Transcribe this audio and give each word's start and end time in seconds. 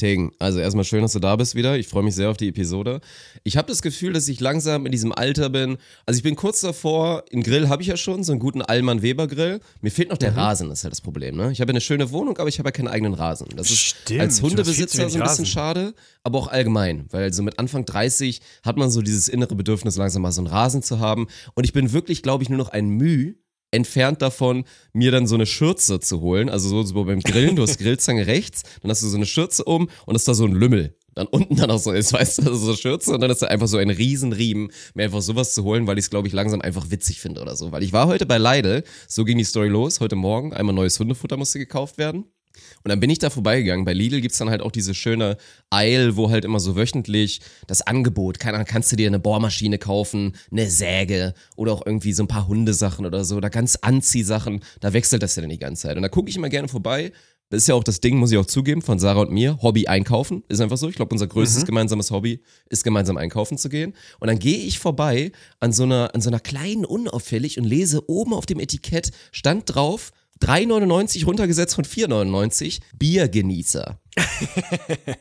Tegen, 0.00 0.32
also 0.38 0.58
erstmal 0.58 0.84
schön, 0.84 1.02
dass 1.02 1.12
du 1.12 1.18
da 1.18 1.36
bist 1.36 1.54
wieder. 1.54 1.76
Ich 1.78 1.86
freue 1.86 2.02
mich 2.02 2.14
sehr 2.14 2.30
auf 2.30 2.38
die 2.38 2.48
Episode. 2.48 3.00
Ich 3.44 3.58
habe 3.58 3.68
das 3.68 3.82
Gefühl, 3.82 4.14
dass 4.14 4.26
ich 4.28 4.40
langsam 4.40 4.86
in 4.86 4.92
diesem 4.92 5.12
Alter 5.12 5.50
bin. 5.50 5.76
Also 6.06 6.16
ich 6.16 6.22
bin 6.22 6.36
kurz 6.36 6.62
davor, 6.62 7.24
einen 7.30 7.42
Grill 7.42 7.68
habe 7.68 7.82
ich 7.82 7.88
ja 7.88 7.98
schon, 7.98 8.24
so 8.24 8.32
einen 8.32 8.40
guten 8.40 8.62
Allmann 8.62 9.02
Weber 9.02 9.26
Grill. 9.26 9.60
Mir 9.82 9.90
fehlt 9.90 10.08
noch 10.08 10.16
der 10.16 10.34
Rasen, 10.34 10.70
das 10.70 10.78
ist 10.78 10.84
halt 10.84 10.92
das 10.92 11.02
Problem. 11.02 11.36
Ne? 11.36 11.52
Ich 11.52 11.60
habe 11.60 11.68
eine 11.68 11.82
schöne 11.82 12.10
Wohnung, 12.12 12.38
aber 12.38 12.48
ich 12.48 12.58
habe 12.58 12.68
ja 12.68 12.72
keinen 12.72 12.88
eigenen 12.88 13.12
Rasen. 13.12 13.46
Das 13.54 13.70
ist 13.70 13.78
Stimmt, 13.78 14.20
als 14.20 14.40
Hundebesitzer 14.40 14.96
so 14.96 15.02
ein 15.02 15.06
bisschen 15.08 15.22
Rasen. 15.22 15.46
schade, 15.46 15.94
aber 16.22 16.38
auch 16.38 16.48
allgemein, 16.48 17.04
weil 17.10 17.30
so 17.34 17.42
mit 17.42 17.58
Anfang 17.58 17.84
30 17.84 18.40
hat 18.64 18.78
man 18.78 18.90
so 18.90 19.02
dieses 19.02 19.28
innere 19.28 19.54
Bedürfnis, 19.54 19.96
langsam 19.96 20.22
mal 20.22 20.32
so 20.32 20.40
einen 20.40 20.48
Rasen 20.48 20.82
zu 20.82 20.98
haben. 20.98 21.26
Und 21.54 21.64
ich 21.64 21.74
bin 21.74 21.92
wirklich, 21.92 22.22
glaube 22.22 22.42
ich, 22.42 22.48
nur 22.48 22.58
noch 22.58 22.70
ein 22.70 22.88
Müh 22.88 23.34
entfernt 23.70 24.22
davon, 24.22 24.64
mir 24.92 25.10
dann 25.10 25.26
so 25.26 25.34
eine 25.34 25.46
Schürze 25.46 26.00
zu 26.00 26.20
holen. 26.20 26.48
Also 26.48 26.68
so, 26.68 26.82
so 26.82 27.04
beim 27.04 27.20
Grillen, 27.20 27.56
du 27.56 27.62
hast 27.62 27.78
Grillzange 27.78 28.26
rechts, 28.26 28.62
dann 28.82 28.90
hast 28.90 29.02
du 29.02 29.08
so 29.08 29.16
eine 29.16 29.26
Schürze 29.26 29.64
um 29.64 29.88
und 30.06 30.14
ist 30.14 30.26
da 30.28 30.34
so 30.34 30.44
ein 30.44 30.52
Lümmel. 30.52 30.96
Dann 31.14 31.26
unten 31.26 31.56
dann 31.56 31.70
auch 31.70 31.78
so 31.78 31.90
ist, 31.92 32.12
weißt 32.12 32.38
du, 32.38 32.54
so 32.54 32.68
eine 32.68 32.76
Schürze 32.76 33.12
und 33.12 33.20
dann 33.20 33.30
ist 33.30 33.42
da 33.42 33.46
einfach 33.48 33.66
so 33.66 33.78
ein 33.78 33.90
Riesenriemen, 33.90 34.70
mir 34.94 35.04
einfach 35.04 35.22
sowas 35.22 35.54
zu 35.54 35.64
holen, 35.64 35.86
weil 35.86 35.98
ich 35.98 36.04
es, 36.04 36.10
glaube 36.10 36.28
ich, 36.28 36.34
langsam 36.34 36.60
einfach 36.60 36.90
witzig 36.90 37.20
finde 37.20 37.40
oder 37.40 37.56
so. 37.56 37.72
Weil 37.72 37.82
ich 37.82 37.92
war 37.92 38.06
heute 38.06 38.26
bei 38.26 38.38
Lidl, 38.38 38.84
so 39.08 39.24
ging 39.24 39.38
die 39.38 39.44
Story 39.44 39.68
los, 39.68 40.00
heute 40.00 40.16
Morgen, 40.16 40.52
einmal 40.52 40.74
neues 40.74 40.98
Hundefutter 40.98 41.36
musste 41.36 41.58
gekauft 41.58 41.98
werden. 41.98 42.26
Und 42.82 42.88
dann 42.88 43.00
bin 43.00 43.10
ich 43.10 43.18
da 43.18 43.30
vorbeigegangen. 43.30 43.84
Bei 43.84 43.92
Lidl 43.92 44.20
gibt's 44.20 44.38
dann 44.38 44.50
halt 44.50 44.62
auch 44.62 44.72
diese 44.72 44.94
schöne 44.94 45.36
Aisle, 45.70 46.16
wo 46.16 46.30
halt 46.30 46.44
immer 46.44 46.60
so 46.60 46.76
wöchentlich 46.76 47.40
das 47.66 47.82
Angebot, 47.82 48.38
keine 48.38 48.56
Ahnung, 48.56 48.66
kannst 48.68 48.90
du 48.92 48.96
dir 48.96 49.06
eine 49.06 49.18
Bohrmaschine 49.18 49.78
kaufen, 49.78 50.36
eine 50.50 50.70
Säge 50.70 51.34
oder 51.56 51.72
auch 51.72 51.84
irgendwie 51.84 52.12
so 52.12 52.22
ein 52.22 52.28
paar 52.28 52.48
Hundesachen 52.48 53.06
oder 53.06 53.24
so 53.24 53.36
oder 53.36 53.50
ganz 53.50 53.76
Anziehsachen. 53.76 54.60
Da 54.80 54.92
wechselt 54.92 55.22
das 55.22 55.36
ja 55.36 55.42
dann 55.42 55.50
die 55.50 55.58
ganze 55.58 55.82
Zeit. 55.82 55.96
Und 55.96 56.02
da 56.02 56.08
gucke 56.08 56.30
ich 56.30 56.36
immer 56.36 56.48
gerne 56.48 56.68
vorbei. 56.68 57.12
Das 57.50 57.62
ist 57.62 57.66
ja 57.66 57.74
auch 57.74 57.82
das 57.82 58.00
Ding, 58.00 58.16
muss 58.16 58.30
ich 58.30 58.38
auch 58.38 58.46
zugeben, 58.46 58.80
von 58.80 59.00
Sarah 59.00 59.22
und 59.22 59.32
mir. 59.32 59.58
Hobby 59.60 59.88
einkaufen. 59.88 60.44
Ist 60.48 60.60
einfach 60.60 60.76
so. 60.76 60.88
Ich 60.88 60.94
glaube, 60.94 61.12
unser 61.12 61.26
größtes 61.26 61.66
gemeinsames 61.66 62.12
Hobby 62.12 62.42
ist 62.68 62.84
gemeinsam 62.84 63.16
einkaufen 63.16 63.58
zu 63.58 63.68
gehen. 63.68 63.94
Und 64.20 64.28
dann 64.28 64.38
gehe 64.38 64.58
ich 64.58 64.78
vorbei 64.78 65.32
an 65.58 65.72
so 65.72 65.82
einer, 65.82 66.14
an 66.14 66.20
so 66.20 66.30
einer 66.30 66.38
kleinen 66.38 66.84
unauffällig 66.84 67.58
und 67.58 67.64
lese 67.64 68.08
oben 68.08 68.34
auf 68.34 68.46
dem 68.46 68.60
Etikett, 68.60 69.10
stand 69.32 69.74
drauf, 69.74 70.12
3,99 70.42 71.24
runtergesetzt 71.24 71.74
von 71.74 71.84
4,99, 71.84 72.80
Biergenießer. 72.98 73.98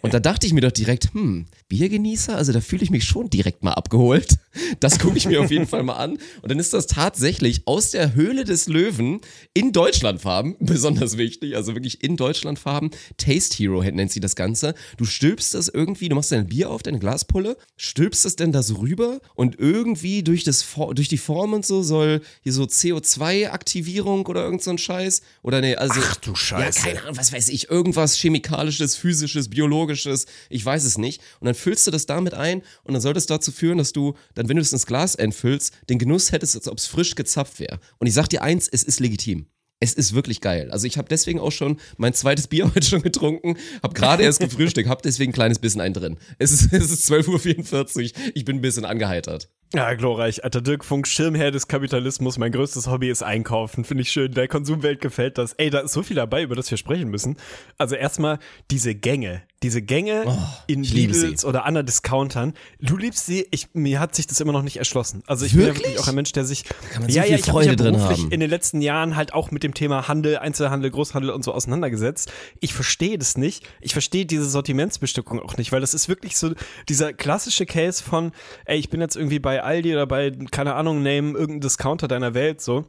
Und 0.01 0.13
da 0.13 0.19
dachte 0.19 0.47
ich 0.47 0.53
mir 0.53 0.61
doch 0.61 0.71
direkt, 0.71 1.13
hm, 1.13 1.45
Biergenießer, 1.67 2.35
also 2.35 2.51
da 2.51 2.61
fühle 2.61 2.83
ich 2.83 2.89
mich 2.89 3.03
schon 3.03 3.29
direkt 3.29 3.63
mal 3.63 3.73
abgeholt. 3.73 4.37
Das 4.79 4.99
gucke 4.99 5.17
ich 5.17 5.27
mir 5.27 5.41
auf 5.41 5.51
jeden 5.51 5.67
Fall 5.67 5.83
mal 5.83 5.93
an. 5.93 6.17
Und 6.41 6.51
dann 6.51 6.59
ist 6.59 6.73
das 6.73 6.87
tatsächlich 6.87 7.61
aus 7.65 7.91
der 7.91 8.13
Höhle 8.13 8.43
des 8.43 8.67
Löwen 8.67 9.21
in 9.53 9.71
Deutschlandfarben, 9.71 10.55
besonders 10.59 11.17
wichtig, 11.17 11.55
also 11.55 11.75
wirklich 11.75 12.03
in 12.03 12.17
Deutschlandfarben. 12.17 12.91
Taste 13.17 13.57
Hero 13.57 13.83
nennt 13.83 14.11
sie 14.11 14.19
das 14.19 14.35
Ganze. 14.35 14.73
Du 14.97 15.05
stülpst 15.05 15.53
das 15.53 15.67
irgendwie, 15.67 16.09
du 16.09 16.15
machst 16.15 16.31
dein 16.31 16.47
Bier 16.47 16.69
auf, 16.69 16.83
deine 16.83 16.99
Glaspulle, 16.99 17.57
stülpst 17.77 18.25
es 18.25 18.35
denn 18.35 18.51
da 18.51 18.63
so 18.63 18.75
rüber 18.75 19.19
und 19.35 19.59
irgendwie 19.59 20.23
durch, 20.23 20.43
das, 20.43 20.65
durch 20.93 21.07
die 21.07 21.17
Form 21.17 21.53
und 21.53 21.65
so 21.65 21.83
soll 21.83 22.21
hier 22.41 22.53
so 22.53 22.63
CO2-Aktivierung 22.63 24.25
oder 24.25 24.43
irgend 24.43 24.63
so 24.63 24.71
ein 24.71 24.77
Scheiß. 24.77 25.21
Oder 25.43 25.61
nee, 25.61 25.75
also. 25.75 25.99
Ach 26.03 26.15
du 26.17 26.35
Scheiße. 26.35 26.79
Ja, 26.79 26.85
keine 26.85 27.03
Ahnung, 27.03 27.17
was 27.17 27.31
weiß 27.31 27.49
ich, 27.49 27.69
irgendwas 27.69 28.15
chemikalisches, 28.15 28.88
physisches, 28.95 29.49
biologisches, 29.49 30.25
ich 30.49 30.65
weiß 30.65 30.83
es 30.83 30.97
nicht. 30.97 31.21
Und 31.39 31.45
dann 31.45 31.55
füllst 31.55 31.87
du 31.87 31.91
das 31.91 32.05
damit 32.05 32.33
ein 32.33 32.61
und 32.83 32.93
dann 32.93 33.01
soll 33.01 33.13
das 33.13 33.25
dazu 33.25 33.51
führen, 33.51 33.77
dass 33.77 33.93
du 33.93 34.15
dann, 34.35 34.49
wenn 34.49 34.55
du 34.55 34.61
es 34.61 34.73
ins 34.73 34.85
Glas 34.85 35.15
einfüllst, 35.15 35.73
den 35.89 35.99
Genuss 35.99 36.31
hättest, 36.31 36.55
als 36.55 36.67
ob 36.67 36.77
es 36.77 36.85
frisch 36.85 37.15
gezapft 37.15 37.59
wäre. 37.59 37.79
Und 37.97 38.07
ich 38.07 38.13
sag 38.13 38.27
dir 38.27 38.41
eins, 38.41 38.67
es 38.67 38.83
ist 38.83 38.99
legitim. 38.99 39.47
Es 39.81 39.93
ist 39.93 40.13
wirklich 40.13 40.41
geil. 40.41 40.69
Also 40.71 40.87
ich 40.87 40.97
habe 40.97 41.07
deswegen 41.07 41.39
auch 41.39 41.51
schon 41.51 41.79
mein 41.97 42.13
zweites 42.13 42.47
Bier 42.47 42.65
heute 42.75 42.85
schon 42.85 43.01
getrunken, 43.01 43.57
habe 43.81 43.93
gerade 43.93 44.23
erst 44.23 44.39
gefrühstückt, 44.39 44.89
habe 44.89 45.01
deswegen 45.03 45.31
ein 45.31 45.33
kleines 45.33 45.59
bisschen 45.59 45.81
einen 45.81 45.93
drin. 45.93 46.17
Es 46.37 46.51
ist, 46.51 46.73
es 46.73 46.91
ist 46.91 47.09
12.44 47.09 47.97
Uhr, 47.97 48.31
ich 48.33 48.45
bin 48.45 48.57
ein 48.57 48.61
bisschen 48.61 48.85
angeheitert. 48.85 49.49
Ja, 49.71 49.93
glorreich. 49.93 50.43
Alter 50.43 50.61
Dirk 50.61 50.83
Funk, 50.83 51.07
Schirmherr 51.07 51.51
des 51.51 51.67
Kapitalismus. 51.67 52.39
Mein 52.39 52.51
größtes 52.51 52.87
Hobby 52.87 53.07
ist 53.11 53.21
Einkaufen. 53.21 53.85
Finde 53.85 54.01
ich 54.01 54.11
schön. 54.11 54.31
Der 54.33 54.47
Konsumwelt 54.47 54.99
gefällt 54.99 55.37
das. 55.37 55.53
Ey, 55.53 55.69
da 55.69 55.81
ist 55.81 55.93
so 55.93 56.01
viel 56.01 56.15
dabei, 56.15 56.41
über 56.41 56.55
das 56.55 56.71
wir 56.71 56.77
sprechen 56.79 57.09
müssen. 57.09 57.37
Also 57.77 57.93
erstmal 57.93 58.39
diese 58.71 58.95
Gänge. 58.95 59.43
Diese 59.61 59.81
Gänge 59.81 60.21
in 60.67 60.81
Oh, 60.81 60.87
liebe 60.87 61.13
Lidls 61.13 61.43
oder 61.45 61.65
anderen 61.65 61.85
Discountern. 61.85 62.53
Du 62.79 62.95
liebst 62.97 63.25
sie. 63.27 63.45
Ich, 63.51 63.67
mir 63.73 63.99
hat 63.99 64.15
sich 64.15 64.25
das 64.25 64.39
immer 64.39 64.53
noch 64.53 64.63
nicht 64.63 64.77
erschlossen. 64.77 65.21
Also 65.27 65.45
ich 65.45 65.51
bin 65.51 65.61
ja 65.61 65.67
Wirklich? 65.67 65.83
wirklich 65.85 65.99
auch 65.99 66.07
ein 66.07 66.15
Mensch, 66.15 66.31
der 66.31 66.45
sich 66.45 66.63
kann 66.63 67.01
man 67.03 67.11
so 67.11 67.21
viel 67.21 67.25
ich 67.25 67.33
hab 67.33 67.39
mich 67.39 67.45
Freude 67.45 67.69
ja 67.69 67.75
beruflich 67.91 68.19
haben. 68.21 68.31
in 68.31 68.39
den 68.39 68.49
letzten 68.49 68.81
Jahren 68.81 69.17
halt 69.17 69.33
auch 69.33 69.51
mit 69.51 69.61
dem 69.63 69.73
Thema 69.73 70.07
Handel, 70.07 70.37
Einzelhandel, 70.37 70.89
Großhandel 70.89 71.29
und 71.29 71.43
so 71.43 71.51
auseinandergesetzt. 71.53 72.31
Ich 72.61 72.73
verstehe 72.73 73.17
das 73.19 73.37
nicht. 73.37 73.67
Ich 73.81 73.91
verstehe 73.91 74.25
diese 74.25 74.45
Sortimentsbestückung 74.49 75.39
auch 75.41 75.57
nicht, 75.57 75.73
weil 75.73 75.81
das 75.81 75.93
ist 75.93 76.07
wirklich 76.07 76.37
so 76.37 76.53
dieser 76.87 77.11
klassische 77.13 77.65
Case 77.65 78.01
von, 78.01 78.31
ey, 78.65 78.79
ich 78.79 78.89
bin 78.89 79.01
jetzt 79.01 79.17
irgendwie 79.17 79.39
bei 79.39 79.58
Aldi 79.61 79.93
oder 79.93 80.07
bei, 80.07 80.31
keine 80.51 80.75
Ahnung, 80.75 81.03
name 81.03 81.37
irgendein 81.37 81.61
Discounter 81.61 82.07
deiner 82.07 82.33
Welt 82.33 82.61
so. 82.61 82.85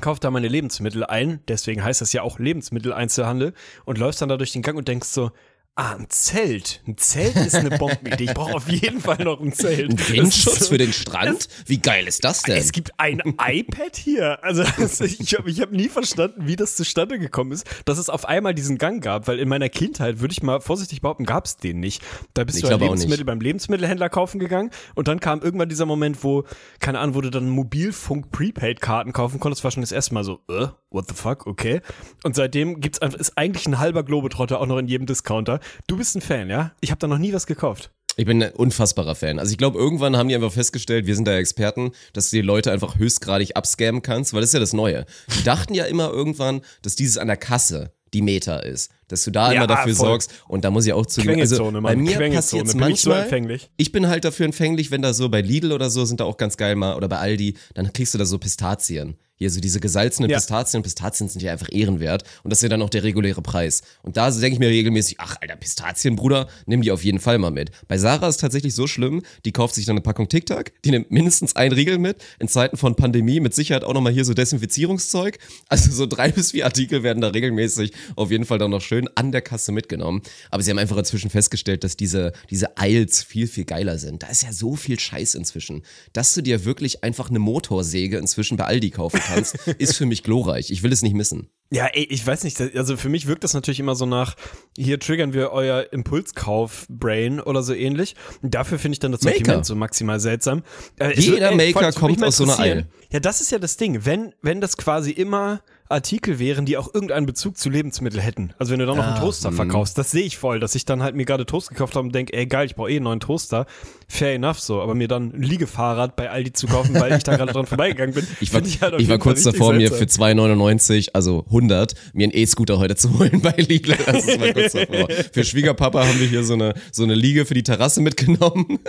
Kauf 0.00 0.20
da 0.20 0.30
meine 0.30 0.48
Lebensmittel 0.48 1.04
ein, 1.04 1.40
deswegen 1.48 1.84
heißt 1.84 2.00
das 2.00 2.14
ja 2.14 2.22
auch 2.22 2.38
Lebensmitteleinzelhandel 2.38 3.52
und 3.84 3.98
läufst 3.98 4.22
dann 4.22 4.30
da 4.30 4.38
durch 4.38 4.52
den 4.52 4.62
Gang 4.62 4.78
und 4.78 4.88
denkst 4.88 5.08
so, 5.08 5.32
ah, 5.74 5.94
ein 5.94 6.06
Zelt. 6.10 6.82
Ein 6.86 6.96
Zelt 6.98 7.36
ist 7.36 7.54
eine 7.54 7.78
Bombenidee. 7.78 8.24
Ich 8.24 8.34
brauche 8.34 8.54
auf 8.54 8.68
jeden 8.68 9.00
Fall 9.00 9.24
noch 9.24 9.40
ein 9.40 9.52
Zelt. 9.52 9.90
Ein 9.90 9.98
Windschutz 9.98 10.68
für 10.68 10.78
den 10.78 10.92
Strand? 10.92 11.48
Wie 11.66 11.78
geil 11.78 12.06
ist 12.06 12.24
das 12.24 12.42
denn? 12.42 12.56
es 12.56 12.72
gibt 12.72 12.92
ein 12.98 13.20
iPad 13.40 13.96
hier. 13.96 14.44
Also 14.44 14.62
ich 14.62 15.34
habe 15.34 15.50
ich 15.50 15.60
hab 15.60 15.72
nie 15.72 15.88
verstanden, 15.88 16.46
wie 16.46 16.56
das 16.56 16.76
zustande 16.76 17.18
gekommen 17.18 17.52
ist, 17.52 17.66
dass 17.86 17.98
es 17.98 18.10
auf 18.10 18.26
einmal 18.26 18.54
diesen 18.54 18.76
Gang 18.76 19.02
gab, 19.02 19.26
weil 19.28 19.38
in 19.38 19.48
meiner 19.48 19.68
Kindheit, 19.68 20.20
würde 20.20 20.32
ich 20.32 20.42
mal 20.42 20.60
vorsichtig 20.60 21.00
behaupten, 21.00 21.24
gab 21.24 21.46
es 21.46 21.56
den 21.56 21.80
nicht. 21.80 22.02
Da 22.34 22.44
bist 22.44 22.58
Ich 22.58 22.64
du 22.64 22.76
Lebensmittel 22.76 23.24
beim 23.24 23.40
Lebensmittelhändler 23.40 24.10
kaufen 24.10 24.38
gegangen 24.38 24.70
und 24.94 25.08
dann 25.08 25.20
kam 25.20 25.40
irgendwann 25.40 25.68
dieser 25.68 25.86
Moment, 25.86 26.22
wo, 26.22 26.44
keine 26.80 26.98
Ahnung, 26.98 27.14
wo 27.14 27.20
du 27.22 27.30
dann 27.30 27.48
Mobilfunk-Prepaid-Karten 27.48 29.12
kaufen 29.12 29.40
konntest, 29.40 29.64
war 29.64 29.70
schon 29.70 29.82
das 29.82 29.92
erste 29.92 30.14
Mal 30.14 30.24
so, 30.24 30.40
äh, 30.50 30.68
what 30.90 31.08
the 31.08 31.14
fuck, 31.14 31.46
okay. 31.46 31.80
Und 32.24 32.36
seitdem 32.36 32.80
gibt's 32.80 33.00
einfach, 33.00 33.18
ist 33.18 33.38
eigentlich 33.38 33.66
ein 33.66 33.78
halber 33.78 34.02
Globetrotter 34.02 34.60
auch 34.60 34.66
noch 34.66 34.78
in 34.78 34.86
jedem 34.86 35.06
Discounter. 35.06 35.60
Du 35.86 35.96
bist 35.96 36.14
ein 36.16 36.20
Fan, 36.20 36.50
ja? 36.50 36.72
Ich 36.80 36.90
habe 36.90 36.98
da 36.98 37.06
noch 37.06 37.18
nie 37.18 37.32
was 37.32 37.46
gekauft. 37.46 37.90
Ich 38.16 38.26
bin 38.26 38.42
ein 38.42 38.52
unfassbarer 38.52 39.14
Fan. 39.14 39.38
Also 39.38 39.52
ich 39.52 39.58
glaube, 39.58 39.78
irgendwann 39.78 40.16
haben 40.18 40.28
die 40.28 40.34
einfach 40.34 40.52
festgestellt, 40.52 41.06
wir 41.06 41.16
sind 41.16 41.26
da 41.26 41.34
Experten, 41.36 41.92
dass 42.12 42.28
du 42.30 42.36
die 42.36 42.42
Leute 42.42 42.70
einfach 42.70 42.98
höchstgradig 42.98 43.56
abscammen 43.56 44.02
kannst, 44.02 44.34
weil 44.34 44.42
das 44.42 44.50
ist 44.50 44.54
ja 44.54 44.60
das 44.60 44.74
Neue. 44.74 45.06
Die 45.38 45.42
dachten 45.44 45.72
ja 45.72 45.84
immer 45.86 46.10
irgendwann, 46.10 46.60
dass 46.82 46.94
dieses 46.94 47.16
an 47.16 47.28
der 47.28 47.38
Kasse 47.38 47.92
die 48.12 48.20
Meta 48.20 48.58
ist. 48.58 48.90
Dass 49.08 49.24
du 49.24 49.30
da 49.30 49.48
Ja, 49.52 49.56
immer 49.58 49.66
dafür 49.66 49.94
voll. 49.94 50.06
sorgst 50.08 50.30
und 50.46 50.66
da 50.66 50.70
muss 50.70 50.84
ich 50.84 50.92
auch 50.92 51.06
zugeben, 51.06 51.40
also 51.40 51.70
bei 51.80 51.96
mir 51.96 52.18
passiert 52.30 52.66
es 52.66 52.76
Bin 52.76 52.88
ich 52.90 53.00
so 53.00 53.08
manchmal, 53.08 53.22
empfänglich? 53.22 53.70
ich 53.78 53.90
bin 53.92 54.06
halt 54.08 54.26
dafür 54.26 54.44
empfänglich, 54.44 54.90
wenn 54.90 55.00
da 55.00 55.14
so 55.14 55.30
bei 55.30 55.40
Lidl 55.40 55.72
oder 55.72 55.88
so 55.88 56.04
sind 56.04 56.20
da 56.20 56.24
auch 56.24 56.36
ganz 56.36 56.58
geil 56.58 56.76
mal 56.76 56.94
oder 56.96 57.08
bei 57.08 57.16
Aldi, 57.16 57.56
dann 57.72 57.90
kriegst 57.94 58.12
du 58.12 58.18
da 58.18 58.26
so 58.26 58.36
Pistazien. 58.36 59.16
Hier 59.42 59.50
so 59.50 59.60
diese 59.60 59.80
gesalzenen 59.80 60.30
Ja. 60.30 60.36
Pistazien. 60.38 60.84
Pistazien 60.84 61.28
sind 61.28 61.42
ja 61.42 61.50
einfach 61.50 61.66
ehrenwert 61.72 62.22
und 62.44 62.50
das 62.50 62.60
ist 62.60 62.62
ja 62.62 62.68
dann 62.68 62.80
auch 62.80 62.90
der 62.90 63.02
reguläre 63.02 63.42
Preis. 63.42 63.82
Und 64.02 64.16
da 64.16 64.30
denke 64.30 64.52
ich 64.52 64.58
mir 64.60 64.68
regelmäßig, 64.68 65.16
ach 65.18 65.34
alter 65.40 65.56
Pistazien, 65.56 66.14
Bruder, 66.14 66.46
nimm 66.66 66.80
die 66.82 66.92
auf 66.92 67.02
jeden 67.02 67.18
Fall 67.18 67.38
mal 67.38 67.50
mit. 67.50 67.72
Bei 67.88 67.98
Sarah 67.98 68.28
ist 68.28 68.36
es 68.36 68.40
tatsächlich 68.40 68.72
so 68.76 68.86
schlimm, 68.86 69.22
die 69.44 69.50
kauft 69.50 69.74
sich 69.74 69.84
dann 69.84 69.94
eine 69.94 70.00
Packung 70.00 70.28
Tic 70.28 70.46
Tac, 70.46 70.72
die 70.84 70.92
nimmt 70.92 71.10
mindestens 71.10 71.56
ein 71.56 71.72
Riegel 71.72 71.98
mit, 71.98 72.22
in 72.38 72.46
Zeiten 72.46 72.76
von 72.76 72.94
Pandemie 72.94 73.40
mit 73.40 73.52
Sicherheit 73.52 73.82
auch 73.82 73.94
nochmal 73.94 74.12
hier 74.12 74.24
so 74.24 74.32
Desinfizierungszeug. 74.32 75.38
Also 75.68 75.90
so 75.90 76.06
drei 76.06 76.28
bis 76.32 76.52
vier 76.52 76.64
Artikel 76.66 77.02
werden 77.02 77.20
da 77.20 77.28
regelmäßig 77.28 77.90
auf 78.14 78.30
jeden 78.30 78.44
Fall 78.44 78.58
dann 78.58 78.70
noch 78.70 78.80
schön 78.80 79.08
an 79.16 79.32
der 79.32 79.42
Kasse 79.42 79.72
mitgenommen. 79.72 80.22
Aber 80.52 80.62
sie 80.62 80.70
haben 80.70 80.78
einfach 80.78 80.98
inzwischen 80.98 81.30
festgestellt, 81.30 81.82
dass 81.82 81.96
diese, 81.96 82.32
diese 82.48 82.76
Aisles 82.78 83.24
viel, 83.24 83.48
viel 83.48 83.64
geiler 83.64 83.98
sind. 83.98 84.22
Da 84.22 84.28
ist 84.28 84.44
ja 84.44 84.52
so 84.52 84.76
viel 84.76 85.00
Scheiß 85.00 85.34
inzwischen, 85.34 85.82
dass 86.12 86.32
du 86.32 86.42
dir 86.42 86.64
wirklich 86.64 87.02
einfach 87.02 87.28
eine 87.28 87.40
Motorsäge 87.40 88.18
inzwischen 88.18 88.56
bei 88.56 88.66
Aldi 88.66 88.90
kaufen 88.90 89.18
kannst, 89.18 89.31
ist 89.78 89.96
für 89.96 90.06
mich 90.06 90.22
glorreich. 90.22 90.70
Ich 90.70 90.82
will 90.82 90.92
es 90.92 91.02
nicht 91.02 91.14
missen. 91.14 91.48
Ja, 91.70 91.86
ey, 91.86 92.04
ich 92.04 92.26
weiß 92.26 92.44
nicht, 92.44 92.60
also 92.60 92.98
für 92.98 93.08
mich 93.08 93.26
wirkt 93.26 93.44
das 93.44 93.54
natürlich 93.54 93.80
immer 93.80 93.94
so 93.94 94.04
nach, 94.04 94.34
hier 94.76 95.00
triggern 95.00 95.32
wir 95.32 95.52
euer 95.52 95.90
Impulskauf-Brain 95.90 97.40
oder 97.40 97.62
so 97.62 97.72
ähnlich. 97.72 98.14
Und 98.42 98.54
dafür 98.54 98.78
finde 98.78 98.96
ich 98.96 98.98
dann 98.98 99.12
das 99.12 99.22
Maker. 99.22 99.36
Sortiment 99.38 99.66
so 99.66 99.74
maximal 99.74 100.20
seltsam. 100.20 100.64
Äh, 100.98 101.18
Jeder 101.18 101.50
ey, 101.50 101.72
Maker 101.72 101.92
kommt 101.92 102.22
aus 102.22 102.36
so 102.36 102.44
einer. 102.44 102.58
Eile. 102.58 102.88
Ja, 103.10 103.20
das 103.20 103.40
ist 103.40 103.50
ja 103.50 103.58
das 103.58 103.78
Ding. 103.78 104.04
Wenn, 104.04 104.34
wenn 104.42 104.60
das 104.60 104.76
quasi 104.76 105.12
immer, 105.12 105.62
Artikel 105.92 106.38
wären, 106.38 106.66
die 106.66 106.76
auch 106.76 106.92
irgendeinen 106.92 107.26
Bezug 107.26 107.56
zu 107.58 107.70
Lebensmitteln 107.70 108.22
hätten. 108.22 108.54
Also 108.58 108.72
wenn 108.72 108.78
du 108.80 108.86
dann 108.86 108.96
noch 108.96 109.04
einen 109.06 109.16
Ah, 109.16 109.20
Toaster 109.20 109.50
hm. 109.50 109.56
verkaufst, 109.56 109.96
das 109.98 110.10
sehe 110.10 110.24
ich 110.24 110.38
voll, 110.38 110.58
dass 110.60 110.74
ich 110.74 110.84
dann 110.84 111.02
halt 111.02 111.14
mir 111.14 111.24
gerade 111.24 111.46
Toast 111.46 111.68
gekauft 111.68 111.94
habe 111.94 112.06
und 112.06 112.14
denke, 112.14 112.32
ey 112.32 112.46
geil, 112.46 112.66
ich 112.66 112.74
brauche 112.74 112.90
eh 112.90 112.96
einen 112.96 113.04
neuen 113.04 113.20
Toaster. 113.20 113.66
Fair 114.08 114.34
enough 114.34 114.58
so, 114.58 114.80
aber 114.80 114.94
mir 114.94 115.08
dann 115.08 115.32
ein 115.34 115.42
Liegefahrrad 115.42 116.16
bei 116.16 116.30
Aldi 116.30 116.52
zu 116.52 116.66
kaufen, 116.66 116.94
weil 116.94 117.16
ich 117.16 117.22
da 117.22 117.36
gerade 117.36 117.52
dran 117.52 117.66
vorbeigegangen 117.66 118.14
bin. 118.14 118.26
Ich 118.40 118.52
war, 118.52 118.62
find 118.62 118.80
halt 118.82 119.00
ich 119.00 119.08
war 119.08 119.18
kurz 119.18 119.42
davor, 119.44 119.72
mir 119.72 119.88
seltsam. 119.88 120.26
für 120.26 120.40
2,99, 120.40 121.10
also 121.12 121.44
100, 121.46 121.94
mir 122.12 122.24
einen 122.24 122.32
E-Scooter 122.34 122.78
heute 122.78 122.96
zu 122.96 123.18
holen 123.18 123.40
bei 123.40 123.54
Lidl. 123.56 123.94
Das 124.04 124.26
ist 124.26 124.40
mal 124.40 124.52
kurz 124.52 124.72
davor. 124.72 125.08
Für 125.32 125.44
Schwiegerpapa 125.44 126.06
haben 126.06 126.18
wir 126.18 126.26
hier 126.26 126.42
so 126.44 126.54
eine, 126.54 126.74
so 126.90 127.04
eine 127.04 127.14
Liege 127.14 127.44
für 127.46 127.54
die 127.54 127.62
Terrasse 127.62 128.00
mitgenommen. 128.00 128.78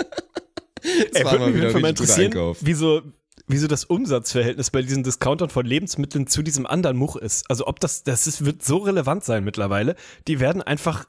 Das 0.83 1.21
Ey, 1.21 1.25
war 1.25 1.39
würde 1.39 1.53
mal 1.53 1.73
mich 1.73 1.81
mal 1.81 1.89
interessieren, 1.89 2.55
wieso, 2.59 3.01
wieso 3.53 3.67
das 3.67 3.85
Umsatzverhältnis 3.85 4.71
bei 4.71 4.81
diesen 4.81 5.03
Discountern 5.03 5.49
von 5.49 5.65
Lebensmitteln 5.65 6.25
zu 6.25 6.41
diesem 6.41 6.65
anderen 6.65 6.97
Much 6.97 7.15
ist. 7.15 7.49
Also 7.49 7.67
ob 7.67 7.79
das, 7.79 8.03
das 8.03 8.25
ist, 8.25 8.45
wird 8.45 8.63
so 8.63 8.77
relevant 8.77 9.23
sein 9.23 9.43
mittlerweile. 9.43 9.95
Die 10.27 10.39
werden 10.39 10.63
einfach 10.63 11.05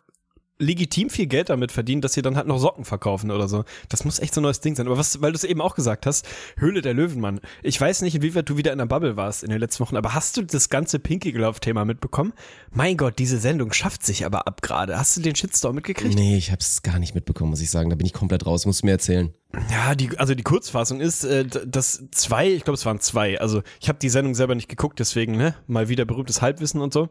legitim 0.59 1.11
viel 1.11 1.27
Geld 1.27 1.49
damit 1.49 1.73
verdienen, 1.73 2.01
dass 2.01 2.13
sie 2.13 2.23
dann 2.23 2.37
halt 2.37 2.47
noch 2.47 2.59
Socken 2.59 2.85
verkaufen 2.85 3.31
oder 3.31 3.49
so. 3.49 3.65
Das 3.89 4.05
muss 4.05 4.21
echt 4.21 4.35
so 4.35 4.41
ein 4.41 4.45
neues 4.45 4.61
Ding 4.61 4.77
sein. 4.77 4.87
Aber 4.87 4.97
was, 4.97 5.21
weil 5.21 5.33
du 5.33 5.37
es 5.37 5.45
eben 5.45 5.61
auch 5.61 5.75
gesagt 5.75 6.07
hast, 6.07 6.27
Höhle 6.57 6.81
der 6.81 6.95
Löwenmann. 6.95 7.41
Ich 7.63 7.81
weiß 7.81 8.03
nicht, 8.03 8.15
inwieweit 8.15 8.49
du 8.49 8.57
wieder 8.57 8.73
in 8.73 8.79
der 8.79 8.87
Bubble 8.87 9.17
warst 9.17 9.43
in 9.43 9.51
den 9.51 9.59
letzten 9.59 9.81
Wochen, 9.85 9.97
aber 9.97 10.15
hast 10.15 10.37
du 10.37 10.43
das 10.43 10.69
ganze 10.69 10.99
Pinky 10.99 11.33
Glove 11.33 11.61
Thema 11.61 11.85
mitbekommen? 11.85 12.33
Mein 12.71 12.97
Gott, 12.97 13.19
diese 13.19 13.39
Sendung 13.39 13.73
schafft 13.73 14.05
sich 14.05 14.25
aber 14.25 14.47
ab 14.47 14.63
gerade. 14.63 14.97
Hast 14.99 15.17
du 15.17 15.21
den 15.21 15.35
Shitstorm 15.35 15.75
mitgekriegt? 15.75 16.15
Nee, 16.15 16.37
ich 16.37 16.53
hab's 16.53 16.83
gar 16.83 16.99
nicht 16.99 17.15
mitbekommen, 17.15 17.51
muss 17.51 17.61
ich 17.61 17.71
sagen. 17.71 17.91
Da 17.91 17.97
bin 17.97 18.07
ich 18.07 18.13
komplett 18.13 18.47
raus. 18.47 18.67
Musst 18.67 18.83
du 18.83 18.87
mir 18.87 18.93
erzählen. 18.93 19.35
Ja, 19.71 19.95
die, 19.95 20.19
also 20.19 20.35
die 20.35 20.43
Kurzfassung 20.43 21.01
ist, 21.01 21.25
äh, 21.25 21.45
dass 21.45 22.05
zwei, 22.11 22.51
ich 22.51 22.65
glaube 22.65 22.77
es 22.77 22.87
waren 22.87 23.01
zwei, 23.01 23.41
also 23.41 23.63
ich 23.81 23.89
habe 23.89 23.99
die 24.01 24.09
Sendung 24.09 24.35
selber 24.35 24.55
nicht 24.55 24.69
geguckt, 24.69 24.99
deswegen, 24.99 25.37
ne, 25.37 25.55
mal 25.67 25.89
wieder 25.89 26.05
berühmtes 26.05 26.43
Halbwissen 26.43 26.81
und 26.81 26.93
so. 26.93 27.09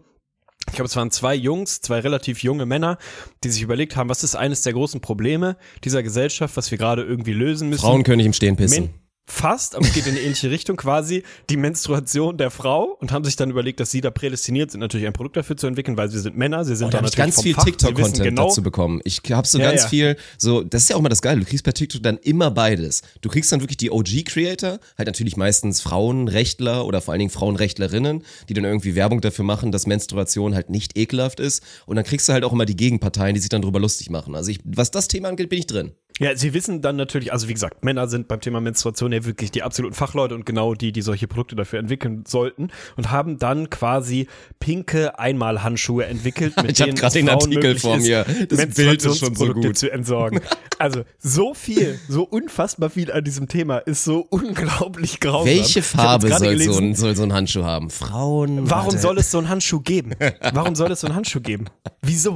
Ich 0.68 0.76
glaube, 0.76 0.88
es 0.88 0.96
waren 0.96 1.12
zwei 1.12 1.36
Jungs, 1.36 1.82
zwei 1.82 2.00
relativ 2.00 2.42
junge 2.42 2.66
Männer, 2.66 2.98
die 3.44 3.50
sich 3.50 3.62
überlegt 3.62 3.96
haben, 3.96 4.10
was 4.10 4.24
ist 4.24 4.36
eines 4.36 4.62
der 4.62 4.74
großen 4.74 5.02
Probleme 5.02 5.58
dieser 5.84 6.04
Gesellschaft, 6.04 6.56
was 6.58 6.72
wir 6.72 6.78
gerade 6.78 7.04
irgendwie 7.04 7.34
lösen 7.34 7.70
müssen. 7.70 7.82
Frauen 7.82 8.04
können 8.04 8.18
nicht 8.18 8.28
im 8.28 8.34
Stehen 8.34 8.56
pissen. 8.56 8.90
Fast, 9.26 9.76
aber 9.76 9.86
es 9.86 9.94
geht 9.94 10.06
in 10.06 10.12
eine 10.12 10.20
ähnliche 10.20 10.52
Richtung 10.52 10.76
quasi, 10.76 11.24
die 11.50 11.56
Menstruation 11.56 12.38
der 12.38 12.52
Frau 12.52 12.98
und 13.00 13.14
haben 13.14 13.24
sich 13.24 13.38
dann 13.38 13.50
überlegt, 13.50 13.80
dass 13.80 13.90
sie 13.90 14.02
da 14.02 14.12
prädestiniert 14.12 14.72
sind, 14.72 14.82
natürlich 14.82 15.08
ein 15.08 15.14
Produkt 15.14 15.38
dafür 15.38 15.56
zu 15.56 15.66
entwickeln, 15.66 15.96
weil 15.96 16.10
sie 16.10 16.20
sind 16.20 16.38
Männer, 16.38 16.66
sie 16.66 16.76
sind 16.76 16.88
Und 16.88 16.94
da 16.94 16.98
da 16.98 17.04
natürlich 17.04 17.18
ganz 17.18 17.42
viel 17.42 17.56
TikTok-Content 17.56 18.22
genau, 18.22 18.48
dazu 18.48 18.62
bekommen. 18.62 19.00
Ich 19.06 19.22
habe 19.32 19.48
so 19.48 19.60
Ja, 19.60 19.70
ganz 19.70 19.84
ja. 19.84 19.88
viel, 19.88 20.18
so, 20.38 20.62
das 20.62 20.84
ist 20.84 20.90
ja 20.90 20.98
auch 20.98 21.02
mal 21.02 21.08
das 21.08 21.22
Geile. 21.22 21.40
Du 21.40 21.46
kriegst 21.46 21.64
bei 21.64 21.72
TikTok 21.72 22.04
dann 22.04 22.18
immer 22.18 22.52
beides. 22.52 23.02
Du 23.22 23.30
kriegst 23.30 23.50
dann 23.52 23.62
wirklich 23.62 23.78
die 23.78 23.92
OG-Creator, 23.92 24.80
halt 24.98 25.08
natürlich 25.08 25.38
meistens 25.38 25.80
Frauenrechtler 25.80 26.86
oder 26.86 27.00
vor 27.00 27.14
allen 27.14 27.20
Dingen 27.20 27.32
Frauenrechtlerinnen, 27.32 28.24
die 28.50 28.54
dann 28.54 28.66
irgendwie 28.66 28.96
Werbung 28.96 29.22
dafür 29.22 29.46
machen, 29.46 29.72
dass 29.72 29.88
Menstruation 29.88 30.54
halt 30.54 30.70
nicht 30.70 30.98
ekelhaft 30.98 31.40
ist. 31.40 31.64
Und 31.86 31.96
dann 31.96 32.04
kriegst 32.04 32.28
du 32.28 32.34
halt 32.34 32.44
auch 32.44 32.52
immer 32.52 32.66
die 32.66 32.76
Gegenparteien, 32.76 33.36
die 33.36 33.40
sich 33.40 33.50
dann 33.50 33.62
drüber 33.62 33.80
lustig 33.80 34.10
machen. 34.10 34.36
Also 34.36 34.52
ich, 34.52 34.60
was 34.66 34.92
das 34.92 35.08
Thema 35.08 35.30
angeht, 35.30 35.48
bin 35.48 35.60
ich 35.60 35.68
drin. 35.68 35.94
Ja, 36.20 36.36
sie 36.36 36.54
wissen 36.54 36.82
dann 36.82 36.96
natürlich, 36.96 37.34
also 37.34 37.48
wie 37.48 37.54
gesagt, 37.54 37.84
Männer 37.84 38.08
sind 38.08 38.28
beim 38.28 38.40
Thema 38.40 38.62
Menstruation 38.62 39.12
ja 39.12 39.26
wirklich 39.26 39.50
die 39.50 39.64
absoluten 39.64 39.96
Fachleute 39.96 40.36
und 40.36 40.46
genau 40.46 40.76
die, 40.76 40.92
die 40.92 41.02
solche 41.02 41.28
Produkte 41.28 41.56
dafür 41.56 41.80
entwickeln 41.80 42.24
sollten 42.28 42.70
und 42.98 43.10
haben 43.10 43.40
dann 43.40 43.72
quasi 43.72 44.28
pinke 44.60 45.18
Einmalhandschuhe 45.18 46.06
entwickelt, 46.06 46.56
mit 46.62 46.72
Ich 46.72 46.78
denen 46.78 46.96
grad 46.96 47.08
es 47.08 47.14
den 47.14 47.30
Artikel 47.30 47.80
vor 47.80 47.98
mir. 47.98 48.26
Das 48.48 48.68
Bild 48.76 49.04
ist 49.04 49.18
schon 49.18 49.36
so 49.36 49.54
gut. 49.54 49.76
zu 49.76 49.92
entsorgen. 49.92 50.42
Also 50.78 51.04
so 51.18 51.56
viel, 51.56 52.00
so 52.08 52.24
unfassbar 52.24 52.92
viel 52.92 53.12
an 53.12 53.24
diesem 53.24 53.48
Thema 53.48 53.80
ist 53.80 54.04
so 54.04 54.26
unglaublich 54.30 55.20
grausam. 55.20 55.48
Welche 55.48 55.82
Farbe 55.82 56.28
gerade 56.28 56.46
soll 56.46 56.54
so, 56.54 56.64
gelesen, 56.64 56.90
ein, 56.90 56.96
soll 56.96 57.16
so 57.16 57.24
ein 57.24 57.34
Handschuh 57.34 57.64
haben? 57.64 57.90
Frauen? 57.90 58.70
Warum 58.70 58.94
warte. 58.94 59.00
soll 59.00 59.18
es 59.18 59.32
so 59.32 59.40
einen 59.40 59.50
Handschuh 59.50 59.80
geben? 59.80 60.14
Warum 60.54 60.76
soll 60.76 60.92
es 60.92 61.02
so 61.02 61.08
einen 61.08 61.16
Handschuh 61.16 61.42
geben? 61.42 61.66
Wieso? 62.02 62.34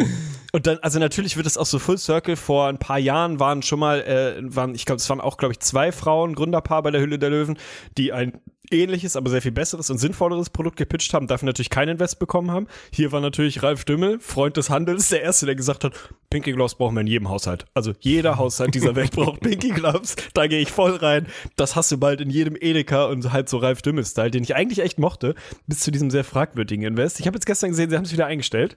Und 0.57 0.65
dann, 0.65 0.79
also 0.81 0.97
natürlich 0.97 1.37
wird 1.37 1.45
es 1.45 1.55
auch 1.55 1.67
so 1.67 1.77
Full 1.77 1.99
Circle. 1.99 2.35
Vor 2.35 2.65
ein 2.65 2.79
paar 2.79 2.97
Jahren 2.97 3.39
waren 3.39 3.61
schon 3.61 3.77
mal, 3.77 4.01
äh, 4.01 4.37
waren, 4.41 4.73
ich 4.73 4.85
glaube, 4.85 4.97
es 4.97 5.07
waren 5.07 5.21
auch, 5.21 5.37
glaube 5.37 5.51
ich, 5.51 5.59
zwei 5.59 5.91
Frauen, 5.91 6.33
Gründerpaar 6.33 6.81
bei 6.81 6.89
der 6.89 6.99
Hülle 6.99 7.19
der 7.19 7.29
Löwen, 7.29 7.59
die 7.95 8.11
ein 8.11 8.41
ähnliches, 8.71 9.15
aber 9.15 9.29
sehr 9.29 9.41
viel 9.41 9.51
besseres 9.51 9.89
und 9.89 9.97
sinnvolleres 9.97 10.49
Produkt 10.49 10.77
gepitcht 10.77 11.13
haben, 11.13 11.27
dafür 11.27 11.47
natürlich 11.47 11.69
keinen 11.69 11.89
Invest 11.89 12.19
bekommen 12.19 12.51
haben. 12.51 12.67
Hier 12.91 13.11
war 13.11 13.21
natürlich 13.21 13.63
Ralf 13.63 13.85
Dümmel, 13.85 14.19
Freund 14.19 14.57
des 14.57 14.69
Handels, 14.69 15.09
der 15.09 15.21
Erste, 15.21 15.45
der 15.45 15.55
gesagt 15.55 15.83
hat, 15.83 15.93
Pinky 16.29 16.51
Gloves 16.51 16.75
brauchen 16.75 16.95
wir 16.95 17.01
in 17.01 17.07
jedem 17.07 17.29
Haushalt. 17.29 17.65
Also 17.73 17.93
jeder 17.99 18.37
Haushalt 18.37 18.75
dieser 18.75 18.95
Welt 18.95 19.11
braucht 19.11 19.39
Pinky 19.39 19.69
Gloves. 19.69 20.15
Da 20.33 20.47
gehe 20.47 20.59
ich 20.59 20.71
voll 20.71 20.95
rein. 20.95 21.27
Das 21.55 21.75
hast 21.75 21.91
du 21.91 21.97
bald 21.97 22.19
in 22.19 22.29
jedem 22.29 22.57
Edeka 22.59 23.05
und 23.05 23.31
halt 23.31 23.47
so 23.47 23.57
Ralf 23.57 23.81
Dümmel-Style, 23.81 24.31
den 24.31 24.43
ich 24.43 24.55
eigentlich 24.55 24.79
echt 24.79 24.99
mochte, 24.99 25.35
bis 25.67 25.79
zu 25.79 25.91
diesem 25.91 26.09
sehr 26.09 26.25
fragwürdigen 26.25 26.83
Invest. 26.83 27.19
Ich 27.19 27.27
habe 27.27 27.35
jetzt 27.35 27.45
gestern 27.45 27.69
gesehen, 27.69 27.89
sie 27.89 27.95
haben 27.95 28.03
es 28.03 28.11
wieder 28.11 28.25
eingestellt. 28.25 28.75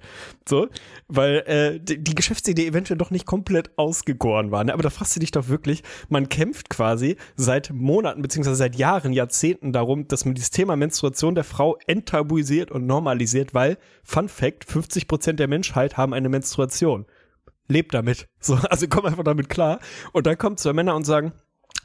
So, 0.48 0.68
weil 1.08 1.38
äh, 1.46 1.80
die, 1.80 2.02
die 2.02 2.14
Geschäftsidee 2.14 2.68
eventuell 2.68 2.98
doch 2.98 3.10
nicht 3.10 3.26
komplett 3.26 3.70
ausgegoren 3.76 4.52
war. 4.52 4.62
Ne? 4.62 4.72
Aber 4.72 4.82
da 4.82 4.90
fragst 4.90 5.16
du 5.16 5.20
dich 5.20 5.32
doch 5.32 5.48
wirklich, 5.48 5.82
man 6.08 6.28
kämpft 6.28 6.70
quasi 6.70 7.16
seit 7.34 7.70
Monaten 7.70 8.22
beziehungsweise 8.22 8.56
seit 8.56 8.76
Jahren, 8.76 9.12
Jahrzehnten 9.12 9.72
darum, 9.80 10.06
dass 10.08 10.24
man 10.24 10.34
dieses 10.34 10.50
Thema 10.50 10.76
Menstruation 10.76 11.34
der 11.34 11.44
Frau 11.44 11.78
enttabuisiert 11.86 12.70
und 12.70 12.86
normalisiert, 12.86 13.54
weil, 13.54 13.78
Fun 14.04 14.28
Fact, 14.28 14.66
50% 14.66 15.32
der 15.32 15.48
Menschheit 15.48 15.96
haben 15.96 16.12
eine 16.12 16.28
Menstruation. 16.28 17.06
Lebt 17.66 17.94
damit. 17.94 18.26
So, 18.42 18.54
also 18.54 18.86
komm 18.88 19.06
einfach 19.06 19.24
damit 19.24 19.48
klar. 19.48 19.80
Und 20.12 20.26
dann 20.26 20.38
kommen 20.38 20.56
zwei 20.56 20.72
Männer 20.72 20.94
und 20.94 21.04
sagen, 21.04 21.32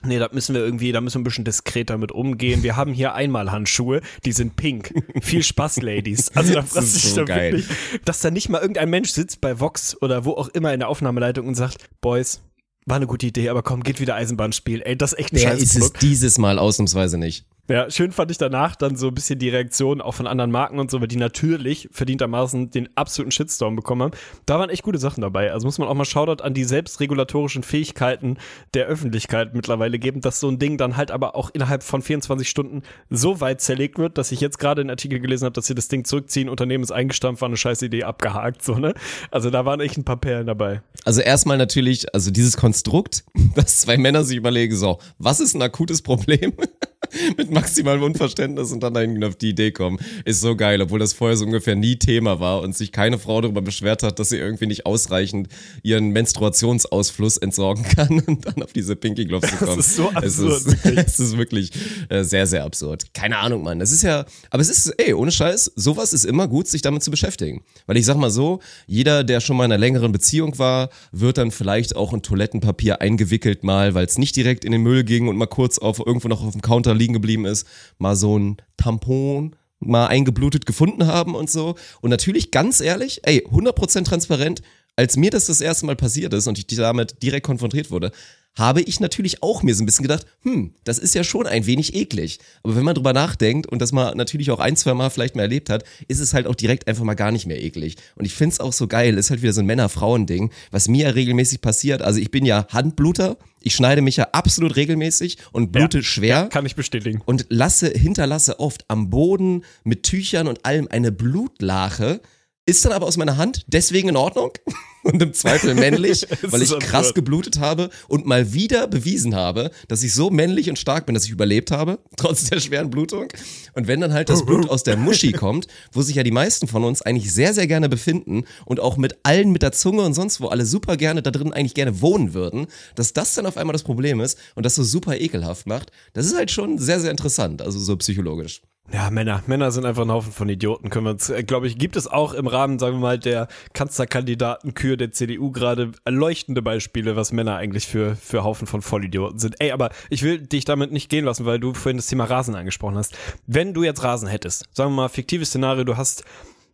Nee, 0.03 0.19
da 0.19 0.29
müssen 0.31 0.53
wir 0.53 0.63
irgendwie, 0.63 0.91
da 0.91 1.01
müssen 1.01 1.15
wir 1.15 1.21
ein 1.21 1.23
bisschen 1.23 1.45
diskreter 1.45 1.97
mit 1.97 2.11
umgehen. 2.11 2.61
Wir 2.61 2.75
haben 2.75 2.93
hier 2.93 3.15
Einmalhandschuhe, 3.15 4.01
die 4.23 4.33
sind 4.33 4.55
pink. 4.55 4.93
Viel 5.21 5.41
Spaß, 5.41 5.81
Ladies. 5.81 6.29
Also 6.35 6.53
da 6.53 6.61
Das 6.73 6.95
ist 6.95 7.15
so 7.15 7.21
da 7.21 7.23
geil. 7.23 7.53
wirklich, 7.53 7.77
dass 8.05 8.19
da 8.19 8.29
nicht 8.29 8.49
mal 8.49 8.61
irgendein 8.61 8.89
Mensch 8.89 9.11
sitzt 9.11 9.41
bei 9.41 9.59
Vox 9.59 9.99
oder 10.01 10.23
wo 10.25 10.31
auch 10.31 10.49
immer 10.49 10.73
in 10.73 10.79
der 10.79 10.89
Aufnahmeleitung 10.89 11.47
und 11.47 11.55
sagt, 11.55 11.77
Boys, 12.01 12.41
war 12.85 12.97
eine 12.97 13.07
gute 13.07 13.25
Idee, 13.25 13.49
aber 13.49 13.63
komm, 13.63 13.81
geht 13.81 13.99
wieder 13.99 14.15
Eisenbahn 14.15 14.53
spielen. 14.53 14.81
Ey, 14.81 14.95
das 14.95 15.13
ist 15.13 15.19
echt 15.19 15.33
ein 15.33 15.39
Der 15.39 15.53
ist 15.53 15.75
es 15.75 15.93
dieses 15.93 16.37
Mal 16.37 16.59
ausnahmsweise 16.59 17.17
nicht. 17.17 17.47
Ja, 17.67 17.89
schön 17.89 18.11
fand 18.11 18.29
ich 18.29 18.37
danach 18.37 18.75
dann 18.75 18.95
so 18.95 19.07
ein 19.07 19.15
bisschen 19.15 19.39
die 19.39 19.49
Reaktion 19.49 19.99
auch 19.99 20.13
von 20.13 20.27
anderen 20.27 20.51
Marken 20.51 20.77
und 20.77 20.91
so, 20.91 21.01
weil 21.01 21.07
die 21.07 21.15
natürlich 21.15 21.89
verdientermaßen 21.91 22.69
den 22.69 22.89
absoluten 22.95 23.31
Shitstorm 23.31 23.75
bekommen 23.75 24.03
haben. 24.03 24.11
Da 24.45 24.59
waren 24.59 24.69
echt 24.69 24.83
gute 24.83 24.99
Sachen 24.99 25.21
dabei. 25.21 25.51
Also 25.51 25.65
muss 25.65 25.79
man 25.79 25.87
auch 25.87 25.95
mal 25.95 26.05
Shoutout 26.05 26.43
an 26.43 26.53
die 26.53 26.63
selbstregulatorischen 26.63 27.63
Fähigkeiten 27.63 28.37
der 28.75 28.85
Öffentlichkeit 28.85 29.55
mittlerweile 29.55 29.97
geben, 29.97 30.21
dass 30.21 30.39
so 30.39 30.47
ein 30.47 30.59
Ding 30.59 30.77
dann 30.77 30.95
halt 30.95 31.09
aber 31.09 31.35
auch 31.35 31.49
innerhalb 31.53 31.81
von 31.81 32.03
24 32.03 32.47
Stunden 32.47 32.83
so 33.09 33.41
weit 33.41 33.61
zerlegt 33.61 33.97
wird, 33.97 34.19
dass 34.19 34.31
ich 34.31 34.41
jetzt 34.41 34.59
gerade 34.59 34.81
einen 34.81 34.91
Artikel 34.91 35.19
gelesen 35.19 35.45
habe, 35.45 35.53
dass 35.53 35.65
sie 35.65 35.73
das 35.73 35.87
Ding 35.87 36.05
zurückziehen, 36.05 36.49
Unternehmen 36.49 36.83
ist 36.83 36.91
eingestampft, 36.91 37.41
war 37.41 37.49
eine 37.49 37.57
scheiß 37.57 37.81
Idee, 37.81 38.03
abgehakt, 38.03 38.61
so, 38.61 38.75
ne? 38.75 38.93
Also 39.31 39.49
da 39.49 39.65
waren 39.65 39.79
echt 39.79 39.97
ein 39.97 40.05
paar 40.05 40.17
Perlen 40.17 40.45
dabei. 40.45 40.83
Also 41.03 41.21
erstmal 41.21 41.57
natürlich, 41.57 42.13
also 42.13 42.29
dieses 42.29 42.57
Konstrukt, 42.57 43.23
dass 43.55 43.81
zwei 43.81 43.97
Männer 43.97 44.23
sich 44.23 44.37
überlegen, 44.37 44.75
so, 44.75 44.99
was 45.17 45.39
ist 45.39 45.55
ein 45.55 45.63
akutes 45.63 46.03
Problem? 46.03 46.53
Mit 47.37 47.51
maximalem 47.51 48.03
Unverständnis 48.03 48.71
und 48.71 48.81
dann 48.81 48.93
dahin 48.93 49.23
auf 49.23 49.35
die 49.35 49.49
Idee 49.49 49.71
kommen, 49.71 49.99
ist 50.25 50.41
so 50.41 50.55
geil, 50.55 50.81
obwohl 50.81 50.99
das 50.99 51.13
vorher 51.13 51.37
so 51.37 51.45
ungefähr 51.45 51.75
nie 51.75 51.97
Thema 51.97 52.39
war 52.39 52.61
und 52.61 52.75
sich 52.75 52.91
keine 52.91 53.17
Frau 53.17 53.41
darüber 53.41 53.61
beschwert 53.61 54.03
hat, 54.03 54.19
dass 54.19 54.29
sie 54.29 54.37
irgendwie 54.37 54.67
nicht 54.67 54.85
ausreichend 54.85 55.47
ihren 55.83 56.09
Menstruationsausfluss 56.09 57.37
entsorgen 57.37 57.83
kann 57.83 58.21
und 58.21 58.45
dann 58.45 58.63
auf 58.63 58.73
diese 58.73 58.95
Pinky 58.95 59.25
Gloves 59.25 59.49
zu 59.49 59.57
kommen. 59.57 59.79
ist 59.79 59.95
so 59.95 60.09
es 60.09 60.15
absurd, 60.15 60.85
ist, 60.85 60.85
es 60.97 61.19
ist 61.19 61.37
wirklich 61.37 61.71
äh, 62.09 62.23
sehr, 62.23 62.47
sehr 62.47 62.63
absurd. 62.63 63.13
Keine 63.13 63.37
Ahnung, 63.37 63.63
Mann. 63.63 63.79
Das 63.79 63.91
ist 63.91 64.03
ja, 64.03 64.25
aber 64.49 64.61
es 64.61 64.69
ist, 64.69 64.93
ey, 64.97 65.13
ohne 65.13 65.31
Scheiß, 65.31 65.71
sowas 65.75 66.13
ist 66.13 66.25
immer 66.25 66.47
gut, 66.47 66.67
sich 66.67 66.81
damit 66.81 67.03
zu 67.03 67.11
beschäftigen. 67.11 67.63
Weil 67.85 67.97
ich 67.97 68.05
sag 68.05 68.17
mal 68.17 68.31
so, 68.31 68.59
jeder, 68.87 69.23
der 69.23 69.39
schon 69.39 69.57
mal 69.57 69.65
in 69.65 69.71
einer 69.71 69.79
längeren 69.79 70.11
Beziehung 70.11 70.57
war, 70.57 70.89
wird 71.11 71.37
dann 71.37 71.51
vielleicht 71.51 71.95
auch 71.95 72.13
in 72.13 72.21
Toilettenpapier 72.21 73.01
eingewickelt 73.01 73.63
mal, 73.63 73.93
weil 73.93 74.05
es 74.05 74.17
nicht 74.17 74.35
direkt 74.35 74.65
in 74.65 74.71
den 74.71 74.81
Müll 74.81 75.03
ging 75.03 75.27
und 75.27 75.37
mal 75.37 75.45
kurz 75.45 75.77
auf 75.77 75.99
irgendwo 75.99 76.27
noch 76.27 76.43
auf 76.43 76.53
dem 76.53 76.61
Counter 76.61 76.94
liegen 76.95 77.13
geblieben 77.13 77.45
ist, 77.45 77.67
mal 77.97 78.15
so 78.15 78.37
ein 78.37 78.57
Tampon 78.77 79.55
mal 79.79 80.07
eingeblutet 80.07 80.65
gefunden 80.65 81.07
haben 81.07 81.35
und 81.35 81.49
so. 81.49 81.75
Und 82.01 82.09
natürlich, 82.09 82.51
ganz 82.51 82.79
ehrlich, 82.79 83.21
ey, 83.23 83.45
100% 83.45 84.05
transparent, 84.05 84.61
als 84.95 85.17
mir 85.17 85.31
das 85.31 85.45
das 85.45 85.61
erste 85.61 85.85
Mal 85.85 85.95
passiert 85.95 86.33
ist 86.33 86.47
und 86.47 86.57
ich 86.57 86.67
damit 86.67 87.21
direkt 87.21 87.45
konfrontiert 87.45 87.91
wurde, 87.91 88.11
habe 88.57 88.81
ich 88.81 89.01
natürlich 89.01 89.43
auch 89.43 89.63
mir 89.63 89.75
so 89.75 89.83
ein 89.83 89.85
bisschen 89.85 90.03
gedacht, 90.03 90.25
hm, 90.43 90.73
das 90.85 90.97
ist 90.97 91.13
ja 91.13 91.25
schon 91.25 91.45
ein 91.45 91.65
wenig 91.65 91.93
eklig. 91.93 92.39
Aber 92.63 92.75
wenn 92.75 92.85
man 92.85 92.95
drüber 92.95 93.11
nachdenkt 93.11 93.67
und 93.67 93.81
das 93.81 93.91
mal 93.91 94.15
natürlich 94.15 94.49
auch 94.49 94.59
ein, 94.59 94.77
zwei 94.77 94.93
Mal 94.93 95.09
vielleicht 95.09 95.35
mal 95.35 95.41
erlebt 95.41 95.69
hat, 95.69 95.83
ist 96.07 96.19
es 96.19 96.33
halt 96.33 96.47
auch 96.47 96.55
direkt 96.55 96.87
einfach 96.87 97.03
mal 97.03 97.15
gar 97.15 97.31
nicht 97.31 97.45
mehr 97.45 97.61
eklig. 97.61 97.97
Und 98.15 98.23
ich 98.23 98.33
find's 98.33 98.61
auch 98.61 98.71
so 98.71 98.87
geil, 98.87 99.17
ist 99.17 99.29
halt 99.29 99.41
wieder 99.41 99.51
so 99.51 99.59
ein 99.59 99.65
Männer-Frauen-Ding, 99.65 100.51
was 100.71 100.87
mir 100.87 101.07
ja 101.07 101.09
regelmäßig 101.09 101.59
passiert. 101.59 102.01
Also 102.01 102.21
ich 102.21 102.31
bin 102.31 102.45
ja 102.45 102.65
Handbluter, 102.69 103.37
ich 103.65 103.75
schneide 103.75 104.01
mich 104.01 104.15
ja 104.17 104.29
absolut 104.31 104.75
regelmäßig 104.75 105.39
und 105.51 105.71
blute 105.71 105.97
Ja, 105.97 106.03
schwer 106.03 106.47
Kann 106.49 106.65
ich 106.67 106.75
bestätigen. 106.75 107.21
und 107.25 107.47
lasse, 107.49 107.89
hinterlasse 107.89 108.59
oft 108.59 108.85
am 108.87 109.09
Boden 109.09 109.65
mit 109.83 110.03
Tüchern 110.03 110.47
und 110.47 110.63
allem 110.65 110.87
eine 110.89 111.11
Blutlache, 111.11 112.21
ist 112.65 112.83
dann 112.83 112.93
aber 112.93 113.05
aus 113.05 113.17
meiner 113.17 113.37
Hand, 113.37 113.63
deswegen 113.67 114.09
in 114.09 114.17
Ordnung 114.17 114.51
und 115.03 115.21
im 115.21 115.33
Zweifel 115.33 115.75
männlich, 115.75 116.25
weil 116.41 116.63
ich 116.63 116.77
krass 116.79 117.13
geblutet 117.13 117.59
habe 117.59 117.91
und 118.07 118.25
mal 118.25 118.53
wieder 118.53 118.87
bewiesen 118.87 119.35
habe, 119.35 119.69
dass 119.87 120.01
ich 120.01 120.13
so 120.13 120.31
männlich 120.31 120.69
und 120.69 120.79
stark 120.79 121.05
bin, 121.05 121.13
dass 121.13 121.25
ich 121.25 121.31
überlebt 121.31 121.69
habe, 121.69 121.99
trotz 122.17 122.45
der 122.45 122.59
schweren 122.59 122.89
Blutung. 122.89 123.27
Und 123.73 123.87
wenn 123.87 124.01
dann 124.01 124.13
halt 124.13 124.29
das 124.29 124.45
Blut 124.45 124.67
aus 124.69 124.83
der 124.83 124.97
Muschi 124.97 125.31
kommt, 125.31 125.67
wo 125.91 126.01
sich 126.01 126.15
ja 126.15 126.23
die 126.23 126.31
meisten 126.31 126.67
von 126.67 126.83
uns 126.83 127.03
eigentlich 127.03 127.31
sehr, 127.31 127.53
sehr 127.53 127.67
gerne 127.67 127.87
befinden 127.87 128.45
und 128.65 128.79
auch 128.79 128.97
mit 128.97 129.17
allen 129.23 129.51
mit 129.51 129.61
der 129.61 129.71
Zunge 129.71 130.01
und 130.01 130.15
sonst 130.15 130.41
wo 130.41 130.47
alle 130.47 130.65
super 130.65 130.97
gerne 130.97 131.21
da 131.21 131.29
drin 131.29 131.53
eigentlich 131.53 131.75
gerne 131.75 132.01
wohnen 132.01 132.33
würden, 132.33 132.65
dass 132.95 133.13
das 133.13 133.35
dann 133.35 133.45
auf 133.45 133.57
einmal 133.57 133.73
das 133.73 133.83
Problem 133.83 134.19
ist 134.21 134.39
und 134.55 134.65
das 134.65 134.75
so 134.75 134.83
super 134.83 135.19
ekelhaft 135.19 135.67
macht, 135.67 135.91
das 136.13 136.25
ist 136.25 136.35
halt 136.35 136.49
schon 136.49 136.79
sehr, 136.79 136.99
sehr 136.99 137.11
interessant, 137.11 137.61
also 137.61 137.79
so 137.79 137.95
psychologisch. 137.97 138.61
Ja, 138.93 139.09
Männer. 139.09 139.41
Männer 139.47 139.71
sind 139.71 139.85
einfach 139.85 140.03
ein 140.03 140.11
Haufen 140.11 140.31
von 140.31 140.47
Idioten. 140.47 140.89
Können 140.89 141.05
wir 141.05 141.11
uns, 141.11 141.29
äh, 141.29 141.43
glaube 141.43 141.67
ich, 141.67 141.77
gibt 141.77 141.95
es 141.95 142.07
auch 142.07 142.33
im 142.33 142.45
Rahmen, 142.45 142.77
sagen 142.77 142.97
wir 142.97 143.01
mal, 143.01 143.17
der 143.17 143.47
Kanzlerkandidatenkür 143.73 144.95
der 144.95 145.11
CDU 145.11 145.51
gerade 145.51 145.91
erleuchtende 146.05 146.61
Beispiele, 146.61 147.15
was 147.15 147.31
Männer 147.31 147.55
eigentlich 147.55 147.87
für, 147.87 148.15
für 148.15 148.43
Haufen 148.43 148.67
von 148.67 148.83
Vollidioten 148.83 149.39
sind. 149.39 149.55
Ey, 149.59 149.71
aber 149.71 149.89
ich 150.09 150.21
will 150.21 150.39
dich 150.39 150.65
damit 150.65 150.91
nicht 150.91 151.09
gehen 151.09 151.25
lassen, 151.25 151.45
weil 151.45 151.59
du 151.59 151.73
vorhin 151.73 151.97
das 151.97 152.07
Thema 152.07 152.25
Rasen 152.25 152.53
angesprochen 152.53 152.97
hast. 152.97 153.17
Wenn 153.47 153.73
du 153.73 153.83
jetzt 153.83 154.03
Rasen 154.03 154.27
hättest, 154.27 154.65
sagen 154.71 154.91
wir 154.91 154.95
mal, 154.95 155.09
fiktives 155.09 155.49
Szenario, 155.49 155.83
du 155.83 155.97
hast 155.97 156.23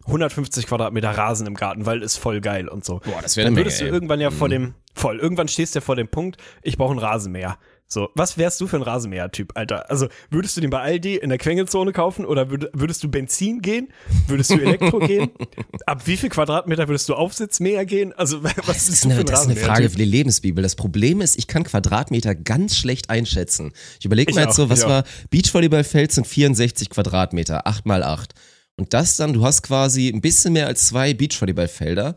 150 0.05 0.67
Quadratmeter 0.67 1.11
Rasen 1.11 1.47
im 1.47 1.53
Garten, 1.53 1.85
weil 1.85 2.01
ist 2.01 2.17
voll 2.17 2.41
geil 2.41 2.67
und 2.67 2.83
so. 2.83 2.99
Boah, 3.05 3.21
das 3.21 3.37
wäre 3.37 3.47
Dann 3.47 3.55
würdest 3.55 3.79
Menge, 3.79 3.91
du 3.91 3.95
irgendwann 3.95 4.19
ja 4.19 4.31
vor 4.31 4.49
dem, 4.49 4.73
voll, 4.95 5.19
irgendwann 5.19 5.47
stehst 5.47 5.75
du 5.75 5.79
ja 5.79 5.81
vor 5.81 5.95
dem 5.95 6.07
Punkt, 6.07 6.37
ich 6.61 6.77
brauche 6.77 6.91
einen 6.91 6.99
Rasenmäher. 6.99 7.57
So, 7.91 8.07
was 8.15 8.37
wärst 8.37 8.61
du 8.61 8.67
für 8.67 8.77
ein 8.77 8.83
Rasenmäher-Typ, 8.83 9.51
Alter? 9.55 9.91
Also, 9.91 10.07
würdest 10.29 10.55
du 10.55 10.61
den 10.61 10.69
bei 10.69 10.79
Aldi 10.79 11.17
in 11.17 11.27
der 11.27 11.37
Quengelzone 11.37 11.91
kaufen 11.91 12.23
oder 12.23 12.49
würd, 12.49 12.69
würdest 12.71 13.03
du 13.03 13.09
Benzin 13.09 13.61
gehen? 13.61 13.89
Würdest 14.27 14.51
du 14.51 14.61
Elektro 14.61 14.99
gehen? 15.05 15.29
Ab 15.85 16.07
wie 16.07 16.15
viel 16.15 16.29
Quadratmeter 16.29 16.87
würdest 16.87 17.09
du 17.09 17.15
Aufsitzmäher 17.15 17.85
gehen? 17.85 18.13
Also, 18.13 18.45
was 18.45 18.55
Das 18.55 18.77
ist 18.83 18.89
ist 18.89 19.03
du 19.03 19.09
für 19.09 19.15
eine, 19.15 19.23
ein 19.23 19.25
das 19.25 19.41
ist 19.41 19.47
eine 19.47 19.55
Frage 19.57 19.89
für 19.89 19.97
die 19.97 20.05
Lebensbibel. 20.05 20.63
Das 20.63 20.77
Problem 20.77 21.19
ist, 21.19 21.37
ich 21.37 21.47
kann 21.47 21.65
Quadratmeter 21.65 22.33
ganz 22.33 22.77
schlecht 22.77 23.09
einschätzen. 23.09 23.73
Ich 23.99 24.05
überlege 24.05 24.33
mal 24.35 24.45
jetzt 24.45 24.55
so, 24.55 24.69
was 24.69 24.87
war, 24.87 25.03
Beachvolleyballfeld 25.29 26.13
sind 26.13 26.25
64 26.25 26.89
Quadratmeter, 26.91 27.67
8 27.67 27.85
mal 27.85 28.03
8. 28.03 28.33
Und 28.77 28.93
das 28.93 29.17
dann, 29.17 29.33
du 29.33 29.43
hast 29.43 29.63
quasi 29.63 30.07
ein 30.07 30.21
bisschen 30.21 30.53
mehr 30.53 30.67
als 30.67 30.87
zwei 30.87 31.13
Beachvolleyballfelder. 31.13 32.15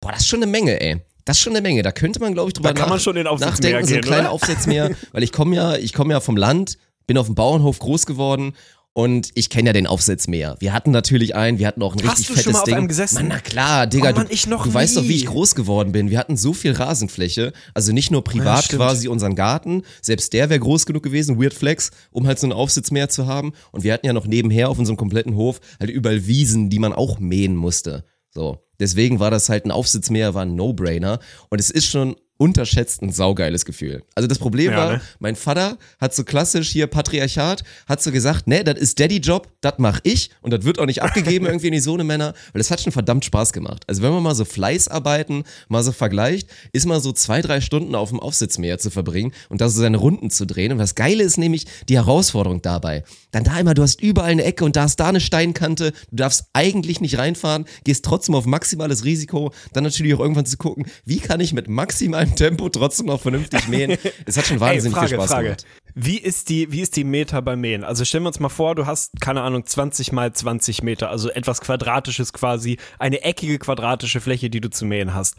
Boah, 0.00 0.12
das 0.12 0.20
ist 0.20 0.28
schon 0.28 0.42
eine 0.42 0.50
Menge, 0.50 0.80
ey. 0.80 1.02
Das 1.30 1.36
ist 1.38 1.44
schon 1.44 1.52
eine 1.52 1.62
Menge. 1.62 1.82
Da 1.82 1.92
könnte 1.92 2.18
man, 2.18 2.34
glaube 2.34 2.48
ich, 2.48 2.54
drüber 2.54 2.70
Da 2.70 2.74
kann 2.74 2.88
man 2.88 2.98
nach- 2.98 3.04
schon 3.04 3.14
den 3.14 3.28
Aufsitzmäher 3.28 3.74
nachdenken, 3.74 3.86
so 3.86 3.94
ein 3.94 4.00
gehen, 4.00 4.08
kleiner 4.08 4.22
oder? 4.22 4.30
Aufsitzmäher, 4.32 4.90
weil 5.12 5.22
ich 5.22 5.30
komme 5.30 5.54
ja, 5.54 5.76
ich 5.76 5.92
komme 5.92 6.12
ja 6.12 6.18
vom 6.20 6.36
Land, 6.36 6.76
bin 7.06 7.16
auf 7.18 7.26
dem 7.26 7.36
Bauernhof 7.36 7.78
groß 7.78 8.04
geworden 8.06 8.54
und 8.94 9.30
ich 9.36 9.48
kenne 9.48 9.68
ja 9.68 9.72
den 9.72 9.86
Aufsitzmäher. 9.86 10.56
Wir 10.58 10.72
hatten 10.72 10.90
natürlich 10.90 11.36
einen, 11.36 11.60
wir 11.60 11.68
hatten 11.68 11.82
auch 11.82 11.94
ein 11.94 12.02
Hast 12.02 12.18
richtig 12.18 12.26
du 12.26 12.32
fettes 12.32 12.42
schon 12.44 12.52
mal 12.54 12.60
auf 12.62 12.72
einem 12.72 12.88
gesessen? 12.88 13.14
Mann, 13.14 13.28
na 13.28 13.38
klar, 13.38 13.86
Digga, 13.86 14.10
Oh 14.10 14.14
Mann, 14.16 14.26
du, 14.28 14.34
du 14.56 14.74
weißt 14.74 14.96
doch, 14.96 15.04
wie 15.04 15.14
ich 15.14 15.26
groß 15.26 15.54
geworden 15.54 15.92
bin. 15.92 16.10
Wir 16.10 16.18
hatten 16.18 16.36
so 16.36 16.52
viel 16.52 16.72
Rasenfläche, 16.72 17.52
also 17.74 17.92
nicht 17.92 18.10
nur 18.10 18.24
privat 18.24 18.64
stimmt. 18.64 18.82
quasi 18.82 19.06
unseren 19.06 19.36
Garten, 19.36 19.82
selbst 20.02 20.32
der 20.32 20.50
wäre 20.50 20.58
groß 20.58 20.84
genug 20.84 21.04
gewesen, 21.04 21.40
Weird 21.40 21.54
Flex, 21.54 21.92
um 22.10 22.26
halt 22.26 22.40
so 22.40 22.46
einen 22.46 22.52
Aufsitzmäher 22.52 23.08
zu 23.08 23.28
haben. 23.28 23.52
Und 23.70 23.84
wir 23.84 23.92
hatten 23.92 24.06
ja 24.06 24.12
noch 24.12 24.26
nebenher 24.26 24.68
auf 24.68 24.80
unserem 24.80 24.96
kompletten 24.96 25.36
Hof 25.36 25.60
halt 25.78 25.90
überall 25.90 26.26
Wiesen, 26.26 26.70
die 26.70 26.80
man 26.80 26.92
auch 26.92 27.20
mähen 27.20 27.54
musste. 27.54 28.04
So. 28.30 28.64
Deswegen 28.78 29.20
war 29.20 29.30
das 29.30 29.48
halt 29.48 29.66
ein 29.66 29.70
Aufsitzmäher, 29.70 30.34
war 30.34 30.42
ein 30.42 30.54
No-Brainer. 30.54 31.18
Und 31.50 31.60
es 31.60 31.70
ist 31.70 31.86
schon 31.86 32.16
unterschätzt 32.40 33.02
ein 33.02 33.12
saugeiles 33.12 33.66
Gefühl. 33.66 34.02
Also 34.14 34.26
das 34.26 34.38
Problem 34.38 34.72
Ja, 34.72 34.76
war, 34.78 34.92
ne? 34.92 35.00
mein 35.18 35.36
Vater 35.36 35.76
hat 36.00 36.14
so 36.14 36.24
klassisch 36.24 36.70
hier 36.70 36.86
Patriarchat, 36.86 37.64
hat 37.86 38.02
so 38.02 38.10
gesagt, 38.10 38.46
ne, 38.46 38.64
das 38.64 38.78
ist 38.78 38.98
Daddy-Job, 38.98 39.48
das 39.60 39.74
mach 39.76 40.00
ich 40.04 40.30
und 40.40 40.50
das 40.50 40.64
wird 40.64 40.78
auch 40.78 40.86
nicht 40.86 41.02
abgegeben 41.02 41.44
irgendwie 41.50 41.66
in 41.66 41.74
die 41.74 41.80
Sohnemänner, 41.80 42.32
weil 42.52 42.60
das 42.60 42.70
hat 42.70 42.80
schon 42.80 42.92
verdammt 42.92 43.26
Spaß 43.26 43.52
gemacht. 43.52 43.84
Also 43.86 44.00
wenn 44.00 44.12
man 44.12 44.22
mal 44.22 44.34
so 44.34 44.46
Fleißarbeiten 44.46 45.44
mal 45.68 45.82
so 45.82 45.92
vergleicht, 45.92 46.48
ist 46.72 46.86
mal 46.86 47.00
so 47.02 47.12
zwei, 47.12 47.42
drei 47.42 47.60
Stunden 47.60 47.94
auf 47.94 48.08
dem 48.08 48.20
Aufsitzmäher 48.20 48.78
zu 48.78 48.88
verbringen 48.88 49.32
und 49.50 49.60
da 49.60 49.68
so 49.68 49.78
seine 49.82 49.98
Runden 49.98 50.30
zu 50.30 50.46
drehen. 50.46 50.72
Und 50.72 50.78
das 50.78 50.94
Geile 50.94 51.22
ist 51.22 51.36
nämlich 51.36 51.66
die 51.90 51.96
Herausforderung 51.96 52.62
dabei. 52.62 53.04
Dann 53.32 53.44
da 53.44 53.58
immer, 53.60 53.74
du 53.74 53.82
hast 53.82 54.00
überall 54.00 54.30
eine 54.30 54.44
Ecke 54.44 54.64
und 54.64 54.76
da 54.76 54.86
ist 54.86 54.96
da 54.96 55.08
eine 55.08 55.20
Steinkante, 55.20 55.92
du 56.10 56.16
darfst 56.16 56.46
eigentlich 56.54 57.02
nicht 57.02 57.18
reinfahren, 57.18 57.66
gehst 57.84 58.06
trotzdem 58.06 58.34
auf 58.34 58.46
maximales 58.46 59.04
Risiko, 59.04 59.52
dann 59.74 59.84
natürlich 59.84 60.14
auch 60.14 60.20
irgendwann 60.20 60.46
zu 60.46 60.56
gucken, 60.56 60.86
wie 61.04 61.18
kann 61.18 61.40
ich 61.40 61.52
mit 61.52 61.68
maximalem 61.68 62.29
Tempo 62.34 62.68
trotzdem 62.68 63.06
noch 63.06 63.20
vernünftig 63.20 63.68
mähen. 63.68 63.96
Es 64.26 64.36
hat 64.36 64.46
schon 64.46 64.60
wahnsinnig 64.60 64.86
Ey, 64.86 64.92
Frage, 64.92 65.08
viel 65.08 65.16
Spaß 65.18 65.30
Frage. 65.30 65.44
gemacht. 65.44 65.66
Wie 65.94 66.18
ist 66.18 66.48
die, 66.48 66.70
wie 66.72 66.80
ist 66.80 66.96
die 66.96 67.04
Meter 67.04 67.42
beim 67.42 67.60
Mähen? 67.60 67.84
Also 67.84 68.04
stellen 68.04 68.24
wir 68.24 68.28
uns 68.28 68.38
mal 68.40 68.48
vor, 68.48 68.74
du 68.74 68.86
hast, 68.86 69.20
keine 69.20 69.42
Ahnung, 69.42 69.66
20 69.66 70.12
mal 70.12 70.32
20 70.32 70.82
Meter, 70.82 71.10
also 71.10 71.30
etwas 71.30 71.60
Quadratisches 71.60 72.32
quasi, 72.32 72.78
eine 72.98 73.22
eckige 73.22 73.58
quadratische 73.58 74.20
Fläche, 74.20 74.50
die 74.50 74.60
du 74.60 74.70
zu 74.70 74.84
mähen 74.84 75.14
hast. 75.14 75.36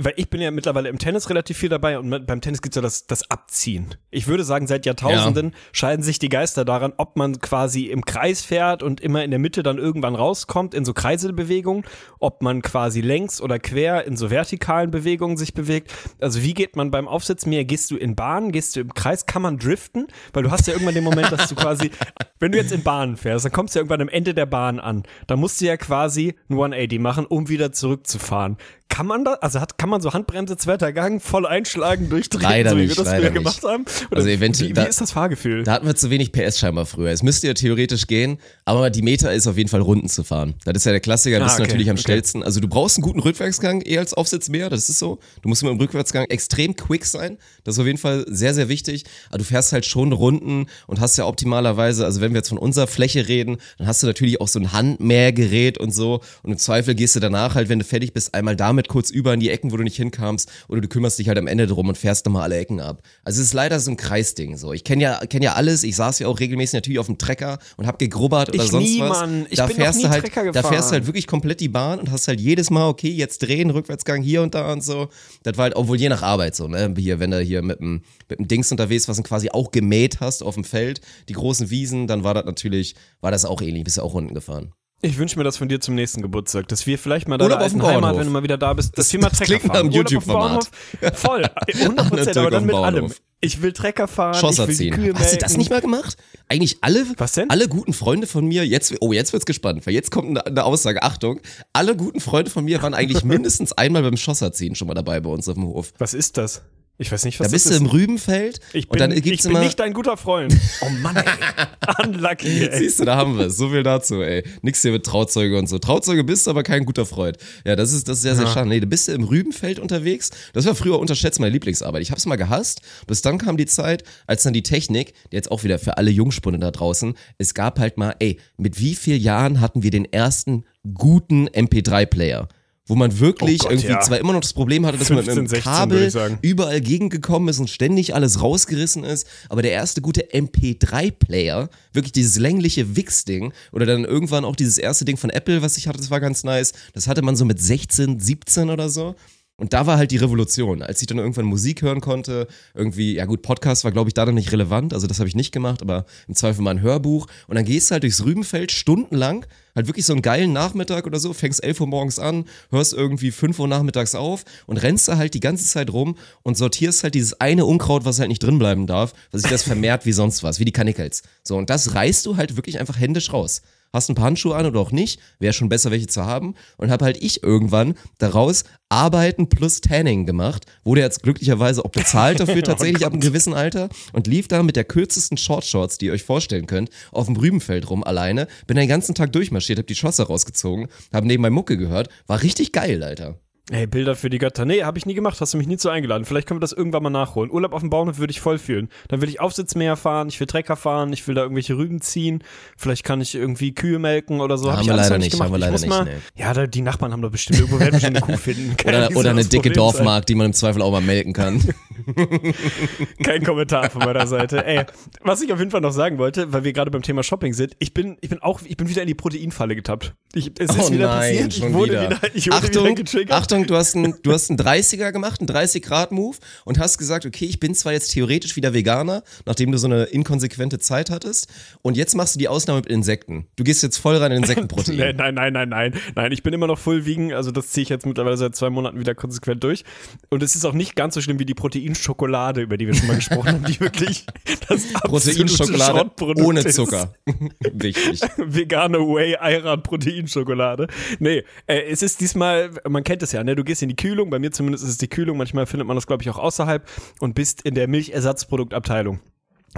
Weil 0.00 0.12
ich 0.16 0.28
bin 0.28 0.42
ja 0.42 0.50
mittlerweile 0.50 0.90
im 0.90 0.98
Tennis 0.98 1.30
relativ 1.30 1.56
viel 1.56 1.70
dabei 1.70 1.98
und 1.98 2.26
beim 2.26 2.40
Tennis 2.42 2.60
gibt's 2.60 2.76
ja 2.76 2.82
das, 2.82 3.06
das 3.06 3.30
Abziehen. 3.30 3.94
Ich 4.10 4.26
würde 4.26 4.44
sagen, 4.44 4.66
seit 4.66 4.84
Jahrtausenden 4.84 5.54
scheiden 5.72 6.02
sich 6.02 6.18
die 6.18 6.28
Geister 6.28 6.66
daran, 6.66 6.92
ob 6.98 7.16
man 7.16 7.40
quasi 7.40 7.86
im 7.86 8.04
Kreis 8.04 8.42
fährt 8.42 8.82
und 8.82 9.00
immer 9.00 9.24
in 9.24 9.30
der 9.30 9.40
Mitte 9.40 9.62
dann 9.62 9.78
irgendwann 9.78 10.14
rauskommt 10.14 10.74
in 10.74 10.84
so 10.84 10.92
Kreiselbewegungen, 10.92 11.84
ob 12.18 12.42
man 12.42 12.60
quasi 12.60 13.00
längs 13.00 13.40
oder 13.40 13.58
quer 13.58 14.04
in 14.04 14.18
so 14.18 14.30
vertikalen 14.30 14.90
Bewegungen 14.90 15.38
sich 15.38 15.54
bewegt. 15.54 15.94
Also 16.20 16.42
wie 16.42 16.52
geht 16.52 16.76
man 16.76 16.90
beim 16.90 17.08
Aufsitzmäher? 17.08 17.64
Gehst 17.64 17.90
du 17.90 17.96
in 17.96 18.16
Bahn? 18.16 18.52
Gehst 18.52 18.76
du 18.76 18.80
im 18.80 18.92
Kreis? 18.92 19.24
Kann 19.24 19.40
man 19.40 19.56
driften? 19.56 20.08
Weil 20.34 20.42
du 20.42 20.50
hast 20.50 20.66
ja 20.66 20.74
irgendwann 20.74 20.94
den 20.94 21.04
Moment, 21.04 21.32
dass 21.32 21.48
du 21.48 21.54
quasi, 21.54 21.90
wenn 22.38 22.52
du 22.52 22.58
jetzt 22.58 22.72
in 22.72 22.82
Bahnen 22.82 23.16
fährst, 23.16 23.46
dann 23.46 23.52
kommst 23.52 23.74
du 23.74 23.78
ja 23.78 23.80
irgendwann 23.80 24.02
am 24.02 24.08
Ende 24.10 24.34
der 24.34 24.46
Bahn 24.46 24.78
an. 24.78 25.04
Da 25.26 25.36
musst 25.36 25.62
du 25.62 25.64
ja 25.64 25.78
quasi 25.78 26.34
ein 26.50 26.54
180 26.54 27.00
machen, 27.00 27.24
um 27.24 27.48
wieder 27.48 27.72
zurückzufahren. 27.72 28.58
Kann 28.88 29.06
man 29.06 29.24
da, 29.24 29.32
also 29.42 29.60
hat, 29.60 29.76
kann 29.78 29.90
man 29.90 30.00
so 30.00 30.14
Handbremse, 30.14 30.56
zweiter 30.56 30.92
Gang, 30.92 31.20
voll 31.20 31.44
einschlagen, 31.44 32.08
durchdrehen, 32.08 32.42
Leider 32.42 32.70
so 32.70 32.76
wie 32.76 32.82
nicht, 32.86 32.96
wir 32.96 33.04
das 33.04 33.12
früher 33.14 33.30
gemacht 33.30 33.62
haben? 33.62 33.84
Oder 34.10 34.16
Also 34.18 34.28
eventuell- 34.30 34.70
wie, 34.70 34.72
da- 34.72 34.84
wie 34.84 34.88
ist 34.88 35.00
das 35.00 35.12
Fahrgefühl? 35.12 35.64
Da 35.64 35.72
hatten 35.72 35.86
wir 35.86 35.94
zu 35.96 36.08
wenig 36.08 36.32
PS 36.32 36.58
scheinbar 36.58 36.86
früher. 36.86 37.10
Es 37.10 37.22
müsste 37.22 37.46
ja 37.48 37.52
theoretisch 37.54 38.06
gehen, 38.06 38.38
aber 38.64 38.88
die 38.88 39.02
Meta 39.02 39.28
ist 39.30 39.46
auf 39.48 39.58
jeden 39.58 39.68
Fall 39.68 39.80
Runden 39.82 40.08
zu 40.08 40.24
fahren. 40.24 40.54
Das 40.64 40.76
ist 40.76 40.86
ja 40.86 40.92
der 40.92 41.00
Klassiker, 41.00 41.38
das 41.40 41.50
Ah, 41.50 41.54
ist 41.54 41.60
okay, 41.60 41.68
natürlich 41.68 41.90
am 41.90 41.94
okay. 41.96 42.02
schnellsten. 42.04 42.42
Also 42.42 42.60
du 42.60 42.68
brauchst 42.68 42.96
einen 42.96 43.02
guten 43.02 43.20
Rückwärtsgang 43.20 43.82
eher 43.82 44.00
als 44.00 44.14
Aufsitzmäher, 44.14 44.70
das 44.70 44.88
ist 44.88 44.98
so. 44.98 45.18
Du 45.42 45.48
musst 45.50 45.62
immer 45.62 45.72
im 45.72 45.78
Rückwärtsgang 45.78 46.24
extrem 46.30 46.74
quick 46.76 47.04
sein. 47.04 47.36
Das 47.64 47.74
ist 47.74 47.80
auf 47.80 47.86
jeden 47.86 47.98
Fall 47.98 48.24
sehr, 48.28 48.54
sehr 48.54 48.68
wichtig. 48.70 49.04
Aber 49.28 49.38
du 49.38 49.44
fährst 49.44 49.72
halt 49.72 49.84
schon 49.84 50.12
Runden 50.12 50.66
und 50.86 51.00
hast 51.00 51.18
ja 51.18 51.26
optimalerweise, 51.26 52.04
also 52.04 52.20
wenn 52.20 52.32
wir 52.32 52.38
jetzt 52.38 52.48
von 52.48 52.58
unserer 52.58 52.86
Fläche 52.86 53.28
reden, 53.28 53.58
dann 53.78 53.88
hast 53.88 54.02
du 54.02 54.06
natürlich 54.06 54.40
auch 54.40 54.48
so 54.48 54.58
ein 54.60 54.72
Handmähgerät 54.72 55.76
und 55.76 55.92
so. 55.92 56.20
Und 56.42 56.52
im 56.52 56.58
Zweifel 56.58 56.94
gehst 56.94 57.16
du 57.16 57.20
danach 57.20 57.54
halt, 57.56 57.68
wenn 57.68 57.78
du 57.80 57.84
fertig 57.84 58.12
bist, 58.12 58.32
einmal 58.34 58.56
damit 58.56 58.75
kurz 58.88 59.10
über 59.10 59.34
in 59.34 59.40
die 59.40 59.50
Ecken, 59.50 59.72
wo 59.72 59.76
du 59.76 59.82
nicht 59.82 59.96
hinkamst. 59.96 60.50
Oder 60.68 60.80
du 60.80 60.88
kümmerst 60.88 61.18
dich 61.18 61.28
halt 61.28 61.38
am 61.38 61.46
Ende 61.46 61.66
drum 61.66 61.88
und 61.88 61.98
fährst 61.98 62.26
nochmal 62.26 62.42
alle 62.42 62.56
Ecken 62.56 62.80
ab. 62.80 63.02
Also 63.24 63.40
es 63.40 63.48
ist 63.48 63.54
leider 63.54 63.80
so 63.80 63.90
ein 63.90 63.96
Kreisding 63.96 64.56
so. 64.56 64.72
Ich 64.72 64.84
kenne 64.84 65.02
ja, 65.02 65.20
kenn 65.26 65.42
ja 65.42 65.54
alles. 65.54 65.82
Ich 65.82 65.96
saß 65.96 66.18
ja 66.18 66.28
auch 66.28 66.40
regelmäßig 66.40 66.74
natürlich 66.74 66.98
auf 66.98 67.06
dem 67.06 67.18
Trecker 67.18 67.58
und 67.76 67.86
hab 67.86 67.98
gegrubbert 67.98 68.50
oder 68.50 68.62
Ich 68.62 68.70
sonst 68.70 68.88
nie, 68.88 69.00
was. 69.00 69.18
Mann. 69.20 69.46
Ich 69.50 69.56
da 69.56 69.66
bin 69.66 69.76
noch 69.76 69.82
fährst 69.84 69.98
nie 69.98 70.04
du 70.04 70.10
halt, 70.10 70.24
Trecker 70.24 70.44
Da 70.44 70.52
fährst 70.52 70.64
du 70.64 70.70
gefahren. 70.70 70.92
halt 70.92 71.06
wirklich 71.06 71.26
komplett 71.26 71.60
die 71.60 71.68
Bahn 71.68 71.98
und 71.98 72.10
hast 72.10 72.28
halt 72.28 72.40
jedes 72.40 72.70
Mal, 72.70 72.88
okay, 72.88 73.10
jetzt 73.10 73.42
drehen, 73.42 73.70
Rückwärtsgang 73.70 74.22
hier 74.22 74.42
und 74.42 74.54
da 74.54 74.72
und 74.72 74.84
so. 74.84 75.08
Das 75.42 75.56
war 75.56 75.64
halt, 75.64 75.76
obwohl 75.76 75.96
je 75.96 76.08
nach 76.08 76.22
Arbeit 76.22 76.54
so, 76.54 76.68
ne? 76.68 76.94
Hier, 76.96 77.20
wenn 77.20 77.30
du 77.30 77.40
hier 77.40 77.62
mit 77.62 77.80
dem, 77.80 78.02
mit 78.28 78.38
dem 78.38 78.48
Dings 78.48 78.70
unterwegs 78.70 79.08
warst 79.08 79.18
und 79.18 79.24
quasi 79.26 79.50
auch 79.50 79.70
gemäht 79.70 80.20
hast 80.20 80.42
auf 80.42 80.54
dem 80.54 80.64
Feld, 80.64 81.00
die 81.28 81.34
großen 81.34 81.70
Wiesen, 81.70 82.06
dann 82.06 82.24
war 82.24 82.34
das 82.34 82.44
natürlich, 82.44 82.94
war 83.20 83.30
das 83.30 83.44
auch 83.44 83.62
ähnlich, 83.62 83.84
bist 83.84 83.98
du 83.98 84.02
auch 84.02 84.14
Runden 84.14 84.34
gefahren. 84.34 84.72
Ich 85.02 85.18
wünsche 85.18 85.36
mir 85.38 85.44
das 85.44 85.58
von 85.58 85.68
dir 85.68 85.78
zum 85.78 85.94
nächsten 85.94 86.22
Geburtstag, 86.22 86.68
dass 86.68 86.86
wir 86.86 86.98
vielleicht 86.98 87.28
mal 87.28 87.36
deine 87.36 87.58
auf 87.60 87.70
dem 87.70 87.80
alten 87.82 87.96
Heimat, 87.96 88.16
wenn 88.16 88.24
du 88.26 88.30
mal 88.32 88.42
wieder 88.42 88.56
da 88.56 88.72
bist, 88.72 88.96
dass 88.96 89.06
Das- 89.06 89.12
wir 89.12 89.20
mal 89.20 89.28
das 89.28 89.38
Trecker 89.38 89.58
klingt 89.58 89.74
fahren. 89.74 89.90
dem 89.90 89.92
YouTube-Format. 89.92 90.70
Bauernhof. 91.00 91.18
Voll, 91.20 91.44
100 91.82 92.08
Prozent, 92.08 92.36
aber 92.38 92.50
dann 92.50 92.64
mit 92.64 92.74
allem. 92.74 93.12
Ich 93.40 93.60
will 93.60 93.72
Trecker 93.74 94.08
fahren, 94.08 94.34
Schlosser 94.34 94.62
ich 94.64 94.68
will 94.70 94.76
ziehen. 94.76 94.94
Kühe 94.94 95.12
Hast 95.14 95.32
du 95.34 95.36
das 95.36 95.50
melken. 95.52 95.58
nicht 95.58 95.70
mal 95.70 95.80
gemacht? 95.82 96.16
Eigentlich 96.48 96.78
alle, 96.80 97.04
Was 97.18 97.32
denn? 97.32 97.50
alle 97.50 97.68
guten 97.68 97.92
Freunde 97.92 98.26
von 98.26 98.46
mir, 98.46 98.66
jetzt, 98.66 98.94
oh, 99.00 99.12
jetzt 99.12 99.34
wird's 99.34 99.44
gespannt, 99.44 99.86
weil 99.86 99.92
jetzt 99.92 100.10
kommt 100.10 100.30
eine, 100.30 100.46
eine 100.46 100.64
Aussage, 100.64 101.02
Achtung, 101.02 101.40
alle 101.74 101.94
guten 101.94 102.20
Freunde 102.20 102.50
von 102.50 102.64
mir 102.64 102.82
waren 102.82 102.94
eigentlich 102.94 103.22
mindestens 103.24 103.72
einmal 103.74 104.02
beim 104.02 104.16
Schlosserziehen 104.16 104.74
schon 104.74 104.88
mal 104.88 104.94
dabei 104.94 105.20
bei 105.20 105.28
uns 105.28 105.46
auf 105.46 105.54
dem 105.54 105.64
Hof. 105.66 105.92
Was 105.98 106.14
ist 106.14 106.38
das? 106.38 106.62
Ich 106.98 107.12
weiß 107.12 107.24
nicht, 107.26 107.38
Da 107.38 107.44
was 107.44 107.52
bist 107.52 107.66
das 107.66 107.72
du 107.72 107.76
ist. 107.76 107.80
im 107.82 107.86
Rübenfeld 107.88 108.58
Ich 108.72 108.88
bin, 108.88 108.92
und 108.92 108.98
dann 109.00 109.12
ich 109.12 109.22
gibt's 109.22 109.42
bin 109.42 109.52
immer, 109.52 109.60
nicht 109.60 109.78
dein 109.78 109.92
guter 109.92 110.16
Freund. 110.16 110.56
Oh 110.80 110.88
Mann, 111.02 111.16
ey. 111.16 111.24
Unlucky, 112.04 112.66
ey. 112.68 112.78
Siehst 112.78 113.00
du, 113.00 113.04
da 113.04 113.16
haben 113.16 113.36
wir 113.36 113.46
es. 113.46 113.56
So 113.58 113.68
viel 113.68 113.82
dazu, 113.82 114.22
ey. 114.22 114.42
Nix 114.62 114.80
hier 114.80 114.92
mit 114.92 115.04
Trauzeuge 115.04 115.58
und 115.58 115.68
so. 115.68 115.78
Trauzeuge 115.78 116.24
bist 116.24 116.46
du, 116.46 116.50
aber 116.50 116.62
kein 116.62 116.86
guter 116.86 117.04
Freund. 117.04 117.36
Ja, 117.66 117.76
das 117.76 117.92
ist, 117.92 118.08
das 118.08 118.18
ist 118.18 118.22
sehr, 118.22 118.34
sehr 118.34 118.46
schade. 118.46 118.68
Nee, 118.68 118.80
du 118.80 118.86
bist 118.86 119.08
im 119.10 119.24
Rübenfeld 119.24 119.78
unterwegs. 119.78 120.30
Das 120.54 120.64
war 120.64 120.74
früher 120.74 120.98
unterschätzt 120.98 121.38
meine 121.38 121.52
Lieblingsarbeit. 121.52 122.00
Ich 122.02 122.10
hab's 122.10 122.24
mal 122.24 122.36
gehasst. 122.36 122.80
Bis 123.06 123.20
dann 123.20 123.36
kam 123.36 123.56
die 123.58 123.66
Zeit, 123.66 124.02
als 124.26 124.42
dann 124.44 124.54
die 124.54 124.62
Technik, 124.62 125.12
die 125.32 125.36
jetzt 125.36 125.50
auch 125.50 125.64
wieder 125.64 125.78
für 125.78 125.98
alle 125.98 126.10
Jungspunde 126.10 126.58
da 126.58 126.70
draußen, 126.70 127.14
es 127.36 127.52
gab 127.52 127.78
halt 127.78 127.98
mal, 127.98 128.14
ey, 128.20 128.40
mit 128.56 128.80
wie 128.80 128.94
vielen 128.94 129.20
Jahren 129.20 129.60
hatten 129.60 129.82
wir 129.82 129.90
den 129.90 130.10
ersten 130.10 130.64
guten 130.94 131.46
MP3-Player? 131.48 132.48
Wo 132.86 132.94
man 132.94 133.18
wirklich 133.18 133.60
Oh 133.60 133.64
Gott, 133.64 133.72
irgendwie 133.72 133.92
ja. 133.92 134.00
zwar 134.00 134.18
immer 134.18 134.32
noch 134.32 134.40
das 134.40 134.52
Problem 134.52 134.86
hatte, 134.86 134.98
dass 134.98 135.10
man 135.10 135.18
mit 135.18 135.26
15, 135.26 135.38
einem 135.38 135.48
16 135.48 135.90
würde 135.90 136.10
Kabel 136.10 136.38
überall 136.42 136.80
gegengekommen 136.80 137.48
ist 137.48 137.58
und 137.58 137.68
ständig 137.68 138.14
alles 138.14 138.40
rausgerissen 138.40 139.04
ist, 139.04 139.26
aber 139.48 139.62
der 139.62 139.72
erste 139.72 140.00
gute 140.00 140.30
MP3-Player, 140.32 141.68
wirklich 141.92 142.12
dieses 142.12 142.38
längliche 142.38 142.96
Wix-Ding 142.96 143.52
oder 143.72 143.86
dann 143.86 144.04
irgendwann 144.04 144.44
auch 144.44 144.56
dieses 144.56 144.78
erste 144.78 145.04
Ding 145.04 145.16
von 145.16 145.30
Apple, 145.30 145.62
was 145.62 145.76
ich 145.76 145.88
hatte, 145.88 145.98
das 145.98 146.10
war 146.10 146.20
ganz 146.20 146.44
nice, 146.44 146.72
das 146.92 147.08
hatte 147.08 147.22
man 147.22 147.36
so 147.36 147.44
mit 147.44 147.60
16, 147.60 148.20
17 148.20 148.70
oder 148.70 148.88
so. 148.88 149.14
Und 149.58 149.72
da 149.72 149.86
war 149.86 149.96
halt 149.96 150.10
die 150.10 150.18
Revolution, 150.18 150.82
als 150.82 151.00
ich 151.00 151.06
dann 151.06 151.16
irgendwann 151.16 151.46
Musik 151.46 151.80
hören 151.80 152.02
konnte, 152.02 152.46
irgendwie, 152.74 153.14
ja 153.14 153.24
gut, 153.24 153.40
Podcast 153.40 153.84
war 153.84 153.92
glaube 153.92 154.10
ich 154.10 154.14
da 154.14 154.26
noch 154.26 154.32
nicht 154.32 154.52
relevant, 154.52 154.92
also 154.92 155.06
das 155.06 155.18
habe 155.18 155.28
ich 155.28 155.34
nicht 155.34 155.50
gemacht, 155.50 155.80
aber 155.80 156.04
im 156.28 156.34
Zweifel 156.34 156.60
mal 156.60 156.72
ein 156.72 156.82
Hörbuch. 156.82 157.26
Und 157.48 157.54
dann 157.54 157.64
gehst 157.64 157.88
du 157.90 157.92
halt 157.92 158.02
durchs 158.02 158.22
Rübenfeld 158.22 158.70
stundenlang, 158.70 159.46
halt 159.74 159.86
wirklich 159.86 160.04
so 160.04 160.12
einen 160.12 160.20
geilen 160.20 160.52
Nachmittag 160.52 161.06
oder 161.06 161.18
so, 161.18 161.32
fängst 161.32 161.64
11 161.64 161.80
Uhr 161.80 161.86
morgens 161.86 162.18
an, 162.18 162.44
hörst 162.70 162.92
irgendwie 162.92 163.30
5 163.30 163.58
Uhr 163.58 163.66
nachmittags 163.66 164.14
auf 164.14 164.44
und 164.66 164.76
rennst 164.76 165.08
da 165.08 165.16
halt 165.16 165.32
die 165.32 165.40
ganze 165.40 165.64
Zeit 165.64 165.90
rum 165.90 166.18
und 166.42 166.58
sortierst 166.58 167.02
halt 167.02 167.14
dieses 167.14 167.40
eine 167.40 167.64
Unkraut, 167.64 168.04
was 168.04 168.18
halt 168.18 168.28
nicht 168.28 168.42
drin 168.42 168.58
bleiben 168.58 168.86
darf, 168.86 169.14
was 169.30 169.40
sich 169.40 169.50
das 169.50 169.62
vermehrt 169.62 170.04
wie 170.04 170.12
sonst 170.12 170.42
was, 170.42 170.60
wie 170.60 170.66
die 170.66 170.72
Kanickel. 170.72 171.10
So, 171.44 171.56
und 171.56 171.70
das 171.70 171.94
reißt 171.94 172.26
du 172.26 172.36
halt 172.36 172.56
wirklich 172.56 172.78
einfach 172.78 172.98
händisch 172.98 173.32
raus 173.32 173.62
hast 173.96 174.08
ein 174.08 174.14
paar 174.14 174.26
Handschuhe 174.26 174.54
an 174.54 174.66
oder 174.66 174.80
auch 174.80 174.92
nicht, 174.92 175.20
wäre 175.38 175.52
schon 175.52 175.68
besser, 175.68 175.90
welche 175.90 176.06
zu 176.06 176.24
haben. 176.24 176.54
Und 176.76 176.90
habe 176.90 177.04
halt 177.04 177.22
ich 177.22 177.42
irgendwann 177.42 177.94
daraus 178.18 178.64
Arbeiten 178.88 179.48
plus 179.48 179.80
Tanning 179.80 180.26
gemacht. 180.26 180.66
Wurde 180.84 181.00
jetzt 181.00 181.22
glücklicherweise 181.22 181.84
auch 181.84 181.90
bezahlt 181.90 182.40
dafür 182.40 182.62
tatsächlich 182.62 183.04
ab 183.04 183.12
einem 183.12 183.20
gewissen 183.20 183.54
Alter 183.54 183.88
und 184.12 184.26
lief 184.26 184.48
da 184.48 184.62
mit 184.62 184.76
der 184.76 184.84
kürzesten 184.84 185.36
Shortshorts, 185.36 185.98
die 185.98 186.06
ihr 186.06 186.12
euch 186.12 186.22
vorstellen 186.22 186.66
könnt, 186.66 186.90
auf 187.10 187.26
dem 187.26 187.36
Rübenfeld 187.36 187.90
rum 187.90 188.04
alleine. 188.04 188.46
Bin 188.66 188.76
den 188.76 188.88
ganzen 188.88 189.14
Tag 189.14 189.32
durchmarschiert, 189.32 189.78
hab 189.78 189.86
die 189.86 189.94
Schosse 189.94 190.24
rausgezogen, 190.24 190.88
hab 191.12 191.24
nebenbei 191.24 191.50
Mucke 191.50 191.76
gehört. 191.76 192.08
War 192.26 192.42
richtig 192.42 192.72
geil, 192.72 193.02
Alter. 193.02 193.38
Ey, 193.68 193.88
Bilder 193.88 194.14
für 194.14 194.30
die 194.30 194.38
Götter. 194.38 194.64
Nee, 194.64 194.84
habe 194.84 194.96
ich 194.96 195.06
nie 195.06 195.14
gemacht, 195.14 195.40
hast 195.40 195.52
du 195.52 195.58
mich 195.58 195.66
nie 195.66 195.76
zu 195.76 195.90
eingeladen. 195.90 196.24
Vielleicht 196.24 196.46
können 196.46 196.58
wir 196.58 196.62
das 196.62 196.72
irgendwann 196.72 197.02
mal 197.02 197.10
nachholen. 197.10 197.50
Urlaub 197.50 197.72
auf 197.72 197.80
dem 197.80 197.90
Bauernhof 197.90 198.18
würde 198.18 198.30
ich 198.30 198.40
voll 198.40 198.58
fühlen. 198.58 198.88
Dann 199.08 199.20
will 199.22 199.28
ich 199.28 199.40
Aufsitzmäher 199.40 199.96
fahren, 199.96 200.28
ich 200.28 200.38
will 200.38 200.46
Trecker 200.46 200.76
fahren, 200.76 201.12
ich 201.12 201.26
will 201.26 201.34
da 201.34 201.42
irgendwelche 201.42 201.76
Rüben 201.76 202.00
ziehen. 202.00 202.44
Vielleicht 202.76 203.02
kann 203.02 203.20
ich 203.20 203.34
irgendwie 203.34 203.74
Kühe 203.74 203.98
melken 203.98 204.40
oder 204.40 204.56
so. 204.56 204.68
Hab 204.68 204.76
Haben 204.76 204.82
ich 204.82 204.88
wir 204.88 204.94
leider 204.96 205.18
nicht, 205.18 205.32
gemacht. 205.32 205.46
haben 205.46 205.54
wir 205.54 205.58
leider 205.58 205.86
mal, 205.88 206.04
nicht, 206.04 206.16
Ja, 206.36 206.54
da, 206.54 206.68
die 206.68 206.80
Nachbarn 206.80 207.10
haben 207.10 207.22
doch 207.22 207.32
bestimmt, 207.32 207.58
irgendwo 207.58 207.80
werden 207.80 207.98
schon 207.98 208.10
eine 208.10 208.20
Kuh 208.20 208.36
finden. 208.36 208.76
Oder, 208.86 209.08
nicht 209.08 209.16
oder 209.16 209.30
eine 209.30 209.42
dicke 209.42 209.70
Problem 209.70 209.74
sein. 209.74 209.74
Dorfmark, 209.74 210.26
die 210.26 210.34
man 210.36 210.46
im 210.46 210.52
Zweifel 210.52 210.80
auch 210.80 210.92
mal 210.92 211.00
melken 211.00 211.32
kann. 211.32 211.60
Kein 213.24 213.42
Kommentar 213.42 213.90
von 213.90 214.04
meiner 214.04 214.28
Seite. 214.28 214.64
Ey, 214.64 214.84
was 215.22 215.42
ich 215.42 215.52
auf 215.52 215.58
jeden 215.58 215.72
Fall 215.72 215.80
noch 215.80 215.92
sagen 215.92 216.18
wollte, 216.18 216.52
weil 216.52 216.62
wir 216.62 216.72
gerade 216.72 216.92
beim 216.92 217.02
Thema 217.02 217.24
Shopping 217.24 217.52
sind, 217.52 217.74
ich 217.80 217.92
bin, 217.92 218.16
ich 218.20 218.28
bin 218.30 218.40
auch, 218.42 218.60
ich 218.64 218.76
bin 218.76 218.88
wieder 218.88 219.02
in 219.02 219.08
die 219.08 219.14
Proteinfalle 219.14 219.74
getappt. 219.74 220.14
Ich, 220.34 220.52
es 220.58 220.70
ist 220.70 220.78
oh 220.78 220.92
wieder 220.92 221.08
nein, 221.08 221.32
passiert. 221.48 221.56
ich 221.56 221.72
wurde 221.72 221.92
wieder. 221.92 222.10
wieder, 222.10 222.20
ich 222.34 222.46
wurde 222.46 222.56
Achtung, 222.58 222.84
wieder 222.84 222.94
getriggert. 222.94 223.32
Achtung, 223.36 223.55
du 223.64 223.76
hast 223.76 223.96
einen, 223.96 224.14
du 224.22 224.32
hast 224.32 224.50
einen 224.50 224.58
30er 224.58 225.12
gemacht, 225.12 225.40
einen 225.40 225.48
30-Grad-Move 225.48 226.36
und 226.64 226.78
hast 226.78 226.98
gesagt, 226.98 227.26
okay, 227.26 227.46
ich 227.46 227.60
bin 227.60 227.74
zwar 227.74 227.92
jetzt 227.92 228.12
theoretisch 228.12 228.56
wieder 228.56 228.74
Veganer, 228.74 229.22
nachdem 229.44 229.72
du 229.72 229.78
so 229.78 229.86
eine 229.86 230.04
inkonsequente 230.04 230.78
Zeit 230.78 231.10
hattest 231.10 231.48
und 231.82 231.96
jetzt 231.96 232.14
machst 232.14 232.34
du 232.34 232.38
die 232.38 232.48
Ausnahme 232.48 232.80
mit 232.80 232.86
Insekten. 232.86 233.46
Du 233.56 233.64
gehst 233.64 233.82
jetzt 233.82 233.98
voll 233.98 234.16
rein 234.16 234.32
in 234.32 234.38
Insektenprotein. 234.38 234.96
Nee, 235.06 235.12
nein, 235.12 235.34
nein, 235.34 235.52
nein, 235.52 235.68
nein, 235.68 235.94
nein. 236.14 236.32
Ich 236.32 236.42
bin 236.42 236.54
immer 236.54 236.66
noch 236.66 236.78
full 236.78 237.06
vegan, 237.06 237.32
also 237.32 237.50
das 237.50 237.68
ziehe 237.68 237.82
ich 237.82 237.88
jetzt 237.88 238.06
mittlerweile 238.06 238.36
seit 238.36 238.56
zwei 238.56 238.70
Monaten 238.70 238.98
wieder 238.98 239.14
konsequent 239.14 239.62
durch. 239.62 239.84
Und 240.30 240.42
es 240.42 240.54
ist 240.56 240.64
auch 240.64 240.72
nicht 240.72 240.96
ganz 240.96 241.14
so 241.14 241.20
schlimm 241.20 241.38
wie 241.38 241.44
die 241.44 241.54
Proteinschokolade, 241.54 242.62
über 242.62 242.76
die 242.76 242.86
wir 242.86 242.94
schon 242.94 243.06
mal 243.06 243.16
gesprochen 243.16 243.48
haben, 243.48 243.64
die 243.64 243.78
wirklich 243.80 244.26
das 244.68 244.92
Proteinschokolade 244.92 246.10
ohne. 246.42 246.66
Zucker. 246.66 247.14
Wichtig. 247.72 248.20
Vegane 248.36 248.98
Whey 248.98 249.36
Ayran 249.36 249.82
Proteinschokolade. 249.82 250.88
Nee, 251.18 251.44
äh, 251.66 251.82
es 251.90 252.02
ist 252.02 252.20
diesmal, 252.20 252.70
man 252.88 253.04
kennt 253.04 253.22
es 253.22 253.32
ja, 253.32 253.42
ne? 253.46 253.56
Du 253.56 253.64
gehst 253.64 253.82
in 253.82 253.88
die 253.88 253.96
Kühlung, 253.96 254.28
bei 254.28 254.38
mir 254.38 254.52
zumindest 254.52 254.84
ist 254.84 254.90
es 254.90 254.98
die 254.98 255.08
Kühlung, 255.08 255.38
manchmal 255.38 255.66
findet 255.66 255.88
man 255.88 255.96
das, 255.96 256.06
glaube 256.06 256.22
ich, 256.22 256.30
auch 256.30 256.38
außerhalb 256.38 256.86
und 257.20 257.34
bist 257.34 257.62
in 257.62 257.74
der 257.74 257.88
Milchersatzproduktabteilung. 257.88 259.20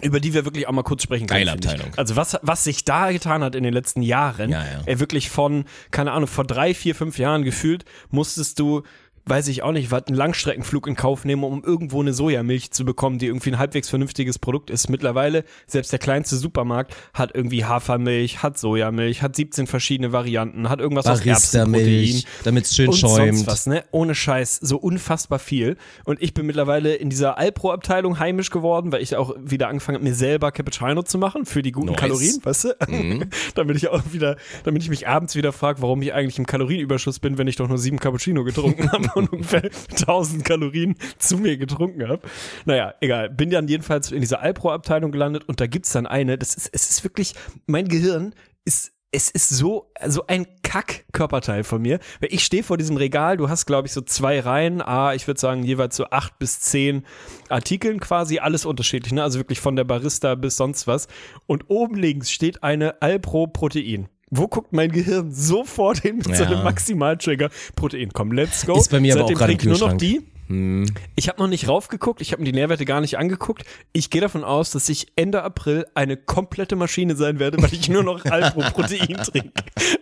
Über 0.02 0.20
die 0.20 0.32
wir 0.32 0.44
wirklich 0.44 0.68
auch 0.68 0.72
mal 0.72 0.82
kurz 0.82 1.02
sprechen 1.02 1.26
können. 1.26 1.40
Geile. 1.40 1.52
Abteilung. 1.52 1.92
Also 1.96 2.14
was, 2.14 2.38
was 2.42 2.62
sich 2.64 2.84
da 2.84 3.10
getan 3.10 3.42
hat 3.42 3.54
in 3.54 3.64
den 3.64 3.72
letzten 3.72 4.02
Jahren, 4.02 4.50
Ja, 4.50 4.64
ja. 4.86 5.00
Wirklich 5.00 5.28
von, 5.28 5.64
keine 5.90 6.12
Ahnung, 6.12 6.28
vor 6.28 6.44
drei, 6.44 6.72
vier, 6.74 6.94
fünf 6.94 7.18
Jahren 7.18 7.42
gefühlt, 7.42 7.84
musstest 8.10 8.60
du 8.60 8.82
weiß 9.28 9.48
ich 9.48 9.62
auch 9.62 9.72
nicht, 9.72 9.90
was 9.90 10.06
einen 10.06 10.16
Langstreckenflug 10.16 10.86
in 10.86 10.96
Kauf 10.96 11.24
nehmen, 11.24 11.44
um 11.44 11.62
irgendwo 11.64 12.00
eine 12.00 12.12
Sojamilch 12.12 12.70
zu 12.70 12.84
bekommen, 12.84 13.18
die 13.18 13.26
irgendwie 13.26 13.50
ein 13.50 13.58
halbwegs 13.58 13.88
vernünftiges 13.88 14.38
Produkt 14.38 14.70
ist. 14.70 14.88
Mittlerweile, 14.88 15.44
selbst 15.66 15.92
der 15.92 15.98
kleinste 15.98 16.36
Supermarkt 16.36 16.94
hat 17.14 17.34
irgendwie 17.34 17.64
Hafermilch, 17.64 18.42
hat 18.42 18.58
Sojamilch, 18.58 19.22
hat 19.22 19.36
17 19.36 19.66
verschiedene 19.66 20.12
Varianten, 20.12 20.68
hat 20.68 20.80
irgendwas 20.80 21.06
aus 21.06 21.24
Erbsenprotein 21.24 22.22
damit 22.44 22.64
es 22.64 22.74
schön 22.74 22.88
und 22.88 22.96
schäumt. 22.96 23.36
sonst 23.36 23.46
was, 23.46 23.66
ne? 23.66 23.84
Ohne 23.90 24.14
Scheiß, 24.14 24.56
so 24.56 24.76
unfassbar 24.76 25.38
viel. 25.38 25.76
Und 26.04 26.22
ich 26.22 26.34
bin 26.34 26.46
mittlerweile 26.46 26.94
in 26.94 27.10
dieser 27.10 27.38
Alpro-Abteilung 27.38 28.18
heimisch 28.18 28.50
geworden, 28.50 28.92
weil 28.92 29.02
ich 29.02 29.16
auch 29.16 29.34
wieder 29.38 29.68
angefangen 29.68 29.96
habe, 29.96 30.04
mir 30.04 30.14
selber 30.14 30.52
Cappuccino 30.52 31.02
zu 31.02 31.18
machen 31.18 31.44
für 31.44 31.62
die 31.62 31.72
guten 31.72 31.92
Nice. 31.92 32.00
Kalorien, 32.00 32.40
weißt 32.42 32.64
du? 32.64 32.76
damit 33.54 33.76
ich 33.76 33.88
auch 33.88 34.02
wieder, 34.12 34.36
damit 34.64 34.82
ich 34.82 34.88
mich 34.88 35.08
abends 35.08 35.34
wieder 35.34 35.52
frage, 35.52 35.82
warum 35.82 36.02
ich 36.02 36.12
eigentlich 36.12 36.38
im 36.38 36.46
Kalorienüberschuss 36.46 37.18
bin, 37.18 37.38
wenn 37.38 37.48
ich 37.48 37.56
doch 37.56 37.68
nur 37.68 37.78
sieben 37.78 37.98
Cappuccino 37.98 38.44
getrunken 38.44 38.90
habe 38.92 39.08
ungefähr 39.26 39.64
1000 39.90 40.44
Kalorien 40.44 40.96
zu 41.18 41.38
mir 41.38 41.56
getrunken 41.56 42.06
habe. 42.08 42.22
Naja, 42.64 42.94
egal. 43.00 43.30
Bin 43.30 43.50
dann 43.50 43.68
jedenfalls 43.68 44.12
in 44.12 44.20
dieser 44.20 44.40
Alpro-Abteilung 44.40 45.10
gelandet 45.10 45.44
und 45.48 45.60
da 45.60 45.66
gibt's 45.66 45.92
dann 45.92 46.06
eine, 46.06 46.38
das 46.38 46.54
ist, 46.54 46.70
es 46.72 46.90
ist 46.90 47.04
wirklich, 47.04 47.34
mein 47.66 47.88
Gehirn 47.88 48.34
ist 48.64 48.92
es 49.10 49.30
ist 49.30 49.48
so, 49.48 49.90
so 50.06 50.26
ein 50.26 50.46
Kack-Körperteil 50.62 51.64
von 51.64 51.80
mir. 51.80 51.98
Ich 52.20 52.44
stehe 52.44 52.62
vor 52.62 52.76
diesem 52.76 52.96
Regal, 52.96 53.38
du 53.38 53.48
hast, 53.48 53.64
glaube 53.64 53.88
ich, 53.88 53.94
so 53.94 54.02
zwei 54.02 54.38
Reihen, 54.40 54.82
ah, 54.82 55.14
ich 55.14 55.26
würde 55.26 55.40
sagen, 55.40 55.62
jeweils 55.62 55.96
so 55.96 56.04
acht 56.10 56.38
bis 56.38 56.60
zehn 56.60 57.06
Artikeln 57.48 58.00
quasi, 58.00 58.38
alles 58.38 58.66
unterschiedlich, 58.66 59.12
ne? 59.12 59.22
Also 59.22 59.38
wirklich 59.38 59.60
von 59.60 59.76
der 59.76 59.84
Barista 59.84 60.34
bis 60.34 60.58
sonst 60.58 60.86
was. 60.86 61.08
Und 61.46 61.70
oben 61.70 61.96
links 61.96 62.30
steht 62.30 62.62
eine 62.62 63.00
Alpro-Protein. 63.00 64.08
Wo 64.30 64.46
guckt 64.48 64.72
mein 64.72 64.90
Gehirn 64.92 65.32
sofort 65.32 65.98
hin 65.98 66.16
mit 66.18 66.36
so 66.36 66.42
Ja. 66.44 66.50
einem 66.50 66.62
Maximaltrigger? 66.64 67.50
Protein, 67.76 68.10
komm, 68.12 68.32
let's 68.32 68.66
go. 68.66 68.76
Ist 68.76 68.90
bei 68.90 69.00
mir 69.00 69.14
aber 69.14 69.22
Seitdem 69.22 69.36
auch 69.36 69.38
gerade 69.40 69.52
nur 69.68 69.78
noch 69.78 69.96
Kühlschrank. 69.98 70.00
Die. 70.48 70.86
Ich 71.16 71.28
habe 71.28 71.40
noch 71.40 71.48
nicht 71.48 71.68
raufgeguckt, 71.68 72.20
ich 72.20 72.32
habe 72.32 72.42
mir 72.42 72.46
die 72.46 72.58
Nährwerte 72.58 72.84
gar 72.84 73.00
nicht 73.00 73.18
angeguckt. 73.18 73.64
Ich 73.92 74.10
gehe 74.10 74.20
davon 74.20 74.44
aus, 74.44 74.70
dass 74.70 74.88
ich 74.88 75.08
Ende 75.16 75.42
April 75.42 75.86
eine 75.94 76.16
komplette 76.16 76.76
Maschine 76.76 77.16
sein 77.16 77.38
werde, 77.38 77.60
weil 77.62 77.72
ich 77.72 77.88
nur 77.88 78.02
noch 78.02 78.24
Alpro-Protein 78.24 79.16
trinke. 79.16 79.52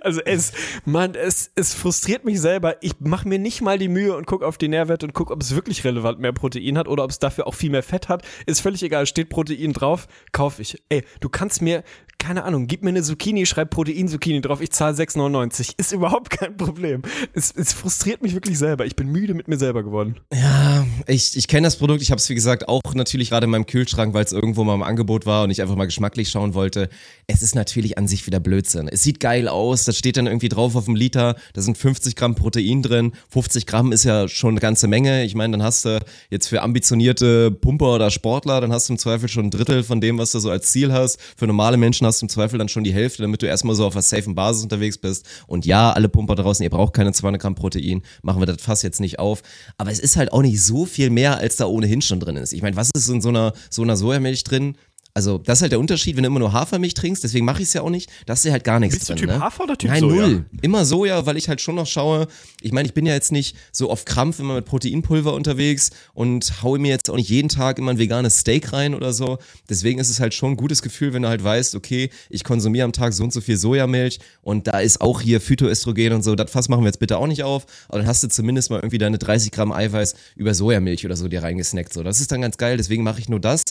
Also 0.00 0.20
es, 0.24 0.52
Mann, 0.84 1.14
es, 1.14 1.50
es 1.54 1.74
frustriert 1.74 2.24
mich 2.24 2.40
selber. 2.40 2.76
Ich 2.82 2.92
mache 3.00 3.28
mir 3.28 3.38
nicht 3.38 3.60
mal 3.60 3.78
die 3.78 3.88
Mühe 3.88 4.16
und 4.16 4.26
gucke 4.26 4.46
auf 4.46 4.58
die 4.58 4.68
Nährwerte 4.68 5.06
und 5.06 5.12
gucke, 5.12 5.32
ob 5.32 5.42
es 5.42 5.54
wirklich 5.54 5.84
relevant 5.84 6.20
mehr 6.20 6.32
Protein 6.32 6.78
hat 6.78 6.88
oder 6.88 7.04
ob 7.04 7.10
es 7.10 7.18
dafür 7.18 7.46
auch 7.46 7.54
viel 7.54 7.70
mehr 7.70 7.82
Fett 7.82 8.08
hat. 8.08 8.22
Ist 8.46 8.60
völlig 8.60 8.82
egal, 8.82 9.06
steht 9.06 9.28
Protein 9.28 9.72
drauf, 9.72 10.06
kaufe 10.32 10.62
ich. 10.62 10.82
Ey, 10.88 11.04
du 11.20 11.28
kannst 11.28 11.62
mir, 11.62 11.82
keine 12.18 12.44
Ahnung, 12.44 12.66
gib 12.66 12.82
mir 12.82 12.90
eine 12.90 13.02
Zucchini, 13.02 13.46
schreib 13.46 13.70
Protein-Zucchini 13.70 14.40
drauf, 14.40 14.60
ich 14.60 14.70
zahle 14.70 14.96
6,99. 14.96 15.74
Ist 15.76 15.92
überhaupt 15.92 16.30
kein 16.30 16.56
Problem. 16.56 17.02
Es, 17.32 17.52
es 17.54 17.72
frustriert 17.72 18.22
mich 18.22 18.34
wirklich 18.34 18.58
selber. 18.58 18.86
Ich 18.86 18.96
bin 18.96 19.08
müde 19.08 19.34
mit 19.34 19.48
mir 19.48 19.58
selber 19.58 19.82
geworden. 19.82 20.16
Ja, 20.38 20.86
ich, 21.06 21.36
ich 21.36 21.48
kenne 21.48 21.66
das 21.66 21.76
Produkt. 21.76 22.02
Ich 22.02 22.10
habe 22.10 22.18
es, 22.18 22.28
wie 22.28 22.34
gesagt, 22.34 22.68
auch 22.68 22.82
natürlich 22.94 23.30
gerade 23.30 23.44
in 23.44 23.50
meinem 23.50 23.64
Kühlschrank, 23.64 24.12
weil 24.12 24.24
es 24.24 24.32
irgendwo 24.32 24.64
mal 24.64 24.74
im 24.74 24.82
Angebot 24.82 25.24
war 25.24 25.44
und 25.44 25.50
ich 25.50 25.62
einfach 25.62 25.76
mal 25.76 25.86
geschmacklich 25.86 26.28
schauen 26.28 26.52
wollte. 26.52 26.90
Es 27.26 27.40
ist 27.40 27.54
natürlich 27.54 27.96
an 27.96 28.06
sich 28.06 28.26
wieder 28.26 28.38
Blödsinn. 28.38 28.88
Es 28.88 29.02
sieht 29.02 29.20
geil 29.20 29.48
aus. 29.48 29.84
Da 29.84 29.92
steht 29.92 30.18
dann 30.18 30.26
irgendwie 30.26 30.50
drauf 30.50 30.76
auf 30.76 30.84
dem 30.84 30.94
Liter, 30.94 31.36
da 31.54 31.62
sind 31.62 31.78
50 31.78 32.16
Gramm 32.16 32.34
Protein 32.34 32.82
drin. 32.82 33.12
50 33.30 33.66
Gramm 33.66 33.92
ist 33.92 34.04
ja 34.04 34.28
schon 34.28 34.50
eine 34.50 34.60
ganze 34.60 34.88
Menge. 34.88 35.24
Ich 35.24 35.34
meine, 35.34 35.52
dann 35.52 35.62
hast 35.62 35.86
du 35.86 36.00
jetzt 36.28 36.48
für 36.48 36.60
ambitionierte 36.60 37.50
Pumper 37.50 37.94
oder 37.94 38.10
Sportler, 38.10 38.60
dann 38.60 38.72
hast 38.72 38.88
du 38.88 38.92
im 38.92 38.98
Zweifel 38.98 39.28
schon 39.28 39.46
ein 39.46 39.50
Drittel 39.50 39.84
von 39.84 40.02
dem, 40.02 40.18
was 40.18 40.32
du 40.32 40.38
so 40.38 40.50
als 40.50 40.70
Ziel 40.70 40.92
hast. 40.92 41.18
Für 41.36 41.46
normale 41.46 41.78
Menschen 41.78 42.06
hast 42.06 42.20
du 42.20 42.26
im 42.26 42.30
Zweifel 42.30 42.58
dann 42.58 42.68
schon 42.68 42.84
die 42.84 42.92
Hälfte, 42.92 43.22
damit 43.22 43.40
du 43.40 43.46
erstmal 43.46 43.74
so 43.74 43.86
auf 43.86 43.94
einer 43.94 44.02
safen 44.02 44.34
Basis 44.34 44.64
unterwegs 44.64 44.98
bist. 44.98 45.24
Und 45.46 45.64
ja, 45.64 45.92
alle 45.92 46.10
Pumper 46.10 46.34
draußen, 46.34 46.62
ihr 46.62 46.70
braucht 46.70 46.92
keine 46.92 47.12
200 47.12 47.40
Gramm 47.40 47.54
Protein. 47.54 48.02
Machen 48.22 48.42
wir 48.42 48.46
das 48.46 48.60
Fass 48.60 48.82
jetzt 48.82 49.00
nicht 49.00 49.18
auf. 49.18 49.42
Aber 49.78 49.90
es 49.90 49.98
ist 49.98 50.16
halt 50.16 50.25
auch 50.32 50.42
nicht 50.42 50.62
so 50.62 50.86
viel 50.86 51.10
mehr, 51.10 51.38
als 51.38 51.56
da 51.56 51.66
ohnehin 51.66 52.02
schon 52.02 52.20
drin 52.20 52.36
ist. 52.36 52.52
Ich 52.52 52.62
meine, 52.62 52.76
was 52.76 52.90
ist 52.94 53.08
in 53.08 53.20
so 53.20 53.28
einer, 53.28 53.52
so 53.70 53.82
einer 53.82 53.96
Sojamilch 53.96 54.44
drin? 54.44 54.76
Also, 55.16 55.38
das 55.38 55.60
ist 55.60 55.62
halt 55.62 55.72
der 55.72 55.80
Unterschied, 55.80 56.14
wenn 56.16 56.24
du 56.24 56.26
immer 56.26 56.40
nur 56.40 56.52
Hafermilch 56.52 56.92
trinkst, 56.92 57.24
deswegen 57.24 57.46
mache 57.46 57.62
ich 57.62 57.68
es 57.68 57.72
ja 57.72 57.80
auch 57.80 57.88
nicht, 57.88 58.10
da 58.26 58.34
ist 58.34 58.44
ja 58.44 58.52
halt 58.52 58.64
gar 58.64 58.78
nichts 58.78 58.98
Bist 58.98 59.08
du 59.08 59.14
drin. 59.14 59.22
Typ 59.22 59.30
ne? 59.30 59.40
Hafer 59.40 59.64
oder 59.64 59.78
Typ 59.78 59.88
Nein, 59.88 60.00
Soja? 60.00 60.26
null. 60.26 60.44
Immer 60.60 60.84
Soja, 60.84 61.24
weil 61.24 61.38
ich 61.38 61.48
halt 61.48 61.62
schon 61.62 61.74
noch 61.74 61.86
schaue. 61.86 62.28
Ich 62.60 62.70
meine, 62.72 62.86
ich 62.86 62.92
bin 62.92 63.06
ja 63.06 63.14
jetzt 63.14 63.32
nicht 63.32 63.56
so 63.72 63.90
auf 63.90 64.04
Krampf 64.04 64.40
immer 64.40 64.56
mit 64.56 64.66
Proteinpulver 64.66 65.32
unterwegs 65.32 65.88
und 66.12 66.62
haue 66.62 66.78
mir 66.78 66.90
jetzt 66.90 67.08
auch 67.08 67.16
nicht 67.16 67.30
jeden 67.30 67.48
Tag 67.48 67.78
immer 67.78 67.92
ein 67.92 67.98
veganes 67.98 68.40
Steak 68.40 68.74
rein 68.74 68.94
oder 68.94 69.14
so. 69.14 69.38
Deswegen 69.70 69.98
ist 70.00 70.10
es 70.10 70.20
halt 70.20 70.34
schon 70.34 70.50
ein 70.50 70.56
gutes 70.58 70.82
Gefühl, 70.82 71.14
wenn 71.14 71.22
du 71.22 71.28
halt 71.28 71.42
weißt, 71.42 71.76
okay, 71.76 72.10
ich 72.28 72.44
konsumiere 72.44 72.84
am 72.84 72.92
Tag 72.92 73.14
so 73.14 73.24
und 73.24 73.32
so 73.32 73.40
viel 73.40 73.56
Sojamilch 73.56 74.18
und 74.42 74.66
da 74.66 74.80
ist 74.80 75.00
auch 75.00 75.22
hier 75.22 75.40
Phytoöstrogen 75.40 76.12
und 76.12 76.24
so. 76.24 76.34
Das 76.34 76.50
Fass 76.50 76.68
machen 76.68 76.82
wir 76.82 76.88
jetzt 76.88 76.98
bitte 76.98 77.16
auch 77.16 77.26
nicht 77.26 77.42
auf. 77.42 77.64
Aber 77.88 78.00
dann 78.00 78.06
hast 78.06 78.22
du 78.22 78.28
zumindest 78.28 78.68
mal 78.68 78.80
irgendwie 78.80 78.98
deine 78.98 79.16
30 79.16 79.50
Gramm 79.50 79.72
Eiweiß 79.72 80.14
über 80.36 80.52
Sojamilch 80.52 81.06
oder 81.06 81.16
so 81.16 81.26
dir 81.26 81.42
reingesnackt. 81.42 81.94
So, 81.94 82.02
das 82.02 82.20
ist 82.20 82.30
dann 82.32 82.42
ganz 82.42 82.58
geil. 82.58 82.76
Deswegen 82.76 83.02
mache 83.02 83.18
ich 83.18 83.30
nur 83.30 83.40
das. 83.40 83.62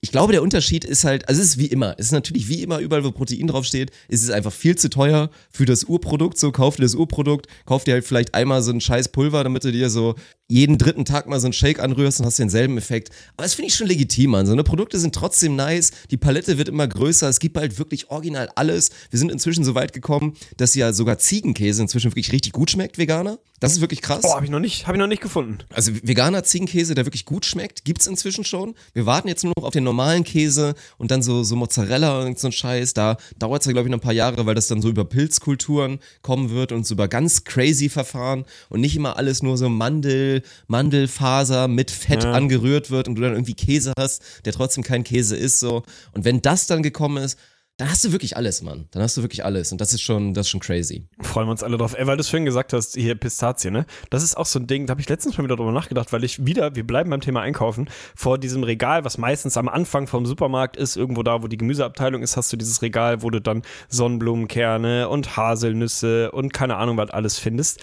Ich 0.00 0.12
glaube, 0.12 0.32
der 0.32 0.42
Unterschied 0.42 0.84
ist 0.84 1.04
halt, 1.04 1.28
also 1.28 1.40
es 1.40 1.48
ist 1.48 1.58
wie 1.58 1.66
immer, 1.66 1.94
es 1.98 2.06
ist 2.06 2.12
natürlich 2.12 2.48
wie 2.48 2.62
immer 2.62 2.78
überall, 2.78 3.04
wo 3.04 3.10
Protein 3.10 3.46
draufsteht, 3.46 3.90
ist 4.08 4.22
es 4.22 4.30
einfach 4.30 4.52
viel 4.52 4.76
zu 4.76 4.90
teuer 4.90 5.30
für 5.50 5.64
das 5.64 5.84
Urprodukt. 5.84 6.38
So, 6.38 6.52
kauf 6.52 6.76
dir 6.76 6.82
das 6.82 6.94
Urprodukt, 6.94 7.46
kauf 7.64 7.84
dir 7.84 7.94
halt 7.94 8.04
vielleicht 8.04 8.34
einmal 8.34 8.62
so 8.62 8.72
ein 8.72 8.80
scheiß 8.80 9.08
Pulver, 9.08 9.42
damit 9.42 9.64
du 9.64 9.72
dir 9.72 9.90
so 9.90 10.14
jeden 10.48 10.78
dritten 10.78 11.04
Tag 11.04 11.26
mal 11.26 11.40
so 11.40 11.46
einen 11.46 11.52
Shake 11.52 11.80
anrührst 11.80 12.20
und 12.20 12.26
hast 12.26 12.38
denselben 12.38 12.78
Effekt. 12.78 13.10
Aber 13.36 13.44
das 13.44 13.54
finde 13.54 13.68
ich 13.68 13.74
schon 13.74 13.88
legitim, 13.88 14.30
man. 14.30 14.46
So 14.46 14.52
eine 14.52 14.64
Produkte 14.64 14.98
sind 14.98 15.14
trotzdem 15.14 15.56
nice, 15.56 15.90
die 16.10 16.16
Palette 16.16 16.58
wird 16.58 16.68
immer 16.68 16.86
größer, 16.86 17.28
es 17.28 17.40
gibt 17.40 17.56
halt 17.56 17.78
wirklich 17.78 18.10
original 18.10 18.48
alles. 18.54 18.90
Wir 19.10 19.18
sind 19.18 19.32
inzwischen 19.32 19.64
so 19.64 19.74
weit 19.74 19.92
gekommen, 19.92 20.34
dass 20.56 20.74
ja 20.74 20.92
sogar 20.92 21.18
Ziegenkäse 21.18 21.82
inzwischen 21.82 22.10
wirklich 22.12 22.32
richtig 22.32 22.52
gut 22.52 22.70
schmeckt, 22.70 22.98
Veganer. 22.98 23.38
Das 23.60 23.72
ist 23.72 23.80
wirklich 23.80 24.02
krass. 24.02 24.20
Boah, 24.20 24.34
habe 24.36 24.44
ich 24.44 24.50
noch 24.50 24.60
nicht, 24.60 24.86
habe 24.86 24.96
ich 24.96 25.00
noch 25.00 25.06
nicht 25.06 25.22
gefunden. 25.22 25.58
Also 25.72 25.92
veganer 26.02 26.44
Ziegenkäse, 26.44 26.94
der 26.94 27.06
wirklich 27.06 27.24
gut 27.24 27.46
schmeckt, 27.46 27.84
gibt's 27.84 28.06
inzwischen 28.06 28.44
schon. 28.44 28.74
Wir 28.92 29.06
warten 29.06 29.28
jetzt 29.28 29.44
nur 29.44 29.54
noch 29.56 29.64
auf 29.64 29.72
den 29.72 29.84
normalen 29.84 30.24
Käse 30.24 30.74
und 30.98 31.10
dann 31.10 31.22
so, 31.22 31.42
so 31.42 31.56
Mozzarella 31.56 32.20
und 32.22 32.38
so 32.38 32.48
ein 32.48 32.52
Scheiß. 32.52 32.92
Da 32.92 33.16
dauert's 33.38 33.64
ja, 33.66 33.72
glaube 33.72 33.88
ich, 33.88 33.90
noch 33.90 33.98
ein 33.98 34.02
paar 34.02 34.12
Jahre, 34.12 34.44
weil 34.44 34.54
das 34.54 34.66
dann 34.66 34.82
so 34.82 34.88
über 34.90 35.04
Pilzkulturen 35.06 36.00
kommen 36.20 36.50
wird 36.50 36.72
und 36.72 36.86
so 36.86 36.94
über 36.94 37.08
ganz 37.08 37.44
crazy 37.44 37.88
Verfahren 37.88 38.44
und 38.68 38.80
nicht 38.82 38.94
immer 38.94 39.16
alles 39.16 39.42
nur 39.42 39.56
so 39.56 39.68
Mandel, 39.70 40.42
Mandelfaser 40.66 41.68
mit 41.68 41.90
Fett 41.90 42.24
Ja. 42.24 42.32
angerührt 42.32 42.90
wird 42.90 43.08
und 43.08 43.14
du 43.16 43.22
dann 43.22 43.32
irgendwie 43.32 43.54
Käse 43.54 43.92
hast, 43.98 44.22
der 44.44 44.52
trotzdem 44.52 44.84
kein 44.84 45.02
Käse 45.04 45.36
ist. 45.36 45.60
so. 45.60 45.82
Und 46.12 46.24
wenn 46.24 46.42
das 46.42 46.66
dann 46.66 46.82
gekommen 46.82 47.22
ist, 47.22 47.38
dann 47.78 47.90
hast 47.90 48.02
du 48.04 48.12
wirklich 48.12 48.38
alles, 48.38 48.62
Mann. 48.62 48.88
Dann 48.92 49.02
hast 49.02 49.18
du 49.18 49.22
wirklich 49.22 49.44
alles. 49.44 49.70
Und 49.70 49.82
das 49.82 49.92
ist 49.92 50.00
schon, 50.00 50.32
das 50.32 50.46
ist 50.46 50.50
schon 50.50 50.60
crazy. 50.60 51.06
Freuen 51.20 51.46
wir 51.46 51.50
uns 51.50 51.62
alle 51.62 51.76
drauf. 51.76 51.94
Ey, 51.94 52.06
weil 52.06 52.16
du 52.16 52.22
es 52.22 52.28
vorhin 52.28 52.46
gesagt 52.46 52.72
hast, 52.72 52.94
hier 52.94 53.14
Pistazie, 53.14 53.70
ne? 53.70 53.84
Das 54.08 54.22
ist 54.22 54.34
auch 54.34 54.46
so 54.46 54.58
ein 54.58 54.66
Ding, 54.66 54.86
da 54.86 54.92
habe 54.92 55.02
ich 55.02 55.08
letztens 55.10 55.36
mal 55.36 55.44
wieder 55.44 55.56
drüber 55.56 55.72
nachgedacht, 55.72 56.10
weil 56.10 56.24
ich 56.24 56.46
wieder, 56.46 56.74
wir 56.74 56.86
bleiben 56.86 57.10
beim 57.10 57.20
Thema 57.20 57.42
Einkaufen, 57.42 57.90
vor 58.14 58.38
diesem 58.38 58.62
Regal, 58.62 59.04
was 59.04 59.18
meistens 59.18 59.58
am 59.58 59.68
Anfang 59.68 60.06
vom 60.06 60.24
Supermarkt 60.24 60.78
ist, 60.78 60.96
irgendwo 60.96 61.22
da, 61.22 61.42
wo 61.42 61.48
die 61.48 61.58
Gemüseabteilung 61.58 62.22
ist, 62.22 62.38
hast 62.38 62.50
du 62.50 62.56
dieses 62.56 62.80
Regal, 62.80 63.20
wo 63.20 63.28
du 63.28 63.42
dann 63.42 63.62
Sonnenblumenkerne 63.88 65.10
und 65.10 65.36
Haselnüsse 65.36 66.30
und 66.32 66.54
keine 66.54 66.76
Ahnung, 66.76 66.96
was 66.96 67.10
alles 67.10 67.38
findest. 67.38 67.82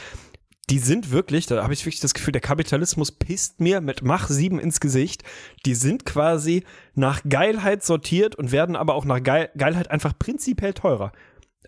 Die 0.70 0.80
sind 0.80 1.12
wirklich, 1.12 1.46
da 1.46 1.62
habe 1.62 1.74
ich 1.74 1.86
wirklich 1.86 2.00
das 2.00 2.14
Gefühl, 2.14 2.32
der 2.32 2.42
Kapitalismus 2.42 3.12
pisst 3.12 3.60
mir 3.60 3.82
mit 3.82 4.02
Mach 4.02 4.30
7 4.30 4.60
ins 4.60 4.80
Gesicht. 4.80 5.24
Die 5.66 5.76
sind 5.76 6.06
quasi 6.06 6.64
nach 6.96 7.22
Geilheit 7.28 7.84
sortiert 7.84 8.36
und 8.36 8.52
werden 8.54 8.76
aber 8.78 8.96
auch 8.96 9.04
nach 9.04 9.22
Geil 9.22 9.50
Geilheit 9.58 9.92
einfach 9.92 10.18
prinzipiell 10.18 10.74
teurer. 10.74 11.12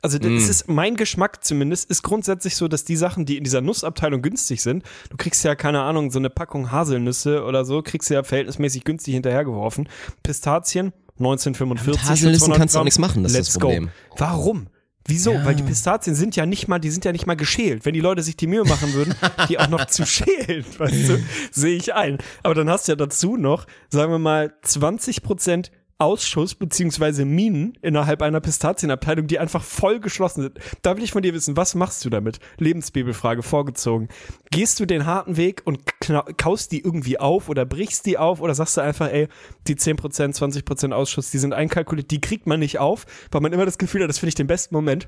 Also 0.02 0.18
das 0.18 0.30
Mm. 0.30 0.38
ist 0.50 0.68
mein 0.70 0.96
Geschmack 0.96 1.44
zumindest, 1.44 1.90
ist 1.90 2.04
grundsätzlich 2.04 2.56
so, 2.56 2.68
dass 2.68 2.84
die 2.86 2.96
Sachen, 2.96 3.26
die 3.26 3.38
in 3.38 3.44
dieser 3.44 3.62
Nussabteilung 3.62 4.22
günstig 4.22 4.62
sind, 4.62 4.84
du 5.10 5.18
kriegst 5.18 5.44
ja, 5.44 5.56
keine 5.56 5.82
Ahnung, 5.82 6.12
so 6.12 6.20
eine 6.20 6.30
Packung 6.30 6.72
Haselnüsse 6.72 7.44
oder 7.44 7.66
so, 7.66 7.82
kriegst 7.82 8.10
du 8.10 8.14
ja 8.14 8.24
verhältnismäßig 8.24 8.84
günstig 8.84 9.14
hinterhergeworfen. 9.14 9.90
Pistazien, 10.22 10.94
1945. 11.18 11.88
Mit 11.88 12.10
Haselnüssen 12.10 12.34
für 12.34 12.46
200 12.46 12.58
kannst 12.60 12.76
du 12.76 12.80
auch 12.80 12.84
nichts 12.84 13.00
machen, 13.00 13.24
das 13.24 13.32
ist 13.32 13.38
Let's 13.38 13.48
das 13.54 13.60
go. 13.60 13.68
Problem. 13.68 13.90
Warum? 14.18 14.68
Wieso? 15.08 15.34
Ja. 15.34 15.46
Weil 15.46 15.56
die 15.56 15.64
Pistazien 15.64 16.16
sind 16.16 16.36
ja 16.36 16.46
nicht 16.46 16.68
mal, 16.68 16.80
die 16.80 16.90
sind 16.90 17.06
ja 17.06 17.12
nicht 17.12 17.28
mal 17.28 17.36
geschält. 17.36 17.86
Wenn 17.86 17.94
die 17.94 18.00
Leute 18.00 18.24
sich 18.24 18.36
die 18.38 18.48
Mühe 18.48 18.64
machen 18.64 18.94
würden, 18.94 19.14
die 19.50 19.60
auch 19.60 19.70
noch 19.70 19.86
zu 19.86 20.06
schälen, 20.06 20.66
weißt 20.78 21.10
du, 21.10 21.24
sehe 21.52 21.78
ich 21.78 21.94
ein. 21.94 22.18
Aber 22.42 22.56
dann 22.56 22.70
hast 22.70 22.88
du 22.88 22.94
ja 22.94 22.96
dazu 22.96 23.38
noch, 23.38 23.66
sagen 23.90 24.12
wir 24.12 24.20
mal, 24.20 24.54
20 24.64 25.22
Prozent 25.22 25.72
Ausschuss 25.98 26.56
beziehungsweise 26.56 27.24
Minen 27.24 27.78
innerhalb 27.82 28.22
einer 28.22 28.42
Pistazienabteilung, 28.42 29.28
die 29.28 29.40
einfach 29.40 29.64
voll 29.64 30.00
geschlossen 30.00 30.42
sind. 30.42 30.60
Da 30.82 30.98
will 30.98 31.04
ich 31.04 31.12
von 31.12 31.22
dir 31.22 31.34
wissen, 31.34 31.56
was 31.56 31.74
machst 31.74 32.04
du 32.04 32.10
damit? 32.10 32.40
Lebensbibelfrage 32.58 33.44
vorgezogen. 33.44 34.10
Gehst 34.52 34.80
du 34.80 34.86
den 34.86 35.06
harten 35.06 35.38
Weg 35.38 35.62
und 35.66 35.80
kaust 36.38 36.72
die 36.74 36.82
irgendwie 36.82 37.18
auf 37.18 37.48
oder 37.48 37.66
brichst 37.66 38.06
die 38.06 38.18
auf 38.18 38.42
oder 38.42 38.54
sagst 38.56 38.76
du 38.76 38.82
einfach, 38.82 39.10
ey, 39.10 39.30
die 39.68 39.76
10%, 39.76 40.36
20% 40.36 40.92
Ausschuss, 40.92 41.32
die 41.32 41.38
sind 41.38 41.54
einkalkuliert, 41.54 42.12
die 42.12 42.22
kriegt 42.22 42.46
man 42.46 42.60
nicht 42.60 42.80
auf, 42.80 43.06
weil 43.32 43.42
man 43.42 43.54
immer 43.54 43.66
das 43.66 43.78
Gefühl 43.78 44.04
hat, 44.04 44.10
das 44.10 44.20
finde 44.20 44.30
ich 44.30 44.36
den 44.36 44.48
besten 44.48 44.76
Moment. 44.76 45.08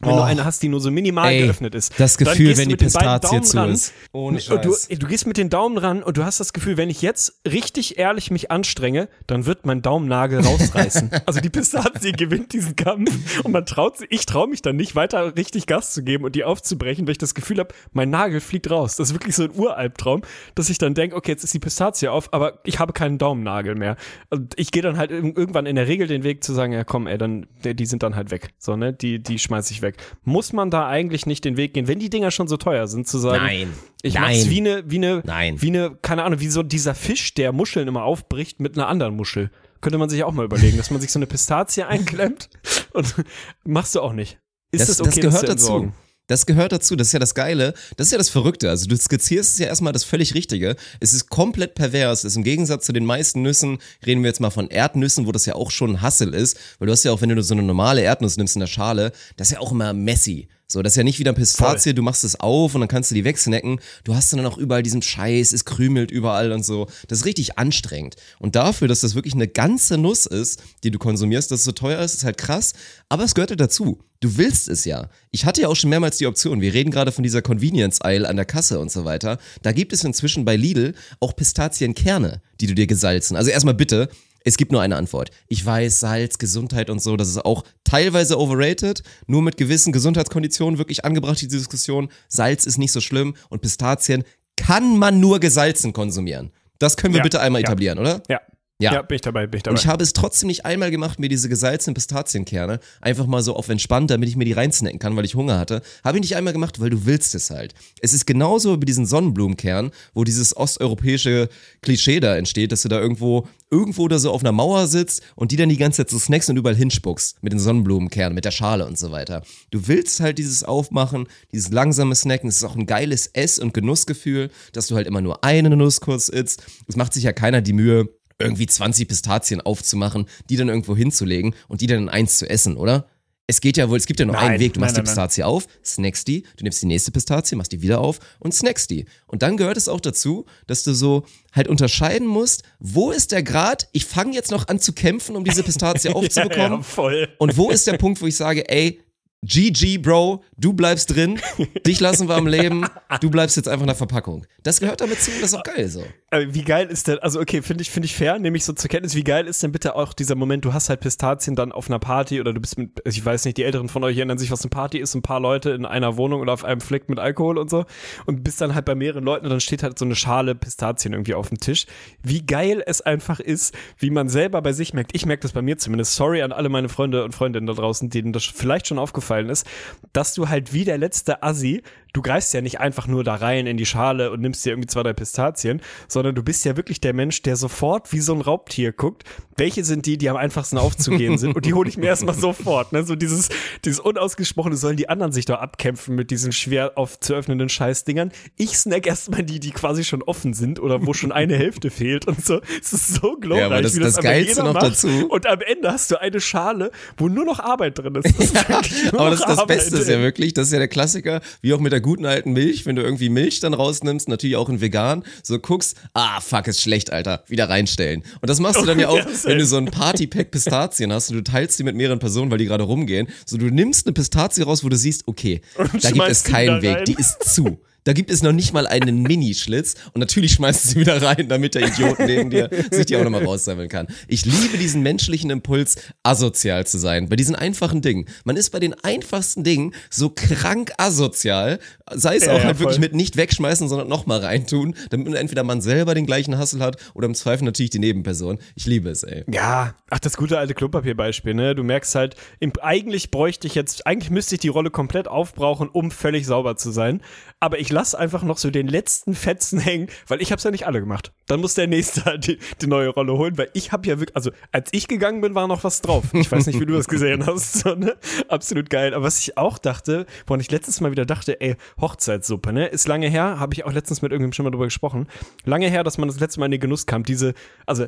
Wenn 0.00 0.10
du 0.10 0.16
Oh. 0.16 0.22
eine 0.22 0.44
hast, 0.44 0.62
die 0.62 0.68
nur 0.68 0.80
so 0.80 0.90
minimal 0.90 1.30
Ey, 1.30 1.42
geöffnet 1.42 1.74
ist. 1.74 1.92
das 1.98 2.16
Dann 2.16 2.26
Gefühl, 2.28 2.46
gehst 2.48 2.60
wenn 2.60 2.68
du 2.70 2.76
die 2.76 2.84
Pistazie 2.84 3.28
Daumen 3.28 3.42
zu 3.44 3.56
ran 3.58 3.70
ist. 3.70 3.92
Ohne 4.12 4.38
und 4.50 4.64
du, 4.64 4.74
du 4.96 5.06
gehst 5.06 5.26
mit 5.26 5.36
den 5.36 5.50
Daumen 5.50 5.76
ran 5.78 6.02
und 6.02 6.16
du 6.16 6.24
hast 6.24 6.40
das 6.40 6.52
Gefühl, 6.52 6.76
wenn 6.76 6.88
ich 6.90 7.02
jetzt 7.02 7.40
richtig 7.46 7.98
ehrlich 7.98 8.30
mich 8.30 8.50
anstrenge, 8.50 9.08
dann 9.26 9.46
wird 9.46 9.66
mein 9.66 9.82
Daumennagel 9.82 10.40
rausreißen. 10.40 11.10
also 11.26 11.40
die 11.40 11.50
Pistazie 11.50 12.12
gewinnt 12.12 12.52
diesen 12.52 12.76
Kampf 12.76 13.10
und 13.44 13.52
man 13.52 13.66
traut 13.66 13.98
sich, 13.98 14.08
ich 14.10 14.26
traue 14.26 14.48
mich 14.48 14.62
dann 14.62 14.76
nicht 14.76 14.94
weiter 14.96 15.36
richtig 15.36 15.66
Gas 15.66 15.92
zu 15.92 16.02
geben 16.02 16.24
und 16.24 16.34
die 16.34 16.44
aufzubrechen, 16.44 17.06
weil 17.06 17.12
ich 17.12 17.18
das 17.18 17.34
Gefühl 17.34 17.58
habe, 17.58 17.74
mein 17.92 18.08
Nagel 18.10 18.40
fliegt 18.40 18.70
raus. 18.70 18.96
Das 18.96 19.08
ist 19.08 19.14
wirklich 19.14 19.36
so 19.36 19.44
ein 19.44 19.50
Uralbtraum, 19.54 20.22
dass 20.54 20.70
ich 20.70 20.78
dann 20.78 20.94
denke, 20.94 21.14
okay, 21.16 21.32
jetzt 21.32 21.44
ist 21.44 21.52
die 21.54 21.58
Pistazie 21.58 22.08
auf, 22.08 22.32
aber 22.32 22.60
ich 22.64 22.78
habe 22.78 22.92
keinen 22.92 23.18
Daumennagel 23.18 23.74
mehr. 23.74 23.96
Und 24.30 24.54
ich 24.56 24.70
gehe 24.72 24.82
dann 24.82 24.96
halt 24.96 25.10
irg- 25.10 25.36
irgendwann 25.36 25.66
in 25.66 25.76
der 25.76 25.86
Regel 25.88 26.06
den 26.06 26.22
Weg 26.22 26.42
zu 26.42 26.54
sagen, 26.54 26.72
ja 26.72 26.84
komm, 26.84 27.06
ey, 27.06 27.18
dann 27.18 27.46
die 27.64 27.74
die 27.74 27.86
sind 27.86 28.02
dann 28.02 28.16
halt 28.16 28.30
weg, 28.30 28.50
so 28.58 28.76
ne, 28.76 28.92
die 28.92 29.22
die 29.22 29.38
schmeiß 29.38 29.70
ich 29.70 29.82
weg. 29.82 29.89
Muss 30.24 30.52
man 30.52 30.70
da 30.70 30.88
eigentlich 30.88 31.26
nicht 31.26 31.44
den 31.44 31.56
Weg 31.56 31.74
gehen, 31.74 31.88
wenn 31.88 31.98
die 31.98 32.10
Dinger 32.10 32.30
schon 32.30 32.48
so 32.48 32.56
teuer 32.56 32.86
sind, 32.86 33.08
zu 33.08 33.18
sagen, 33.18 33.44
Nein. 33.44 33.72
ich 34.02 34.14
Nein. 34.14 34.22
mach's 34.22 34.50
wie 34.50 34.60
eine, 34.60 34.82
wie 34.86 34.96
eine, 34.96 35.22
Nein. 35.24 35.60
wie 35.62 35.68
eine, 35.68 35.96
keine 36.02 36.24
Ahnung, 36.24 36.40
wie 36.40 36.48
so 36.48 36.62
dieser 36.62 36.94
Fisch, 36.94 37.34
der 37.34 37.52
Muscheln 37.52 37.88
immer 37.88 38.04
aufbricht 38.04 38.60
mit 38.60 38.76
einer 38.76 38.88
anderen 38.88 39.16
Muschel. 39.16 39.50
Könnte 39.80 39.98
man 39.98 40.10
sich 40.10 40.24
auch 40.24 40.32
mal 40.32 40.44
überlegen, 40.44 40.76
dass 40.76 40.90
man 40.90 41.00
sich 41.00 41.10
so 41.10 41.18
eine 41.18 41.26
Pistazie 41.26 41.84
einklemmt 41.84 42.50
und 42.92 43.14
machst 43.64 43.94
du 43.94 44.00
auch 44.00 44.12
nicht. 44.12 44.38
Ist 44.72 44.88
das, 44.88 44.98
das, 44.98 45.00
okay, 45.00 45.20
das 45.20 45.40
gehört 45.40 45.40
zu 45.40 45.46
dazu. 45.46 45.92
Das 46.30 46.46
gehört 46.46 46.70
dazu, 46.70 46.94
das 46.94 47.08
ist 47.08 47.12
ja 47.12 47.18
das 47.18 47.34
Geile, 47.34 47.74
das 47.96 48.06
ist 48.06 48.12
ja 48.12 48.18
das 48.18 48.28
Verrückte. 48.28 48.70
Also 48.70 48.86
du 48.86 48.96
skizzierst 48.96 49.54
es 49.54 49.58
ja 49.58 49.66
erstmal 49.66 49.92
das 49.92 50.04
völlig 50.04 50.36
Richtige. 50.36 50.76
Es 51.00 51.12
ist 51.12 51.28
komplett 51.28 51.74
pervers. 51.74 52.20
Es 52.20 52.32
ist 52.32 52.36
im 52.36 52.44
Gegensatz 52.44 52.86
zu 52.86 52.92
den 52.92 53.04
meisten 53.04 53.42
Nüssen, 53.42 53.78
reden 54.06 54.22
wir 54.22 54.28
jetzt 54.28 54.38
mal 54.38 54.50
von 54.50 54.68
Erdnüssen, 54.68 55.26
wo 55.26 55.32
das 55.32 55.44
ja 55.46 55.56
auch 55.56 55.72
schon 55.72 55.90
ein 55.90 56.02
Hassel 56.02 56.32
ist, 56.32 56.56
weil 56.78 56.86
du 56.86 56.92
hast 56.92 57.02
ja 57.02 57.10
auch, 57.10 57.20
wenn 57.20 57.30
du 57.30 57.42
so 57.42 57.52
eine 57.52 57.64
normale 57.64 58.02
Erdnuss 58.02 58.36
nimmst 58.36 58.54
in 58.54 58.60
der 58.60 58.68
Schale, 58.68 59.10
das 59.36 59.48
ist 59.48 59.54
ja 59.54 59.58
auch 59.58 59.72
immer 59.72 59.92
messy. 59.92 60.46
So, 60.68 60.82
das 60.82 60.92
ist 60.92 60.98
ja 60.98 61.02
nicht 61.02 61.18
wie 61.18 61.24
eine 61.24 61.34
Pistazie, 61.34 61.94
du 61.94 62.02
machst 62.02 62.22
es 62.22 62.38
auf 62.38 62.76
und 62.76 62.80
dann 62.80 62.86
kannst 62.86 63.10
du 63.10 63.16
die 63.16 63.24
wegsnacken. 63.24 63.80
Du 64.04 64.14
hast 64.14 64.32
dann 64.32 64.46
auch 64.46 64.56
überall 64.56 64.84
diesen 64.84 65.02
Scheiß, 65.02 65.52
es 65.52 65.64
krümelt 65.64 66.12
überall 66.12 66.52
und 66.52 66.64
so. 66.64 66.86
Das 67.08 67.18
ist 67.18 67.24
richtig 67.24 67.58
anstrengend. 67.58 68.14
Und 68.38 68.54
dafür, 68.54 68.86
dass 68.86 69.00
das 69.00 69.16
wirklich 69.16 69.34
eine 69.34 69.48
ganze 69.48 69.98
Nuss 69.98 70.26
ist, 70.26 70.62
die 70.84 70.92
du 70.92 71.00
konsumierst, 71.00 71.50
dass 71.50 71.58
es 71.58 71.64
so 71.64 71.72
teuer 71.72 71.98
ist, 71.98 72.14
ist 72.14 72.22
halt 72.22 72.38
krass. 72.38 72.74
Aber 73.08 73.24
es 73.24 73.34
gehört 73.34 73.50
ja 73.50 73.56
dazu. 73.56 73.98
Du 74.20 74.36
willst 74.36 74.68
es 74.68 74.84
ja. 74.84 75.08
Ich 75.30 75.46
hatte 75.46 75.62
ja 75.62 75.68
auch 75.68 75.76
schon 75.76 75.88
mehrmals 75.88 76.18
die 76.18 76.26
Option. 76.26 76.60
Wir 76.60 76.74
reden 76.74 76.90
gerade 76.90 77.10
von 77.10 77.24
dieser 77.24 77.40
Convenience 77.40 78.02
Aisle 78.02 78.28
an 78.28 78.36
der 78.36 78.44
Kasse 78.44 78.78
und 78.78 78.92
so 78.92 79.06
weiter. 79.06 79.38
Da 79.62 79.72
gibt 79.72 79.94
es 79.94 80.04
inzwischen 80.04 80.44
bei 80.44 80.56
Lidl 80.56 80.94
auch 81.20 81.34
Pistazienkerne, 81.34 82.42
die 82.60 82.66
du 82.66 82.74
dir 82.74 82.86
gesalzen. 82.86 83.34
Also 83.34 83.50
erstmal 83.50 83.72
bitte, 83.72 84.10
es 84.44 84.58
gibt 84.58 84.72
nur 84.72 84.82
eine 84.82 84.96
Antwort. 84.96 85.30
Ich 85.48 85.64
weiß, 85.64 86.00
Salz, 86.00 86.38
Gesundheit 86.38 86.90
und 86.90 87.02
so, 87.02 87.16
das 87.16 87.28
ist 87.28 87.44
auch 87.44 87.64
teilweise 87.84 88.38
overrated, 88.38 89.02
nur 89.26 89.40
mit 89.40 89.56
gewissen 89.56 89.92
Gesundheitskonditionen 89.92 90.78
wirklich 90.78 91.04
angebracht, 91.04 91.40
diese 91.40 91.56
Diskussion. 91.56 92.10
Salz 92.28 92.66
ist 92.66 92.76
nicht 92.76 92.92
so 92.92 93.00
schlimm 93.00 93.34
und 93.48 93.62
Pistazien 93.62 94.24
kann 94.56 94.98
man 94.98 95.20
nur 95.20 95.40
gesalzen 95.40 95.94
konsumieren. 95.94 96.50
Das 96.78 96.96
können 96.98 97.14
wir 97.14 97.18
Ja, 97.18 97.24
bitte 97.24 97.40
einmal 97.40 97.62
ja. 97.62 97.68
etablieren, 97.68 97.98
oder? 97.98 98.22
Ja. 98.28 98.40
Ja. 98.80 98.94
ja. 98.94 99.02
bin 99.02 99.16
ich 99.16 99.20
dabei, 99.20 99.46
bin 99.46 99.58
ich 99.58 99.62
dabei. 99.62 99.74
Und 99.74 99.80
ich 99.80 99.86
habe 99.86 100.02
es 100.02 100.12
trotzdem 100.12 100.46
nicht 100.48 100.64
einmal 100.64 100.90
gemacht, 100.90 101.18
mir 101.18 101.28
diese 101.28 101.48
gesalzenen 101.48 101.94
Pistazienkerne 101.94 102.80
einfach 103.00 103.26
mal 103.26 103.42
so 103.42 103.54
auf 103.54 103.68
entspannt, 103.68 104.10
damit 104.10 104.28
ich 104.28 104.36
mir 104.36 104.44
die 104.44 104.52
reinsnacken 104.52 104.98
kann, 104.98 105.16
weil 105.16 105.24
ich 105.24 105.34
Hunger 105.34 105.58
hatte. 105.58 105.82
Habe 106.02 106.18
ich 106.18 106.22
nicht 106.22 106.36
einmal 106.36 106.52
gemacht, 106.52 106.80
weil 106.80 106.90
du 106.90 107.04
willst 107.06 107.34
es 107.34 107.50
halt. 107.50 107.74
Es 108.00 108.12
ist 108.12 108.26
genauso 108.26 108.80
wie 108.80 108.86
diesen 108.86 109.06
Sonnenblumenkern, 109.06 109.90
wo 110.14 110.24
dieses 110.24 110.56
osteuropäische 110.56 111.48
Klischee 111.82 112.20
da 112.20 112.36
entsteht, 112.36 112.72
dass 112.72 112.82
du 112.82 112.88
da 112.88 112.98
irgendwo, 112.98 113.46
irgendwo 113.70 114.08
da 114.08 114.18
so 114.18 114.30
auf 114.32 114.42
einer 114.42 114.52
Mauer 114.52 114.86
sitzt 114.86 115.22
und 115.36 115.52
die 115.52 115.56
dann 115.56 115.68
die 115.68 115.76
ganze 115.76 115.98
Zeit 115.98 116.10
so 116.10 116.18
snackst 116.18 116.48
und 116.48 116.56
überall 116.56 116.76
hinspuckst 116.76 117.42
mit 117.42 117.52
den 117.52 117.60
Sonnenblumenkernen, 117.60 118.34
mit 118.34 118.46
der 118.46 118.50
Schale 118.50 118.86
und 118.86 118.98
so 118.98 119.12
weiter. 119.12 119.42
Du 119.70 119.88
willst 119.88 120.20
halt 120.20 120.38
dieses 120.38 120.64
Aufmachen, 120.64 121.28
dieses 121.52 121.70
langsame 121.70 122.14
Snacken. 122.14 122.48
Es 122.48 122.56
ist 122.56 122.64
auch 122.64 122.76
ein 122.76 122.86
geiles 122.86 123.26
Ess- 123.28 123.58
und 123.58 123.74
Genussgefühl, 123.74 124.50
dass 124.72 124.86
du 124.86 124.96
halt 124.96 125.06
immer 125.06 125.20
nur 125.20 125.44
eine 125.44 125.70
Nuss 125.76 126.00
kurz 126.00 126.28
isst. 126.28 126.64
Es 126.88 126.96
macht 126.96 127.12
sich 127.12 127.24
ja 127.24 127.32
keiner 127.32 127.60
die 127.60 127.72
Mühe, 127.72 128.08
irgendwie 128.40 128.66
20 128.66 129.06
Pistazien 129.06 129.60
aufzumachen, 129.60 130.26
die 130.48 130.56
dann 130.56 130.68
irgendwo 130.68 130.96
hinzulegen 130.96 131.54
und 131.68 131.80
die 131.80 131.86
dann 131.86 131.98
in 131.98 132.08
eins 132.08 132.38
zu 132.38 132.48
essen, 132.48 132.76
oder? 132.76 133.06
Es 133.50 133.60
geht 133.60 133.76
ja 133.76 133.90
wohl, 133.90 133.96
es 133.98 134.06
gibt 134.06 134.20
ja 134.20 134.26
nur 134.26 134.36
Nein, 134.36 134.52
einen 134.52 134.60
Weg. 134.60 134.74
Du 134.74 134.80
machst 134.80 134.94
nein, 134.94 135.04
die 135.04 135.08
nein. 135.08 135.16
Pistazie 135.16 135.42
auf, 135.42 135.66
snackst 135.84 136.28
die, 136.28 136.42
du 136.56 136.62
nimmst 136.62 136.82
die 136.82 136.86
nächste 136.86 137.10
Pistazie, 137.10 137.56
machst 137.56 137.72
die 137.72 137.82
wieder 137.82 138.00
auf 138.00 138.20
und 138.38 138.54
snackst 138.54 138.88
die. 138.90 139.06
Und 139.26 139.42
dann 139.42 139.56
gehört 139.56 139.76
es 139.76 139.88
auch 139.88 140.00
dazu, 140.00 140.46
dass 140.68 140.84
du 140.84 140.94
so 140.94 141.24
halt 141.52 141.66
unterscheiden 141.66 142.28
musst, 142.28 142.62
wo 142.78 143.10
ist 143.10 143.32
der 143.32 143.42
Grad, 143.42 143.88
ich 143.90 144.04
fange 144.04 144.34
jetzt 144.34 144.52
noch 144.52 144.68
an 144.68 144.78
zu 144.78 144.92
kämpfen, 144.92 145.34
um 145.34 145.42
diese 145.42 145.64
Pistazie 145.64 146.10
aufzubekommen. 146.14 146.78
ja, 146.78 146.82
voll. 146.82 147.28
Und 147.38 147.56
wo 147.56 147.70
ist 147.70 147.88
der 147.88 147.98
Punkt, 147.98 148.22
wo 148.22 148.26
ich 148.26 148.36
sage, 148.36 148.68
ey, 148.68 149.00
GG, 149.42 149.98
Bro, 149.98 150.44
du 150.56 150.72
bleibst 150.72 151.10
drin, 151.10 151.40
dich 151.86 151.98
lassen 151.98 152.28
wir 152.28 152.36
am 152.36 152.46
Leben, 152.46 152.86
du 153.20 153.30
bleibst 153.30 153.56
jetzt 153.56 153.68
einfach 153.68 153.82
in 153.82 153.88
der 153.88 153.96
Verpackung. 153.96 154.46
Das 154.62 154.78
gehört 154.78 155.00
damit 155.00 155.20
zu 155.20 155.32
das 155.40 155.52
ist 155.52 155.54
auch 155.54 155.62
geil 155.64 155.88
so. 155.88 156.04
Wie 156.32 156.62
geil 156.62 156.86
ist 156.86 157.08
denn, 157.08 157.18
also 157.18 157.40
okay, 157.40 157.60
finde 157.60 157.82
ich, 157.82 157.90
finde 157.90 158.06
ich 158.06 158.14
fair, 158.14 158.38
nehme 158.38 158.56
ich 158.56 158.64
so 158.64 158.72
zur 158.72 158.88
Kenntnis, 158.88 159.16
wie 159.16 159.24
geil 159.24 159.48
ist 159.48 159.64
denn 159.64 159.72
bitte 159.72 159.96
auch 159.96 160.12
dieser 160.12 160.36
Moment, 160.36 160.64
du 160.64 160.72
hast 160.72 160.88
halt 160.88 161.00
Pistazien 161.00 161.56
dann 161.56 161.72
auf 161.72 161.88
einer 161.88 161.98
Party 161.98 162.40
oder 162.40 162.52
du 162.52 162.60
bist 162.60 162.78
mit, 162.78 163.04
also 163.04 163.18
ich 163.18 163.24
weiß 163.24 163.44
nicht, 163.46 163.56
die 163.56 163.64
Älteren 163.64 163.88
von 163.88 164.04
euch 164.04 164.16
erinnern 164.16 164.38
sich, 164.38 164.52
was 164.52 164.62
eine 164.62 164.70
Party 164.70 164.98
ist, 164.98 165.14
ein 165.16 165.22
paar 165.22 165.40
Leute 165.40 165.70
in 165.70 165.84
einer 165.84 166.16
Wohnung 166.16 166.40
oder 166.40 166.52
auf 166.52 166.64
einem 166.64 166.80
Fleck 166.80 167.08
mit 167.08 167.18
Alkohol 167.18 167.58
und 167.58 167.68
so 167.68 167.84
und 168.26 168.44
bist 168.44 168.60
dann 168.60 168.76
halt 168.76 168.84
bei 168.84 168.94
mehreren 168.94 169.24
Leuten 169.24 169.46
und 169.46 169.50
dann 169.50 169.60
steht 169.60 169.82
halt 169.82 169.98
so 169.98 170.04
eine 170.04 170.14
Schale 170.14 170.54
Pistazien 170.54 171.14
irgendwie 171.14 171.34
auf 171.34 171.48
dem 171.48 171.58
Tisch. 171.58 171.86
Wie 172.22 172.46
geil 172.46 172.80
es 172.86 173.00
einfach 173.00 173.40
ist, 173.40 173.74
wie 173.98 174.10
man 174.10 174.28
selber 174.28 174.62
bei 174.62 174.72
sich 174.72 174.94
merkt, 174.94 175.16
ich 175.16 175.26
merke 175.26 175.42
das 175.42 175.52
bei 175.52 175.62
mir 175.62 175.78
zumindest, 175.78 176.14
sorry 176.14 176.42
an 176.42 176.52
alle 176.52 176.68
meine 176.68 176.88
Freunde 176.88 177.24
und 177.24 177.34
Freundinnen 177.34 177.66
da 177.66 177.72
draußen, 177.72 178.08
denen 178.08 178.32
das 178.32 178.44
vielleicht 178.44 178.86
schon 178.86 179.00
aufgefallen 179.00 179.48
ist, 179.48 179.66
dass 180.12 180.34
du 180.34 180.48
halt 180.48 180.72
wie 180.72 180.84
der 180.84 180.98
letzte 180.98 181.42
Assi 181.42 181.82
du 182.12 182.22
greifst 182.22 182.52
ja 182.54 182.60
nicht 182.60 182.80
einfach 182.80 183.06
nur 183.06 183.24
da 183.24 183.34
rein 183.36 183.66
in 183.66 183.76
die 183.76 183.86
Schale 183.86 184.30
und 184.30 184.40
nimmst 184.40 184.64
dir 184.64 184.70
irgendwie 184.70 184.88
zwei, 184.88 185.02
drei 185.02 185.12
Pistazien, 185.12 185.80
sondern 186.08 186.34
du 186.34 186.42
bist 186.42 186.64
ja 186.64 186.76
wirklich 186.76 187.00
der 187.00 187.12
Mensch, 187.14 187.42
der 187.42 187.56
sofort 187.56 188.12
wie 188.12 188.20
so 188.20 188.34
ein 188.34 188.40
Raubtier 188.40 188.92
guckt, 188.92 189.24
welche 189.56 189.84
sind 189.84 190.06
die, 190.06 190.16
die 190.18 190.28
am 190.30 190.36
einfachsten 190.36 190.78
aufzugehen 190.78 191.36
sind 191.38 191.54
und 191.54 191.64
die 191.66 191.74
hole 191.74 191.88
ich 191.88 191.96
mir 191.98 192.06
erstmal 192.06 192.34
sofort. 192.34 192.92
Ne? 192.92 193.04
So 193.04 193.14
dieses, 193.14 193.48
dieses 193.84 194.00
unausgesprochene, 194.00 194.76
sollen 194.76 194.96
die 194.96 195.08
anderen 195.08 195.32
sich 195.32 195.44
doch 195.44 195.58
abkämpfen 195.58 196.14
mit 196.14 196.30
diesen 196.30 196.52
schwer 196.52 196.92
auf 196.96 197.20
zu 197.20 197.34
öffnenden 197.34 197.68
Scheißdingern. 197.68 198.32
Ich 198.56 198.78
snack 198.78 199.06
erstmal 199.06 199.42
die, 199.42 199.60
die 199.60 199.70
quasi 199.70 200.04
schon 200.04 200.22
offen 200.22 200.54
sind 200.54 200.80
oder 200.80 201.06
wo 201.06 201.12
schon 201.12 201.32
eine 201.32 201.56
Hälfte 201.56 201.90
fehlt 201.90 202.26
und 202.26 202.44
so. 202.44 202.60
Es 202.80 202.92
ist 202.92 203.14
so 203.14 203.36
glorreich, 203.36 203.60
Ja, 203.60 203.66
aber 203.66 203.82
das- 203.82 203.94
wie 203.96 204.00
das 204.00 204.14
aber 204.16 204.22
Geilste 204.28 204.62
noch 204.64 204.74
macht. 204.74 204.86
dazu- 204.86 205.28
Und 205.28 205.46
am 205.46 205.60
Ende 205.60 205.92
hast 205.92 206.10
du 206.10 206.20
eine 206.20 206.40
Schale, 206.40 206.90
wo 207.18 207.28
nur 207.28 207.44
noch 207.44 207.60
Arbeit 207.60 207.98
drin 207.98 208.14
ist. 208.14 208.38
Das 208.38 208.46
ist 208.46 208.56
Aber 209.14 209.30
das, 209.30 209.40
das 209.40 209.58
Arbeit, 209.58 209.78
Beste 209.78 209.96
ist 209.98 210.08
ja 210.08 210.20
wirklich, 210.20 210.54
das 210.54 210.68
ist 210.68 210.72
ja 210.72 210.78
der 210.78 210.88
Klassiker, 210.88 211.40
wie 211.60 211.74
auch 211.74 211.80
mit 211.80 211.92
der 211.92 211.99
guten 212.00 212.26
alten 212.26 212.52
Milch, 212.52 212.86
wenn 212.86 212.96
du 212.96 213.02
irgendwie 213.02 213.28
Milch 213.28 213.60
dann 213.60 213.74
rausnimmst, 213.74 214.28
natürlich 214.28 214.56
auch 214.56 214.68
in 214.68 214.80
vegan, 214.80 215.24
so 215.42 215.58
guckst, 215.58 215.96
ah, 216.14 216.40
fuck, 216.40 216.66
ist 216.66 216.80
schlecht, 216.80 217.12
Alter, 217.12 217.44
wieder 217.48 217.68
reinstellen. 217.68 218.22
Und 218.40 218.48
das 218.50 218.60
machst 218.60 218.80
du 218.80 218.86
dann 218.86 218.98
ja 218.98 219.08
auch, 219.10 219.20
wenn 219.44 219.58
du 219.58 219.66
so 219.66 219.76
ein 219.76 219.86
Partypack 219.86 220.50
Pistazien 220.50 221.12
hast 221.12 221.30
und 221.30 221.36
du 221.36 221.42
teilst 221.42 221.78
die 221.78 221.84
mit 221.84 221.96
mehreren 221.96 222.18
Personen, 222.18 222.50
weil 222.50 222.58
die 222.58 222.66
gerade 222.66 222.84
rumgehen. 222.84 223.28
So, 223.46 223.56
du 223.56 223.66
nimmst 223.66 224.06
eine 224.06 224.12
Pistazie 224.12 224.62
raus, 224.62 224.84
wo 224.84 224.88
du 224.88 224.96
siehst, 224.96 225.26
okay, 225.26 225.60
da 225.76 226.10
gibt 226.10 226.28
es 226.28 226.44
keinen 226.44 226.82
Weg, 226.82 226.96
rein. 226.96 227.04
die 227.04 227.16
ist 227.18 227.44
zu. 227.44 227.78
Da 228.04 228.12
gibt 228.12 228.30
es 228.30 228.42
noch 228.42 228.52
nicht 228.52 228.72
mal 228.72 228.86
einen 228.86 229.22
Minischlitz 229.22 229.94
und 230.12 230.20
natürlich 230.20 230.52
schmeißt 230.52 230.84
du 230.84 230.88
sie 230.88 231.00
wieder 231.00 231.20
rein, 231.20 231.48
damit 231.48 231.74
der 231.74 231.86
Idiot 231.86 232.18
neben 232.18 232.50
dir 232.50 232.70
sich 232.90 233.06
die 233.06 233.16
auch 233.16 233.24
nochmal 233.24 233.44
raussammeln 233.44 233.88
kann. 233.88 234.06
Ich 234.28 234.44
liebe 234.44 234.78
diesen 234.78 235.02
menschlichen 235.02 235.50
Impuls, 235.50 235.96
asozial 236.22 236.86
zu 236.86 236.98
sein. 236.98 237.28
Bei 237.28 237.36
diesen 237.36 237.54
einfachen 237.54 238.00
Dingen. 238.00 238.26
Man 238.44 238.56
ist 238.56 238.70
bei 238.70 238.80
den 238.80 238.94
einfachsten 238.94 239.64
Dingen 239.64 239.94
so 240.08 240.30
krank 240.30 240.92
asozial, 240.96 241.78
sei 242.14 242.36
es 242.36 242.46
Ja, 242.46 242.52
auch 242.52 242.58
ja, 242.58 242.64
halt 242.64 242.78
wirklich 242.78 242.96
voll. 242.96 243.00
mit 243.06 243.14
nicht 243.14 243.36
wegschmeißen, 243.36 243.88
sondern 243.88 244.08
nochmal 244.08 244.40
reintun, 244.40 244.94
damit 245.10 245.34
entweder 245.34 245.62
man 245.64 245.80
selber 245.80 246.14
den 246.14 246.26
gleichen 246.26 246.58
Hassel 246.58 246.80
hat 246.80 246.96
oder 247.14 247.26
im 247.26 247.34
Zweifel 247.34 247.64
natürlich 247.64 247.90
die 247.90 247.98
Nebenperson. 247.98 248.58
Ich 248.74 248.86
liebe 248.86 249.08
es, 249.10 249.22
ey. 249.22 249.44
Ja, 249.50 249.94
ach, 250.10 250.18
das 250.18 250.36
gute 250.36 250.58
alte 250.58 250.74
Klopapierbeispiel, 250.74 251.54
ne? 251.54 251.74
Du 251.74 251.82
merkst 251.82 252.14
halt, 252.14 252.36
im, 252.58 252.72
eigentlich 252.82 253.30
bräuchte 253.30 253.66
ich 253.66 253.74
jetzt, 253.74 254.06
eigentlich 254.06 254.30
müsste 254.30 254.54
ich 254.56 254.60
die 254.60 254.68
Rolle 254.68 254.90
komplett 254.90 255.28
aufbrauchen, 255.28 255.88
um 255.88 256.10
völlig 256.10 256.46
sauber 256.46 256.76
zu 256.76 256.90
sein. 256.90 257.22
Aber 257.60 257.78
ich 257.78 257.90
lasse 257.90 258.18
einfach 258.18 258.42
noch 258.42 258.58
so 258.58 258.70
den 258.70 258.88
letzten 258.88 259.34
Fetzen 259.34 259.78
hängen, 259.80 260.08
weil 260.28 260.40
ich 260.42 260.52
hab's 260.52 260.64
ja 260.64 260.70
nicht 260.70 260.86
alle 260.86 261.00
gemacht. 261.00 261.32
Dann 261.46 261.60
muss 261.60 261.74
der 261.74 261.86
nächste 261.86 262.24
halt 262.24 262.46
die, 262.46 262.58
die 262.80 262.86
neue 262.86 263.08
Rolle 263.08 263.32
holen, 263.36 263.58
weil 263.58 263.70
ich 263.74 263.92
hab 263.92 264.06
ja 264.06 264.18
wirklich, 264.18 264.36
also 264.36 264.50
als 264.72 264.90
ich 264.92 265.08
gegangen 265.08 265.40
bin, 265.40 265.54
war 265.54 265.66
noch 265.68 265.84
was 265.84 266.00
drauf. 266.00 266.24
Ich 266.32 266.50
weiß 266.50 266.66
nicht, 266.66 266.80
wie 266.80 266.86
du 266.86 266.94
das 266.94 267.08
gesehen 267.08 267.46
hast. 267.46 267.60
So, 267.80 267.94
ne? 267.94 268.16
Absolut 268.48 268.90
geil. 268.90 269.14
Aber 269.14 269.24
was 269.24 269.38
ich 269.38 269.56
auch 269.56 269.78
dachte, 269.78 270.26
woran 270.46 270.60
ich 270.60 270.70
letztes 270.70 271.00
Mal 271.00 271.10
wieder 271.12 271.24
dachte, 271.24 271.60
ey, 271.60 271.76
Hochzeitssuppe, 272.00 272.72
ne? 272.72 272.86
Ist 272.86 273.08
lange 273.08 273.28
her, 273.28 273.58
habe 273.58 273.74
ich 273.74 273.84
auch 273.84 273.92
letztens 273.92 274.22
mit 274.22 274.32
irgendjemandem 274.32 274.54
schon 274.54 274.64
mal 274.64 274.70
drüber 274.70 274.86
gesprochen. 274.86 275.28
Lange 275.64 275.88
her, 275.88 276.04
dass 276.04 276.18
man 276.18 276.28
das 276.28 276.40
letzte 276.40 276.60
Mal 276.60 276.66
in 276.66 276.72
den 276.72 276.80
Genuss 276.80 277.06
kam. 277.06 277.22
Diese, 277.22 277.54
also 277.86 278.06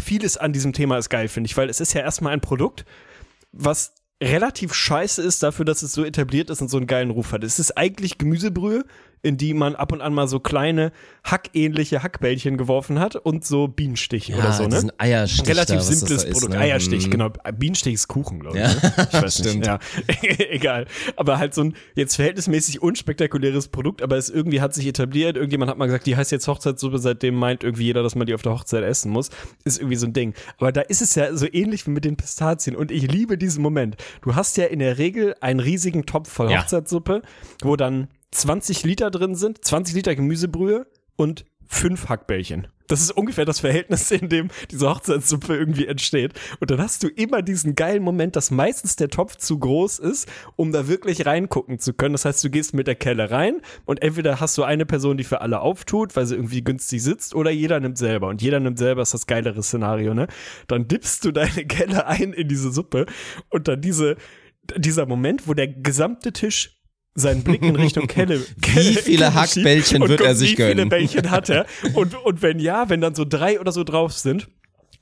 vieles 0.00 0.36
an 0.36 0.52
diesem 0.52 0.72
Thema 0.72 0.98
ist 0.98 1.08
geil, 1.10 1.28
finde 1.28 1.48
ich, 1.48 1.56
weil 1.56 1.68
es 1.68 1.80
ist 1.80 1.92
ja 1.92 2.00
erstmal 2.00 2.32
ein 2.32 2.40
Produkt, 2.40 2.84
was 3.52 3.94
relativ 4.22 4.72
scheiße 4.72 5.22
ist 5.22 5.42
dafür, 5.42 5.64
dass 5.64 5.82
es 5.82 5.92
so 5.92 6.04
etabliert 6.04 6.50
ist 6.50 6.62
und 6.62 6.68
so 6.68 6.76
einen 6.76 6.86
geilen 6.86 7.10
Ruf 7.10 7.32
hat. 7.32 7.42
Es 7.44 7.58
ist 7.58 7.76
eigentlich 7.76 8.18
Gemüsebrühe, 8.18 8.84
in 9.22 9.36
die 9.36 9.54
man 9.54 9.74
ab 9.76 9.92
und 9.92 10.00
an 10.00 10.12
mal 10.12 10.26
so 10.26 10.40
kleine 10.40 10.90
hackähnliche 11.24 12.02
Hackbällchen 12.02 12.56
geworfen 12.56 12.98
hat 12.98 13.14
und 13.16 13.44
so 13.44 13.68
Bienenstiche 13.68 14.34
oder 14.34 14.52
so, 14.52 14.66
ne? 14.66 14.88
Eierstich 14.98 15.48
Relativ 15.48 15.76
da, 15.76 15.82
simples 15.82 16.22
da 16.22 16.28
ist, 16.28 16.32
Produkt. 16.34 16.52
ne? 16.54 16.58
Eierstich, 16.60 17.06
Mm. 17.06 17.10
genau. 17.10 17.28
Bienenstich 17.56 17.94
ist 17.94 18.08
Kuchen, 18.08 18.40
glaube 18.40 18.58
ich. 18.58 18.64
Ja, 18.64 18.68
ne? 18.74 19.08
Ich 19.12 19.22
weiß 19.22 19.34
stimmt. 19.38 19.54
Nicht. 19.60 19.66
Ja. 19.66 19.78
Egal. 20.50 20.86
Aber 21.16 21.38
halt 21.38 21.54
so 21.54 21.62
ein 21.62 21.74
jetzt 21.94 22.16
verhältnismäßig 22.16 22.82
unspektakuläres 22.82 23.68
Produkt, 23.68 24.02
aber 24.02 24.16
es 24.16 24.28
irgendwie 24.28 24.60
hat 24.60 24.74
sich 24.74 24.86
etabliert. 24.86 25.36
Irgendjemand 25.36 25.70
hat 25.70 25.78
mal 25.78 25.86
gesagt, 25.86 26.06
die 26.06 26.16
heißt 26.16 26.32
jetzt 26.32 26.48
Hochzeitssuppe, 26.48 26.98
seitdem 26.98 27.34
meint 27.36 27.62
irgendwie 27.62 27.84
jeder, 27.84 28.02
dass 28.02 28.14
man 28.16 28.26
die 28.26 28.34
auf 28.34 28.42
der 28.42 28.52
Hochzeit 28.52 28.82
essen 28.82 29.12
muss. 29.12 29.30
Ist 29.64 29.78
irgendwie 29.78 29.96
so 29.96 30.06
ein 30.06 30.12
Ding. 30.12 30.34
Aber 30.58 30.72
da 30.72 30.80
ist 30.80 31.00
es 31.00 31.14
ja 31.14 31.34
so 31.36 31.46
ähnlich 31.50 31.86
wie 31.86 31.90
mit 31.92 32.04
den 32.04 32.16
Pistazien. 32.16 32.74
Und 32.74 32.90
ich 32.90 33.10
liebe 33.10 33.38
diesen 33.38 33.62
Moment. 33.62 33.96
Du 34.22 34.34
hast 34.34 34.56
ja 34.56 34.64
in 34.64 34.80
der 34.80 34.98
Regel 34.98 35.36
einen 35.40 35.60
riesigen 35.60 36.06
Topf 36.06 36.28
voll 36.30 36.50
Ja. 36.50 36.62
Hochzeitssuppe, 36.62 37.22
wo 37.62 37.76
dann 37.76 38.08
20 38.32 38.82
Liter 38.82 39.10
drin 39.10 39.34
sind, 39.34 39.64
20 39.64 39.94
Liter 39.94 40.14
Gemüsebrühe 40.16 40.86
und 41.16 41.44
fünf 41.72 42.08
Hackbällchen. 42.08 42.68
Das 42.88 43.00
ist 43.00 43.12
ungefähr 43.12 43.46
das 43.46 43.60
Verhältnis, 43.60 44.10
in 44.10 44.28
dem 44.28 44.48
diese 44.70 44.90
Hochzeitssuppe 44.90 45.56
irgendwie 45.56 45.86
entsteht. 45.86 46.38
Und 46.60 46.70
dann 46.70 46.78
hast 46.78 47.02
du 47.02 47.08
immer 47.08 47.40
diesen 47.40 47.74
geilen 47.74 48.02
Moment, 48.02 48.36
dass 48.36 48.50
meistens 48.50 48.96
der 48.96 49.08
Topf 49.08 49.36
zu 49.36 49.58
groß 49.58 49.98
ist, 49.98 50.28
um 50.56 50.72
da 50.72 50.88
wirklich 50.88 51.24
reingucken 51.24 51.78
zu 51.78 51.94
können. 51.94 52.12
Das 52.12 52.26
heißt, 52.26 52.44
du 52.44 52.50
gehst 52.50 52.74
mit 52.74 52.86
der 52.86 52.94
Kelle 52.94 53.30
rein 53.30 53.62
und 53.86 54.02
entweder 54.02 54.40
hast 54.40 54.58
du 54.58 54.62
eine 54.64 54.84
Person, 54.84 55.16
die 55.16 55.24
für 55.24 55.40
alle 55.40 55.60
auftut, 55.60 56.14
weil 56.16 56.26
sie 56.26 56.34
irgendwie 56.34 56.62
günstig 56.62 57.02
sitzt, 57.02 57.34
oder 57.34 57.50
jeder 57.50 57.80
nimmt 57.80 57.96
selber. 57.96 58.28
Und 58.28 58.42
jeder 58.42 58.60
nimmt 58.60 58.78
selber 58.78 59.00
ist 59.00 59.14
das 59.14 59.26
geilere 59.26 59.62
Szenario, 59.62 60.12
ne? 60.12 60.26
Dann 60.66 60.86
dippst 60.86 61.24
du 61.24 61.32
deine 61.32 61.64
Kelle 61.66 62.06
ein 62.06 62.34
in 62.34 62.48
diese 62.48 62.72
Suppe 62.72 63.06
und 63.48 63.68
dann 63.68 63.80
diese, 63.80 64.16
dieser 64.76 65.06
Moment, 65.06 65.48
wo 65.48 65.54
der 65.54 65.68
gesamte 65.68 66.32
Tisch 66.34 66.81
seinen 67.14 67.42
Blick 67.42 67.62
in 67.62 67.76
Richtung 67.76 68.06
Kelle. 68.06 68.40
Wie 68.56 68.94
viele 68.94 69.34
Hackbällchen 69.34 70.08
wird 70.08 70.20
er 70.20 70.34
sich 70.34 70.52
Wie 70.52 70.56
viele 70.56 70.68
gönnen? 70.68 70.88
Bällchen 70.88 71.30
hat 71.30 71.48
er? 71.48 71.66
Und, 71.94 72.14
und 72.24 72.42
wenn 72.42 72.58
ja, 72.58 72.88
wenn 72.88 73.00
dann 73.00 73.14
so 73.14 73.24
drei 73.24 73.60
oder 73.60 73.72
so 73.72 73.84
drauf 73.84 74.12
sind, 74.12 74.48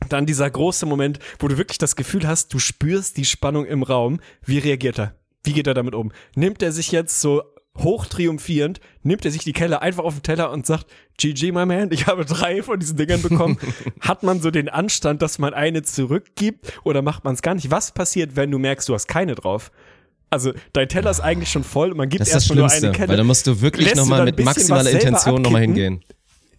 dann 0.09 0.27
dieser 0.27 0.51
große 0.51 0.87
Moment, 0.87 1.18
wo 1.38 1.49
du 1.49 1.59
wirklich 1.59 1.79
das 1.79 1.94
Gefühl 1.94 2.27
hast, 2.27 2.53
du 2.53 2.59
spürst 2.59 3.16
die 3.16 3.25
Spannung 3.25 3.66
im 3.66 3.83
Raum. 3.83 4.20
Wie 4.44 4.59
reagiert 4.59 4.99
er? 4.99 5.14
Wie 5.44 5.53
geht 5.53 5.66
er 5.66 5.75
damit 5.75 5.94
um? 5.94 6.11
Nimmt 6.35 6.62
er 6.62 6.73
sich 6.73 6.90
jetzt 6.90 7.20
so 7.20 7.42
hoch 7.79 8.07
triumphierend, 8.07 8.81
nimmt 9.03 9.25
er 9.25 9.31
sich 9.31 9.44
die 9.44 9.53
Kelle 9.53 9.81
einfach 9.81 10.05
auf 10.05 10.14
den 10.14 10.23
Teller 10.23 10.51
und 10.51 10.66
sagt, 10.66 10.87
GG, 11.18 11.53
my 11.53 11.66
man, 11.66 11.92
ich 11.92 12.07
habe 12.07 12.25
drei 12.25 12.62
von 12.62 12.81
diesen 12.81 12.96
Dingern 12.96 13.23
bekommen. 13.23 13.59
Hat 14.01 14.23
man 14.23 14.40
so 14.40 14.51
den 14.51 14.68
Anstand, 14.68 15.23
dass 15.23 15.38
man 15.38 15.55
eine 15.55 15.83
zurückgibt 15.83 16.81
oder 16.85 17.03
macht 17.03 17.25
man 17.25 17.35
es 17.35 17.42
gar 17.42 17.55
nicht? 17.55 17.70
Was 17.70 17.92
passiert, 17.92 18.37
wenn 18.37 18.51
du 18.51 18.59
merkst, 18.59 18.88
du 18.88 18.94
hast 18.94 19.07
keine 19.07 19.35
drauf? 19.35 19.70
Also 20.30 20.52
dein 20.72 20.88
Teller 20.88 21.10
ist 21.10 21.20
eigentlich 21.20 21.50
schon 21.50 21.64
voll 21.64 21.90
und 21.90 21.96
man 21.96 22.08
gibt 22.08 22.26
erstmal 22.28 22.58
nur 22.58 22.70
eine 22.70 22.92
Kelle. 22.92 23.08
weil 23.08 23.16
da 23.16 23.24
musst 23.24 23.46
du 23.46 23.60
wirklich 23.60 23.94
nochmal 23.96 24.24
mit 24.24 24.42
maximaler 24.44 24.90
Intention 24.90 25.42
nochmal 25.42 25.62
hingehen. 25.62 26.02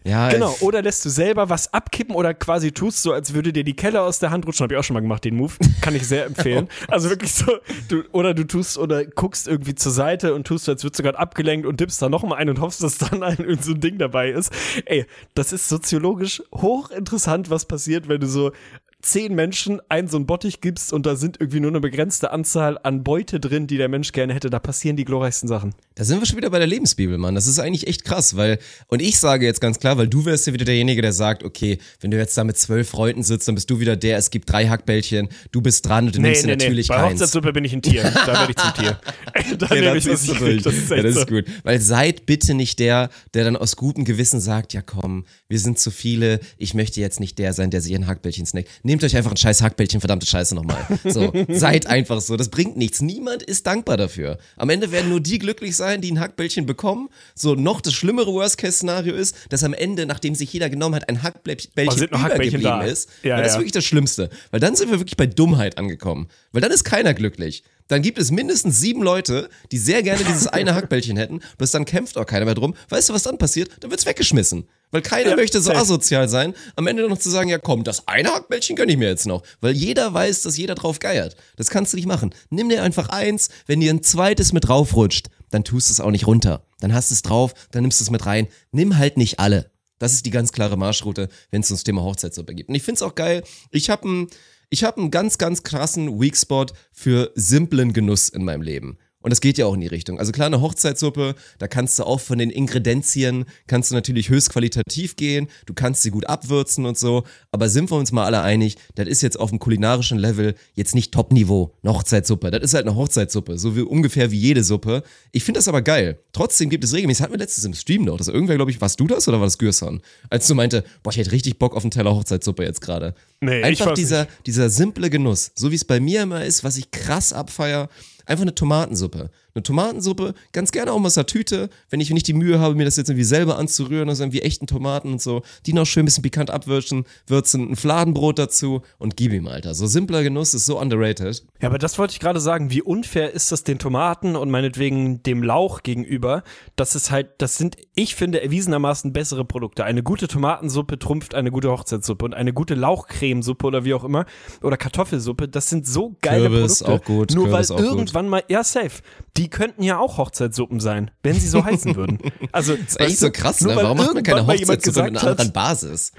Ja, 0.04 0.30
Genau, 0.30 0.52
ich- 0.58 0.64
oder 0.64 0.82
lässt 0.82 1.06
du 1.06 1.10
selber 1.10 1.50
was 1.50 1.72
abkippen 1.76 2.16
oder 2.16 2.34
quasi 2.34 2.72
tust 2.72 3.04
so, 3.04 3.14
als 3.14 3.36
würde 3.36 3.54
dir 3.54 3.64
die 3.64 3.76
Kelle 3.76 4.02
aus 4.02 4.18
der 4.18 4.32
Hand 4.32 4.48
rutschen. 4.48 4.64
Habe 4.64 4.74
ich 4.74 4.80
auch 4.80 4.84
schon 4.84 4.96
mal 4.96 5.02
gemacht, 5.02 5.24
den 5.24 5.36
Move. 5.36 5.54
Kann 5.82 5.94
ich 5.94 6.08
sehr 6.08 6.26
empfehlen. 6.32 6.70
Also 6.88 7.10
wirklich 7.12 7.32
so, 7.32 7.46
du, 7.88 8.02
oder 8.12 8.34
du 8.34 8.44
tust 8.48 8.80
oder 8.80 9.06
guckst 9.06 9.48
irgendwie 9.48 9.76
zur 9.76 9.92
Seite 9.92 10.34
und 10.34 10.48
tust 10.48 10.66
so, 10.66 10.72
als 10.72 10.84
würdest 10.84 10.98
du 10.98 11.04
gerade 11.04 11.20
abgelenkt 11.20 11.68
und 11.68 11.80
dippst 11.80 12.02
da 12.02 12.10
noch 12.10 12.24
mal 12.24 12.38
ein 12.38 12.50
und 12.50 12.60
hoffst, 12.60 12.82
dass 12.82 12.98
dann 12.98 13.22
ein, 13.22 13.38
so 13.62 13.74
ein 13.74 13.80
Ding 13.80 14.00
dabei 14.00 14.32
ist. 14.32 14.52
Ey, 14.86 15.06
das 15.36 15.54
ist 15.54 15.70
soziologisch 15.70 16.42
hochinteressant, 16.52 17.52
was 17.52 17.66
passiert, 17.66 18.10
wenn 18.10 18.20
du 18.22 18.28
so 18.28 18.54
zehn 19.02 19.36
Menschen 19.36 19.82
ein 19.90 20.08
so 20.08 20.18
ein 20.18 20.26
Bottich 20.26 20.62
gibst 20.62 20.94
und 20.94 21.06
da 21.06 21.16
sind 21.16 21.40
irgendwie 21.40 21.60
nur 21.60 21.72
eine 21.72 21.80
begrenzte 21.80 22.32
Anzahl 22.32 22.78
an 22.84 23.04
Beute 23.04 23.40
drin, 23.40 23.68
die 23.68 23.78
der 23.78 23.90
Mensch 23.90 24.12
gerne 24.12 24.34
hätte. 24.34 24.50
Da 24.50 24.60
passieren 24.60 24.98
die 24.98 25.06
glorreichsten 25.06 25.48
Sachen. 25.48 25.74
Da 25.96 26.04
sind 26.04 26.20
wir 26.20 26.26
schon 26.26 26.38
wieder 26.38 26.50
bei 26.50 26.58
der 26.60 26.68
Lebensbibel, 26.68 27.18
Mann. 27.18 27.36
Das 27.36 27.48
ist 27.48 27.60
eigentlich 27.60 27.88
echt 27.88 28.06
krass, 28.06 28.36
weil, 28.36 28.60
und 28.88 29.02
ich 29.02 29.20
sage 29.20 29.46
jetzt 29.46 29.60
ganz 29.62 29.80
klar, 29.80 29.98
weil 29.98 30.08
du 30.08 30.26
wärst 30.26 30.48
ja 30.48 30.54
wieder 30.54 30.66
derjenige, 30.66 31.02
der 31.02 31.14
sagt, 31.14 31.44
okay, 31.44 31.78
wenn 32.00 32.12
du 32.12 32.18
jetzt 32.18 32.38
da 32.38 32.44
mit 32.44 32.58
zwölf 32.58 32.90
Freunden 32.90 33.24
sitzt, 33.24 33.48
dann 33.48 33.56
bist 33.56 33.70
du 33.70 33.80
wieder 33.80 33.96
der, 33.96 34.18
es 34.18 34.30
gibt 34.30 34.50
drei 34.50 34.68
Hackbällchen, 34.68 35.30
du 35.52 35.62
bist 35.62 35.86
dran 35.86 36.08
und 36.08 36.16
du 36.16 36.22
nimmst 36.22 36.44
dir 36.44 36.48
natürlich 36.48 36.88
Bei 36.88 36.98
keins. 36.98 37.14
Hochzeitssuppe 37.14 37.54
bin 37.54 37.66
ich 37.66 37.74
ein 37.74 37.82
Tier. 37.82 38.04
Da 38.04 38.28
werde 38.28 38.52
ich 38.52 38.58
zum 38.58 38.74
Tier. 38.74 39.00
da 39.58 39.68
Ja, 39.68 39.82
nehme 39.82 39.96
das 39.96 40.06
ich, 40.06 40.12
was 40.12 40.24
ist 40.24 40.32
ich 40.32 40.38
krieg. 40.38 40.64
Das 40.72 40.74
ist 40.74 40.92
echt 40.92 40.98
ja, 40.98 41.04
das 41.04 41.16
ist 41.18 41.28
gut. 41.28 41.46
Weil 41.64 41.82
seid 41.82 42.26
bitte 42.26 42.54
nicht 42.54 42.80
der, 42.80 43.10
der 43.34 43.44
dann 43.44 43.56
aus 43.56 43.76
gutem 43.76 44.06
Gewissen 44.06 44.40
sagt, 44.40 44.74
ja 44.74 44.82
komm, 44.82 45.26
wir 45.48 45.60
sind 45.60 45.80
zu 45.80 45.92
viele, 45.92 46.40
ich 46.58 46.74
möchte 46.74 47.02
jetzt 47.02 47.20
nicht 47.20 47.40
der 47.40 47.54
sein, 47.54 47.70
der 47.72 47.82
sich 47.82 47.96
ein 47.96 48.08
Hackbällchen 48.08 48.46
snackt. 48.46 48.70
Nehmt 48.92 49.06
euch 49.06 49.16
einfach 49.16 49.32
ein 49.32 49.38
scheiß 49.38 49.62
Hackbällchen, 49.62 50.02
verdammte 50.02 50.26
Scheiße 50.26 50.54
nochmal. 50.54 50.86
So, 51.06 51.32
seid 51.48 51.88
einfach 51.88 52.20
so, 52.20 52.36
das 52.36 52.50
bringt 52.50 52.76
nichts. 52.76 53.02
Niemand 53.02 53.42
ist 53.42 53.66
dankbar 53.66 53.96
dafür. 53.96 54.38
Am 54.58 54.70
Ende 54.70 54.92
werden 54.92 55.10
nur 55.10 55.22
die 55.22 55.40
glücklich 55.40 55.78
sein, 55.78 56.02
die 56.02 56.12
ein 56.12 56.20
Hackbällchen 56.20 56.66
bekommen. 56.66 57.08
So, 57.34 57.56
noch 57.56 57.80
das 57.80 57.94
schlimmere 57.94 58.34
Worst-Case-Szenario 58.34 59.16
ist, 59.16 59.34
dass 59.48 59.64
am 59.64 59.74
Ende, 59.74 60.06
nachdem 60.06 60.36
sich 60.36 60.52
jeder 60.52 60.70
genommen 60.70 60.96
hat, 60.96 61.08
ein 61.08 61.24
Hackbällchen 61.24 61.72
Oh, 62.12 62.18
übergeblieben 62.18 62.64
da? 62.64 62.82
ist. 62.82 63.08
Ja, 63.24 63.36
weil 63.38 63.44
das 63.44 63.52
ist 63.52 63.56
ja. 63.56 63.60
wirklich 63.62 63.72
das 63.72 63.86
Schlimmste. 63.86 64.30
Weil 64.52 64.60
dann 64.60 64.76
sind 64.76 64.92
wir 64.92 65.00
wirklich 65.00 65.16
bei 65.16 65.26
Dummheit 65.26 65.78
angekommen. 65.78 66.28
Weil 66.52 66.62
dann 66.62 66.72
ist 66.72 66.84
keiner 66.84 67.14
glücklich. 67.14 67.64
Dann 67.88 68.02
gibt 68.02 68.18
es 68.18 68.30
mindestens 68.30 68.82
sieben 68.82 69.04
Leute, 69.04 69.50
die 69.72 69.78
sehr 69.78 70.04
gerne 70.04 70.22
dieses 70.26 70.48
eine 70.48 70.76
Hackbällchen 70.76 71.16
hätten, 71.16 71.40
bis 71.58 71.72
dann 71.72 71.86
kämpft 71.86 72.18
auch 72.18 72.26
keiner 72.26 72.44
mehr 72.44 72.56
drum. 72.56 72.74
Weißt 72.90 73.08
du, 73.08 73.14
was 73.14 73.24
dann 73.24 73.38
passiert? 73.38 73.70
Dann 73.80 73.90
wird's 73.90 74.06
weggeschmissen. 74.06 74.66
Weil 74.92 75.02
keiner 75.02 75.32
Ja, 75.32 75.36
möchte 75.36 75.62
so 75.62 75.72
asozial 75.72 76.28
sein, 76.30 76.54
am 76.76 76.88
Ende 76.88 77.08
noch 77.08 77.18
zu 77.18 77.30
sagen, 77.30 77.50
ja 77.50 77.58
komm, 77.58 77.84
das 77.84 78.08
eine 78.08 78.30
Hackbällchen 78.30 78.76
gönn 78.76 78.90
ich 78.90 78.98
mir 78.98 79.10
jetzt 79.10 79.26
noch. 79.26 79.44
Weil 79.62 79.74
jeder 79.74 80.14
weiß, 80.14 80.42
dass 80.42 80.58
jeder 80.58 80.76
drauf 80.76 81.00
geiert. 81.00 81.36
Das 81.56 81.70
kannst 81.70 81.94
du 81.94 81.98
nicht 81.98 82.08
machen. 82.08 82.34
Nimm 82.50 82.70
dir 82.70 82.84
einfach 82.84 83.10
eins, 83.10 83.50
wenn 83.68 83.80
dir 83.80 83.92
ein 83.92 84.04
zweites 84.04 84.54
mit 84.54 84.68
draufrutscht, 84.68 85.30
dann 85.50 85.64
tust 85.64 85.90
du 85.90 85.94
es 85.94 86.00
auch 86.00 86.12
nicht 86.12 86.28
runter. 86.28 86.66
Dann 86.80 86.94
hast 86.94 87.12
du 87.12 87.14
es 87.14 87.22
drauf, 87.22 87.54
dann 87.72 87.84
nimmst 87.84 88.00
du 88.00 88.04
es 88.04 88.12
mit 88.12 88.26
rein. 88.26 88.48
Nimm 88.72 88.98
halt 88.98 89.18
nicht 89.18 89.40
alle. 89.40 89.72
Das 90.00 90.14
ist 90.14 90.26
die 90.26 90.32
ganz 90.32 90.52
klare 90.52 90.78
Marschroute, 90.78 91.30
wenn 91.52 91.62
es 91.62 91.70
ums 91.70 91.84
Thema 91.84 92.02
Hochzeitssuppe 92.02 92.56
geht. 92.56 92.70
Und 92.70 92.76
ich 92.76 92.84
find's 92.84 93.02
auch 93.02 93.16
geil. 93.16 93.44
Ich 93.70 93.90
habe 93.90 94.04
einen 94.04 94.28
ich 94.74 94.86
hab 94.86 94.98
einen 94.98 95.12
ganz, 95.12 95.38
ganz 95.38 95.64
krassen 95.64 96.20
Weakspot 96.20 96.72
für 96.94 97.32
simplen 97.36 97.92
Genuss 97.92 98.30
in 98.30 98.46
meinem 98.46 98.62
Leben. 98.62 98.98
Und 99.22 99.30
das 99.30 99.42
geht 99.42 99.58
ja 99.58 99.66
auch 99.66 99.74
in 99.74 99.82
die 99.82 99.88
Richtung. 99.88 100.20
Also 100.20 100.32
klar, 100.32 100.48
eine 100.48 100.62
Hochzeitssuppe, 100.62 101.36
da 101.60 101.68
kannst 101.68 102.00
du 102.00 102.04
auch 102.04 102.20
von 102.20 102.38
den 102.38 102.50
Ingredienzien, 102.50 103.46
kannst 103.68 103.92
du 103.92 103.96
natürlich 103.96 104.30
höchst 104.30 104.50
qualitativ 104.50 105.16
gehen, 105.16 105.48
du 105.66 105.74
kannst 105.74 106.02
sie 106.02 106.12
gut 106.12 106.28
abwürzen 106.28 106.86
und 106.86 106.98
so, 106.98 107.24
aber 107.52 107.70
sind 107.70 107.92
wir 107.92 107.98
uns 107.98 108.12
mal 108.12 108.26
alle 108.26 108.42
einig, 108.42 108.78
das 108.96 109.08
ist 109.08 109.22
jetzt 109.22 109.40
auf 109.40 109.50
dem 109.50 109.60
kulinarischen 109.60 110.18
Level 110.18 110.56
jetzt 110.74 110.96
nicht 110.96 111.14
Top-Niveau, 111.14 111.74
eine 111.84 111.94
Hochzeitssuppe. 111.94 112.52
Das 112.52 112.64
ist 112.64 112.74
halt 112.74 112.88
eine 112.88 112.96
Hochzeitssuppe, 112.96 113.58
so 113.58 113.76
wie 113.76 113.82
ungefähr 113.82 114.32
wie 114.32 114.40
jede 114.40 114.64
Suppe. 114.64 115.04
Ich 115.32 115.44
finde 115.44 115.60
das 115.60 115.68
aber 115.68 115.82
geil. 115.82 116.20
Trotzdem 116.34 116.70
gibt 116.70 116.84
es 116.84 116.94
regelmäßig, 116.94 117.20
das 117.20 117.24
hatten 117.24 117.34
wir 117.34 117.40
letztens 117.40 117.66
im 117.66 117.74
Stream 117.74 118.06
noch, 118.06 118.18
dass 118.18 118.28
irgendwer, 118.28 118.56
glaube 118.56 118.72
ich, 118.72 118.82
warst 118.82 119.00
du 119.00 119.08
das 119.08 119.28
oder 119.28 119.40
war 119.40 119.48
das 119.48 119.58
Gürsan? 119.58 120.02
Als 120.30 120.48
du 120.48 120.56
meinte, 120.56 120.84
boah, 121.04 121.12
ich 121.12 121.18
hätte 121.18 121.32
richtig 121.32 121.60
Bock 121.60 121.76
auf 121.76 121.84
einen 121.84 121.92
Teller 121.92 122.16
Hochzeitssuppe 122.16 122.64
jetzt 122.64 122.82
gerade. 122.82 123.14
Nee, 123.42 123.60
ich 123.60 123.66
Einfach 123.66 123.88
weiß 123.88 124.00
dieser, 124.00 124.28
dieser 124.46 124.70
simple 124.70 125.10
Genuss, 125.10 125.52
so 125.56 125.72
wie 125.72 125.76
es 125.76 125.86
bei 125.86 126.00
mir 126.00 126.24
immer 126.24 126.46
ist, 126.46 126.64
was 126.64 126.78
ich 126.78 126.92
krass 126.92 127.34
abfeier, 127.34 127.90
einfach 128.26 128.44
eine 128.44 128.56
Tomatensuppe. 128.56 129.30
Eine 129.54 129.64
Tomatensuppe, 129.64 130.34
ganz 130.54 130.72
gerne 130.72 130.92
auch 130.92 131.00
mal 131.00 131.08
aus 131.08 131.16
der 131.16 131.26
Tüte, 131.26 131.70
wenn 131.90 132.00
ich 132.00 132.10
nicht 132.12 132.28
die 132.28 132.34
Mühe 132.34 132.60
habe, 132.60 132.76
mir 132.76 132.86
das 132.86 132.96
jetzt 132.96 133.10
irgendwie 133.10 133.26
selber 133.26 133.58
anzurühren, 133.58 134.08
also 134.08 134.24
irgendwie 134.24 134.42
echten 134.42 134.68
Tomaten 134.68 135.12
und 135.12 135.22
so, 135.22 135.42
die 135.66 135.74
noch 135.74 135.86
schön 135.86 136.04
ein 136.04 136.06
bisschen 136.06 136.24
pikant 136.24 136.50
abwürzen, 136.50 137.06
würzen, 137.28 137.72
ein 137.72 137.76
Fladenbrot 137.76 138.40
dazu 138.40 138.82
und 138.98 139.18
gib 139.18 139.34
ihm, 139.34 139.48
Alter. 139.48 139.74
So 139.74 139.88
simpler 139.88 140.24
Genuss 140.24 140.54
ist 140.54 140.66
so 140.66 140.80
underrated. 140.80 141.44
Ja, 141.62 141.68
aber 141.70 141.78
das 141.78 141.98
wollte 141.98 142.14
ich 142.14 142.20
gerade 142.20 142.40
sagen. 142.40 142.72
Wie 142.72 142.82
unfair 142.82 143.32
ist 143.32 143.52
das 143.52 143.64
den 143.64 143.80
Tomaten 143.80 144.36
und 144.36 144.50
meinetwegen 144.50 145.24
dem 145.24 145.44
Lauch 145.44 145.84
gegenüber? 145.84 146.44
Das 146.76 146.96
ist 146.96 147.12
halt, 147.12 147.30
das 147.40 147.58
sind, 147.58 147.76
ich 147.96 148.16
finde, 148.16 148.42
erwiesenermaßen 148.42 149.14
bessere 149.14 149.46
Produkte. 149.46 149.84
Eine 149.84 150.04
gute 150.04 150.28
Tomatensuppe 150.28 151.00
trumpft 151.00 151.36
eine 151.36 151.52
gute 151.52 151.70
Hochzeitssuppe 151.72 152.26
und 152.26 152.34
eine 152.34 152.54
gute 152.54 152.76
Lauchcremesuppe 152.76 153.66
oder 153.66 153.86
wie 153.86 153.94
auch 153.94 154.04
immer 154.04 154.26
oder 154.62 154.78
Kartoffelsuppe. 154.78 155.48
Das 155.48 155.70
sind 155.70 155.88
so 155.88 156.16
geile 156.22 156.50
Kürbis 156.50 156.80
Produkte. 156.80 156.94
auch 156.94 157.06
gut, 157.06 157.32
Nur 157.32 157.48
Kürbis 157.48 157.70
weil 157.70 157.76
auch 157.76 157.82
gut. 157.82 157.90
irgendwann 157.90 158.30
mal, 158.30 158.44
ja, 158.48 158.64
safe. 158.64 159.02
Die 159.38 159.41
könnten 159.50 159.84
ja 159.84 159.98
auch 160.00 160.18
Hochzeitssuppen 160.18 160.80
sein, 160.80 161.12
wenn 161.24 161.36
sie 161.36 161.48
so 161.48 161.64
heißen 161.64 161.96
würden. 161.96 162.20
Also, 162.52 162.76
Das 162.76 162.82
ist 162.88 163.00
echt 163.00 163.20
so 163.20 163.32
krass, 163.32 163.62
ne? 163.62 163.76
Warum 163.76 163.98
macht 163.98 164.14
man 164.14 164.24
keine 164.24 164.46
Hochzeitssuppe 164.48 165.04
mit 165.04 165.18
einer 165.18 165.30
anderen 165.30 165.54
Basis? 165.54 166.12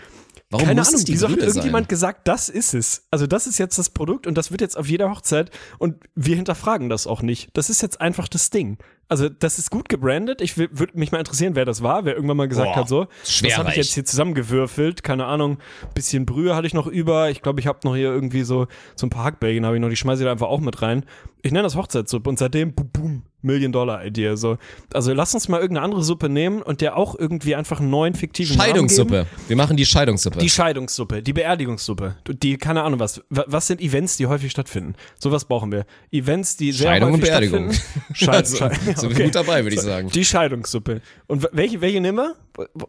Warum 0.53 0.67
keine 0.67 0.83
Ahnung, 0.83 0.95
es 0.95 1.05
die 1.05 1.15
wieso 1.15 1.29
hat 1.29 1.39
irgendjemand 1.39 1.85
sein? 1.85 1.89
gesagt, 1.89 2.29
das 2.29 2.51
ist 2.51 2.75
es? 2.75 3.07
Also 3.11 3.27
das 3.27 3.47
ist 3.47 3.59
jetzt 3.59 3.79
das 3.79 3.89
Produkt 3.89 4.27
und 4.27 4.37
das 4.37 4.51
wird 4.51 4.61
jetzt 4.61 4.77
auf 4.77 4.87
jeder 4.87 5.11
Hochzeit 5.11 5.51
und 5.79 5.97
wir 6.15 6.37
hinterfragen 6.37 6.91
das 6.91 7.07
auch 7.07 7.23
nicht. 7.23 7.49
Das 7.55 7.71
ist 7.71 7.81
jetzt 7.81 8.03
einfach 8.03 8.29
das 8.29 8.51
Ding. 8.51 8.77
Also 9.13 9.29
das 9.29 9.59
ist 9.59 9.71
gut 9.71 9.89
gebrandet. 9.91 10.41
Ich 10.41 10.57
würde 10.57 10.75
mich 10.95 11.13
mal 11.13 11.19
interessieren, 11.19 11.55
wer 11.55 11.65
das 11.67 11.83
war, 11.83 12.05
wer 12.07 12.15
irgendwann 12.15 12.39
mal 12.39 12.49
gesagt 12.49 12.69
Boah, 12.73 12.77
hat 12.81 12.89
so. 12.89 13.07
schwer 13.25 13.51
das 13.51 13.59
habe 13.59 13.71
ich 13.71 13.77
jetzt 13.77 13.93
hier 13.93 14.05
zusammengewürfelt. 14.07 15.03
Keine 15.03 15.27
Ahnung, 15.27 15.59
bisschen 15.95 16.25
Brühe 16.27 16.57
hatte 16.57 16.67
ich 16.67 16.75
noch 16.75 16.87
über. 16.87 17.31
Ich 17.31 17.43
glaube, 17.43 17.61
ich 17.61 17.67
habe 17.67 17.79
noch 17.85 17.95
hier 17.95 18.09
irgendwie 18.11 18.43
so 18.43 18.67
so 18.97 19.07
ein 19.07 19.11
paar 19.11 19.25
Hackbällchen 19.25 19.67
habe 19.67 19.77
ich 19.77 19.81
noch. 19.83 19.91
Die 19.91 19.97
schmeiße 19.97 20.23
ich 20.23 20.25
da 20.27 20.33
einfach 20.33 20.49
auch 20.49 20.61
mit 20.61 20.81
rein. 20.83 21.05
Ich 21.45 21.51
nenne 21.53 21.65
das 21.65 21.75
Hochzeitssuppe 21.77 22.31
und 22.31 22.39
seitdem 22.39 22.73
boom, 22.73 22.89
boom 22.93 23.23
Million 23.45 23.73
Dollar 23.73 24.05
Idee. 24.07 24.37
So. 24.37 24.57
Also 24.95 25.13
lass 25.13 25.35
uns 25.35 25.49
mal 25.49 25.61
irgendeine 25.61 25.85
andere 25.85 26.05
Suppe 26.05 26.29
nehmen 26.29 26.63
und 26.63 26.81
der 26.81 26.97
auch 26.97 27.19
irgendwie 27.19 27.57
einfach 27.57 27.81
einen 27.81 27.91
neuen 27.91 28.15
fiktiven 28.15 28.57
Namen 28.57 28.67
geben. 28.69 28.89
Scheidungssuppe. 28.89 29.27
Wir 29.49 29.57
machen 29.57 29.77
die 29.77 29.85
Scheidungssuppe. 29.85 30.39
Die 30.39 30.49
Scheidungssuppe, 30.49 31.23
die 31.25 31.33
Beerdigungssuppe, 31.33 32.15
die, 32.29 32.57
keine 32.57 32.85
Ahnung 32.85 33.01
was. 33.01 33.21
Wa- 33.31 33.45
Was 33.49 33.67
sind 33.67 33.81
Events, 33.81 34.17
die 34.17 34.29
häufig 34.29 34.53
stattfinden? 34.53 34.95
Sowas 35.19 35.45
brauchen 35.47 35.73
wir. 35.73 35.85
Events, 36.13 36.57
die 36.57 36.71
sehr 36.71 36.91
Scheidung 36.91 37.09
und 37.15 37.15
häufig 37.17 37.29
Beerdigung. 37.31 37.73
stattfinden. 38.13 38.15
Scheid, 38.15 38.87
Also, 38.97 39.02
Sind 39.03 39.19
wir 39.19 39.25
gut 39.27 39.35
dabei, 39.35 39.65
würde 39.65 39.75
ich 39.75 39.83
sagen. 39.83 40.09
Die 40.11 40.25
Scheidungssuppe. 40.25 41.01
Und 41.27 41.49
welche, 41.53 41.81
welche 41.81 42.01
nehmen 42.01 42.19
wir? 42.19 42.35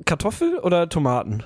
Kartoffel 0.06 0.58
oder 0.60 0.90
Tomaten? 0.90 1.44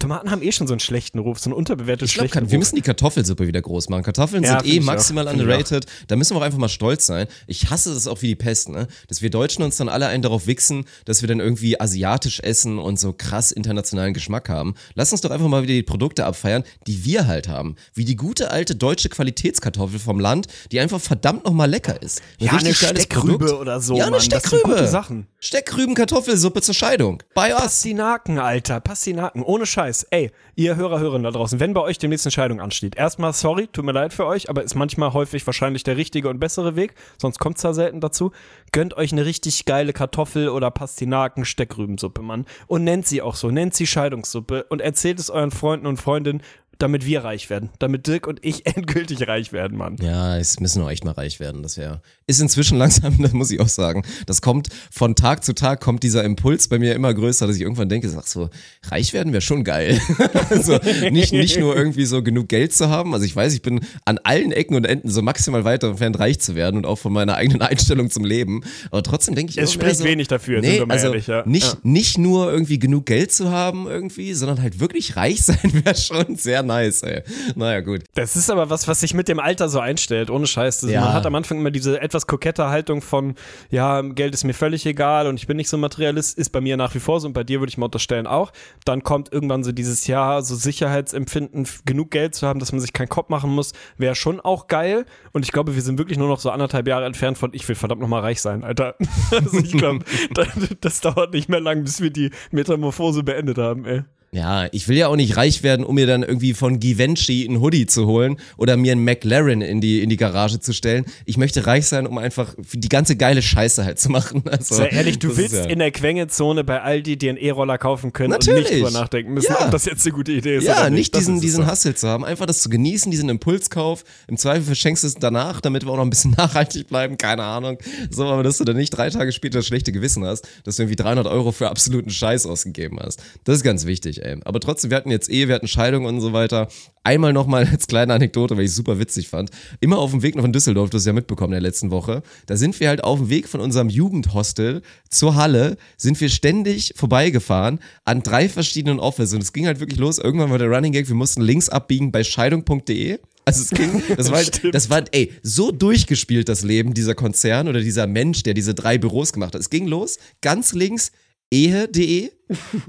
Tomaten 0.00 0.30
haben 0.32 0.42
eh 0.42 0.50
schon 0.50 0.66
so 0.66 0.72
einen 0.72 0.80
schlechten 0.80 1.20
Ruf, 1.20 1.38
so 1.38 1.50
einen 1.50 1.54
unterbewerteten 1.54 2.06
Ich 2.06 2.14
glaube, 2.14 2.28
schlechten 2.30 2.50
wir 2.50 2.56
Ruf. 2.56 2.58
müssen 2.58 2.74
die 2.76 2.82
Kartoffelsuppe 2.82 3.46
wieder 3.46 3.62
groß 3.62 3.88
machen. 3.88 4.02
Kartoffeln 4.02 4.42
Ja, 4.42 4.58
sind 4.60 4.72
eh 4.72 4.80
maximal 4.80 5.28
auch. 5.28 5.32
underrated. 5.32 5.86
Da 6.08 6.16
müssen 6.16 6.34
wir 6.34 6.40
auch 6.40 6.44
einfach 6.44 6.58
mal 6.58 6.68
stolz 6.68 7.06
sein. 7.06 7.28
Ich 7.46 7.70
hasse 7.70 7.94
das 7.94 8.08
auch 8.08 8.20
wie 8.22 8.26
die 8.28 8.34
Pest, 8.36 8.68
ne? 8.70 8.88
Dass 9.08 9.22
wir 9.22 9.30
Deutschen 9.30 9.62
uns 9.62 9.76
dann 9.76 9.88
alle 9.88 10.08
einen 10.08 10.22
darauf 10.22 10.46
wichsen, 10.48 10.86
dass 11.04 11.22
wir 11.22 11.28
dann 11.28 11.38
irgendwie 11.38 11.80
asiatisch 11.80 12.40
essen 12.40 12.78
und 12.78 12.98
so 12.98 13.12
krass 13.12 13.52
internationalen 13.52 14.14
Geschmack 14.14 14.48
haben. 14.48 14.74
Lass 14.94 15.12
uns 15.12 15.20
doch 15.20 15.30
einfach 15.30 15.46
mal 15.48 15.62
wieder 15.62 15.74
die 15.74 15.82
Produkte 15.82 16.24
abfeiern, 16.24 16.64
die 16.86 17.04
wir 17.04 17.26
halt 17.26 17.46
haben. 17.48 17.76
Wie 17.94 18.04
die 18.04 18.16
gute 18.16 18.50
alte 18.50 18.74
deutsche 18.74 19.10
Qualitätskartoffel 19.10 19.98
vom 20.00 20.18
Land, 20.18 20.46
die 20.72 20.80
einfach 20.80 21.00
verdammt 21.00 21.44
nochmal 21.44 21.68
lecker 21.70 22.00
ist. 22.02 22.22
Ein 22.40 22.46
Ja, 22.46 22.52
eine 22.52 22.74
Steckrübe 22.74 23.38
Produkt. 23.38 23.60
oder 23.60 23.80
so, 23.80 23.96
Ja, 23.96 24.04
eine 24.06 24.12
Mann. 24.16 24.20
Das 24.30 24.42
sind 24.44 24.48
Steckrübe. 24.48 24.74
gute 24.76 24.88
Sachen. 24.88 25.26
Steckrüben-Kartoffelsuppe 25.40 26.62
zur 26.62 26.74
Scheidung. 26.74 27.22
Bei 27.34 27.52
us. 27.52 27.60
Pastinaken, 27.60 28.38
Alter, 28.38 28.80
Pastinaken, 28.80 29.42
ohne 29.42 29.66
Scheiß. 29.66 29.89
Ey, 30.10 30.30
ihr 30.56 30.76
Hörer, 30.76 31.00
Hörerinnen 31.00 31.24
da 31.24 31.30
draußen, 31.30 31.60
wenn 31.60 31.74
bei 31.74 31.80
euch 31.80 31.98
demnächst 31.98 32.26
eine 32.26 32.32
Scheidung 32.32 32.60
ansteht, 32.60 32.96
erstmal 32.96 33.32
sorry, 33.32 33.66
tut 33.66 33.84
mir 33.84 33.92
leid 33.92 34.12
für 34.12 34.26
euch, 34.26 34.48
aber 34.48 34.62
ist 34.62 34.74
manchmal 34.74 35.12
häufig 35.12 35.46
wahrscheinlich 35.46 35.82
der 35.82 35.96
richtige 35.96 36.28
und 36.28 36.38
bessere 36.38 36.76
Weg, 36.76 36.94
sonst 37.18 37.38
kommt's 37.38 37.62
da 37.62 37.72
selten 37.72 38.00
dazu. 38.00 38.32
Gönnt 38.72 38.96
euch 38.96 39.12
eine 39.12 39.24
richtig 39.24 39.64
geile 39.64 39.92
Kartoffel- 39.92 40.48
oder 40.48 40.70
Pastinaken-Steckrübensuppe, 40.70 42.22
Mann. 42.22 42.46
Und 42.66 42.84
nennt 42.84 43.06
sie 43.06 43.22
auch 43.22 43.34
so, 43.34 43.50
nennt 43.50 43.74
sie 43.74 43.86
Scheidungssuppe 43.86 44.64
und 44.68 44.80
erzählt 44.80 45.18
es 45.18 45.30
euren 45.30 45.50
Freunden 45.50 45.86
und 45.86 45.96
Freundinnen, 45.96 46.42
damit 46.82 47.06
wir 47.06 47.24
reich 47.24 47.48
werden. 47.50 47.70
Damit 47.78 48.06
Dirk 48.06 48.26
und 48.26 48.44
ich 48.44 48.66
endgültig 48.76 49.26
reich 49.28 49.52
werden, 49.52 49.76
Mann. 49.78 49.96
Ja, 50.00 50.36
es 50.38 50.60
müssen 50.60 50.82
auch 50.82 50.90
echt 50.90 51.04
mal 51.04 51.12
reich 51.12 51.40
werden. 51.40 51.62
Das 51.62 51.76
wäre. 51.76 52.00
Ist 52.26 52.40
inzwischen 52.40 52.78
langsam, 52.78 53.20
das 53.22 53.32
muss 53.32 53.50
ich 53.50 53.60
auch 53.60 53.68
sagen. 53.68 54.02
Das 54.26 54.42
kommt 54.42 54.68
von 54.90 55.14
Tag 55.14 55.44
zu 55.44 55.54
Tag 55.54 55.80
kommt 55.80 56.02
dieser 56.02 56.24
Impuls 56.24 56.68
bei 56.68 56.78
mir 56.78 56.94
immer 56.94 57.12
größer, 57.14 57.46
dass 57.46 57.56
ich 57.56 57.62
irgendwann 57.62 57.88
denke, 57.88 58.08
sag 58.08 58.26
so, 58.26 58.50
reich 58.90 59.12
werden 59.12 59.32
wäre 59.32 59.40
schon 59.42 59.64
geil. 59.64 60.00
also 60.50 60.78
nicht, 61.10 61.32
nicht 61.32 61.58
nur 61.58 61.76
irgendwie 61.76 62.04
so 62.04 62.22
genug 62.22 62.48
Geld 62.48 62.72
zu 62.72 62.88
haben. 62.88 63.12
Also 63.14 63.26
ich 63.26 63.34
weiß, 63.36 63.52
ich 63.54 63.62
bin 63.62 63.80
an 64.04 64.18
allen 64.24 64.52
Ecken 64.52 64.74
und 64.74 64.84
Enden 64.84 65.10
so 65.10 65.22
maximal 65.22 65.64
weit 65.64 65.84
entfernt, 65.84 66.18
reich 66.18 66.40
zu 66.40 66.54
werden 66.54 66.76
und 66.76 66.86
auch 66.86 66.96
von 66.96 67.12
meiner 67.12 67.34
eigenen 67.36 67.62
Einstellung 67.62 68.10
zum 68.10 68.24
Leben. 68.24 68.62
Aber 68.90 69.02
trotzdem 69.02 69.34
denke 69.34 69.50
ich 69.50 69.58
Es 69.58 69.72
spricht 69.72 69.96
so, 69.96 70.04
wenig 70.04 70.28
dafür, 70.28 70.60
nee, 70.60 70.68
sind 70.68 70.78
wir 70.78 70.86
mal 70.86 70.94
also 70.94 71.08
ehrlich, 71.08 71.26
ja. 71.26 71.42
Nicht, 71.46 71.66
Ja. 71.66 71.78
nicht 71.82 72.18
nur 72.18 72.50
irgendwie 72.50 72.78
genug 72.78 73.06
Geld 73.06 73.32
zu 73.32 73.50
haben 73.50 73.86
irgendwie, 73.86 74.34
sondern 74.34 74.62
halt 74.62 74.80
wirklich 74.80 75.16
reich 75.16 75.42
sein 75.42 75.58
wäre 75.84 75.94
schon 75.94 76.36
sehr 76.36 76.62
nice, 76.70 77.02
ey. 77.02 77.22
Naja, 77.54 77.80
gut. 77.80 78.04
Das 78.14 78.36
ist 78.36 78.50
aber 78.50 78.70
was, 78.70 78.88
was 78.88 79.00
sich 79.00 79.14
mit 79.14 79.28
dem 79.28 79.40
Alter 79.40 79.68
so 79.68 79.80
einstellt, 79.80 80.30
ohne 80.30 80.46
Scheiß. 80.46 80.80
Das, 80.80 80.90
Ja. 80.90 81.00
Man 81.02 81.12
hat 81.12 81.26
am 81.26 81.34
Anfang 81.34 81.58
immer 81.58 81.70
diese 81.70 82.00
etwas 82.00 82.26
kokette 82.26 82.68
Haltung 82.68 83.02
von, 83.02 83.34
ja, 83.70 84.00
Geld 84.02 84.34
ist 84.34 84.44
mir 84.44 84.54
völlig 84.54 84.86
egal 84.86 85.26
und 85.26 85.36
ich 85.36 85.46
bin 85.46 85.56
nicht 85.56 85.68
so 85.68 85.76
Materialist, 85.78 86.38
ist 86.38 86.50
bei 86.50 86.60
mir 86.60 86.76
nach 86.76 86.94
wie 86.94 87.00
vor 87.00 87.20
so 87.20 87.26
und 87.26 87.32
bei 87.32 87.44
dir 87.44 87.60
würde 87.60 87.70
ich 87.70 87.78
mal 87.78 87.86
unterstellen 87.86 88.26
auch. 88.26 88.52
Dann 88.84 89.02
kommt 89.02 89.32
irgendwann 89.32 89.64
so 89.64 89.72
dieses 89.72 90.06
Jahr, 90.06 90.42
so 90.42 90.54
Sicherheitsempfinden, 90.54 91.66
genug 91.84 92.10
Geld 92.10 92.34
zu 92.34 92.46
haben, 92.46 92.60
dass 92.60 92.72
man 92.72 92.80
sich 92.80 92.92
keinen 92.92 93.08
Kopf 93.08 93.28
machen 93.28 93.50
muss, 93.50 93.72
wäre 93.98 94.14
schon 94.14 94.40
auch 94.40 94.66
geil. 94.68 95.06
Und 95.32 95.44
ich 95.44 95.52
glaube, 95.52 95.74
wir 95.74 95.82
sind 95.82 95.98
wirklich 95.98 96.18
nur 96.18 96.28
noch 96.28 96.40
so 96.40 96.50
anderthalb 96.50 96.86
Jahre 96.86 97.06
entfernt 97.06 97.38
von, 97.38 97.50
ich 97.52 97.68
will 97.68 97.76
verdammt 97.76 98.00
nochmal 98.00 98.20
reich 98.20 98.40
sein, 98.40 98.64
Alter. 98.64 98.94
Also 99.30 99.58
ich 99.58 99.72
glaube, 99.72 100.04
das, 100.34 100.48
das 100.80 101.00
dauert 101.00 101.32
nicht 101.32 101.48
mehr 101.48 101.60
lang, 101.60 101.82
bis 101.82 102.00
wir 102.00 102.10
die 102.10 102.30
Metamorphose 102.50 103.22
beendet 103.22 103.58
haben, 103.58 103.84
ey. 103.84 104.02
Ja, 104.32 104.68
ich 104.70 104.86
will 104.86 104.96
ja 104.96 105.08
auch 105.08 105.16
nicht 105.16 105.36
reich 105.36 105.64
werden, 105.64 105.84
um 105.84 105.96
mir 105.96 106.06
dann 106.06 106.22
irgendwie 106.22 106.54
von 106.54 106.78
Givenchy 106.78 107.44
ein 107.50 107.60
Hoodie 107.60 107.86
zu 107.86 108.06
holen 108.06 108.36
oder 108.56 108.76
mir 108.76 108.92
einen 108.92 109.02
McLaren 109.02 109.60
in 109.60 109.80
die, 109.80 110.02
in 110.02 110.08
die 110.08 110.16
Garage 110.16 110.60
zu 110.60 110.72
stellen. 110.72 111.04
Ich 111.24 111.36
möchte 111.36 111.66
reich 111.66 111.86
sein, 111.86 112.06
um 112.06 112.16
einfach 112.16 112.54
die 112.72 112.88
ganze 112.88 113.16
geile 113.16 113.42
Scheiße 113.42 113.84
halt 113.84 113.98
zu 113.98 114.08
machen. 114.08 114.42
Also, 114.50 114.76
Sehr 114.76 114.92
ehrlich, 114.92 115.18
du 115.18 115.36
willst 115.36 115.54
ja, 115.54 115.64
in 115.64 115.78
der 115.78 115.90
Quengezone 115.90 116.64
bei 116.64 116.80
Aldi 116.80 117.16
dir 117.16 117.30
einen 117.30 117.38
E-Roller 117.38 117.78
kaufen 117.78 118.12
können 118.12 118.32
und 118.32 118.46
Natürlich. 118.46 118.70
nicht 118.70 118.82
drüber 118.82 118.90
nachdenken 118.90 119.34
müssen, 119.34 119.52
Ja. 119.52 119.64
ob 119.66 119.70
das 119.70 119.84
jetzt 119.84 120.04
eine 120.04 120.12
gute 120.14 120.32
Idee 120.32 120.56
ist 120.56 120.64
ja, 120.64 120.84
nicht. 120.90 120.98
nicht 120.98 121.16
diesen, 121.16 121.40
diesen. 121.40 121.70
Hustle 121.70 121.94
zu 121.94 122.08
haben, 122.08 122.24
einfach 122.24 122.46
das 122.46 122.62
zu 122.62 122.68
genießen, 122.68 123.10
diesen 123.10 123.28
Impulskauf. 123.28 124.04
Im 124.28 124.36
Zweifel 124.36 124.62
verschenkst 124.62 125.02
du 125.04 125.08
es 125.08 125.14
danach, 125.14 125.60
damit 125.60 125.84
wir 125.84 125.90
auch 125.92 125.96
noch 125.96 126.04
ein 126.04 126.10
bisschen 126.10 126.30
nachhaltig 126.36 126.88
bleiben, 126.88 127.16
keine 127.18 127.42
Ahnung. 127.42 127.78
So, 128.10 128.26
aber 128.26 128.42
dass 128.42 128.58
du 128.58 128.64
dann 128.64 128.76
nicht 128.76 128.90
drei 128.90 129.10
Tage 129.10 129.32
später 129.32 129.58
das 129.58 129.66
schlechte 129.66 129.92
Gewissen 129.92 130.24
hast, 130.24 130.48
dass 130.64 130.76
du 130.76 130.82
irgendwie 130.82 130.96
300 130.96 131.26
Euro 131.26 131.52
für 131.52 131.68
absoluten 131.68 132.10
Scheiß 132.10 132.46
ausgegeben 132.46 132.98
hast. 133.00 133.22
Das 133.44 133.56
ist 133.56 133.62
ganz 133.62 133.86
wichtig, 133.86 134.19
ey. 134.20 134.38
Aber 134.44 134.60
trotzdem, 134.60 134.90
wir 134.90 134.96
hatten 134.96 135.10
jetzt 135.10 135.28
Ehe, 135.28 135.48
wir 135.48 135.54
hatten 135.54 135.68
Scheidung 135.68 136.04
und 136.04 136.20
so 136.20 136.32
weiter. 136.32 136.68
Einmal 137.02 137.32
nochmal 137.32 137.66
als 137.66 137.86
kleine 137.86 138.12
Anekdote, 138.12 138.56
weil 138.56 138.64
ich 138.64 138.70
es 138.70 138.76
super 138.76 138.98
witzig 138.98 139.28
fand. 139.28 139.50
Immer 139.80 139.98
auf 139.98 140.10
dem 140.10 140.22
Weg 140.22 140.36
noch 140.36 140.44
in 140.44 140.52
Düsseldorf, 140.52 140.90
du 140.90 140.98
hast 140.98 141.06
ja 141.06 141.12
mitbekommen 141.12 141.52
in 141.52 141.62
der 141.62 141.68
letzten 141.68 141.90
Woche, 141.90 142.22
da 142.46 142.56
sind 142.56 142.78
wir 142.78 142.88
halt 142.88 143.02
auf 143.02 143.18
dem 143.18 143.30
Weg 143.30 143.48
von 143.48 143.60
unserem 143.60 143.88
Jugendhostel 143.88 144.82
zur 145.08 145.34
Halle, 145.34 145.76
sind 145.96 146.20
wir 146.20 146.28
ständig 146.28 146.92
vorbeigefahren 146.96 147.80
an 148.04 148.22
drei 148.22 148.48
verschiedenen 148.48 149.00
Offices 149.00 149.34
und 149.34 149.42
es 149.42 149.52
ging 149.52 149.66
halt 149.66 149.80
wirklich 149.80 149.98
los. 149.98 150.18
Irgendwann 150.18 150.50
war 150.50 150.58
der 150.58 150.68
Running 150.68 150.92
Gag, 150.92 151.08
wir 151.08 151.14
mussten 151.14 151.42
links 151.42 151.68
abbiegen 151.68 152.12
bei 152.12 152.22
scheidung.de. 152.22 153.18
Also 153.46 153.62
es 153.62 153.70
ging, 153.70 154.02
das 154.16 154.30
war, 154.30 154.36
halt, 154.36 154.74
das 154.74 154.90
war, 154.90 155.02
ey, 155.12 155.32
so 155.42 155.72
durchgespielt 155.72 156.48
das 156.48 156.62
Leben 156.62 156.94
dieser 156.94 157.14
Konzern 157.14 157.68
oder 157.68 157.80
dieser 157.80 158.06
Mensch, 158.06 158.42
der 158.42 158.54
diese 158.54 158.74
drei 158.74 158.98
Büros 158.98 159.32
gemacht 159.32 159.54
hat. 159.54 159.60
Es 159.60 159.70
ging 159.70 159.86
los, 159.86 160.18
ganz 160.40 160.72
links 160.72 161.10
ehe.de, 161.50 162.30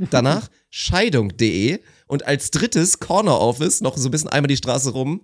danach 0.09 0.49
scheidung.de 0.69 1.79
und 2.07 2.25
als 2.25 2.51
drittes 2.51 2.99
Corner 2.99 3.39
Office 3.39 3.81
noch 3.81 3.97
so 3.97 4.09
ein 4.09 4.11
bisschen 4.11 4.29
einmal 4.29 4.47
die 4.47 4.57
Straße 4.57 4.91
rum 4.91 5.21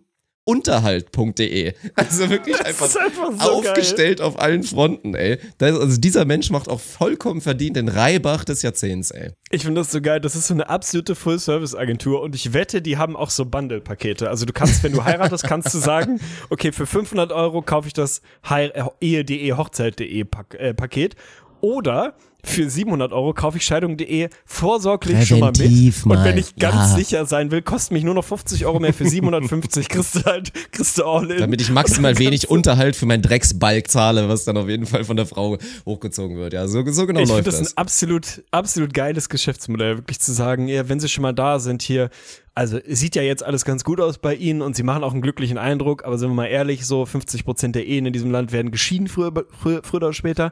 unterhalt.de. 0.47 1.73
Also 1.95 2.29
wirklich 2.29 2.55
einfach, 2.65 2.95
einfach 2.95 3.31
so 3.37 3.51
aufgestellt 3.51 4.21
auf 4.21 4.39
allen 4.39 4.63
Fronten, 4.63 5.13
ey. 5.13 5.39
Das, 5.57 5.77
also 5.77 5.99
dieser 5.99 6.23
Mensch 6.23 6.49
macht 6.51 6.69
auch 6.69 6.79
vollkommen 6.79 7.41
verdient 7.41 7.75
den 7.75 7.89
Reibach 7.89 8.45
des 8.45 8.61
Jahrzehnts, 8.61 9.11
ey. 9.11 9.31
Ich 9.51 9.63
finde 9.63 9.81
das 9.81 9.91
so 9.91 9.99
geil. 9.99 10.21
Das 10.21 10.35
ist 10.35 10.47
so 10.47 10.53
eine 10.53 10.69
absolute 10.69 11.15
Full-Service-Agentur 11.15 12.21
und 12.21 12.33
ich 12.33 12.53
wette, 12.53 12.81
die 12.81 12.95
haben 12.95 13.17
auch 13.17 13.29
so 13.29 13.45
Bundle-Pakete. 13.45 14.29
Also 14.29 14.45
du 14.45 14.53
kannst, 14.53 14.81
wenn 14.83 14.93
du 14.93 15.03
heiratest, 15.03 15.43
kannst 15.43 15.73
du 15.73 15.79
sagen, 15.79 16.21
okay, 16.49 16.71
für 16.71 16.87
500 16.87 17.33
Euro 17.33 17.61
kaufe 17.61 17.87
ich 17.87 17.93
das 17.93 18.21
äh, 18.49 18.69
Ehe.de, 19.01 19.51
Hochzeit.de 19.51 20.25
äh, 20.57 20.73
Paket 20.73 21.15
oder 21.61 22.15
für 22.47 22.69
700 22.69 23.11
Euro 23.11 23.33
kaufe 23.33 23.57
ich 23.57 23.65
Scheidung.de 23.65 24.29
vorsorglich 24.45 25.27
schon 25.27 25.39
mal 25.39 25.47
mit. 25.47 25.57
Präventiv 25.57 26.05
Und 26.05 26.09
mal, 26.09 26.23
wenn 26.23 26.37
ich 26.37 26.55
ganz 26.55 26.91
ja. 26.91 26.95
sicher 26.95 27.25
sein 27.25 27.51
will, 27.51 27.61
kostet 27.61 27.91
mich 27.91 28.03
nur 28.03 28.13
noch 28.13 28.23
50 28.23 28.65
Euro 28.65 28.79
mehr 28.79 28.93
für 28.93 29.07
750. 29.07 29.89
kriegst 29.89 30.15
du 30.15 30.23
halt, 30.23 30.53
kriegst 30.71 30.97
du 30.97 31.05
all 31.05 31.29
in. 31.29 31.39
Damit 31.39 31.61
ich 31.61 31.69
maximal 31.69 32.17
wenig 32.17 32.49
Unterhalt 32.49 32.95
für 32.95 33.05
meinen 33.05 33.21
Drecksbalg 33.21 33.89
zahle, 33.89 34.29
was 34.29 34.45
dann 34.45 34.57
auf 34.57 34.69
jeden 34.69 34.85
Fall 34.85 35.03
von 35.03 35.17
der 35.17 35.25
Frau 35.25 35.57
hochgezogen 35.85 36.37
wird. 36.37 36.53
Ja, 36.53 36.67
so, 36.67 36.85
so 36.89 37.05
genau 37.05 37.19
ich 37.19 37.27
finde 37.27 37.33
läuft 37.33 37.47
das 37.47 37.59
das. 37.59 37.73
ein 37.73 37.77
absolut, 37.77 38.43
absolut 38.51 38.93
geiles 38.93 39.29
Geschäftsmodell, 39.29 39.97
wirklich 39.97 40.19
zu 40.19 40.31
sagen, 40.31 40.67
ja, 40.67 40.87
wenn 40.87 40.99
sie 40.99 41.09
schon 41.09 41.23
mal 41.23 41.33
da 41.33 41.59
sind 41.59 41.81
hier, 41.81 42.09
also 42.55 42.79
sieht 42.87 43.15
ja 43.15 43.21
jetzt 43.21 43.43
alles 43.43 43.65
ganz 43.65 43.83
gut 43.83 43.99
aus 43.99 44.17
bei 44.17 44.33
ihnen 44.33 44.61
und 44.61 44.75
sie 44.75 44.83
machen 44.83 45.03
auch 45.03 45.11
einen 45.11 45.21
glücklichen 45.21 45.57
Eindruck, 45.57 46.05
aber 46.05 46.17
sind 46.17 46.29
wir 46.29 46.35
mal 46.35 46.47
ehrlich, 46.47 46.85
so 46.85 47.05
50 47.05 47.45
Prozent 47.45 47.75
der 47.75 47.85
Ehen 47.85 48.05
in 48.05 48.13
diesem 48.13 48.31
Land 48.31 48.51
werden 48.51 48.71
geschieden 48.71 49.07
früher, 49.07 49.31
früher, 49.61 49.81
früher 49.83 49.97
oder 49.97 50.13
später. 50.13 50.51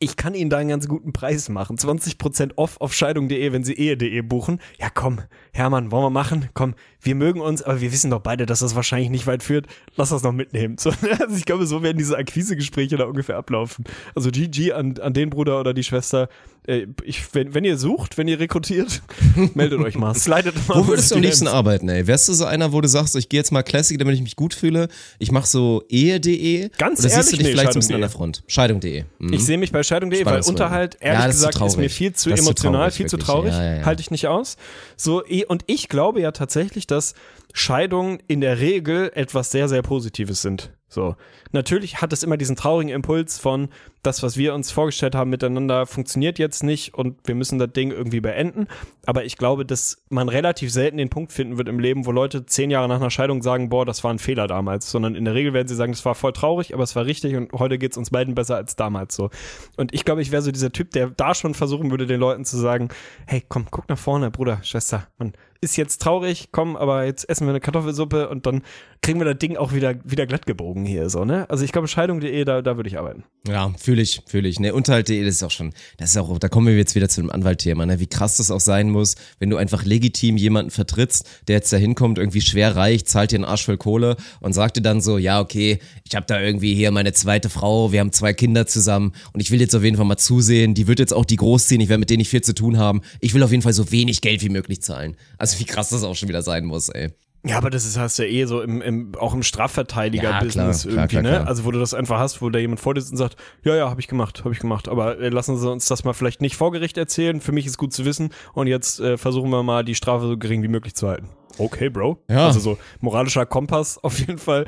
Ich 0.00 0.16
kann 0.16 0.34
Ihnen 0.34 0.48
da 0.48 0.58
einen 0.58 0.68
ganz 0.68 0.86
guten 0.86 1.12
Preis 1.12 1.48
machen. 1.48 1.76
20% 1.76 2.52
off 2.54 2.80
auf 2.80 2.94
scheidung.de, 2.94 3.50
wenn 3.50 3.64
Sie 3.64 3.72
ehe.de 3.74 4.20
buchen. 4.22 4.60
Ja, 4.78 4.90
komm, 4.90 5.22
Hermann, 5.52 5.90
wollen 5.90 6.04
wir 6.04 6.10
machen? 6.10 6.50
Komm, 6.54 6.76
wir 7.00 7.14
mögen 7.14 7.40
uns, 7.40 7.62
aber 7.62 7.80
wir 7.80 7.92
wissen 7.92 8.10
doch 8.10 8.20
beide, 8.20 8.44
dass 8.46 8.58
das 8.60 8.74
wahrscheinlich 8.74 9.10
nicht 9.10 9.26
weit 9.26 9.42
führt. 9.42 9.66
Lass 9.96 10.08
das 10.10 10.22
noch 10.22 10.32
mitnehmen. 10.32 10.76
So, 10.88 10.90
also 10.90 11.36
ich 11.36 11.44
glaube, 11.44 11.66
so 11.66 11.82
werden 11.82 11.98
diese 11.98 12.16
Akquisegespräche 12.16 12.96
da 12.96 13.04
ungefähr 13.04 13.36
ablaufen. 13.36 13.84
Also 14.14 14.30
GG 14.30 14.72
an, 14.72 14.98
an 15.00 15.12
den 15.12 15.30
Bruder 15.30 15.60
oder 15.60 15.74
die 15.74 15.84
Schwester. 15.84 16.28
Äh, 16.66 16.86
Ich, 17.04 17.22
wenn, 17.34 17.54
wenn 17.54 17.64
ihr 17.64 17.78
sucht, 17.78 18.18
wenn 18.18 18.26
ihr 18.28 18.38
rekrutiert, 18.40 19.02
meldet 19.54 19.80
euch 19.80 19.96
mal. 19.96 20.14
Slidet 20.14 20.54
mal. 20.68 20.76
Wo 20.78 20.86
würdest 20.88 21.10
du 21.10 21.16
am 21.16 21.22
liebsten 21.22 21.46
arbeiten, 21.48 21.88
ey? 21.88 22.06
Wärst 22.06 22.28
du 22.28 22.32
so 22.34 22.44
einer, 22.44 22.72
wo 22.72 22.80
du 22.80 22.88
sagst, 22.88 23.16
ich 23.16 23.28
gehe 23.28 23.38
jetzt 23.40 23.52
mal 23.52 23.62
Classic, 23.62 23.98
damit 23.98 24.14
ich 24.16 24.22
mich 24.22 24.36
gut 24.36 24.54
fühle? 24.54 24.88
Ich 25.18 25.30
mache 25.32 25.46
so 25.46 25.84
ehe.de? 25.88 26.68
Ganz 26.78 27.00
Oder 27.00 27.08
siehst 27.08 27.14
ehrlich, 27.16 27.30
du 27.30 27.36
dich 27.36 27.46
nee, 27.46 27.52
vielleicht 27.52 27.68
ein 27.70 27.74
bisschen 27.80 27.94
an 27.94 28.00
der 28.00 28.10
Front? 28.10 28.42
Scheidung.de. 28.46 29.04
Mhm. 29.18 29.32
Ich 29.32 29.44
sehe 29.44 29.58
mich 29.58 29.72
bei 29.72 29.82
Scheidung.de, 29.82 30.24
weil. 30.24 30.42
Unterhalt, 30.42 30.96
Ja, 31.00 31.12
ehrlich 31.12 31.30
ist 31.30 31.40
zu 31.40 31.46
gesagt, 31.48 31.54
ist, 31.54 31.60
mir 31.76 31.82
traurig. 31.82 31.92
viel 31.92 32.12
zu 32.12 32.30
Das 32.30 32.38
ist 32.38 32.44
zu 32.44 32.48
emotional, 32.50 32.80
traurig, 32.80 32.94
viel 32.94 33.06
zu 33.06 33.12
wirklich. 33.12 33.26
traurig. 33.26 33.52
Ja, 33.52 33.64
ja, 33.64 33.76
ja. 33.78 33.84
Halte 33.84 34.00
ich 34.00 34.10
nicht 34.10 34.26
aus. 34.26 34.56
So, 35.00 35.24
eh- 35.24 35.46
und 35.46 35.62
ich 35.66 35.88
glaube 35.88 36.20
ja 36.20 36.32
tatsächlich, 36.32 36.86
dass 36.86 37.14
Scheidungen 37.54 38.18
in 38.26 38.40
der 38.40 38.58
Regel 38.58 39.10
etwas 39.14 39.50
sehr, 39.50 39.68
sehr 39.68 39.82
Positives 39.82 40.42
sind. 40.42 40.72
So. 40.88 41.16
Natürlich 41.52 42.00
hat 42.00 42.12
es 42.12 42.22
immer 42.22 42.36
diesen 42.36 42.56
traurigen 42.56 42.92
Impuls 42.92 43.38
von, 43.38 43.68
das, 44.02 44.22
was 44.22 44.36
wir 44.36 44.54
uns 44.54 44.70
vorgestellt 44.70 45.14
haben 45.14 45.28
miteinander, 45.28 45.86
funktioniert 45.86 46.38
jetzt 46.38 46.62
nicht 46.62 46.94
und 46.94 47.16
wir 47.24 47.34
müssen 47.34 47.58
das 47.58 47.72
Ding 47.72 47.90
irgendwie 47.90 48.20
beenden. 48.20 48.68
Aber 49.04 49.24
ich 49.24 49.36
glaube, 49.36 49.66
dass 49.66 50.02
man 50.08 50.28
relativ 50.28 50.72
selten 50.72 50.96
den 50.96 51.10
Punkt 51.10 51.32
finden 51.32 51.58
wird 51.58 51.68
im 51.68 51.78
Leben, 51.78 52.06
wo 52.06 52.12
Leute 52.12 52.46
zehn 52.46 52.70
Jahre 52.70 52.88
nach 52.88 53.00
einer 53.00 53.10
Scheidung 53.10 53.42
sagen, 53.42 53.68
boah, 53.68 53.84
das 53.84 54.04
war 54.04 54.12
ein 54.12 54.18
Fehler 54.18 54.46
damals. 54.46 54.90
Sondern 54.90 55.14
in 55.14 55.24
der 55.24 55.34
Regel 55.34 55.52
werden 55.52 55.68
sie 55.68 55.74
sagen, 55.74 55.92
das 55.92 56.04
war 56.04 56.14
voll 56.14 56.32
traurig, 56.32 56.72
aber 56.72 56.84
es 56.84 56.96
war 56.96 57.04
richtig 57.04 57.34
und 57.36 57.52
heute 57.52 57.78
geht's 57.78 57.96
uns 57.96 58.10
beiden 58.10 58.34
besser 58.34 58.56
als 58.56 58.76
damals 58.76 59.14
so. 59.14 59.30
Und 59.76 59.92
ich 59.92 60.04
glaube, 60.04 60.22
ich 60.22 60.32
wäre 60.32 60.42
so 60.42 60.52
dieser 60.52 60.72
Typ, 60.72 60.92
der 60.92 61.10
da 61.10 61.34
schon 61.34 61.54
versuchen 61.54 61.90
würde, 61.90 62.06
den 62.06 62.20
Leuten 62.20 62.44
zu 62.44 62.56
sagen, 62.56 62.88
hey, 63.26 63.42
komm, 63.46 63.66
guck 63.70 63.88
nach 63.88 63.98
vorne, 63.98 64.30
Bruder, 64.30 64.60
Schwester, 64.62 65.08
man 65.18 65.32
ist 65.60 65.76
jetzt 65.76 66.00
traurig, 66.02 66.48
komm, 66.52 66.76
aber 66.76 67.04
jetzt 67.04 67.28
essen 67.28 67.46
wir 67.46 67.50
eine 67.50 67.60
Kartoffelsuppe 67.60 68.28
und 68.28 68.46
dann 68.46 68.62
kriegen 69.02 69.20
wir 69.20 69.24
das 69.24 69.38
Ding 69.38 69.56
auch 69.56 69.72
wieder, 69.72 69.94
wieder 70.04 70.26
glatt 70.26 70.46
gebogen 70.46 70.84
hier, 70.84 71.08
so, 71.08 71.24
ne? 71.24 71.48
Also 71.50 71.64
ich 71.64 71.72
glaube, 71.72 71.88
Scheidung.de, 71.88 72.44
da, 72.44 72.62
da 72.62 72.76
würde 72.76 72.88
ich 72.88 72.98
arbeiten. 72.98 73.24
Ja, 73.46 73.72
fühle 73.78 74.02
ich, 74.02 74.22
fühle 74.26 74.48
ich. 74.48 74.60
Ne, 74.60 74.74
Unterhalt.de, 74.74 75.24
das 75.24 75.36
ist 75.36 75.42
auch 75.42 75.50
schon, 75.50 75.72
das 75.96 76.10
ist 76.10 76.16
auch, 76.16 76.38
da 76.38 76.48
kommen 76.48 76.66
wir 76.66 76.76
jetzt 76.76 76.94
wieder 76.94 77.08
zu 77.08 77.20
dem 77.20 77.30
Anwaltthema, 77.30 77.86
ne? 77.86 78.00
Wie 78.00 78.06
krass 78.06 78.36
das 78.36 78.50
auch 78.50 78.60
sein 78.60 78.90
muss, 78.90 79.14
wenn 79.38 79.50
du 79.50 79.56
einfach 79.56 79.84
legitim 79.84 80.36
jemanden 80.36 80.70
vertrittst, 80.70 81.28
der 81.48 81.56
jetzt 81.56 81.72
da 81.72 81.76
hinkommt, 81.76 82.18
irgendwie 82.18 82.40
schwer 82.40 82.76
reich, 82.76 83.06
zahlt 83.06 83.32
dir 83.32 83.36
einen 83.36 83.44
Arsch 83.44 83.64
voll 83.64 83.76
Kohle 83.76 84.16
und 84.40 84.52
sagt 84.52 84.76
dir 84.76 84.82
dann 84.82 85.00
so, 85.00 85.18
ja, 85.18 85.40
okay, 85.40 85.78
ich 86.04 86.14
habe 86.16 86.26
da 86.26 86.40
irgendwie 86.40 86.74
hier 86.74 86.90
meine 86.90 87.12
zweite 87.12 87.48
Frau, 87.48 87.92
wir 87.92 88.00
haben 88.00 88.12
zwei 88.12 88.32
Kinder 88.32 88.66
zusammen 88.66 89.12
und 89.32 89.40
ich 89.40 89.50
will 89.50 89.60
jetzt 89.60 89.74
auf 89.74 89.84
jeden 89.84 89.96
Fall 89.96 90.06
mal 90.06 90.16
zusehen, 90.16 90.74
die 90.74 90.86
wird 90.86 90.98
jetzt 90.98 91.14
auch 91.14 91.24
die 91.24 91.36
großziehen, 91.36 91.80
ich 91.80 91.88
werde 91.88 92.00
mit 92.00 92.10
denen 92.10 92.18
nicht 92.18 92.30
viel 92.30 92.42
zu 92.42 92.54
tun 92.54 92.78
haben. 92.78 93.00
Ich 93.20 93.34
will 93.34 93.42
auf 93.42 93.50
jeden 93.50 93.62
Fall 93.62 93.72
so 93.72 93.90
wenig 93.90 94.20
Geld 94.20 94.42
wie 94.42 94.48
möglich 94.48 94.82
zahlen. 94.82 95.16
Also 95.38 95.47
wie 95.58 95.64
krass 95.64 95.90
das 95.90 96.04
auch 96.04 96.14
schon 96.14 96.28
wieder 96.28 96.42
sein 96.42 96.64
muss, 96.64 96.88
ey. 96.88 97.12
Ja, 97.46 97.56
aber 97.56 97.70
das 97.70 97.86
ist, 97.86 97.96
hast 97.96 98.18
du 98.18 98.24
ja 98.24 98.28
eh 98.28 98.44
so 98.46 98.60
im, 98.60 98.82
im, 98.82 99.14
auch 99.14 99.32
im 99.32 99.44
Strafverteidiger-Business 99.44 100.84
Ja, 100.84 100.90
irgendwie, 100.90 101.08
klar, 101.08 101.22
ne? 101.22 101.30
klar. 101.30 101.46
Also 101.46 101.64
wo 101.64 101.70
du 101.70 101.78
das 101.78 101.94
einfach 101.94 102.18
hast, 102.18 102.42
wo 102.42 102.50
da 102.50 102.58
jemand 102.58 102.80
vor 102.80 102.94
dir 102.94 103.00
sitzt 103.00 103.12
und 103.12 103.18
sagt, 103.18 103.36
ja, 103.64 103.76
ja, 103.76 103.88
habe 103.88 104.00
ich 104.00 104.08
gemacht, 104.08 104.44
habe 104.44 104.52
ich 104.52 104.60
gemacht, 104.60 104.88
aber 104.88 105.18
äh, 105.18 105.28
lassen 105.28 105.56
Sie 105.56 105.70
uns 105.70 105.86
das 105.86 106.04
mal 106.04 106.14
vielleicht 106.14 106.40
nicht 106.40 106.56
vor 106.56 106.72
Gericht 106.72 106.98
erzählen, 106.98 107.40
für 107.40 107.52
mich 107.52 107.64
ist 107.64 107.78
gut 107.78 107.92
zu 107.92 108.04
wissen 108.04 108.30
und 108.54 108.66
jetzt 108.66 108.98
äh, 109.00 109.16
versuchen 109.16 109.50
wir 109.50 109.62
mal 109.62 109.84
die 109.84 109.94
Strafe 109.94 110.26
so 110.26 110.36
gering 110.36 110.62
wie 110.62 110.68
möglich 110.68 110.94
zu 110.94 111.08
halten. 111.08 111.28
Okay, 111.58 111.88
Bro. 111.88 112.18
Ja. 112.28 112.46
Also 112.46 112.60
so 112.60 112.78
moralischer 113.00 113.46
Kompass 113.46 113.98
auf 114.02 114.18
jeden 114.18 114.38
Fall 114.38 114.66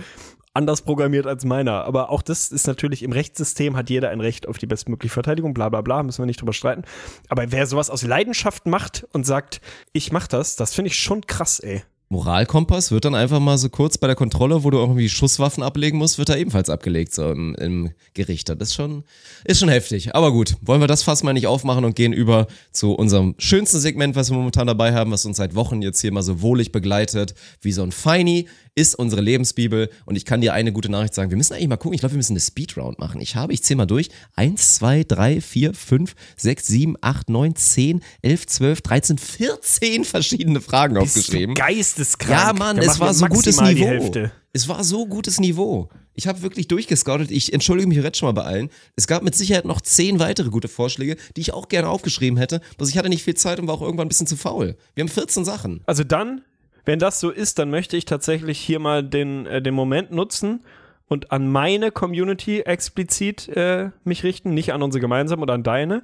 anders 0.55 0.83
programmiert 0.83 1.27
als 1.27 1.45
meiner. 1.45 1.85
Aber 1.85 2.11
auch 2.11 2.23
das 2.23 2.51
ist 2.51 2.67
natürlich 2.67 3.03
im 3.03 3.13
Rechtssystem 3.13 3.77
hat 3.77 3.91
jeder 3.91 4.11
ein 4.11 4.21
Recht 4.21 4.49
auf 4.49 4.59
die 4.59 4.67
bestmögliche 4.67 5.13
Verteidigung, 5.13 5.55
bla 5.55 5.69
bla 5.69 5.81
bla, 5.81 6.03
müssen 6.03 6.23
wir 6.23 6.27
nicht 6.27 6.41
drüber 6.41 6.53
streiten. 6.53 6.83
Aber 7.29 7.51
wer 7.53 7.67
sowas 7.67 7.91
aus 7.91 8.03
Leidenschaft 8.03 8.67
macht 8.67 9.07
und 9.13 9.25
sagt, 9.25 9.61
ich 9.93 10.13
mach 10.13 10.27
das, 10.27 10.57
das 10.57 10.75
finde 10.75 10.89
ich 10.89 10.99
schon 10.99 11.27
krass, 11.27 11.61
ey. 11.61 11.83
Moralkompass 12.13 12.91
wird 12.91 13.05
dann 13.05 13.15
einfach 13.15 13.39
mal 13.39 13.57
so 13.57 13.69
kurz 13.69 13.97
bei 13.97 14.09
der 14.09 14.17
Kontrolle, 14.17 14.65
wo 14.65 14.71
du 14.71 14.79
irgendwie 14.79 15.09
Schusswaffen 15.09 15.63
ablegen 15.63 15.97
musst, 15.97 16.19
wird 16.19 16.29
da 16.29 16.35
ebenfalls 16.35 16.69
abgelegt, 16.69 17.15
so 17.15 17.31
im, 17.31 17.55
im 17.55 17.93
Gericht. 18.15 18.49
Das 18.49 18.57
ist 18.59 18.75
schon, 18.75 19.05
ist 19.45 19.61
schon 19.61 19.69
heftig. 19.69 20.13
Aber 20.13 20.33
gut, 20.33 20.57
wollen 20.61 20.81
wir 20.81 20.89
das 20.89 21.05
Fass 21.05 21.23
mal 21.23 21.35
nicht 21.35 21.47
aufmachen 21.47 21.85
und 21.85 21.95
gehen 21.95 22.13
über 22.13 22.49
zu 22.73 22.95
unserem 22.95 23.37
schönsten 23.39 23.79
Segment, 23.79 24.17
was 24.17 24.29
wir 24.29 24.37
momentan 24.37 24.67
dabei 24.67 24.93
haben, 24.93 25.13
was 25.13 25.25
uns 25.25 25.37
seit 25.37 25.55
Wochen 25.55 25.83
jetzt 25.83 26.01
hier 26.01 26.11
mal 26.11 26.25
so 26.25 26.43
wohlig 26.43 26.73
begleitet, 26.73 27.37
wie 27.61 27.71
so 27.71 27.85
ein 27.85 27.93
Feini, 27.93 28.49
ist 28.81 28.95
unsere 28.95 29.21
Lebensbibel. 29.21 29.91
Und 30.07 30.17
ich 30.17 30.25
kann 30.25 30.41
dir 30.41 30.55
eine 30.55 30.73
gute 30.73 30.91
Nachricht 30.91 31.15
sagen. 31.15 31.31
Wir 31.31 31.37
müssen 31.37 31.53
eigentlich 31.53 31.69
mal 31.69 31.77
gucken. 31.77 31.95
Ich 31.95 32.01
glaube, 32.01 32.15
wir 32.15 32.17
müssen 32.17 32.33
eine 32.33 32.41
Speedround 32.41 32.99
machen. 32.99 33.21
Ich 33.21 33.37
habe, 33.37 33.53
ich 33.53 33.63
zähle 33.63 33.79
mal 33.79 33.87
durch. 33.87 34.09
Eins, 34.35 34.75
zwei, 34.75 35.05
drei, 35.07 35.41
vier, 35.41 35.75
fünf, 35.75 36.15
sechs, 36.37 36.67
sieben, 36.67 36.97
acht, 37.01 37.29
neun, 37.29 37.55
zehn, 37.57 38.03
elf, 38.23 38.47
zwölf, 38.47 38.81
dreizehn, 38.81 39.19
vierzehn 39.19 40.05
verschiedene 40.05 40.61
Fragen 40.61 40.97
aufgeschrieben. 40.97 41.55
geisteskrank. 41.55 42.31
Ja, 42.31 42.53
Mann, 42.53 42.79
es 42.79 42.99
war 42.99 43.13
so 43.13 43.27
gutes 43.27 43.61
Niveau. 43.61 43.87
Hälfte. 43.87 44.33
Es 44.53 44.67
war 44.67 44.83
so 44.83 45.07
gutes 45.07 45.39
Niveau. 45.39 45.89
Ich 46.15 46.27
habe 46.27 46.43
wirklich 46.43 46.67
durchgescoutet. 46.69 47.31
Ich 47.31 47.53
entschuldige 47.53 47.89
mich 47.89 47.99
jetzt 47.99 48.19
schon 48.19 48.27
mal 48.27 48.33
bei 48.33 48.43
allen. 48.43 48.69
Es 48.97 49.07
gab 49.07 49.23
mit 49.23 49.35
Sicherheit 49.35 49.65
noch 49.65 49.81
zehn 49.81 50.19
weitere 50.19 50.51
gute 50.51 50.69
Vorschläge, 50.69 51.17
die 51.37 51.41
ich 51.41 51.53
auch 51.55 51.69
gerne 51.69 51.89
aufgeschrieben 51.89 52.37
hätte. 52.37 52.61
Bloß 52.77 52.89
ich 52.91 52.99
hatte 52.99 53.09
nicht 53.09 53.23
viel 53.23 53.35
Zeit 53.35 53.61
und 53.61 53.69
war 53.69 53.75
auch 53.75 53.83
irgendwann 53.83 54.07
ein 54.07 54.09
bisschen 54.09 54.27
zu 54.27 54.37
faul. 54.37 54.77
Wir 54.95 55.03
haben 55.03 55.09
14 55.09 55.45
Sachen. 55.45 55.83
Also 55.87 56.03
dann, 56.03 56.43
wenn 56.91 56.99
das 56.99 57.21
so 57.21 57.31
ist, 57.31 57.61
dann 57.61 57.71
möchte 57.71 57.97
ich 57.97 58.05
tatsächlich 58.05 58.59
hier 58.59 58.81
mal 58.81 59.05
den, 59.05 59.47
äh, 59.47 59.63
den 59.63 59.75
Moment 59.75 60.11
nutzen 60.11 60.65
und 61.07 61.31
an 61.31 61.47
meine 61.49 61.93
Community 61.93 62.63
explizit 62.63 63.49
äh, 63.51 63.91
mich 64.03 64.25
richten, 64.25 64.55
nicht 64.55 64.73
an 64.73 64.83
unsere 64.83 65.01
gemeinsam 65.01 65.41
oder 65.41 65.55
an 65.55 65.63
deine. 65.63 66.03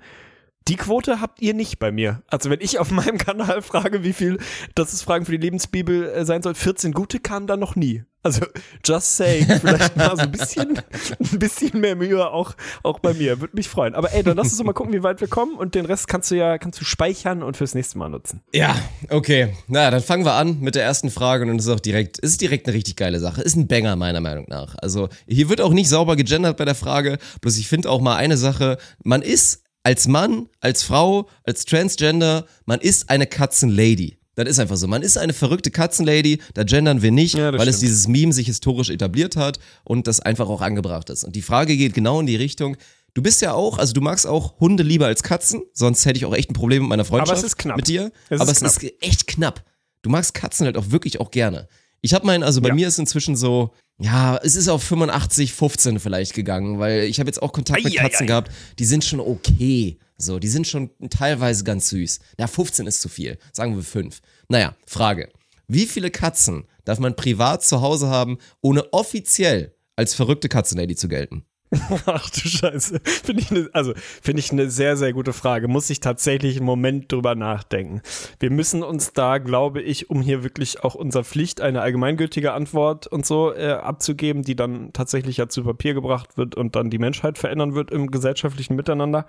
Die 0.68 0.76
Quote 0.76 1.20
habt 1.20 1.42
ihr 1.42 1.54
nicht 1.54 1.80
bei 1.80 1.90
mir. 1.90 2.22
Also 2.28 2.50
wenn 2.50 2.60
ich 2.60 2.78
auf 2.78 2.92
meinem 2.92 3.18
Kanal 3.18 3.62
frage, 3.62 4.04
wie 4.04 4.12
viel 4.12 4.38
das 4.76 4.92
ist 4.92 5.02
Fragen 5.02 5.24
für 5.24 5.32
die 5.32 5.44
Lebensbibel 5.44 6.04
äh, 6.04 6.24
sein 6.24 6.42
soll, 6.42 6.54
14 6.54 6.92
gute 6.92 7.18
kamen 7.18 7.48
da 7.48 7.56
noch 7.56 7.74
nie. 7.74 8.04
Also 8.26 8.44
just 8.84 9.16
saying, 9.16 9.46
vielleicht 9.46 9.96
mal 9.96 10.16
so 10.16 10.22
ein 10.22 10.32
bisschen, 10.32 10.82
ein 11.32 11.38
bisschen 11.38 11.80
mehr 11.80 11.94
Mühe 11.94 12.28
auch, 12.28 12.54
auch 12.82 12.98
bei 12.98 13.14
mir. 13.14 13.40
Würde 13.40 13.54
mich 13.54 13.68
freuen. 13.68 13.94
Aber 13.94 14.12
ey, 14.12 14.24
dann 14.24 14.36
lass 14.36 14.48
uns 14.48 14.58
doch 14.58 14.64
mal 14.64 14.72
gucken, 14.72 14.92
wie 14.92 15.04
weit 15.04 15.20
wir 15.20 15.28
kommen 15.28 15.54
und 15.54 15.76
den 15.76 15.86
Rest 15.86 16.08
kannst 16.08 16.32
du 16.32 16.34
ja 16.34 16.58
kannst 16.58 16.80
du 16.80 16.84
speichern 16.84 17.44
und 17.44 17.56
fürs 17.56 17.76
nächste 17.76 17.98
Mal 17.98 18.08
nutzen. 18.08 18.42
Ja, 18.52 18.74
okay. 19.10 19.54
Na, 19.68 19.92
dann 19.92 20.02
fangen 20.02 20.24
wir 20.24 20.34
an 20.34 20.58
mit 20.58 20.74
der 20.74 20.82
ersten 20.82 21.10
Frage 21.10 21.48
und 21.48 21.56
es 21.60 21.66
ist 21.66 21.72
auch 21.72 21.78
direkt, 21.78 22.18
ist 22.18 22.40
direkt 22.40 22.66
eine 22.66 22.74
richtig 22.74 22.96
geile 22.96 23.20
Sache. 23.20 23.42
Ist 23.42 23.54
ein 23.54 23.68
Banger 23.68 23.94
meiner 23.94 24.20
Meinung 24.20 24.46
nach. 24.48 24.74
Also 24.82 25.08
hier 25.28 25.48
wird 25.48 25.60
auch 25.60 25.72
nicht 25.72 25.88
sauber 25.88 26.16
gegendert 26.16 26.56
bei 26.56 26.64
der 26.64 26.74
Frage. 26.74 27.18
Bloß 27.42 27.56
ich 27.58 27.68
finde 27.68 27.88
auch 27.88 28.00
mal 28.00 28.16
eine 28.16 28.36
Sache. 28.36 28.76
Man 29.04 29.22
ist 29.22 29.62
als 29.84 30.08
Mann, 30.08 30.48
als 30.58 30.82
Frau, 30.82 31.28
als 31.44 31.64
Transgender, 31.64 32.46
man 32.64 32.80
ist 32.80 33.08
eine 33.08 33.28
Katzenlady. 33.28 34.15
Das 34.36 34.46
ist 34.48 34.58
einfach 34.58 34.76
so. 34.76 34.86
Man 34.86 35.02
ist 35.02 35.16
eine 35.18 35.32
verrückte 35.32 35.70
Katzenlady, 35.70 36.40
da 36.54 36.62
gendern 36.62 37.02
wir 37.02 37.10
nicht, 37.10 37.34
Ja, 37.36 37.52
weil 37.52 37.66
es 37.68 37.76
stimmt. 37.76 37.82
dieses 37.90 38.06
Meme 38.08 38.32
sich 38.32 38.46
historisch 38.46 38.90
etabliert 38.90 39.34
hat 39.34 39.58
und 39.82 40.06
das 40.06 40.20
einfach 40.20 40.48
auch 40.48 40.60
angebracht 40.60 41.10
ist. 41.10 41.24
Und 41.24 41.34
die 41.34 41.42
Frage 41.42 41.76
geht 41.76 41.94
genau 41.94 42.20
in 42.20 42.26
die 42.26 42.36
Richtung, 42.36 42.76
du 43.14 43.22
bist 43.22 43.40
ja 43.40 43.54
auch, 43.54 43.78
also 43.78 43.94
du 43.94 44.00
magst 44.02 44.26
auch 44.26 44.60
Hunde 44.60 44.82
lieber 44.82 45.06
als 45.06 45.22
Katzen, 45.22 45.62
sonst 45.72 46.04
hätte 46.04 46.18
ich 46.18 46.26
auch 46.26 46.34
echt 46.34 46.50
ein 46.50 46.54
Problem 46.54 46.82
mit 46.82 46.90
meiner 46.90 47.04
Freundschaft 47.06 47.42
ist 47.42 47.56
knapp. 47.56 47.76
mit 47.78 47.88
dir. 47.88 48.12
Es 48.28 48.40
aber 48.40 48.52
ist 48.52 48.62
es 48.62 48.76
ist 48.76 48.92
echt 49.02 49.26
knapp. 49.26 49.64
Du 50.02 50.10
magst 50.10 50.34
Katzen 50.34 50.66
halt 50.66 50.76
auch 50.76 50.90
wirklich 50.90 51.18
auch 51.18 51.30
gerne. 51.30 51.66
Ich 52.02 52.12
habe 52.12 52.26
meinen, 52.26 52.42
also 52.44 52.60
bei 52.60 52.68
Ja. 52.68 52.74
mir 52.74 52.88
ist 52.88 52.98
inzwischen 52.98 53.36
so, 53.36 53.72
ja, 53.98 54.36
es 54.42 54.56
ist 54.56 54.68
auf 54.68 54.82
85, 54.82 55.52
15 55.52 56.00
vielleicht 56.00 56.34
gegangen, 56.34 56.78
weil 56.78 57.04
ich 57.04 57.18
habe 57.18 57.28
jetzt 57.28 57.42
auch 57.42 57.52
Kontakt 57.52 57.82
mit 57.82 57.94
Ei, 57.94 57.98
ei, 57.98 58.02
Katzen 58.02 58.24
ei. 58.24 58.26
gehabt, 58.26 58.52
die 58.78 58.84
sind 58.84 59.04
schon 59.04 59.20
okay. 59.20 59.98
So, 60.18 60.38
die 60.38 60.48
sind 60.48 60.66
schon 60.66 60.90
teilweise 61.10 61.64
ganz 61.64 61.88
süß. 61.90 62.20
Ja, 62.38 62.46
15 62.46 62.86
ist 62.86 63.00
zu 63.00 63.08
viel. 63.08 63.38
Sagen 63.52 63.76
wir 63.76 63.82
5. 63.82 64.20
Naja, 64.48 64.74
Frage. 64.86 65.30
Wie 65.68 65.86
viele 65.86 66.10
Katzen 66.10 66.64
darf 66.84 66.98
man 66.98 67.16
privat 67.16 67.64
zu 67.64 67.80
Hause 67.80 68.08
haben, 68.08 68.38
ohne 68.60 68.92
offiziell 68.92 69.74
als 69.96 70.14
verrückte 70.14 70.48
Katzenlady 70.48 70.94
zu 70.94 71.08
gelten? 71.08 71.44
Ach 72.06 72.30
du 72.30 72.48
Scheiße. 72.48 73.00
Finde 73.04 73.42
ich, 73.42 73.50
ne, 73.50 73.68
also, 73.72 73.92
finde 74.22 74.40
ich 74.40 74.52
eine 74.52 74.70
sehr, 74.70 74.96
sehr 74.96 75.12
gute 75.12 75.32
Frage. 75.32 75.68
Muss 75.68 75.90
ich 75.90 76.00
tatsächlich 76.00 76.56
einen 76.56 76.66
Moment 76.66 77.10
drüber 77.12 77.34
nachdenken. 77.34 78.02
Wir 78.40 78.50
müssen 78.50 78.82
uns 78.82 79.12
da, 79.12 79.38
glaube 79.38 79.82
ich, 79.82 80.10
um 80.10 80.22
hier 80.22 80.42
wirklich 80.42 80.82
auch 80.84 80.94
unserer 80.94 81.24
Pflicht 81.24 81.60
eine 81.60 81.80
allgemeingültige 81.80 82.52
Antwort 82.52 83.06
und 83.06 83.26
so 83.26 83.52
äh, 83.52 83.72
abzugeben, 83.72 84.42
die 84.42 84.56
dann 84.56 84.92
tatsächlich 84.92 85.36
ja 85.36 85.48
zu 85.48 85.64
Papier 85.64 85.94
gebracht 85.94 86.36
wird 86.36 86.54
und 86.54 86.76
dann 86.76 86.90
die 86.90 86.98
Menschheit 86.98 87.38
verändern 87.38 87.74
wird 87.74 87.90
im 87.90 88.10
gesellschaftlichen 88.10 88.76
Miteinander. 88.76 89.26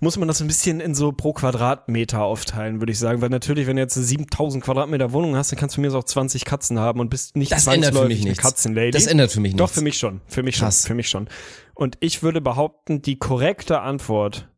Muss 0.00 0.16
man 0.18 0.28
das 0.28 0.40
ein 0.40 0.46
bisschen 0.46 0.80
in 0.80 0.94
so 0.94 1.12
pro 1.12 1.32
Quadratmeter 1.32 2.22
aufteilen, 2.22 2.80
würde 2.80 2.92
ich 2.92 2.98
sagen. 2.98 3.20
Weil 3.22 3.28
natürlich, 3.30 3.66
wenn 3.66 3.76
du 3.76 3.82
jetzt 3.82 3.96
eine 3.96 4.06
7000 4.06 4.62
Quadratmeter 4.64 5.12
Wohnung 5.12 5.36
hast, 5.36 5.52
dann 5.52 5.58
kannst 5.58 5.76
du 5.76 5.80
mir 5.80 5.90
so 5.90 5.98
auch 5.98 6.04
20 6.04 6.44
Katzen 6.44 6.78
haben 6.78 7.00
und 7.00 7.08
bist 7.10 7.36
nicht 7.36 7.52
Das 7.52 7.66
ändert 7.66 7.94
für 7.96 8.06
mich 8.06 8.20
eine 8.20 8.30
nichts. 8.30 8.42
Katzenlady. 8.42 8.90
Das 8.90 9.06
ändert 9.06 9.32
für 9.32 9.40
mich 9.40 9.54
Doch, 9.56 9.66
nichts. 9.66 9.78
für 9.78 9.82
mich 9.84 9.98
schon. 9.98 10.20
Für 10.26 10.42
mich 10.42 10.56
Krass. 10.56 10.82
schon. 10.82 10.88
Für 10.88 10.94
mich 10.94 11.08
schon. 11.08 11.28
Und 11.74 11.96
ich 12.00 12.22
würde 12.22 12.40
behaupten, 12.40 13.02
die 13.02 13.18
korrekte 13.18 13.80
Antwort, 13.80 14.48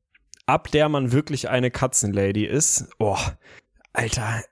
ab 0.46 0.70
der 0.70 0.88
man 0.88 1.12
wirklich 1.12 1.48
eine 1.48 1.70
Katzenlady 1.70 2.44
ist, 2.46 2.86
oh, 2.98 3.16
Alter, 3.92 4.42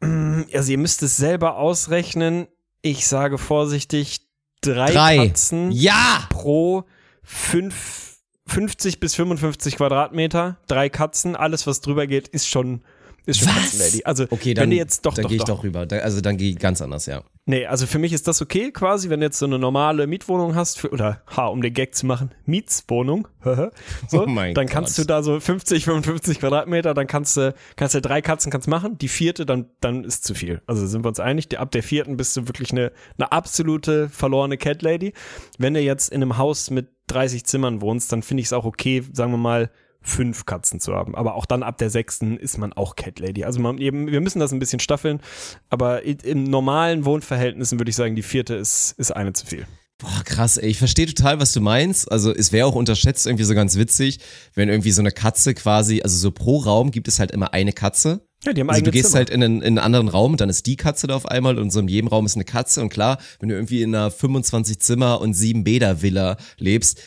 mm, 0.00 0.42
also 0.54 0.72
ihr 0.72 0.78
müsst 0.78 1.02
es 1.02 1.16
selber 1.16 1.56
ausrechnen. 1.58 2.46
Ich 2.82 3.06
sage 3.06 3.36
vorsichtig, 3.38 4.20
drei, 4.62 4.92
Drei. 4.92 5.16
Katzen 5.28 5.70
Ja! 5.72 6.26
pro 6.30 6.84
fünf, 7.22 8.15
50 8.46 9.00
bis 9.00 9.14
55 9.14 9.76
Quadratmeter, 9.76 10.56
drei 10.66 10.88
Katzen, 10.88 11.36
alles 11.36 11.66
was 11.66 11.80
drüber 11.80 12.06
geht, 12.06 12.28
ist 12.28 12.48
schon, 12.48 12.82
ist 13.26 13.40
schon? 13.40 13.48
Katzenlady. 13.48 14.02
Also, 14.04 14.26
Okay, 14.30 14.54
dann, 14.54 14.62
wenn 14.64 14.70
du 14.70 14.76
jetzt 14.76 15.04
doch, 15.04 15.14
dann 15.14 15.26
gehe 15.26 15.38
ich 15.38 15.44
doch. 15.44 15.64
rüber. 15.64 15.86
Also 16.02 16.20
dann 16.20 16.36
gehe 16.36 16.50
ich 16.50 16.58
ganz 16.58 16.80
anders, 16.80 17.06
ja. 17.06 17.22
Nee, 17.48 17.64
also 17.66 17.86
für 17.86 18.00
mich 18.00 18.12
ist 18.12 18.26
das 18.26 18.42
okay 18.42 18.72
quasi, 18.72 19.08
wenn 19.08 19.20
du 19.20 19.26
jetzt 19.26 19.38
so 19.38 19.46
eine 19.46 19.56
normale 19.58 20.08
Mietwohnung 20.08 20.56
hast, 20.56 20.80
für, 20.80 20.90
oder 20.90 21.22
ha, 21.36 21.46
um 21.46 21.62
den 21.62 21.72
Gag 21.72 21.94
zu 21.94 22.04
machen, 22.04 22.32
Mietswohnung, 22.44 23.28
so, 24.08 24.24
Oh 24.24 24.26
mein 24.26 24.52
dann 24.54 24.66
Gott. 24.66 24.72
kannst 24.74 24.98
du 24.98 25.04
da 25.04 25.22
so 25.22 25.38
50, 25.38 25.84
55 25.84 26.40
Quadratmeter, 26.40 26.92
dann 26.92 27.06
kannst 27.06 27.36
du, 27.36 27.54
kannst 27.76 27.94
du 27.94 28.00
drei 28.00 28.20
Katzen 28.20 28.50
kannst 28.50 28.66
machen, 28.66 28.98
die 28.98 29.06
vierte, 29.06 29.46
dann, 29.46 29.66
dann 29.80 30.02
ist 30.02 30.24
zu 30.24 30.34
viel. 30.34 30.60
Also 30.66 30.86
sind 30.88 31.04
wir 31.04 31.08
uns 31.08 31.20
einig, 31.20 31.56
ab 31.56 31.70
der 31.70 31.84
vierten 31.84 32.16
bist 32.16 32.36
du 32.36 32.48
wirklich 32.48 32.72
eine, 32.72 32.90
eine 33.16 33.30
absolute 33.30 34.08
verlorene 34.08 34.56
Cat 34.56 34.82
Lady. 34.82 35.12
Wenn 35.58 35.74
du 35.74 35.80
jetzt 35.80 36.08
in 36.10 36.22
einem 36.22 36.38
Haus 36.38 36.70
mit 36.70 36.88
30 37.08 37.44
Zimmern 37.44 37.80
wohnst, 37.80 38.12
dann 38.12 38.22
finde 38.22 38.40
ich 38.42 38.46
es 38.46 38.52
auch 38.52 38.64
okay, 38.64 39.02
sagen 39.12 39.32
wir 39.32 39.38
mal, 39.38 39.70
fünf 40.02 40.46
Katzen 40.46 40.78
zu 40.80 40.94
haben. 40.94 41.14
Aber 41.16 41.34
auch 41.34 41.46
dann 41.46 41.62
ab 41.64 41.78
der 41.78 41.90
sechsten 41.90 42.36
ist 42.36 42.58
man 42.58 42.72
auch 42.72 42.94
Cat 42.94 43.18
Lady. 43.18 43.44
Also 43.44 43.60
man, 43.60 43.78
eben, 43.78 44.06
wir 44.06 44.20
müssen 44.20 44.38
das 44.38 44.52
ein 44.52 44.60
bisschen 44.60 44.78
staffeln. 44.78 45.20
Aber 45.68 46.06
i- 46.06 46.16
im 46.22 46.44
normalen 46.44 47.04
Wohnverhältnissen 47.04 47.80
würde 47.80 47.90
ich 47.90 47.96
sagen, 47.96 48.14
die 48.14 48.22
vierte 48.22 48.54
ist, 48.54 48.92
ist 48.98 49.10
eine 49.10 49.32
zu 49.32 49.46
viel. 49.46 49.66
Boah, 49.98 50.22
krass, 50.24 50.58
ey. 50.58 50.68
Ich 50.68 50.78
verstehe 50.78 51.06
total, 51.06 51.40
was 51.40 51.52
du 51.52 51.60
meinst. 51.60 52.12
Also 52.12 52.32
es 52.32 52.52
wäre 52.52 52.66
auch 52.66 52.74
unterschätzt 52.74 53.26
irgendwie 53.26 53.44
so 53.44 53.54
ganz 53.54 53.76
witzig, 53.76 54.20
wenn 54.54 54.68
irgendwie 54.68 54.90
so 54.92 55.00
eine 55.00 55.10
Katze 55.10 55.54
quasi, 55.54 56.02
also 56.02 56.16
so 56.18 56.30
pro 56.30 56.58
Raum 56.58 56.90
gibt 56.90 57.08
es 57.08 57.18
halt 57.18 57.30
immer 57.30 57.52
eine 57.54 57.72
Katze. 57.72 58.28
Ja, 58.46 58.52
die 58.52 58.60
haben 58.60 58.70
Also 58.70 58.82
du 58.82 58.90
gehst 58.90 59.08
Zimmer. 59.10 59.18
halt 59.18 59.30
in 59.30 59.42
einen, 59.42 59.56
in 59.56 59.66
einen 59.66 59.78
anderen 59.78 60.08
Raum 60.08 60.32
und 60.32 60.40
dann 60.40 60.48
ist 60.48 60.66
die 60.66 60.76
Katze 60.76 61.06
da 61.06 61.16
auf 61.16 61.26
einmal 61.26 61.58
und 61.58 61.70
so 61.72 61.80
in 61.80 61.88
jedem 61.88 62.08
Raum 62.08 62.26
ist 62.26 62.36
eine 62.36 62.44
Katze 62.44 62.80
und 62.80 62.88
klar, 62.88 63.18
wenn 63.40 63.48
du 63.48 63.54
irgendwie 63.54 63.82
in 63.82 63.94
einer 63.94 64.10
25 64.10 64.78
Zimmer 64.78 65.20
und 65.20 65.34
7 65.34 65.64
Bäder 65.64 66.00
Villa 66.00 66.36
lebst, 66.58 67.00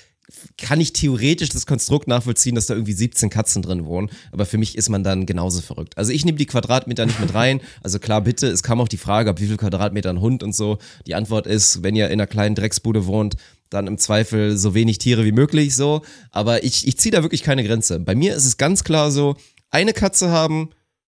kann 0.58 0.80
ich 0.80 0.94
theoretisch 0.94 1.50
das 1.50 1.66
Konstrukt 1.66 2.08
nachvollziehen, 2.08 2.54
dass 2.56 2.68
da 2.68 2.76
irgendwie 2.76 2.94
17 2.94 3.30
Katzen 3.30 3.62
drin 3.62 3.86
wohnen, 3.86 4.12
aber 4.32 4.46
für 4.46 4.58
mich 4.58 4.78
ist 4.78 4.90
man 4.90 5.04
dann 5.04 5.26
genauso 5.26 5.62
verrückt. 5.62 5.98
Also 5.98 6.12
ich 6.12 6.24
nehme 6.24 6.38
die 6.38 6.46
Quadratmeter 6.46 7.06
nicht 7.06 7.20
mit 7.20 7.34
rein. 7.34 7.62
Also 7.82 7.98
klar, 8.00 8.22
bitte, 8.22 8.48
es 8.48 8.62
kam 8.62 8.80
auch 8.80 8.88
die 8.88 8.98
Frage, 8.98 9.32
ab 9.32 9.40
wie 9.40 9.48
viel 9.48 9.58
Quadratmeter 9.58 10.10
ein 10.10 10.22
Hund 10.22 10.44
und 10.44 10.54
so. 10.56 10.78
Die 11.08 11.16
Antwort 11.16 11.48
ist, 11.48 11.82
wenn 11.82 11.96
ihr 11.96 12.08
in 12.08 12.14
einer 12.14 12.28
kleinen 12.28 12.54
Drecksbude 12.56 13.08
wohnt, 13.08 13.38
dann 13.70 13.88
im 13.88 13.98
Zweifel 13.98 14.58
so 14.58 14.74
wenig 14.74 14.98
Tiere 15.00 15.26
wie 15.26 15.32
möglich 15.32 15.76
so. 15.76 16.02
Aber 16.32 16.64
ich, 16.64 16.88
ich 16.88 16.98
ziehe 16.98 17.12
da 17.12 17.24
wirklich 17.24 17.44
keine 17.44 17.64
Grenze. 17.64 18.00
Bei 18.00 18.16
mir 18.16 18.36
ist 18.36 18.46
es 18.46 18.58
ganz 18.58 18.84
klar 18.84 19.12
so, 19.12 19.36
eine 19.72 19.94
Katze 19.94 20.30
haben, 20.30 20.70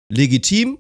legitim, 0.10 0.78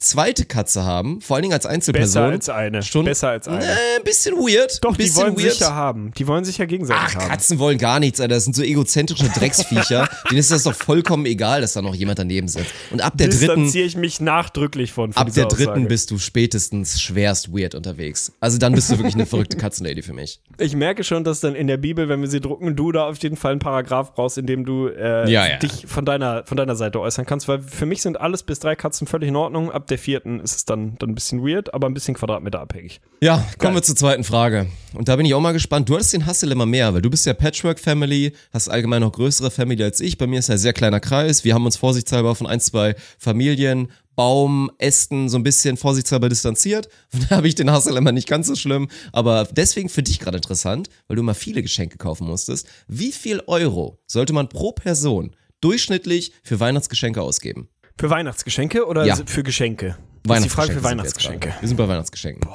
zweite 0.00 0.44
Katze 0.46 0.84
haben, 0.84 1.20
vor 1.20 1.36
allen 1.36 1.42
Dingen 1.42 1.52
als 1.54 1.66
Einzelperson. 1.66 2.22
Besser 2.30 2.32
als 2.32 2.48
eine. 2.48 2.82
Schon, 2.82 3.04
Besser 3.04 3.28
als 3.28 3.46
eine. 3.48 3.64
Äh, 3.64 3.68
ein 3.98 4.04
bisschen 4.04 4.34
weird. 4.36 4.82
Doch, 4.82 4.90
ein 4.90 4.94
die 4.96 5.02
bisschen 5.04 5.22
wollen 5.22 5.36
weird. 5.38 5.52
sicher 5.52 5.74
haben. 5.74 6.10
Die 6.16 6.26
wollen 6.26 6.44
sich 6.44 6.58
ja 6.58 6.64
gegenseitig 6.64 7.02
Ach, 7.08 7.14
haben. 7.16 7.28
Katzen 7.28 7.58
wollen 7.58 7.78
gar 7.78 8.00
nichts, 8.00 8.20
Alter. 8.20 8.34
Das 8.34 8.44
sind 8.44 8.56
so 8.56 8.62
egozentrische 8.62 9.28
Drecksviecher. 9.28 10.08
Denen 10.30 10.40
ist 10.40 10.50
das 10.50 10.62
doch 10.64 10.74
vollkommen 10.74 11.26
egal, 11.26 11.60
dass 11.60 11.74
da 11.74 11.82
noch 11.82 11.94
jemand 11.94 12.18
daneben 12.18 12.48
sitzt. 12.48 12.72
Und 12.90 13.00
ab 13.02 13.12
der 13.16 13.28
dritten, 13.28 13.40
Distanziere 13.40 13.86
ich 13.86 13.96
mich 13.96 14.20
nachdrücklich 14.20 14.92
von. 14.92 15.12
von 15.12 15.20
ab 15.26 15.32
der 15.34 15.46
dritten 15.46 15.70
Aussage. 15.70 15.86
bist 15.86 16.10
du 16.10 16.18
spätestens 16.18 17.00
schwerst 17.00 17.52
weird 17.52 17.74
unterwegs. 17.74 18.32
Also 18.40 18.58
dann 18.58 18.72
bist 18.74 18.90
du 18.90 18.96
wirklich 18.96 19.14
eine 19.14 19.26
verrückte 19.26 19.56
Katzenlady 19.56 20.02
für 20.02 20.14
mich. 20.14 20.40
Ich 20.58 20.74
merke 20.74 21.04
schon, 21.04 21.24
dass 21.24 21.40
dann 21.40 21.54
in 21.54 21.66
der 21.66 21.76
Bibel, 21.76 22.08
wenn 22.08 22.20
wir 22.22 22.28
sie 22.28 22.40
drucken, 22.40 22.74
du 22.74 22.90
da 22.92 23.06
auf 23.06 23.18
jeden 23.22 23.36
Fall 23.36 23.52
einen 23.52 23.60
Paragraph 23.60 24.14
brauchst, 24.14 24.38
in 24.38 24.46
dem 24.46 24.64
du 24.64 24.88
äh, 24.88 25.30
Ja, 25.30 25.46
ja. 25.46 25.56
dich 25.58 25.84
von 25.86 26.04
deiner, 26.04 26.44
von 26.46 26.56
deiner 26.56 26.74
Seite 26.76 27.00
äußern 27.00 27.26
kannst, 27.26 27.48
weil 27.48 27.60
für 27.60 27.84
mich 27.86 28.00
sind 28.02 28.18
alles 28.20 28.42
bis 28.42 28.58
drei 28.60 28.74
Katzen 28.76 29.06
völlig 29.06 29.28
in 29.28 29.36
Ordnung. 29.36 29.70
Ab 29.70 29.86
der 29.90 29.98
vierten 29.98 30.40
ist 30.40 30.56
es 30.56 30.64
dann, 30.64 30.96
dann 30.98 31.10
ein 31.10 31.14
bisschen 31.14 31.42
weird, 31.46 31.74
aber 31.74 31.88
ein 31.88 31.94
bisschen 31.94 32.14
Quadratmeter 32.14 32.60
abhängig. 32.60 33.00
Ja, 33.20 33.36
kommen 33.36 33.56
Geil. 33.58 33.74
wir 33.74 33.82
zur 33.82 33.96
zweiten 33.96 34.24
Frage. 34.24 34.66
Und 34.94 35.08
da 35.08 35.16
bin 35.16 35.26
ich 35.26 35.34
auch 35.34 35.40
mal 35.40 35.52
gespannt. 35.52 35.88
Du 35.88 35.94
hattest 35.94 36.12
den 36.12 36.26
Hustle 36.26 36.52
immer 36.52 36.66
mehr, 36.66 36.94
weil 36.94 37.02
du 37.02 37.10
bist 37.10 37.26
ja 37.26 37.34
Patchwork-Family, 37.34 38.32
hast 38.52 38.68
allgemein 38.68 39.02
noch 39.02 39.12
größere 39.12 39.50
Family 39.50 39.82
als 39.82 40.00
ich. 40.00 40.18
Bei 40.18 40.26
mir 40.26 40.38
ist 40.38 40.48
ja 40.48 40.54
ein 40.54 40.58
sehr 40.58 40.72
kleiner 40.72 41.00
Kreis. 41.00 41.44
Wir 41.44 41.54
haben 41.54 41.64
uns 41.64 41.76
vorsichtshalber 41.76 42.34
von 42.34 42.46
ein, 42.46 42.60
zwei 42.60 42.94
Familien, 43.18 43.88
Baum, 44.16 44.70
Ästen 44.78 45.28
so 45.28 45.38
ein 45.38 45.42
bisschen 45.42 45.76
vorsichtshalber 45.76 46.28
distanziert. 46.28 46.88
Von 47.08 47.20
daher 47.20 47.38
habe 47.38 47.48
ich 47.48 47.54
den 47.54 47.74
Hustle 47.74 47.96
immer 47.96 48.12
nicht 48.12 48.28
ganz 48.28 48.48
so 48.48 48.54
schlimm. 48.54 48.88
Aber 49.12 49.48
deswegen 49.50 49.88
für 49.88 50.02
dich 50.02 50.18
gerade 50.18 50.36
interessant, 50.36 50.90
weil 51.08 51.16
du 51.16 51.22
immer 51.22 51.34
viele 51.34 51.62
Geschenke 51.62 51.96
kaufen 51.96 52.26
musstest. 52.26 52.66
Wie 52.86 53.12
viel 53.12 53.40
Euro 53.46 53.98
sollte 54.06 54.34
man 54.34 54.50
pro 54.50 54.72
Person 54.72 55.34
durchschnittlich 55.62 56.32
für 56.42 56.60
Weihnachtsgeschenke 56.60 57.22
ausgeben? 57.22 57.70
Für 58.00 58.08
Weihnachtsgeschenke 58.08 58.86
oder 58.86 59.04
Ja. 59.04 59.16
für 59.26 59.42
Geschenke? 59.42 59.96
Ist 60.26 60.44
die 60.44 60.48
Frage 60.48 60.72
für 60.72 60.76
wir 60.78 60.84
Weihnachtsgeschenke. 60.84 61.48
gerade. 61.48 61.60
Wir 61.60 61.68
sind 61.68 61.76
bei 61.76 61.86
Weihnachtsgeschenken. 61.86 62.48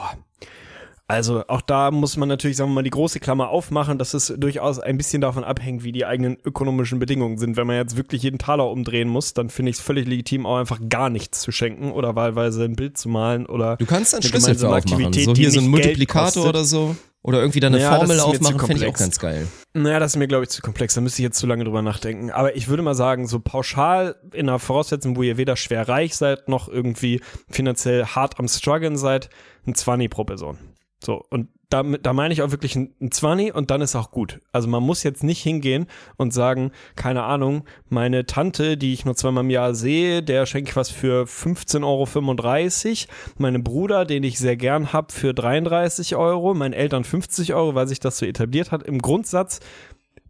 Also 1.07 1.43
auch 1.47 1.61
da 1.61 1.91
muss 1.91 2.17
man 2.17 2.27
natürlich, 2.27 2.57
sagen 2.57 2.71
wir 2.71 2.75
mal, 2.75 2.83
die 2.83 2.89
große 2.89 3.19
Klammer 3.19 3.49
aufmachen, 3.49 3.99
dass 3.99 4.15
es 4.15 4.33
durchaus 4.37 4.79
ein 4.79 4.97
bisschen 4.97 5.21
davon 5.21 5.43
abhängt, 5.43 5.83
wie 5.83 5.91
die 5.91 6.03
eigenen 6.03 6.35
ökonomischen 6.43 6.97
Bedingungen 6.97 7.37
sind. 7.37 7.57
Wenn 7.57 7.67
man 7.67 7.75
jetzt 7.75 7.95
wirklich 7.95 8.23
jeden 8.23 8.39
Taler 8.39 8.67
umdrehen 8.71 9.07
muss, 9.07 9.35
dann 9.35 9.51
finde 9.51 9.69
ich 9.69 9.75
es 9.77 9.83
völlig 9.83 10.07
legitim, 10.07 10.47
auch 10.47 10.57
einfach 10.57 10.79
gar 10.89 11.11
nichts 11.11 11.41
zu 11.41 11.51
schenken 11.51 11.91
oder 11.91 12.15
wahlweise 12.15 12.63
ein 12.63 12.75
Bild 12.75 12.97
zu 12.97 13.07
malen 13.09 13.45
oder 13.45 13.77
Du 13.77 13.85
kannst 13.85 14.15
einen 14.15 14.23
eine 14.23 14.29
Schlüssel 14.29 14.55
für 14.55 14.67
aufmachen. 14.69 14.93
Aktivität, 14.93 15.25
So 15.25 15.35
hier 15.35 15.51
so 15.51 15.59
ein 15.59 15.67
Multiplikator 15.67 16.49
oder 16.49 16.63
so. 16.65 16.95
Oder 17.25 17.39
irgendwie 17.39 17.59
dann 17.59 17.73
eine 17.73 17.81
Ja, 17.81 17.89
das 17.97 18.07
Formel 18.07 18.19
aufmachen, 18.19 18.59
fände 18.59 18.83
ich 18.83 18.87
auch 18.87 18.99
ganz 18.99 19.17
geil. 19.17 19.47
Naja, 19.73 19.99
das 19.99 20.11
ist 20.11 20.17
mir, 20.17 20.27
glaube 20.27 20.43
ich, 20.43 20.51
zu 20.51 20.61
komplex. 20.61 20.93
Da 20.93 21.01
müsste 21.01 21.23
ich 21.23 21.23
jetzt 21.23 21.39
zu 21.39 21.47
lange 21.47 21.63
drüber 21.63 21.81
nachdenken. 21.81 22.29
Aber 22.29 22.55
ich 22.55 22.67
würde 22.67 22.83
mal 22.83 22.93
sagen, 22.93 23.27
so 23.27 23.39
pauschal 23.39 24.15
in 24.31 24.47
einer 24.47 24.59
Voraussetzung, 24.59 25.15
wo 25.15 25.23
ihr 25.23 25.35
weder 25.35 25.55
schwer 25.55 25.89
reich 25.89 26.15
seid, 26.15 26.47
noch 26.49 26.69
irgendwie 26.69 27.21
finanziell 27.49 28.05
hart 28.05 28.37
am 28.37 28.47
struggeln 28.47 28.95
seid, 28.95 29.31
ein 29.65 29.73
20 29.73 30.07
pro 30.11 30.23
Person. 30.23 30.59
So, 31.03 31.23
und 31.31 31.49
damit, 31.69 32.05
da 32.05 32.13
meine 32.13 32.33
ich 32.33 32.41
auch 32.41 32.51
wirklich 32.51 32.75
ein, 32.75 32.93
ein 33.01 33.11
20 33.11 33.53
und 33.55 33.71
dann 33.71 33.81
ist 33.81 33.95
auch 33.95 34.11
gut. 34.11 34.39
Also 34.51 34.67
man 34.67 34.83
muss 34.83 35.03
jetzt 35.03 35.23
nicht 35.23 35.41
hingehen 35.41 35.87
und 36.17 36.33
sagen, 36.33 36.71
keine 36.95 37.23
Ahnung, 37.23 37.65
meine 37.89 38.25
Tante, 38.25 38.77
die 38.77 38.93
ich 38.93 39.05
nur 39.05 39.15
zweimal 39.15 39.43
im 39.43 39.49
Jahr 39.49 39.73
sehe, 39.73 40.21
der 40.21 40.45
schenke 40.45 40.69
ich 40.71 40.75
was 40.75 40.89
für 40.89 41.23
15,35 41.23 41.83
Euro. 41.83 43.13
Meine 43.37 43.59
Bruder, 43.59 44.05
den 44.05 44.23
ich 44.23 44.39
sehr 44.39 44.57
gern 44.57 44.93
hab, 44.93 45.11
für 45.11 45.33
33 45.33 46.15
Euro. 46.15 46.53
Meinen 46.53 46.73
Eltern 46.73 47.03
50 47.03 47.53
Euro, 47.53 47.75
weil 47.75 47.87
sich 47.87 47.99
das 47.99 48.17
so 48.17 48.25
etabliert 48.25 48.71
hat. 48.71 48.83
Im 48.83 48.99
Grundsatz 48.99 49.59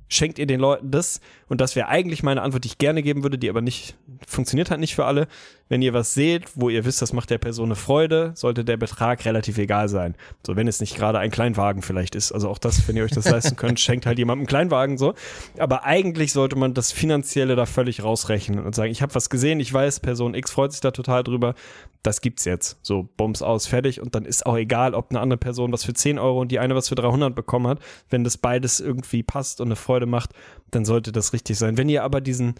schenkt 0.07 0.39
ihr 0.39 0.45
den 0.45 0.59
Leuten 0.59 0.91
das 0.91 1.19
und 1.47 1.61
das 1.61 1.75
wäre 1.75 1.87
eigentlich 1.87 2.23
meine 2.23 2.41
Antwort, 2.41 2.63
die 2.63 2.67
ich 2.67 2.77
gerne 2.77 3.01
geben 3.01 3.23
würde, 3.23 3.37
die 3.37 3.49
aber 3.49 3.61
nicht 3.61 3.95
funktioniert 4.27 4.69
halt 4.69 4.79
nicht 4.79 4.95
für 4.95 5.05
alle. 5.05 5.27
Wenn 5.67 5.81
ihr 5.81 5.93
was 5.93 6.13
seht, 6.13 6.45
wo 6.55 6.69
ihr 6.69 6.85
wisst, 6.85 7.01
das 7.01 7.11
macht 7.11 7.31
der 7.31 7.39
Person 7.39 7.69
eine 7.69 7.75
Freude, 7.75 8.33
sollte 8.35 8.63
der 8.63 8.77
Betrag 8.77 9.25
relativ 9.25 9.57
egal 9.57 9.89
sein. 9.89 10.15
So, 10.45 10.55
wenn 10.55 10.67
es 10.67 10.79
nicht 10.79 10.95
gerade 10.95 11.17
ein 11.17 11.31
Kleinwagen 11.31 11.81
vielleicht 11.81 12.13
ist. 12.13 12.31
Also 12.31 12.49
auch 12.49 12.59
das, 12.59 12.87
wenn 12.87 12.95
ihr 12.95 13.03
euch 13.03 13.11
das 13.11 13.29
leisten 13.29 13.55
könnt, 13.55 13.79
schenkt 13.79 14.05
halt 14.05 14.19
jemandem 14.19 14.41
einen 14.41 14.47
Kleinwagen 14.47 14.97
so. 14.97 15.15
Aber 15.57 15.83
eigentlich 15.83 16.33
sollte 16.33 16.55
man 16.55 16.75
das 16.75 16.91
Finanzielle 16.91 17.55
da 17.55 17.65
völlig 17.65 18.03
rausrechnen 18.03 18.63
und 18.63 18.75
sagen, 18.75 18.91
ich 18.91 19.01
habe 19.01 19.15
was 19.15 19.29
gesehen, 19.31 19.59
ich 19.59 19.73
weiß, 19.73 20.01
Person 20.01 20.35
X 20.35 20.51
freut 20.51 20.71
sich 20.71 20.81
da 20.81 20.91
total 20.91 21.23
drüber, 21.23 21.55
das 22.03 22.21
gibt's 22.21 22.45
jetzt. 22.45 22.77
So, 22.83 23.09
Bums 23.17 23.41
aus, 23.41 23.65
fertig 23.65 24.01
und 24.01 24.13
dann 24.13 24.25
ist 24.25 24.45
auch 24.45 24.57
egal, 24.57 24.93
ob 24.93 25.09
eine 25.09 25.19
andere 25.19 25.39
Person 25.39 25.71
was 25.71 25.83
für 25.83 25.93
10 25.93 26.19
Euro 26.19 26.41
und 26.41 26.51
die 26.51 26.59
eine 26.59 26.75
was 26.75 26.89
für 26.89 26.95
300 26.95 27.33
bekommen 27.33 27.67
hat. 27.67 27.79
Wenn 28.09 28.23
das 28.23 28.37
beides 28.37 28.79
irgendwie 28.79 29.23
passt 29.23 29.61
und 29.61 29.69
eine 29.69 29.75
Freude 29.75 30.05
macht, 30.05 30.31
dann 30.69 30.85
sollte 30.85 31.11
das 31.11 31.33
richtig 31.33 31.57
sein. 31.57 31.77
Wenn 31.77 31.89
ihr 31.89 32.03
aber 32.03 32.21
diesen, 32.21 32.55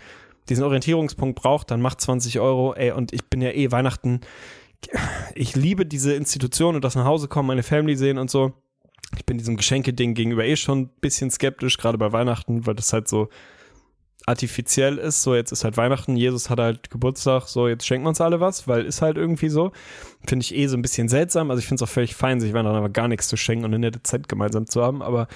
diesen 0.49 0.63
Orientierungspunkt 0.63 1.41
braucht, 1.41 1.71
dann 1.71 1.81
macht 1.81 2.01
20 2.01 2.39
Euro, 2.39 2.73
ey, 2.73 2.91
und 2.91 3.13
ich 3.13 3.25
bin 3.25 3.41
ja 3.41 3.51
eh 3.51 3.71
Weihnachten, 3.71 4.21
ich 5.33 5.55
liebe 5.55 5.85
diese 5.85 6.13
Institution 6.13 6.75
und 6.75 6.83
das 6.83 6.95
nach 6.95 7.05
Hause 7.05 7.27
kommen, 7.27 7.47
meine 7.47 7.63
Family 7.63 7.95
sehen 7.95 8.17
und 8.17 8.29
so. 8.29 8.53
Ich 9.17 9.25
bin 9.25 9.37
diesem 9.37 9.57
Geschenke-Ding 9.57 10.13
gegenüber 10.13 10.45
eh 10.45 10.55
schon 10.55 10.79
ein 10.79 10.89
bisschen 11.01 11.31
skeptisch, 11.31 11.77
gerade 11.77 11.97
bei 11.97 12.11
Weihnachten, 12.11 12.65
weil 12.65 12.75
das 12.75 12.91
halt 12.91 13.07
so 13.07 13.29
artifiziell 14.25 14.97
ist. 14.97 15.21
So, 15.21 15.35
jetzt 15.35 15.51
ist 15.51 15.63
halt 15.63 15.77
Weihnachten, 15.77 16.17
Jesus 16.17 16.49
hat 16.49 16.59
halt 16.59 16.89
Geburtstag, 16.89 17.47
so, 17.47 17.67
jetzt 17.67 17.85
schenken 17.85 18.05
wir 18.05 18.09
uns 18.09 18.21
alle 18.21 18.39
was, 18.39 18.67
weil 18.67 18.85
ist 18.85 19.01
halt 19.01 19.17
irgendwie 19.17 19.49
so. 19.49 19.71
Finde 20.25 20.43
ich 20.43 20.55
eh 20.55 20.67
so 20.67 20.77
ein 20.77 20.81
bisschen 20.81 21.09
seltsam. 21.09 21.51
Also 21.51 21.59
ich 21.59 21.67
finde 21.67 21.83
es 21.83 21.89
auch 21.89 21.93
völlig 21.93 22.15
fein, 22.15 22.39
sich 22.39 22.53
Weihnachten 22.53 22.75
aber 22.75 22.89
gar 22.89 23.07
nichts 23.07 23.27
zu 23.27 23.37
schenken 23.37 23.65
und 23.65 23.73
eine 23.73 23.79
nette 23.79 24.03
Zeit 24.03 24.27
gemeinsam 24.27 24.67
zu 24.67 24.81
haben. 24.81 25.01
Aber 25.01 25.27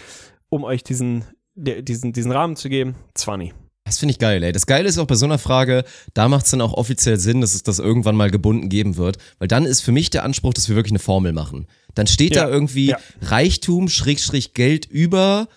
um 0.49 0.63
euch 0.63 0.83
diesen, 0.83 1.25
diesen, 1.55 2.13
diesen 2.13 2.31
Rahmen 2.31 2.55
zu 2.55 2.69
geben, 2.69 2.95
20. 3.13 3.53
Das 3.89 3.97
finde 3.97 4.11
ich 4.11 4.19
geil, 4.19 4.43
ey. 4.43 4.51
Das 4.51 4.67
Geile 4.67 4.87
ist 4.87 4.99
auch 4.99 5.07
bei 5.07 5.15
so 5.15 5.25
einer 5.25 5.39
Frage, 5.39 5.83
da 6.13 6.29
macht 6.29 6.45
es 6.45 6.51
dann 6.51 6.61
auch 6.61 6.73
offiziell 6.73 7.17
Sinn, 7.17 7.41
dass 7.41 7.55
es 7.55 7.63
das 7.63 7.79
irgendwann 7.79 8.15
mal 8.15 8.29
gebunden 8.29 8.69
geben 8.69 8.97
wird. 8.97 9.17
Weil 9.39 9.47
dann 9.47 9.65
ist 9.65 9.81
für 9.81 9.91
mich 9.91 10.11
der 10.11 10.23
Anspruch, 10.23 10.53
dass 10.53 10.69
wir 10.69 10.75
wirklich 10.75 10.91
eine 10.91 10.99
Formel 10.99 11.33
machen. 11.33 11.65
Dann 11.95 12.05
steht 12.05 12.35
Ja, 12.35 12.43
da 12.43 12.49
irgendwie 12.49 12.89
ja. 12.89 12.99
Reichtum, 13.23 13.89
Schrägstrich 13.89 14.53
Geld 14.53 14.85
über, 14.85 15.47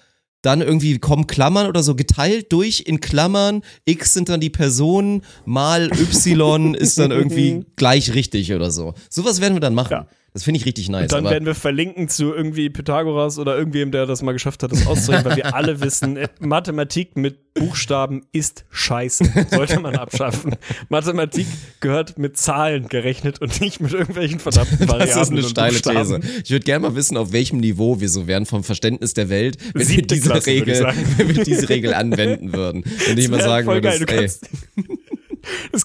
dann 0.41 0.62
irgendwie 0.62 0.99
kommen 0.99 1.26
Klammern 1.26 1.66
oder 1.66 1.83
so 1.83 1.95
geteilt 1.95 2.51
durch 2.53 2.85
in 2.87 3.01
Klammern. 3.01 3.61
X 3.85 4.14
sind 4.14 4.30
dann 4.30 4.41
die 4.41 4.49
Personen, 4.49 5.22
mal 5.45 5.91
Y 5.93 6.74
ist 6.74 6.99
dann 6.99 7.11
irgendwie 7.11 7.66
gleich 7.76 8.14
richtig 8.14 8.55
oder 8.55 8.70
so. 8.70 8.95
Sowas 9.11 9.43
werden 9.43 9.55
wir 9.57 9.61
dann 9.61 9.74
machen. 9.74 9.93
Ja. 9.93 10.07
Das 10.35 10.45
finde 10.45 10.61
ich 10.61 10.66
richtig 10.66 10.89
nice. 10.89 11.03
Und 11.03 11.12
dann 11.12 11.24
werden 11.24 11.45
wir 11.45 11.55
verlinken 11.55 12.09
zu 12.09 12.33
irgendwie 12.33 12.70
Pythagoras 12.70 13.39
oder 13.39 13.57
irgendwem, 13.57 13.93
der 13.93 14.07
das 14.07 14.22
mal 14.22 14.33
geschafft 14.33 14.62
hat, 14.62 14.72
das 14.72 14.87
auszurechnen, 14.87 15.30
weil 15.30 15.37
wir 15.37 15.55
alle 15.55 15.83
wissen, 15.83 16.16
äh, 16.16 16.28
Mathematik 16.41 17.16
mit 17.16 17.53
Buchstaben 17.53 18.22
ist 18.33 18.64
scheiße. 18.70 19.30
Sollte 19.51 19.78
man 19.80 19.95
abschaffen. 19.97 20.57
Mathematik 20.89 21.47
gehört 21.80 22.18
mit 22.18 22.39
Zahlen 22.39 22.89
gerechnet 22.89 23.43
und 23.43 23.61
nicht 23.61 23.80
mit 23.80 23.93
irgendwelchen 23.93 24.41
verdammten 24.41 24.89
Variablen. 24.89 25.09
das 25.09 25.16
ist 25.16 25.30
eine 25.33 25.43
und 25.43 25.51
steile 25.51 25.72
Buchstaben. 25.72 26.22
These. 26.22 26.41
Ich 26.45 26.51
würde 26.51 26.64
gerne 26.64 26.89
mal 26.89 26.95
wissen, 26.95 27.18
auf 27.18 27.33
welchem 27.33 27.59
Niveau 27.59 28.01
wir 28.01 28.09
so 28.09 28.26
wären 28.26 28.47
vom 28.47 28.64
Verständnis 28.64 29.12
der 29.12 29.28
Welt, 29.28 29.59
wenn 29.74 29.87
wir 29.87 30.01
diese 30.01 30.30
Klasse, 30.30 30.51
würde 30.51 30.72
ich 30.72 30.80
Regel, 30.80 30.95
wenn 31.18 31.37
wir 31.37 31.45
diese 31.45 31.68
Regel 31.68 31.93
anwenden 31.93 32.55
würden. 32.55 32.85
Wenn 33.07 33.16
Das 33.16 33.28
mal 33.28 33.43
sagen 33.43 33.66
Du 33.66 34.07
ey, 34.07 34.30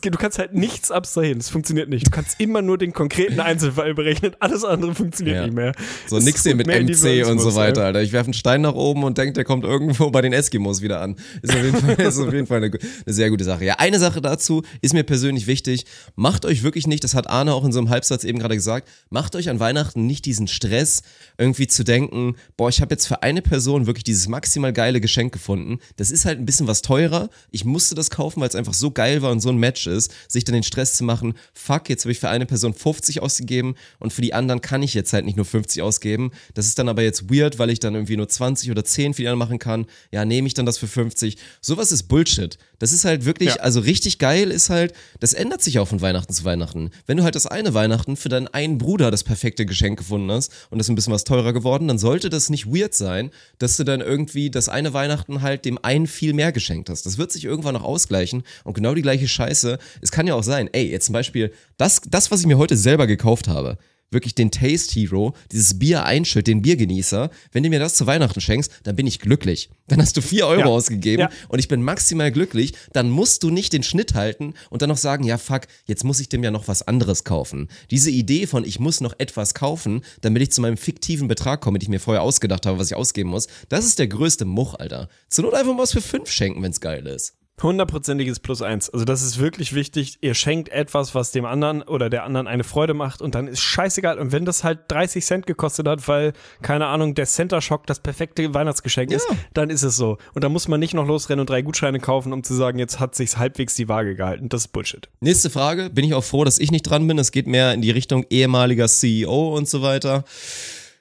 geht, 0.01 0.13
du 0.13 0.17
kannst 0.17 0.39
halt 0.39 0.53
nichts 0.53 0.91
abstrahieren. 0.91 1.39
Das 1.39 1.49
funktioniert 1.49 1.89
nicht. 1.89 2.05
Du 2.07 2.11
kannst 2.11 2.39
immer 2.39 2.61
nur 2.61 2.77
den 2.77 2.93
konkreten 2.93 3.39
Einzelfall 3.39 3.93
berechnen. 3.93 4.35
Alles 4.39 4.63
andere 4.63 4.93
funktioniert 4.95 5.37
Ja. 5.37 5.43
nicht 5.45 5.55
mehr. 5.55 5.73
so 6.07 6.15
Das 6.17 6.25
nix 6.25 6.43
hier 6.43 6.55
mit 6.55 6.67
MC 6.67 7.25
und 7.27 7.39
so 7.39 7.55
weiter. 7.55 7.85
Alter. 7.85 8.01
Ich 8.01 8.11
werfe 8.11 8.27
einen 8.27 8.33
Stein 8.33 8.61
nach 8.61 8.73
oben 8.73 9.03
und 9.03 9.17
denke, 9.17 9.33
der 9.33 9.43
kommt 9.43 9.63
irgendwo 9.63 10.11
bei 10.11 10.21
den 10.21 10.33
Eskimos 10.33 10.81
wieder 10.81 11.01
an. 11.01 11.15
Ist 11.41 11.55
auf 11.55 11.63
jeden 11.63 11.77
Fall, 11.77 11.95
ist 12.07 12.19
auf 12.19 12.33
jeden 12.33 12.47
Fall 12.47 12.57
eine, 12.63 12.71
eine 12.71 13.13
sehr 13.13 13.29
gute 13.29 13.43
Sache. 13.43 13.65
Ja, 13.65 13.75
eine 13.79 13.99
Sache 13.99 14.21
dazu 14.21 14.63
ist 14.81 14.93
mir 14.93 15.03
persönlich 15.03 15.47
wichtig. 15.47 15.85
Macht 16.15 16.45
euch 16.45 16.63
wirklich 16.63 16.87
nicht, 16.87 17.03
das 17.03 17.13
hat 17.13 17.29
Arne 17.29 17.53
auch 17.53 17.65
in 17.65 17.71
so 17.71 17.79
einem 17.79 17.89
Halbsatz 17.89 18.23
eben 18.23 18.39
gerade 18.39 18.55
gesagt, 18.55 18.87
macht 19.09 19.35
euch 19.35 19.49
an 19.49 19.59
Weihnachten 19.59 20.05
nicht 20.05 20.25
diesen 20.25 20.47
Stress, 20.47 21.01
irgendwie 21.37 21.67
zu 21.67 21.83
denken, 21.83 22.35
boah, 22.57 22.69
ich 22.69 22.81
habe 22.81 22.93
jetzt 22.93 23.07
für 23.07 23.23
eine 23.23 23.41
Person 23.41 23.85
wirklich 23.87 24.03
dieses 24.03 24.27
maximal 24.27 24.73
geile 24.73 25.01
Geschenk 25.01 25.33
gefunden. 25.33 25.79
Das 25.95 26.11
ist 26.11 26.25
halt 26.25 26.39
ein 26.39 26.45
bisschen 26.45 26.67
was 26.67 26.81
teurer. 26.81 27.29
Ich 27.51 27.65
musste 27.65 27.95
das 27.95 28.09
kaufen, 28.09 28.41
weil 28.41 28.49
es 28.49 28.55
einfach 28.55 28.73
so 28.73 28.91
geil 28.91 29.21
war 29.21 29.31
und 29.31 29.39
so 29.39 29.46
ein 29.51 29.57
Match 29.57 29.87
ist, 29.87 30.13
sich 30.27 30.43
dann 30.43 30.53
den 30.53 30.63
Stress 30.63 30.95
zu 30.95 31.03
machen, 31.03 31.35
fuck, 31.53 31.89
jetzt 31.89 32.05
habe 32.05 32.11
ich 32.11 32.19
für 32.19 32.29
eine 32.29 32.45
Person 32.45 32.73
50 32.73 33.21
ausgegeben 33.21 33.75
und 33.99 34.13
für 34.13 34.21
die 34.21 34.33
anderen 34.33 34.61
kann 34.61 34.83
ich 34.83 34.93
jetzt 34.93 35.13
halt 35.13 35.25
nicht 35.25 35.35
nur 35.35 35.45
50 35.45 35.81
ausgeben. 35.81 36.31
Das 36.53 36.67
ist 36.67 36.79
dann 36.79 36.89
aber 36.89 37.01
jetzt 37.01 37.29
weird, 37.29 37.59
weil 37.59 37.69
ich 37.69 37.79
dann 37.79 37.95
irgendwie 37.95 38.17
nur 38.17 38.27
20 38.27 38.71
oder 38.71 38.83
10 38.83 39.13
für 39.13 39.21
die 39.21 39.27
anderen 39.27 39.39
machen 39.39 39.59
kann. 39.59 39.85
Ja, 40.11 40.25
nehme 40.25 40.47
ich 40.47 40.53
dann 40.53 40.65
das 40.65 40.77
für 40.77 40.87
50. 40.87 41.37
Sowas 41.61 41.91
ist 41.91 42.03
Bullshit. 42.03 42.57
Das 42.79 42.91
ist 42.93 43.05
halt 43.05 43.25
wirklich, 43.25 43.49
Ja. 43.55 43.61
also 43.61 43.79
richtig 43.79 44.19
geil 44.19 44.51
ist 44.51 44.69
halt, 44.69 44.93
das 45.19 45.33
ändert 45.33 45.61
sich 45.61 45.79
auch 45.79 45.87
von 45.87 46.01
Weihnachten 46.01 46.33
zu 46.33 46.43
Weihnachten. 46.45 46.91
Wenn 47.05 47.17
du 47.17 47.23
halt 47.23 47.35
das 47.35 47.47
eine 47.47 47.73
Weihnachten 47.73 48.15
für 48.17 48.29
deinen 48.29 48.47
einen 48.47 48.77
Bruder 48.77 49.09
das 49.11 49.23
perfekte 49.23 49.65
Geschenk 49.65 49.97
gefunden 49.97 50.31
hast 50.31 50.51
und 50.69 50.77
das 50.77 50.85
ist 50.87 50.91
ein 50.91 50.95
bisschen 50.95 51.13
was 51.13 51.23
teurer 51.23 51.53
geworden, 51.53 51.87
dann 51.87 51.97
sollte 51.97 52.29
das 52.29 52.49
nicht 52.49 52.67
weird 52.67 52.93
sein, 52.93 53.31
dass 53.57 53.77
du 53.77 53.83
dann 53.83 54.01
irgendwie 54.01 54.49
das 54.51 54.69
eine 54.69 54.93
Weihnachten 54.93 55.41
halt 55.41 55.65
dem 55.65 55.79
einen 55.83 56.07
viel 56.07 56.33
mehr 56.33 56.51
geschenkt 56.51 56.89
hast. 56.89 57.05
Das 57.05 57.17
wird 57.17 57.31
sich 57.31 57.45
irgendwann 57.45 57.73
noch 57.73 57.83
ausgleichen 57.83 58.43
und 58.63 58.73
genau 58.73 58.93
die 58.93 59.01
gleiche 59.01 59.27
Scheiße. 59.27 59.77
Es 60.01 60.11
kann 60.11 60.27
ja 60.27 60.35
auch 60.35 60.43
sein, 60.43 60.69
ey, 60.71 60.89
jetzt 60.89 61.05
zum 61.07 61.13
Beispiel, 61.13 61.51
das, 61.77 62.01
das, 62.07 62.29
was 62.31 62.41
ich 62.41 62.45
mir 62.47 62.57
heute 62.57 62.77
selber 62.77 63.07
gekauft 63.07 63.47
habe, 63.47 63.77
wirklich 64.11 64.35
den 64.35 64.51
Taste 64.51 64.93
Hero, 64.99 65.33
dieses 65.51 65.77
Bier 65.79 66.05
einschütt, 66.05 66.47
den 66.47 66.61
Biergenießer, 66.61 67.29
wenn 67.51 67.63
du 67.63 67.69
mir 67.69 67.79
das 67.79 67.95
zu 67.95 68.07
Weihnachten 68.07 68.39
schenkst, 68.41 68.71
dann 68.83 68.95
bin 68.95 69.07
ich 69.07 69.19
glücklich. 69.19 69.69
Dann 69.87 70.01
hast 70.01 70.15
du 70.17 70.21
vier 70.21 70.47
Euro 70.47 70.59
Ja. 70.61 70.65
ausgegeben 70.67 71.21
Ja. 71.21 71.29
und 71.49 71.59
ich 71.59 71.67
bin 71.67 71.81
maximal 71.81 72.31
glücklich, 72.31 72.73
dann 72.93 73.09
musst 73.09 73.43
du 73.43 73.49
nicht 73.49 73.73
den 73.73 73.83
Schnitt 73.83 74.13
halten 74.13 74.53
und 74.69 74.81
dann 74.81 74.89
noch 74.89 74.97
sagen, 74.97 75.23
ja 75.23 75.37
fuck, 75.37 75.61
jetzt 75.85 76.03
muss 76.03 76.19
ich 76.19 76.29
dem 76.29 76.43
ja 76.43 76.51
noch 76.51 76.67
was 76.67 76.81
anderes 76.87 77.23
kaufen. 77.23 77.67
Diese 77.91 78.11
Idee 78.11 78.47
von, 78.47 78.63
ich 78.65 78.79
muss 78.79 79.01
noch 79.01 79.13
etwas 79.17 79.53
kaufen, 79.53 80.01
damit 80.21 80.41
ich 80.41 80.51
zu 80.51 80.61
meinem 80.61 80.77
fiktiven 80.77 81.27
Betrag 81.27 81.61
komme, 81.61 81.79
den 81.79 81.85
ich 81.85 81.89
mir 81.89 81.99
vorher 81.99 82.21
ausgedacht 82.23 82.65
habe, 82.65 82.79
was 82.79 82.87
ich 82.91 82.95
ausgeben 82.95 83.29
muss, 83.29 83.47
das 83.69 83.85
ist 83.85 83.99
der 83.99 84.07
größte 84.07 84.45
Much, 84.45 84.75
Alter. 84.79 85.09
Zur 85.29 85.45
Not 85.45 85.53
einfach 85.53 85.73
mal 85.73 85.83
was 85.83 85.91
für 85.93 86.01
fünf 86.01 86.29
schenken, 86.29 86.61
wenn's 86.63 86.81
geil 86.81 87.05
ist. 87.07 87.35
Hundertprozentiges 87.61 88.39
Plus 88.39 88.61
eins. 88.61 88.87
Also 88.91 89.03
das 89.03 89.23
ist 89.23 89.39
wirklich 89.39 89.73
wichtig. 89.73 90.19
Ihr 90.21 90.35
schenkt 90.35 90.69
etwas, 90.69 91.15
was 91.15 91.31
dem 91.31 91.45
anderen 91.45 91.81
oder 91.81 92.07
der 92.09 92.23
anderen 92.23 92.45
eine 92.45 92.63
Freude 92.63 92.93
macht 92.93 93.19
und 93.19 93.33
dann 93.33 93.47
ist 93.47 93.61
scheißegal. 93.61 94.19
Und 94.19 94.31
wenn 94.31 94.45
das 94.45 94.63
halt 94.63 94.81
30 94.89 95.25
Cent 95.25 95.47
gekostet 95.47 95.87
hat, 95.87 96.07
weil, 96.07 96.33
keine 96.61 96.85
Ahnung, 96.85 97.15
der 97.15 97.25
Center 97.25 97.59
Shock 97.59 97.87
das 97.87 97.99
perfekte 97.99 98.53
Weihnachtsgeschenk 98.53 99.11
ist, 99.11 99.27
dann 99.55 99.71
ist 99.71 99.81
es 99.81 99.95
so. 99.95 100.19
Und 100.35 100.43
da 100.43 100.49
muss 100.49 100.67
man 100.67 100.79
nicht 100.79 100.93
noch 100.93 101.07
losrennen 101.07 101.39
und 101.39 101.49
drei 101.49 101.63
Gutscheine 101.63 101.99
kaufen, 101.99 102.31
um 102.31 102.43
zu 102.43 102.53
sagen, 102.53 102.77
jetzt 102.77 102.99
hat 102.99 103.15
sich's 103.15 103.37
halbwegs 103.37 103.73
die 103.73 103.89
Waage 103.89 104.15
gehalten. 104.15 104.49
Das 104.49 104.61
ist 104.61 104.67
Bullshit. 104.67 105.09
Nächste 105.19 105.49
Frage, 105.49 105.89
bin 105.89 106.05
ich 106.05 106.13
auch 106.13 106.23
froh, 106.23 106.43
dass 106.43 106.59
ich 106.59 106.69
nicht 106.69 106.83
dran 106.83 107.07
bin. 107.07 107.17
Es 107.17 107.31
geht 107.31 107.47
mehr 107.47 107.73
in 107.73 107.81
die 107.81 107.91
Richtung 107.91 108.23
ehemaliger 108.29 108.87
CEO 108.87 109.55
und 109.55 109.67
so 109.67 109.81
weiter. 109.81 110.25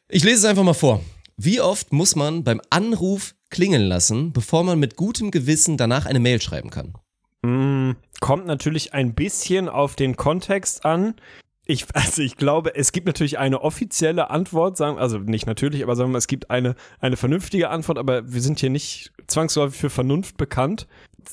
Ich 0.08 0.24
lese 0.24 0.38
es 0.38 0.44
einfach 0.46 0.62
mal 0.62 0.72
vor. 0.72 1.02
Wie 1.36 1.60
oft 1.60 1.92
muss 1.92 2.16
man 2.16 2.44
beim 2.44 2.62
Anruf 2.70 3.34
klingeln 3.50 3.86
lassen, 3.86 4.32
bevor 4.32 4.64
man 4.64 4.78
mit 4.78 4.96
gutem 4.96 5.30
Gewissen 5.30 5.76
danach 5.76 6.06
eine 6.06 6.20
Mail 6.20 6.40
schreiben 6.40 6.70
kann? 6.70 6.94
Kommt 8.20 8.46
natürlich 8.46 8.94
ein 8.94 9.14
bisschen 9.14 9.68
auf 9.68 9.94
den 9.94 10.16
Kontext 10.16 10.84
an. 10.84 11.14
Ich, 11.64 11.86
also 11.94 12.22
ich 12.22 12.36
glaube, 12.36 12.74
es 12.74 12.92
gibt 12.92 13.06
natürlich 13.06 13.38
eine 13.38 13.62
offizielle 13.62 14.30
Antwort, 14.30 14.76
sagen, 14.76 14.98
also 14.98 15.18
nicht 15.18 15.46
natürlich, 15.46 15.82
aber 15.82 15.96
sagen 15.96 16.10
wir 16.10 16.12
mal, 16.12 16.18
es 16.18 16.26
gibt 16.26 16.50
eine, 16.50 16.74
eine 17.00 17.16
vernünftige 17.16 17.70
Antwort, 17.70 17.98
aber 17.98 18.32
wir 18.32 18.40
sind 18.40 18.60
hier 18.60 18.70
nicht 18.70 19.12
zwangsläufig 19.26 19.78
für 19.78 19.90
Vernunft 19.90 20.36
bekannt. 20.36 20.86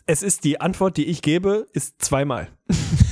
Es 0.05 0.23
ist 0.23 0.43
die 0.43 0.59
Antwort, 0.59 0.97
die 0.97 1.05
ich 1.05 1.21
gebe, 1.21 1.67
ist 1.73 2.01
zweimal. 2.01 2.49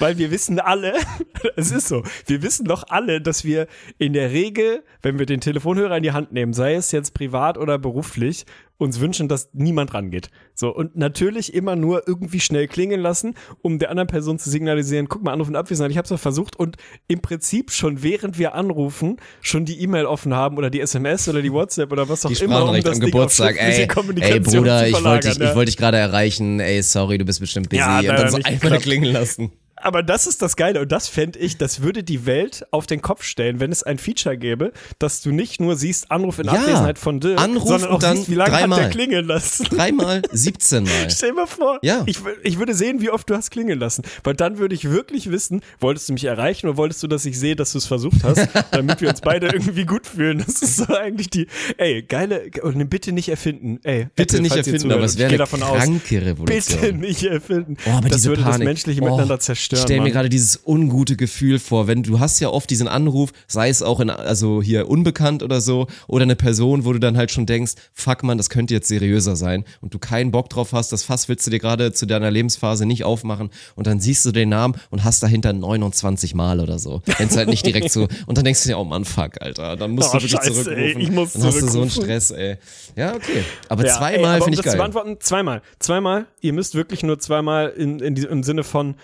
Weil 0.00 0.18
wir 0.18 0.30
wissen 0.30 0.58
alle, 0.58 0.94
es 1.56 1.70
ist 1.70 1.88
so, 1.88 2.02
wir 2.26 2.42
wissen 2.42 2.64
doch 2.64 2.84
alle, 2.88 3.20
dass 3.20 3.44
wir 3.44 3.68
in 3.98 4.12
der 4.12 4.32
Regel, 4.32 4.82
wenn 5.02 5.18
wir 5.18 5.26
den 5.26 5.40
Telefonhörer 5.40 5.96
in 5.98 6.02
die 6.02 6.12
Hand 6.12 6.32
nehmen, 6.32 6.52
sei 6.52 6.74
es 6.74 6.90
jetzt 6.90 7.14
privat 7.14 7.58
oder 7.58 7.78
beruflich, 7.78 8.46
uns 8.80 8.98
wünschen, 8.98 9.28
dass 9.28 9.50
niemand 9.52 9.92
rangeht. 9.92 10.30
So, 10.54 10.74
und 10.74 10.96
natürlich 10.96 11.52
immer 11.52 11.76
nur 11.76 12.08
irgendwie 12.08 12.40
schnell 12.40 12.66
klingeln 12.66 13.00
lassen, 13.00 13.34
um 13.62 13.78
der 13.78 13.90
anderen 13.90 14.06
Person 14.06 14.38
zu 14.38 14.48
signalisieren, 14.48 15.08
guck 15.08 15.22
mal, 15.22 15.32
Anruf 15.32 15.48
in 15.48 15.56
Abwesenheit, 15.56 15.90
ich 15.90 15.98
hab's 15.98 16.08
doch 16.08 16.18
versucht 16.18 16.56
und 16.56 16.76
im 17.06 17.20
Prinzip 17.20 17.70
schon 17.70 18.02
während 18.02 18.38
wir 18.38 18.54
anrufen, 18.54 19.18
schon 19.42 19.66
die 19.66 19.80
E-Mail 19.82 20.06
offen 20.06 20.34
haben 20.34 20.56
oder 20.56 20.70
die 20.70 20.80
SMS 20.80 21.28
oder 21.28 21.42
die 21.42 21.52
WhatsApp 21.52 21.92
oder 21.92 22.08
was 22.08 22.24
auch 22.24 22.30
Die 22.30 22.42
immer, 22.42 22.64
um 22.64 22.74
das 22.74 22.86
am 22.86 23.00
Ding 23.00 23.10
Geburtstag, 23.10 23.56
ey, 23.58 23.86
ey 24.20 24.40
Bruder, 24.40 24.88
ich 24.88 25.04
wollte 25.04 25.28
dich, 25.28 25.38
ja. 25.38 25.50
ich 25.50 25.54
wollte 25.54 25.70
dich 25.70 25.76
gerade 25.76 25.98
erreichen, 25.98 26.60
ey 26.60 26.82
sorry, 26.82 27.18
du 27.18 27.26
bist 27.26 27.40
bestimmt 27.40 27.68
busy 27.68 27.80
Ja, 27.80 27.98
und 27.98 28.06
dann 28.06 28.30
so 28.30 28.38
einmal 28.42 28.78
klingeln 28.78 29.12
lassen. 29.12 29.52
Aber 29.82 30.02
das 30.02 30.26
ist 30.26 30.42
das 30.42 30.56
Geile 30.56 30.80
und 30.80 30.92
das 30.92 31.08
fände 31.08 31.38
ich, 31.38 31.56
das 31.58 31.82
würde 31.82 32.02
die 32.02 32.26
Welt 32.26 32.66
auf 32.70 32.86
den 32.86 33.00
Kopf 33.02 33.22
stellen, 33.24 33.60
wenn 33.60 33.72
es 33.72 33.82
ein 33.82 33.98
Feature 33.98 34.36
gäbe, 34.36 34.72
dass 34.98 35.22
du 35.22 35.30
nicht 35.30 35.60
nur 35.60 35.76
siehst 35.76 36.10
Anruf 36.10 36.38
in 36.38 36.46
Ja, 36.46 36.52
Abwesenheit 36.52 36.98
von 36.98 37.20
Dirk, 37.20 37.40
Anruf 37.40 37.68
sondern 37.68 37.90
auch 37.90 38.00
siehst, 38.02 38.30
wie 38.30 38.34
lange 38.34 38.52
hat 38.52 38.60
dreimal. 38.62 38.80
der 38.80 38.90
klingeln 38.90 39.26
lassen. 39.26 39.64
Dreimal, 39.64 40.22
17 40.32 40.84
Mal. 40.84 40.90
Stell 41.10 41.30
dir 41.30 41.34
mal 41.36 41.46
vor, 41.46 41.78
Ja. 41.82 42.02
ich, 42.06 42.18
ich 42.42 42.58
würde 42.58 42.74
sehen, 42.74 43.00
wie 43.00 43.10
oft 43.10 43.28
du 43.30 43.34
hast 43.34 43.50
klingeln 43.50 43.78
lassen. 43.78 44.02
Weil 44.24 44.34
dann 44.34 44.58
würde 44.58 44.74
ich 44.74 44.90
wirklich 44.90 45.30
wissen, 45.30 45.62
wolltest 45.80 46.08
du 46.08 46.12
mich 46.12 46.24
erreichen 46.24 46.66
oder 46.68 46.76
wolltest 46.76 47.02
du, 47.02 47.06
dass 47.06 47.24
ich 47.24 47.38
sehe, 47.38 47.56
dass 47.56 47.72
du 47.72 47.78
es 47.78 47.86
versucht 47.86 48.22
hast, 48.24 48.48
damit 48.72 49.00
wir 49.00 49.08
uns 49.08 49.20
beide 49.20 49.46
irgendwie 49.48 49.84
gut 49.86 50.06
fühlen. 50.06 50.42
Das 50.46 50.62
ist 50.62 50.76
so 50.76 50.86
eigentlich 50.94 51.30
die, 51.30 51.46
ey, 51.78 52.02
geile, 52.02 52.50
bitte 52.86 53.12
nicht 53.12 53.28
erfinden. 53.28 53.78
Ey, 53.82 54.08
Bitte 54.14 54.36
Apple, 54.36 54.42
nicht 54.42 54.56
erfinden, 54.56 54.92
aber 54.92 55.04
es 55.04 55.16
wäre 55.18 55.28
eine 55.28 55.38
davon 55.38 55.62
aus. 55.62 55.78
kranke 55.78 56.24
Revolution. 56.26 56.80
Bitte 56.80 56.92
nicht 56.92 57.22
erfinden. 57.24 57.76
Oh, 57.86 57.90
aber 57.90 58.08
das 58.08 58.18
diese 58.18 58.28
würde 58.30 58.42
Panik. 58.42 58.58
das 58.58 58.64
menschliche 58.64 59.00
oh, 59.02 59.04
Miteinander 59.04 59.38
zerstören. 59.40 59.69
Stell 59.76 59.96
mir 59.98 60.02
Mann. 60.04 60.12
gerade 60.12 60.28
dieses 60.28 60.60
ungute 60.66 61.16
Gefühl 61.16 61.58
vor, 61.58 61.86
wenn 61.86 62.02
du 62.02 62.18
hast 62.20 62.40
ja 62.40 62.48
oft 62.50 62.68
diesen 62.70 62.88
Anruf, 62.88 63.30
sei 63.46 63.68
es 63.68 63.82
auch 63.82 64.00
in, 64.00 64.10
also 64.10 64.62
hier 64.62 64.88
unbekannt 64.88 65.42
oder 65.42 65.60
so, 65.60 65.86
oder 66.08 66.22
eine 66.24 66.36
Person, 66.36 66.84
wo 66.84 66.92
du 66.92 66.98
dann 66.98 67.16
halt 67.16 67.30
schon 67.30 67.46
denkst, 67.46 67.72
fuck 67.92 68.22
man, 68.22 68.36
das 68.38 68.50
könnte 68.50 68.74
jetzt 68.74 68.88
seriöser 68.88 69.36
sein 69.36 69.64
und 69.80 69.94
du 69.94 69.98
keinen 69.98 70.30
Bock 70.30 70.48
drauf 70.50 70.72
hast, 70.72 70.92
das 70.92 71.02
Fass 71.04 71.28
willst 71.28 71.46
du 71.46 71.50
dir 71.50 71.58
gerade 71.60 71.92
zu 71.92 72.06
deiner 72.06 72.30
Lebensphase 72.30 72.86
nicht 72.86 73.04
aufmachen 73.04 73.50
und 73.76 73.86
dann 73.86 74.00
siehst 74.00 74.24
du 74.24 74.32
den 74.32 74.48
Namen 74.48 74.74
und 74.90 75.04
hast 75.04 75.22
dahinter 75.22 75.52
29 75.52 76.34
Mal 76.34 76.60
oder 76.60 76.78
so. 76.78 77.02
Wenn 77.18 77.28
es 77.28 77.36
halt 77.36 77.48
nicht 77.48 77.64
direkt 77.64 77.90
so, 77.92 78.08
und 78.26 78.36
dann 78.38 78.44
denkst 78.44 78.62
du 78.62 78.68
dir, 78.70 78.78
oh 78.78 78.84
Mann, 78.84 79.04
fuck, 79.04 79.40
Alter, 79.40 79.76
dann 79.76 79.92
musst 79.92 80.08
Oh, 80.08 80.16
du 80.18 80.22
wirklich 80.24 80.32
Scheiße, 80.32 80.52
zurückrufen. 80.64 80.78
ey, 80.82 80.98
ich 81.02 81.10
muss 81.10 81.32
dann 81.34 81.42
hast 81.44 81.60
du 81.60 81.68
so 81.68 81.80
einen 81.82 81.90
zurückrufen. 81.90 82.02
Stress, 82.04 82.30
ey. 82.32 82.56
Ja, 82.96 83.14
okay. 83.14 83.44
Aber 83.68 83.86
Ja, 83.86 83.96
zweimal 83.98 84.34
finde 84.40 84.44
um 84.46 84.52
ich 84.52 84.56
das 84.56 84.64
zu 84.64 84.70
geil. 84.70 84.76
beantworten, 84.78 85.16
zweimal. 85.20 85.62
Zweimal. 85.78 86.26
Ihr 86.40 86.52
müsst 86.52 86.74
wirklich 86.74 87.02
nur 87.02 87.18
zweimal 87.20 87.68
in, 87.68 88.00
in 88.00 88.16
im 88.16 88.42
Sinne 88.42 88.64
von 88.64 88.94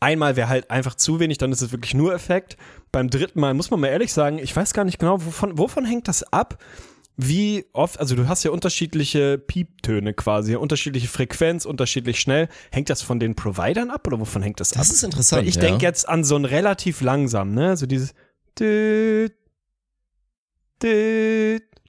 Einmal 0.00 0.34
wäre 0.36 0.48
halt 0.48 0.70
einfach 0.70 0.94
zu 0.94 1.20
wenig, 1.20 1.38
dann 1.38 1.52
ist 1.52 1.60
es 1.60 1.72
wirklich 1.72 1.94
nur 1.94 2.14
Effekt. 2.14 2.56
Beim 2.90 3.10
dritten 3.10 3.38
Mal 3.38 3.52
muss 3.54 3.70
man 3.70 3.80
mal 3.80 3.88
ehrlich 3.88 4.12
sagen, 4.12 4.38
ich 4.38 4.56
weiß 4.56 4.72
gar 4.72 4.84
nicht 4.84 4.98
genau, 4.98 5.24
wovon, 5.24 5.58
wovon 5.58 5.84
hängt 5.84 6.08
das 6.08 6.22
ab? 6.32 6.58
Wie 7.16 7.66
oft, 7.74 8.00
also 8.00 8.16
du 8.16 8.26
hast 8.26 8.42
ja 8.44 8.50
unterschiedliche 8.50 9.36
Pieptöne 9.36 10.14
quasi, 10.14 10.56
unterschiedliche 10.56 11.06
Frequenz, 11.06 11.66
unterschiedlich 11.66 12.18
schnell. 12.18 12.48
Hängt 12.72 12.88
das 12.88 13.02
von 13.02 13.20
den 13.20 13.34
Providern 13.34 13.90
ab 13.90 14.06
oder 14.06 14.18
wovon 14.18 14.42
hängt 14.42 14.58
das, 14.58 14.72
ab? 14.72 14.78
Das 14.78 14.90
ist 14.90 15.02
interessant. 15.02 15.42
Weil 15.42 15.48
ich 15.48 15.56
ja. 15.56 15.60
denke 15.60 15.84
jetzt 15.84 16.08
an 16.08 16.24
so 16.24 16.36
ein 16.36 16.46
relativ 16.46 17.02
langsam, 17.02 17.52
ne? 17.52 17.76
So 17.76 17.84
dieses 17.84 18.14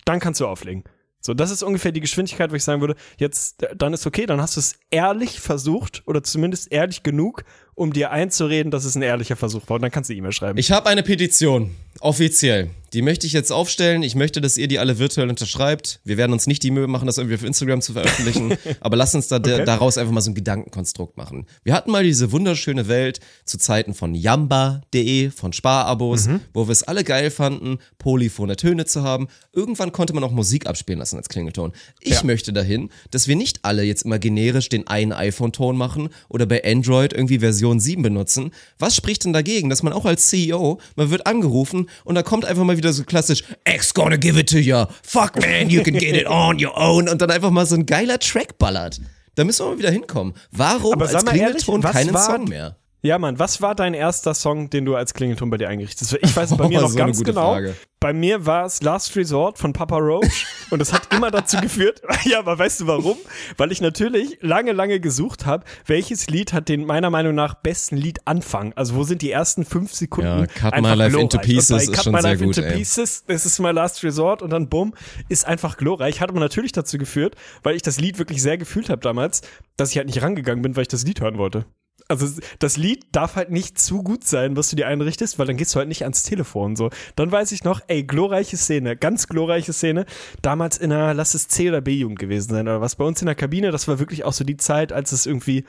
dann 0.06 0.20
kannst 0.20 0.42
du 0.42 0.48
auflegen. 0.48 0.84
So, 1.22 1.34
das 1.36 1.52
ist 1.52 1.62
ungefähr 1.62 1.92
die 1.92 2.02
Geschwindigkeit, 2.02 2.52
wo 2.52 2.56
ich 2.56 2.64
sagen 2.64 2.82
würde, 2.82 2.96
jetzt, 3.18 3.66
dann 3.76 3.94
ist 3.94 4.06
okay, 4.08 4.26
dann 4.26 4.42
hast 4.42 4.56
du 4.56 4.60
es 4.60 4.76
ehrlich 4.90 5.40
versucht 5.40 6.02
oder 6.08 6.24
zumindest 6.24 6.72
ehrlich 6.72 7.04
genug, 7.04 7.44
um 7.76 7.94
dir 7.94 8.12
einzureden, 8.12 8.72
dass 8.72 8.86
es 8.86 8.96
ein 8.96 9.04
ehrlicher 9.04 9.36
Versuch 9.36 9.62
war. 9.68 9.76
Und 9.76 9.84
dann 9.84 9.92
kannst 9.92 10.10
du 10.10 10.14
E-Mail 10.14 10.32
schreiben. 10.32 10.58
Ich 10.58 10.72
habe 10.72 10.90
eine 10.90 11.04
Petition, 11.04 11.76
offiziell. 12.02 12.70
Die 12.94 13.02
möchte 13.02 13.26
ich 13.26 13.32
jetzt 13.32 13.54
aufstellen. 13.54 14.04
Ich 14.04 14.16
möchte, 14.16 14.42
dass 14.42 14.58
ihr 14.58 14.68
die 14.68 14.78
alle 14.78 15.00
virtuell 15.00 15.30
unterschreibt. 15.30 16.02
Wir 16.04 16.18
werden 16.18 16.34
uns 16.34 16.46
nicht 16.46 16.62
die 16.62 16.72
Mühe 16.72 16.88
machen, 16.88 17.06
das 17.06 17.18
irgendwie 17.18 17.36
auf 17.36 17.44
Instagram 17.46 17.82
zu 17.82 17.94
veröffentlichen. 17.94 18.54
aber 18.82 18.98
lasst 18.98 19.16
uns 19.16 19.30
da, 19.30 19.38
Okay. 19.38 19.64
daraus 19.64 19.98
einfach 19.98 20.12
mal 20.12 20.20
so 20.20 20.30
ein 20.30 20.36
Gedankenkonstrukt 20.36 21.16
machen. 21.16 21.46
Wir 21.64 21.74
hatten 21.74 21.90
mal 21.90 22.04
diese 22.04 22.34
wunderschöne 22.34 22.90
Welt 22.90 23.22
zu 23.46 23.58
Zeiten 23.58 23.94
von 23.94 24.14
yamba.de, 24.14 25.30
von 25.30 25.54
Sparabos, 25.54 26.28
wo 26.54 26.68
wir 26.68 26.74
es 26.74 26.84
alle 26.84 27.06
geil 27.06 27.32
fanden, 27.32 27.78
polyphone 27.98 28.58
Töne 28.58 28.84
zu 28.86 29.04
haben. 29.04 29.30
Irgendwann 29.54 29.94
konnte 29.94 30.12
man 30.14 30.26
auch 30.26 30.32
Musik 30.32 30.68
abspielen 30.68 31.00
lassen 31.00 31.16
als 31.16 31.30
Klingelton. 31.30 31.72
Ich 32.02 32.16
Ja. 32.16 32.24
möchte 32.26 32.52
dahin, 32.52 32.90
dass 33.10 33.30
wir 33.30 33.38
nicht 33.38 33.60
alle 33.64 33.84
jetzt 33.84 34.02
immer 34.04 34.20
generisch 34.20 34.68
den 34.68 34.88
einen 34.88 35.14
iPhone-Ton 35.14 35.78
machen 35.78 36.10
oder 36.28 36.46
bei 36.46 36.62
Android 36.66 37.14
irgendwie 37.14 37.40
Version 37.40 37.80
7 37.80 38.02
benutzen. 38.04 38.52
Was 38.80 38.98
spricht 38.98 39.24
denn 39.24 39.32
dagegen, 39.32 39.70
dass 39.70 39.82
man 39.82 39.94
auch 39.94 40.04
als 40.04 40.28
CEO, 40.28 40.82
man 40.98 41.10
wird 41.10 41.26
angerufen 41.26 41.88
und 42.04 42.16
da 42.16 42.24
kommt 42.24 42.46
einfach 42.46 42.64
mal 42.64 42.78
wieder 42.78 42.94
so 42.94 43.04
klassisch, 43.04 43.44
X 43.66 43.94
gonna 43.94 44.18
give 44.18 44.40
it 44.40 44.50
to 44.50 44.58
you, 44.58 44.86
fuck 45.04 45.36
man, 45.42 45.70
you 45.70 45.84
can 45.84 45.94
get 45.94 46.16
it 46.16 46.28
on 46.28 46.64
your 46.64 46.76
own 46.78 47.08
und 47.10 47.22
dann 47.22 47.32
einfach 47.32 47.52
mal 47.52 47.66
so 47.66 47.76
ein 47.76 47.86
geiler 47.86 48.20
Track 48.20 48.58
ballert. 48.58 49.00
Da 49.36 49.44
müssen 49.46 49.66
wir 49.66 49.70
mal 49.72 49.78
wieder 49.80 49.92
hinkommen. 49.92 50.34
Warum 50.52 51.02
als 51.02 51.14
ehrlich, 51.14 51.30
Klingelton 51.66 51.82
keinen 51.82 52.14
war- 52.14 52.26
Song 52.26 52.46
mehr? 52.46 52.76
Ja, 53.04 53.18
Mann, 53.18 53.40
was 53.40 53.64
war 53.64 53.74
dein 53.74 53.96
erster 53.96 54.36
Song, 54.36 54.70
den 54.70 54.86
du 54.86 54.96
als 54.96 55.16
Klingelton 55.16 55.50
bei 55.50 55.58
dir 55.58 55.70
eingerichtet 55.70 56.08
hast? 56.08 56.20
Ich 56.22 56.36
weiß 56.36 56.56
bei 56.56 56.68
mir 56.70 56.80
Oh, 56.80 56.82
noch 56.84 56.90
so 56.90 56.98
ganz 56.98 57.24
genau. 57.24 57.54
Frage. 57.54 57.76
Bei 58.00 58.14
mir 58.14 58.46
war 58.46 58.66
es 58.66 58.84
Last 58.84 59.16
Resort 59.16 59.58
von 59.58 59.74
Papa 59.74 59.98
Roach 59.98 60.46
und 60.70 60.78
das 60.80 60.94
hat 60.94 61.12
immer 61.12 61.32
dazu 61.32 61.58
geführt, 61.62 62.02
ja, 62.26 62.40
aber 62.40 62.60
weißt 62.60 62.82
du 62.82 62.88
warum? 62.88 63.18
Weil 63.58 63.72
ich 63.72 63.82
natürlich 63.82 64.38
lange, 64.42 64.72
lange 64.72 65.00
gesucht 65.00 65.48
habe, 65.48 65.66
welches 65.88 66.28
Lied 66.28 66.54
hat 66.54 66.70
den 66.70 66.86
meiner 66.86 67.10
Meinung 67.10 67.34
nach 67.34 67.56
besten 67.56 67.98
Liedanfang? 67.98 68.74
Also 68.76 68.94
wo 68.96 69.04
sind 69.04 69.24
die 69.24 69.32
ersten 69.32 69.66
fünf 69.66 69.94
Sekunden? 69.94 70.42
Ja, 70.42 70.46
Cut 70.48 70.80
My 70.80 70.94
Life 70.94 71.20
into 71.20 71.40
glorreich. 71.40 71.48
Und 71.48 71.56
Pieces 71.56 71.84
ist 71.84 71.94
Cut 71.94 72.04
schon 72.04 72.14
My 72.14 72.22
sehr 72.22 72.32
Life 72.32 72.46
gut, 72.46 72.58
into 72.58 72.70
ey. 72.70 72.78
Pieces, 72.78 73.24
das 73.26 73.46
ist 73.48 73.60
my 73.60 73.72
Last 73.72 74.04
Resort 74.04 74.44
und 74.44 74.52
dann 74.52 74.70
bumm, 74.70 74.94
ist 75.28 75.48
einfach 75.48 75.78
glorreich. 75.78 76.22
Hat 76.22 76.30
aber 76.30 76.40
natürlich 76.40 76.72
dazu 76.72 77.00
geführt, 77.00 77.36
weil 77.64 77.76
ich 77.76 77.82
das 77.82 78.00
Lied 78.00 78.20
wirklich 78.20 78.44
sehr 78.44 78.60
gefühlt 78.60 78.90
habe 78.92 79.02
damals, 79.02 79.42
dass 79.76 79.90
ich 79.92 79.98
halt 79.98 80.06
nicht 80.06 80.22
rangegangen 80.22 80.62
bin, 80.62 80.76
weil 80.76 80.84
ich 80.84 80.88
das 80.88 81.04
Lied 81.04 81.22
hören 81.22 81.40
wollte. 81.40 81.66
Also 82.12 82.40
das 82.60 82.78
Lied 82.78 83.06
darf 83.12 83.36
halt 83.36 83.50
nicht 83.50 83.80
zu 83.80 84.04
gut 84.04 84.24
sein, 84.24 84.56
was 84.56 84.70
du 84.70 84.76
dir 84.76 84.88
einrichtest, 84.88 85.40
weil 85.40 85.48
dann 85.48 85.58
gehst 85.58 85.74
du 85.74 85.80
halt 85.80 85.88
nicht 85.88 86.04
ans 86.04 86.24
Telefon 86.24 86.76
so. 86.76 86.90
Dann 87.16 87.32
weiß 87.32 87.52
ich 87.54 87.64
noch, 87.64 87.82
ey, 87.88 88.04
glorreiche 88.04 88.58
Szene, 88.58 88.96
ganz 88.96 89.28
glorreiche 89.28 89.74
Szene. 89.74 90.06
Damals 90.42 90.78
in 90.78 90.92
einer, 90.92 91.14
lass 91.14 91.34
es 91.34 91.48
C 91.48 91.70
oder 91.70 91.82
B-Jugend 91.82 92.20
gewesen 92.20 92.52
sein 92.52 92.68
oder 92.68 92.82
was. 92.82 92.96
Bei 92.96 93.06
uns 93.06 93.22
in 93.22 93.26
der 93.26 93.36
Kabine, 93.36 93.72
das 93.72 93.88
war 93.88 94.00
wirklich 94.00 94.24
auch 94.24 94.34
so 94.34 94.44
die 94.44 94.58
Zeit, 94.58 94.92
als 94.92 95.12
es 95.12 95.26
irgendwie 95.26 95.64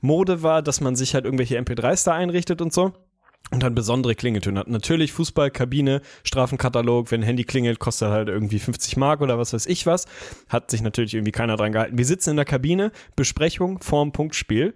Mode 0.00 0.42
war, 0.42 0.62
dass 0.62 0.80
man 0.80 0.96
sich 0.96 1.14
halt 1.14 1.24
irgendwelche 1.24 1.58
MP3s 1.58 2.04
da 2.04 2.12
einrichtet 2.12 2.60
und 2.60 2.72
so. 2.72 2.92
Und 3.50 3.62
dann 3.62 3.74
besondere 3.74 4.14
Klingeltöne 4.14 4.60
hat. 4.60 4.68
Natürlich 4.68 5.12
Fußball, 5.12 5.50
Kabine, 5.50 6.00
Strafenkatalog, 6.24 7.10
wenn 7.10 7.20
ein 7.20 7.26
Handy 7.26 7.44
klingelt, 7.44 7.78
kostet 7.78 8.08
halt 8.08 8.28
irgendwie 8.28 8.58
50 8.58 8.96
Mark 8.96 9.20
oder 9.20 9.38
was 9.38 9.52
weiß 9.52 9.66
ich 9.66 9.86
was. 9.86 10.06
Hat 10.48 10.70
sich 10.70 10.80
natürlich 10.80 11.14
irgendwie 11.14 11.30
keiner 11.30 11.56
dran 11.56 11.72
gehalten. 11.72 11.98
Wir 11.98 12.06
sitzen 12.06 12.30
in 12.30 12.36
der 12.36 12.46
Kabine, 12.46 12.90
Besprechung 13.16 13.80
vorm 13.80 14.12
Punktspiel. 14.12 14.74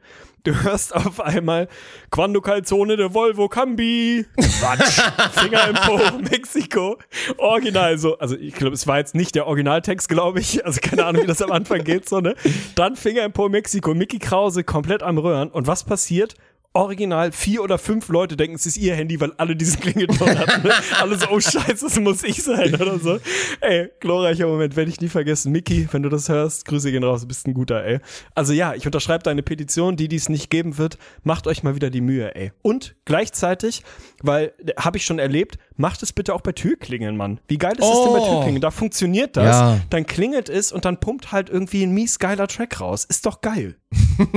Du 0.48 0.62
hörst 0.62 0.96
auf 0.96 1.20
einmal 1.20 1.68
Quando 2.10 2.40
Calzone 2.40 2.96
de 2.96 3.12
Volvo 3.12 3.50
Cambi. 3.50 4.24
Quatsch. 4.58 4.98
Finger 5.32 5.68
im 5.68 5.74
Po, 5.74 5.98
Mexiko. 6.30 6.96
Original 7.36 7.98
so. 7.98 8.18
Also 8.18 8.34
ich 8.34 8.54
glaube, 8.54 8.72
es 8.72 8.86
war 8.86 8.96
jetzt 8.96 9.14
nicht 9.14 9.34
der 9.34 9.46
Originaltext, 9.46 10.08
glaube 10.08 10.40
ich. 10.40 10.64
Also 10.64 10.80
keine 10.80 11.04
Ahnung, 11.04 11.24
wie 11.24 11.26
das 11.26 11.42
am 11.42 11.52
Anfang 11.52 11.84
geht, 11.84 12.08
so, 12.08 12.20
ne? 12.20 12.34
Dann 12.76 12.96
Finger 12.96 13.24
im 13.24 13.32
Po, 13.32 13.50
Mexiko. 13.50 13.92
Mickey 13.92 14.18
Krause 14.18 14.64
komplett 14.64 15.02
am 15.02 15.18
Röhren. 15.18 15.50
Und 15.50 15.66
was 15.66 15.84
passiert? 15.84 16.34
Original 16.74 17.32
vier 17.32 17.62
oder 17.62 17.78
fünf 17.78 18.08
Leute 18.08 18.36
denken, 18.36 18.54
es 18.54 18.66
ist 18.66 18.76
ihr 18.76 18.94
Handy, 18.94 19.20
weil 19.20 19.32
alle 19.38 19.56
diesen 19.56 19.80
Klingelton 19.80 20.38
hatten. 20.38 20.66
Ne? 20.66 20.74
Alle 21.00 21.18
so, 21.18 21.26
oh 21.30 21.40
scheiße, 21.40 21.86
das 21.86 21.98
muss 21.98 22.22
ich 22.22 22.42
sein 22.42 22.74
oder 22.74 22.98
so. 22.98 23.18
Ey, 23.60 23.90
glorreicher 24.00 24.46
Moment, 24.46 24.76
werde 24.76 24.90
ich 24.90 25.00
nie 25.00 25.08
vergessen. 25.08 25.50
Mickey, 25.50 25.88
wenn 25.90 26.02
du 26.02 26.08
das 26.08 26.28
hörst, 26.28 26.66
Grüße 26.66 26.90
gehen 26.90 27.04
raus, 27.04 27.22
du 27.22 27.28
bist 27.28 27.46
ein 27.46 27.54
guter, 27.54 27.84
ey. 27.84 28.00
Also 28.34 28.52
ja, 28.52 28.74
ich 28.74 28.86
unterschreibe 28.86 29.24
deine 29.24 29.42
Petition, 29.42 29.96
die, 29.96 30.08
die 30.08 30.16
es 30.16 30.28
nicht 30.28 30.50
geben 30.50 30.78
wird, 30.78 30.98
macht 31.22 31.46
euch 31.46 31.62
mal 31.62 31.74
wieder 31.74 31.90
die 31.90 32.00
Mühe, 32.00 32.34
ey. 32.34 32.52
Und 32.62 32.94
gleichzeitig, 33.06 33.82
weil, 34.22 34.52
habe 34.76 34.98
ich 34.98 35.04
schon 35.04 35.18
erlebt, 35.18 35.58
macht 35.78 36.02
es 36.02 36.12
bitte 36.12 36.34
auch 36.34 36.42
bei 36.42 36.52
Türklingeln, 36.52 37.16
Mann. 37.16 37.40
Wie 37.48 37.56
geil 37.56 37.72
ist 37.78 37.84
es 37.84 38.02
denn 38.02 38.12
bei 38.12 38.18
Oh. 38.20 38.26
Türklingeln? 38.34 38.60
Da 38.60 38.70
funktioniert 38.70 39.36
das, 39.36 39.44
Ja. 39.56 39.80
dann 39.88 40.04
klingelt 40.06 40.48
es 40.50 40.70
und 40.72 40.84
dann 40.84 41.00
pumpt 41.00 41.32
halt 41.32 41.48
irgendwie 41.48 41.82
ein 41.84 41.92
mies 41.92 42.18
geiler 42.18 42.46
Track 42.48 42.80
raus. 42.80 43.04
Ist 43.08 43.24
doch 43.24 43.40
geil. 43.40 43.76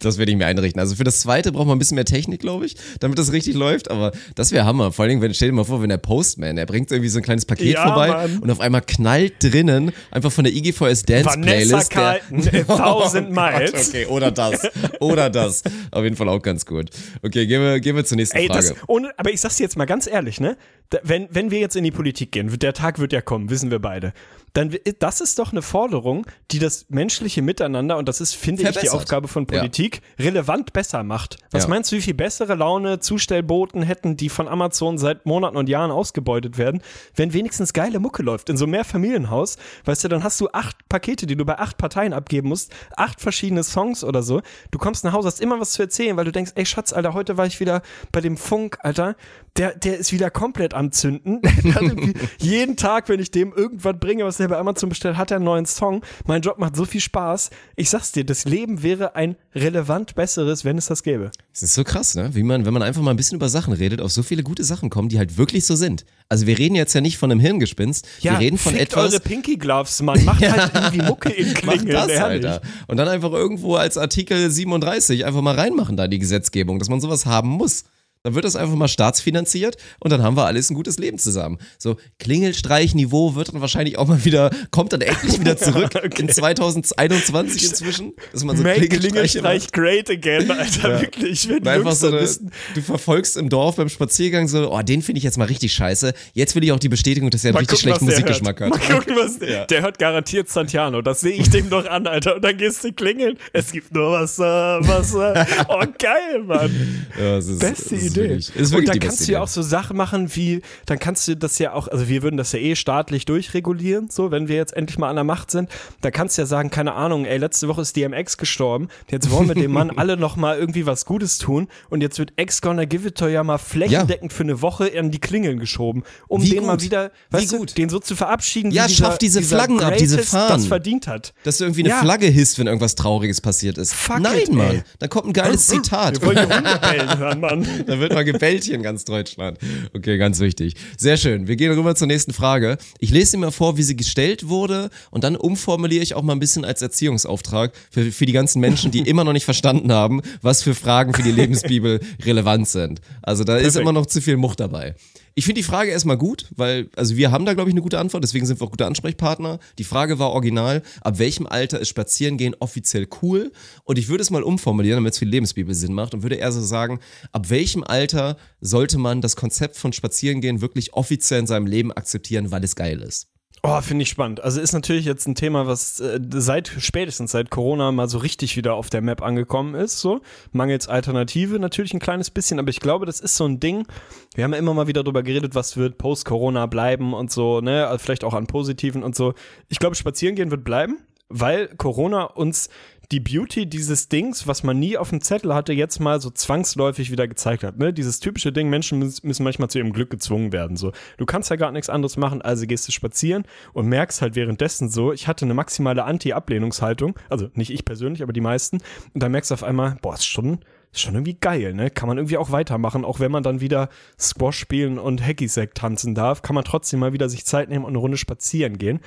Das 0.00 0.18
werde 0.18 0.32
ich 0.32 0.36
mir 0.38 0.46
einrichten. 0.46 0.80
Also 0.80 0.94
für 0.96 1.04
das 1.04 1.20
zweite 1.20 1.52
braucht 1.52 1.66
man 1.66 1.76
ein 1.76 1.78
bisschen 1.78 1.94
mehr 1.94 2.04
Technik, 2.04 2.40
glaube 2.40 2.66
ich, 2.66 2.76
damit 3.00 3.18
das 3.18 3.32
richtig 3.32 3.54
läuft. 3.54 3.90
Aber 3.90 4.12
das 4.34 4.52
wäre 4.52 4.64
Hammer. 4.64 4.92
Vor 4.92 5.04
allen 5.04 5.10
Dingen, 5.10 5.22
wenn, 5.22 5.32
stell 5.34 5.48
dir 5.48 5.54
mal 5.54 5.64
vor, 5.64 5.82
wenn 5.82 5.88
der 5.88 5.98
Postman, 5.98 6.56
der 6.56 6.66
bringt 6.66 6.90
irgendwie 6.90 7.08
so 7.08 7.18
ein 7.18 7.22
kleines 7.22 7.44
Paket 7.44 7.74
Ja, 7.74 7.84
vorbei 7.86 8.08
Mann. 8.08 8.38
und 8.38 8.50
auf 8.50 8.60
einmal 8.60 8.82
knallt 8.82 9.34
drinnen 9.42 9.92
einfach 10.10 10.32
von 10.32 10.44
der 10.44 10.52
IGVS 10.52 11.02
Dance 11.04 11.30
Vanessa 11.30 11.42
Playlist. 11.42 11.92
der- 11.94 11.98
Carlton, 12.02 12.48
a 12.70 12.76
thousand 12.76 13.28
Oh 13.30 13.34
Gott, 13.34 13.52
miles. 13.60 13.88
okay, 13.88 14.06
oder 14.06 14.30
das. 14.30 14.60
Oder 15.00 15.30
das. 15.30 15.62
Auf 15.90 16.02
jeden 16.04 16.16
Fall 16.16 16.28
auch 16.28 16.42
ganz 16.42 16.66
gut. 16.66 16.90
Okay, 17.22 17.46
gehen 17.46 17.62
wir, 17.62 17.80
gehen 17.80 17.96
wir 17.96 18.04
zur 18.04 18.16
nächsten 18.16 18.36
Ey, 18.36 18.46
Frage. 18.48 18.60
das, 18.68 18.74
ohne, 18.88 19.10
aber 19.16 19.30
ich 19.30 19.40
sag's 19.40 19.56
dir 19.56 19.64
jetzt 19.64 19.76
mal 19.76 19.84
ganz 19.86 20.06
ehrlich, 20.06 20.21
ne? 20.40 20.56
Da, 20.90 20.98
wenn, 21.02 21.28
wenn 21.30 21.50
wir 21.50 21.58
jetzt 21.58 21.76
in 21.76 21.84
die 21.84 21.90
Politik 21.90 22.32
gehen, 22.32 22.58
der 22.58 22.72
Tag 22.72 22.98
wird 22.98 23.12
ja 23.12 23.20
kommen, 23.20 23.50
wissen 23.50 23.70
wir 23.70 23.78
beide. 23.78 24.12
Dann, 24.54 24.76
das 24.98 25.20
ist 25.22 25.38
doch 25.38 25.52
eine 25.52 25.62
Forderung, 25.62 26.26
die 26.50 26.58
das 26.58 26.86
menschliche 26.90 27.40
Miteinander, 27.40 27.96
und 27.96 28.06
das 28.08 28.20
ist, 28.20 28.34
finde 28.34 28.62
ich, 28.62 28.68
die 28.68 28.72
Verbessert. 28.74 28.94
Aufgabe 28.98 29.28
von 29.28 29.46
Ja. 29.50 29.58
Politik, 29.58 30.02
relevant 30.18 30.72
besser 30.74 31.02
macht. 31.02 31.38
Was 31.52 31.64
Ja. 31.64 31.70
meinst 31.70 31.90
du, 31.90 31.96
wie 31.96 32.02
viel 32.02 32.14
bessere 32.14 32.54
Laune 32.54 33.00
Zustellboten 33.00 33.82
hätten, 33.82 34.16
die 34.16 34.28
von 34.28 34.48
Amazon 34.48 34.98
seit 34.98 35.24
Monaten 35.24 35.56
und 35.56 35.68
Jahren 35.70 35.90
ausgebeutet 35.90 36.58
werden, 36.58 36.82
wenn 37.14 37.32
wenigstens 37.32 37.72
geile 37.72 37.98
Mucke 37.98 38.22
läuft? 38.22 38.50
In 38.50 38.56
so 38.58 38.64
einem 38.66 38.72
Mehrfamilienhaus, 38.72 39.56
weißt 39.86 40.04
du, 40.04 40.08
dann 40.08 40.22
hast 40.22 40.38
du 40.40 40.48
acht 40.52 40.76
Pakete, 40.88 41.26
die 41.26 41.36
du 41.36 41.44
bei 41.46 41.58
acht 41.58 41.78
Parteien 41.78 42.12
abgeben 42.12 42.48
musst, 42.48 42.72
acht 42.96 43.20
verschiedene 43.22 43.64
Songs 43.64 44.04
oder 44.04 44.22
so. 44.22 44.42
Du 44.70 44.78
kommst 44.78 45.02
nach 45.04 45.12
Hause, 45.14 45.28
hast 45.28 45.40
immer 45.40 45.60
was 45.60 45.70
zu 45.72 45.82
erzählen, 45.82 46.16
weil 46.18 46.26
du 46.26 46.32
denkst, 46.32 46.52
ey 46.56 46.66
Schatz, 46.66 46.92
Alter, 46.92 47.14
heute 47.14 47.38
war 47.38 47.46
ich 47.46 47.58
wieder 47.60 47.80
bei 48.12 48.20
dem 48.20 48.36
Funk, 48.36 48.76
Alter, 48.82 49.16
der, 49.56 49.74
der 49.74 49.98
ist 49.98 50.12
wieder 50.12 50.30
komplett 50.30 50.74
am 50.74 50.92
Zünden. 50.92 51.40
Jeden 52.38 52.76
Tag, 52.76 53.08
wenn 53.08 53.20
ich 53.20 53.30
dem 53.30 53.52
irgendwas 53.52 53.94
bringe, 53.98 54.24
was 54.24 54.38
der 54.42 54.48
bei 54.48 54.58
Amazon 54.58 54.88
bestellt, 54.88 55.16
hat 55.16 55.30
er 55.30 55.36
einen 55.36 55.44
neuen 55.44 55.66
Song. 55.66 56.02
Mein 56.26 56.42
Job 56.42 56.58
macht 56.58 56.76
so 56.76 56.84
viel 56.84 57.00
Spaß. 57.00 57.50
Ich 57.76 57.90
sag's 57.90 58.12
dir, 58.12 58.24
das 58.24 58.44
Leben 58.44 58.82
wäre 58.82 59.16
ein 59.16 59.36
relevant 59.54 60.14
besseres, 60.14 60.64
wenn 60.64 60.78
es 60.78 60.86
das 60.86 61.02
gäbe. 61.02 61.30
Es 61.52 61.62
ist 61.62 61.74
so 61.74 61.84
krass, 61.84 62.14
ne? 62.14 62.34
Wie 62.34 62.42
man, 62.42 62.64
wenn 62.64 62.72
man 62.72 62.82
einfach 62.82 63.02
mal 63.02 63.10
ein 63.10 63.16
bisschen 63.16 63.36
über 63.36 63.48
Sachen 63.48 63.72
redet, 63.72 64.00
auf 64.00 64.12
so 64.12 64.22
viele 64.22 64.42
gute 64.42 64.64
Sachen 64.64 64.90
kommen, 64.90 65.08
die 65.08 65.18
halt 65.18 65.36
wirklich 65.38 65.66
so 65.66 65.76
sind. 65.76 66.04
Also 66.28 66.46
wir 66.46 66.58
reden 66.58 66.74
jetzt 66.74 66.94
ja 66.94 67.00
nicht 67.00 67.18
von 67.18 67.30
einem 67.30 67.40
Hirngespinst, 67.40 68.06
wir 68.22 68.38
reden 68.38 68.58
von 68.58 68.74
etwas. 68.74 69.12
eure 69.12 69.20
Pinky 69.20 69.56
Gloves, 69.56 70.00
Mann. 70.02 70.24
Macht 70.24 70.42
halt 70.48 70.72
irgendwie 70.74 71.02
Mucke 71.02 71.30
in 71.30 71.52
Klingeln, 71.54 71.88
das, 71.88 72.08
ehrlich. 72.08 72.46
Alter. 72.46 72.62
Und 72.86 72.96
dann 72.96 73.08
einfach 73.08 73.32
irgendwo 73.32 73.76
als 73.76 73.98
Artikel 73.98 74.50
37 74.50 75.24
einfach 75.24 75.42
mal 75.42 75.54
reinmachen 75.54 75.96
da 75.96 76.08
die 76.08 76.18
Gesetzgebung, 76.18 76.78
dass 76.78 76.88
man 76.88 77.00
sowas 77.00 77.26
haben 77.26 77.48
muss. 77.48 77.84
Dann 78.24 78.36
wird 78.36 78.44
das 78.44 78.54
einfach 78.54 78.76
mal 78.76 78.86
staatsfinanziert 78.86 79.76
und 79.98 80.12
dann 80.12 80.22
haben 80.22 80.36
wir 80.36 80.46
alles 80.46 80.70
ein 80.70 80.74
gutes 80.74 80.96
Leben 80.96 81.18
zusammen. 81.18 81.58
So 81.76 81.96
Klingelstreichniveau 82.20 83.34
wird 83.34 83.52
dann 83.52 83.60
wahrscheinlich 83.60 83.98
auch 83.98 84.06
mal 84.06 84.24
wieder, 84.24 84.50
kommt 84.70 84.92
dann 84.92 85.00
endlich 85.00 85.40
wieder 85.40 85.56
zurück 85.58 85.90
in 86.18 86.28
2021 86.28 87.64
inzwischen, 87.64 88.12
dass 88.32 88.44
man 88.44 88.56
so 88.56 88.62
Make 88.62 88.86
Klingelstreiche 88.88 89.40
Klingelstreich 89.40 89.72
great 89.72 90.08
again, 90.08 90.50
Alter. 90.52 90.90
Ja. 90.90 91.00
Wirklich, 91.00 91.50
Und 91.50 91.66
einfach 91.66 91.94
so 91.96 92.08
eine, 92.08 92.28
du 92.74 92.80
verfolgst 92.80 93.36
im 93.36 93.48
Dorf 93.48 93.74
beim 93.74 93.88
Spaziergang 93.88 94.46
so, 94.46 94.72
oh, 94.72 94.82
den 94.82 95.02
finde 95.02 95.18
ich 95.18 95.24
jetzt 95.24 95.36
mal 95.36 95.46
richtig 95.46 95.72
scheiße. 95.72 96.12
Jetzt 96.32 96.54
will 96.54 96.62
ich 96.62 96.70
auch 96.70 96.78
die 96.78 96.88
Bestätigung, 96.88 97.28
dass 97.30 97.42
er 97.44 97.48
einen 97.48 97.54
Mal 97.54 97.60
richtig 97.60 97.80
gucken, 97.80 97.90
schlechten 97.90 98.04
Musikgeschmack 98.04 98.60
hört. 98.60 98.72
hat. 98.74 98.88
Mal 98.88 98.98
gucken, 98.98 99.16
was 99.16 99.38
der, 99.40 99.66
der 99.66 99.82
hört 99.82 99.98
garantiert 99.98 100.48
Santiano. 100.48 101.02
Das 101.02 101.22
sehe 101.22 101.32
ich 101.32 101.50
dem 101.50 101.70
doch 101.70 101.86
an, 101.86 102.06
Alter. 102.06 102.36
Und 102.36 102.44
dann 102.44 102.56
gehst 102.56 102.84
du 102.84 102.92
klingeln. 102.92 103.36
Es 103.52 103.72
gibt 103.72 103.92
nur 103.92 104.12
Wasser, 104.12 104.78
Wasser. 104.82 105.46
Oh, 105.68 105.82
geil, 105.98 106.42
Mann. 106.44 107.06
Ja, 107.18 107.36
Beste 107.36 107.94
ist 107.94 108.11
Idee. 108.12 108.22
wirklich- 108.30 108.48
ist 108.56 108.70
wirklich 108.72 108.76
und 108.76 108.88
dann 108.88 108.98
kannst 109.00 109.26
du 109.28 109.32
ja 109.32 109.40
auch 109.42 109.48
so 109.48 109.62
Sachen 109.62 109.96
machen 109.96 110.34
wie, 110.34 110.62
dann 110.86 110.98
kannst 110.98 111.26
du 111.28 111.36
das 111.36 111.58
ja 111.58 111.72
auch, 111.72 111.88
also 111.88 112.08
wir 112.08 112.22
würden 112.22 112.36
das 112.36 112.52
ja 112.52 112.58
eh 112.58 112.74
staatlich 112.76 113.24
durchregulieren, 113.24 114.08
so, 114.10 114.30
wenn 114.30 114.48
wir 114.48 114.56
jetzt 114.56 114.74
endlich 114.76 114.98
mal 114.98 115.08
an 115.08 115.16
der 115.16 115.24
Macht 115.24 115.50
sind. 115.50 115.68
Da 116.00 116.10
kannst 116.10 116.36
du 116.38 116.42
ja 116.42 116.46
sagen, 116.46 116.70
keine 116.70 116.94
Ahnung, 116.94 117.24
ey, 117.24 117.38
letzte 117.38 117.68
Woche 117.68 117.82
ist 117.82 117.96
DMX 117.96 118.36
gestorben. 118.38 118.88
Jetzt 119.10 119.30
wollen 119.30 119.48
wir 119.48 119.54
dem 119.54 119.72
Mann 119.72 119.90
alle 119.96 120.16
noch 120.16 120.36
mal 120.36 120.56
irgendwie 120.58 120.86
was 120.86 121.04
Gutes 121.04 121.38
tun. 121.38 121.68
Und 121.90 122.00
jetzt 122.00 122.18
wird 122.18 122.32
Ex 122.36 122.60
Gonna 122.62 122.84
Give 122.84 123.08
It 123.08 123.16
To 123.18 123.28
ja 123.28 123.42
mal 123.44 123.58
flächendeckend 123.58 124.32
für 124.32 124.42
eine 124.44 124.62
Woche 124.62 124.90
an 124.98 125.10
die 125.10 125.18
Klingeln 125.20 125.58
geschoben, 125.58 126.02
um 126.28 126.42
Wie 126.42 126.50
den 126.50 126.66
mal 126.66 126.72
gut. 126.72 126.82
wieder, 126.82 127.10
Wie 127.30 127.36
weißt 127.38 127.52
du, 127.52 127.58
gut. 127.58 127.76
den 127.78 127.88
so 127.88 127.98
zu 127.98 128.16
verabschieden, 128.16 128.70
Ja, 128.70 128.84
wie 128.84 128.88
dieser, 128.88 129.04
schaff 129.06 129.18
diese 129.18 129.42
Flaggen 129.42 129.80
ab, 129.82 129.94
diese 129.98 130.18
Fahnen. 130.18 130.48
das 130.48 130.66
verdient 130.66 131.06
hat. 131.06 131.32
Dass 131.44 131.58
du 131.58 131.64
irgendwie 131.64 131.82
eine 131.82 131.90
Ja. 131.90 132.00
Flagge 132.00 132.26
hisst, 132.26 132.58
wenn 132.58 132.66
irgendwas 132.66 132.94
Trauriges 132.94 133.40
passiert 133.40 133.78
ist. 133.78 133.94
Fuck 133.94 134.20
Nein, 134.20 134.38
it, 134.38 134.52
Mann. 134.52 134.66
ey. 134.76 134.82
Da 134.98 135.08
kommt 135.08 135.26
ein 135.26 135.32
geiles 135.32 135.66
Zitat. 135.66 136.20
Wir 136.22 136.26
wollen 136.28 136.48
die 136.48 136.54
Hunde 136.54 136.78
bellen 136.80 137.18
hören, 137.18 137.40
Mann. 137.40 137.66
Wird 138.02 138.14
mal 138.14 138.24
gebellt 138.24 138.64
hier 138.64 138.74
in 138.74 138.82
ganz 138.82 139.04
Deutschland. 139.04 139.58
Okay, 139.94 140.18
ganz 140.18 140.40
wichtig. 140.40 140.74
Sehr 140.98 141.16
schön. 141.16 141.46
Wir 141.46 141.54
gehen 141.54 141.70
rüber 141.70 141.94
zur 141.94 142.08
nächsten 142.08 142.32
Frage. 142.32 142.76
Ich 142.98 143.10
lese 143.10 143.32
dir 143.32 143.38
mal 143.38 143.52
vor, 143.52 143.76
wie 143.76 143.84
sie 143.84 143.94
gestellt 143.94 144.48
wurde 144.48 144.90
und 145.12 145.22
dann 145.22 145.36
umformuliere 145.36 146.02
ich 146.02 146.14
auch 146.16 146.22
mal 146.22 146.32
ein 146.32 146.40
bisschen 146.40 146.64
als 146.64 146.82
Erziehungsauftrag 146.82 147.72
für, 147.92 148.10
für 148.10 148.26
die 148.26 148.32
ganzen 148.32 148.58
Menschen, 148.58 148.90
die 148.90 149.08
immer 149.08 149.22
noch 149.22 149.32
nicht 149.32 149.44
verstanden 149.44 149.92
haben, 149.92 150.20
was 150.40 150.64
für 150.64 150.74
Fragen 150.74 151.14
für 151.14 151.22
die 151.22 151.30
Lebensbibel 151.30 152.00
relevant 152.24 152.66
sind. 152.66 153.00
Also 153.22 153.44
da 153.44 153.54
ist 153.54 153.62
Perfekt. 153.62 153.82
immer 153.82 153.92
noch 153.92 154.06
zu 154.06 154.20
viel 154.20 154.36
Much 154.36 154.56
dabei. 154.56 154.96
Ich 155.34 155.46
finde 155.46 155.60
die 155.60 155.66
Frage 155.66 155.90
erstmal 155.90 156.18
gut, 156.18 156.46
weil, 156.56 156.90
also 156.94 157.16
wir 157.16 157.30
haben 157.30 157.46
da, 157.46 157.54
glaube 157.54 157.70
ich, 157.70 157.74
eine 157.74 157.80
gute 157.80 157.98
Antwort, 157.98 158.22
deswegen 158.22 158.44
sind 158.44 158.60
wir 158.60 158.66
auch 158.66 158.70
gute 158.70 158.84
Ansprechpartner. 158.84 159.60
Die 159.78 159.84
Frage 159.84 160.18
war 160.18 160.32
original, 160.32 160.82
ab 161.00 161.18
welchem 161.18 161.46
Alter 161.46 161.80
ist 161.80 161.88
Spazierengehen 161.88 162.54
offiziell 162.58 163.08
cool? 163.22 163.50
Und 163.84 163.98
ich 163.98 164.08
würde 164.08 164.22
es 164.22 164.30
mal 164.30 164.42
umformulieren, 164.42 164.98
damit 164.98 165.14
es 165.14 165.18
die 165.18 165.24
Lebensbibel 165.24 165.74
Sinn 165.74 165.94
macht 165.94 166.12
und 166.12 166.22
würde 166.22 166.34
eher 166.34 166.52
so 166.52 166.60
sagen, 166.60 167.00
ab 167.32 167.48
welchem 167.48 167.82
Alter 167.82 168.36
sollte 168.60 168.98
man 168.98 169.22
das 169.22 169.34
Konzept 169.34 169.76
von 169.76 169.94
Spazierengehen 169.94 170.60
wirklich 170.60 170.92
offiziell 170.92 171.40
in 171.40 171.46
seinem 171.46 171.66
Leben 171.66 171.92
akzeptieren, 171.92 172.50
weil 172.50 172.62
es 172.62 172.76
geil 172.76 173.00
ist? 173.00 173.28
Oh, 173.64 173.80
finde 173.80 174.02
ich 174.02 174.08
spannend. 174.08 174.42
Also 174.42 174.60
ist 174.60 174.72
natürlich 174.72 175.04
jetzt 175.04 175.28
ein 175.28 175.36
Thema, 175.36 175.68
was 175.68 176.00
äh, 176.00 176.18
seit 176.30 176.66
spätestens 176.66 177.30
seit 177.30 177.50
Corona 177.50 177.92
mal 177.92 178.08
so 178.08 178.18
richtig 178.18 178.56
wieder 178.56 178.74
auf 178.74 178.90
der 178.90 179.02
Map 179.02 179.22
angekommen 179.22 179.76
ist. 179.76 180.00
So 180.00 180.20
mangels 180.50 180.88
Alternative 180.88 181.60
natürlich 181.60 181.94
ein 181.94 182.00
kleines 182.00 182.30
bisschen, 182.30 182.58
aber 182.58 182.70
ich 182.70 182.80
glaube, 182.80 183.06
das 183.06 183.20
ist 183.20 183.36
so 183.36 183.46
ein 183.46 183.60
Ding. 183.60 183.86
Wir 184.34 184.42
haben 184.42 184.52
ja 184.52 184.58
immer 184.58 184.74
mal 184.74 184.88
wieder 184.88 185.04
drüber 185.04 185.22
geredet, 185.22 185.54
was 185.54 185.76
wird 185.76 185.96
post-Corona 185.96 186.66
bleiben 186.66 187.14
und 187.14 187.30
so, 187.30 187.60
ne, 187.60 187.86
also 187.86 188.02
vielleicht 188.02 188.24
auch 188.24 188.34
an 188.34 188.48
Positiven 188.48 189.04
und 189.04 189.14
so. 189.14 189.32
Ich 189.68 189.78
glaube, 189.78 189.94
Spazierengehen 189.94 190.50
wird 190.50 190.64
bleiben, 190.64 190.98
weil 191.28 191.68
Corona 191.68 192.24
uns 192.24 192.68
die 193.12 193.20
Beauty 193.20 193.66
dieses 193.66 194.08
Dings, 194.08 194.46
was 194.46 194.62
man 194.62 194.78
nie 194.78 194.96
auf 194.96 195.10
dem 195.10 195.20
Zettel 195.20 195.54
hatte, 195.54 195.74
jetzt 195.74 196.00
mal 196.00 196.20
so 196.20 196.30
zwangsläufig 196.30 197.10
wieder 197.10 197.28
gezeigt 197.28 197.62
hat. 197.62 197.78
Ne? 197.78 197.92
Dieses 197.92 198.20
typische 198.20 198.52
Ding, 198.52 198.70
Menschen 198.70 198.98
müssen 198.98 199.44
manchmal 199.44 199.68
zu 199.68 199.78
ihrem 199.78 199.92
Glück 199.92 200.08
gezwungen 200.08 200.50
werden. 200.52 200.78
So, 200.78 200.92
du 201.18 201.26
kannst 201.26 201.50
ja 201.50 201.56
gar 201.56 201.72
nichts 201.72 201.90
anderes 201.90 202.16
machen, 202.16 202.40
also 202.40 202.66
gehst 202.66 202.88
du 202.88 202.92
spazieren 202.92 203.44
und 203.74 203.86
merkst 203.86 204.22
halt 204.22 204.34
währenddessen 204.34 204.88
so, 204.88 205.12
ich 205.12 205.28
hatte 205.28 205.44
eine 205.44 205.52
maximale 205.54 206.04
Anti-Ablehnungshaltung, 206.04 207.14
also 207.28 207.50
nicht 207.54 207.70
ich 207.70 207.84
persönlich, 207.84 208.22
aber 208.22 208.32
die 208.32 208.40
meisten. 208.40 208.78
Und 209.12 209.22
dann 209.22 209.30
merkst 209.32 209.50
du 209.50 209.54
auf 209.54 209.62
einmal, 209.62 209.96
boah, 210.00 210.14
ist 210.14 210.24
schon, 210.24 210.60
ist 210.90 211.02
schon 211.02 211.14
irgendwie 211.14 211.36
geil, 211.38 211.74
ne? 211.74 211.90
Kann 211.90 212.08
man 212.08 212.16
irgendwie 212.16 212.38
auch 212.38 212.50
weitermachen, 212.50 213.04
auch 213.04 213.20
wenn 213.20 213.30
man 213.30 213.42
dann 213.42 213.60
wieder 213.60 213.90
Squash 214.18 214.58
spielen 214.58 214.98
und 214.98 215.22
Hacky-Sack 215.22 215.74
tanzen 215.74 216.14
darf, 216.14 216.40
kann 216.40 216.54
man 216.54 216.64
trotzdem 216.64 217.00
mal 217.00 217.12
wieder 217.12 217.28
sich 217.28 217.44
Zeit 217.44 217.68
nehmen 217.68 217.84
und 217.84 217.90
eine 217.90 217.98
Runde 217.98 218.16
spazieren 218.16 218.78
gehen. 218.78 219.00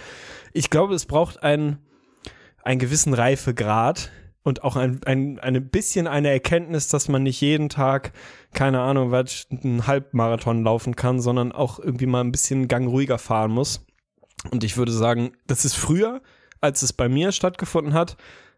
Ich 0.53 0.69
glaube, 0.69 0.93
es 0.93 1.05
braucht 1.05 1.41
einen 1.41 1.79
einen 2.65 2.79
gewissen 2.79 3.13
Reifegrad 3.13 4.11
und 4.43 4.63
auch 4.63 4.75
ein, 4.75 5.01
ein, 5.05 5.39
ein 5.39 5.69
bisschen 5.69 6.07
eine 6.07 6.29
Erkenntnis, 6.29 6.87
dass 6.87 7.07
man 7.07 7.23
nicht 7.23 7.39
jeden 7.41 7.69
Tag, 7.69 8.11
keine 8.53 8.81
Ahnung, 8.81 9.11
was, 9.11 9.47
einen 9.49 9.87
Halbmarathon 9.87 10.63
laufen 10.63 10.95
kann, 10.95 11.21
sondern 11.21 11.51
auch 11.51 11.79
irgendwie 11.79 12.05
mal 12.05 12.21
ein 12.21 12.31
bisschen 12.31 12.67
Gang 12.67 12.87
ruhiger 12.87 13.17
fahren 13.17 13.51
muss. 13.51 13.85
Und 14.51 14.63
ich 14.63 14.77
würde 14.77 14.91
sagen, 14.91 15.31
das 15.47 15.65
ist 15.65 15.75
früher, 15.75 16.21
als 16.61 16.81
es 16.81 16.93
bei 16.93 17.07
mir 17.07 17.31
stattgefunden 17.31 17.93
hat. 17.93 18.17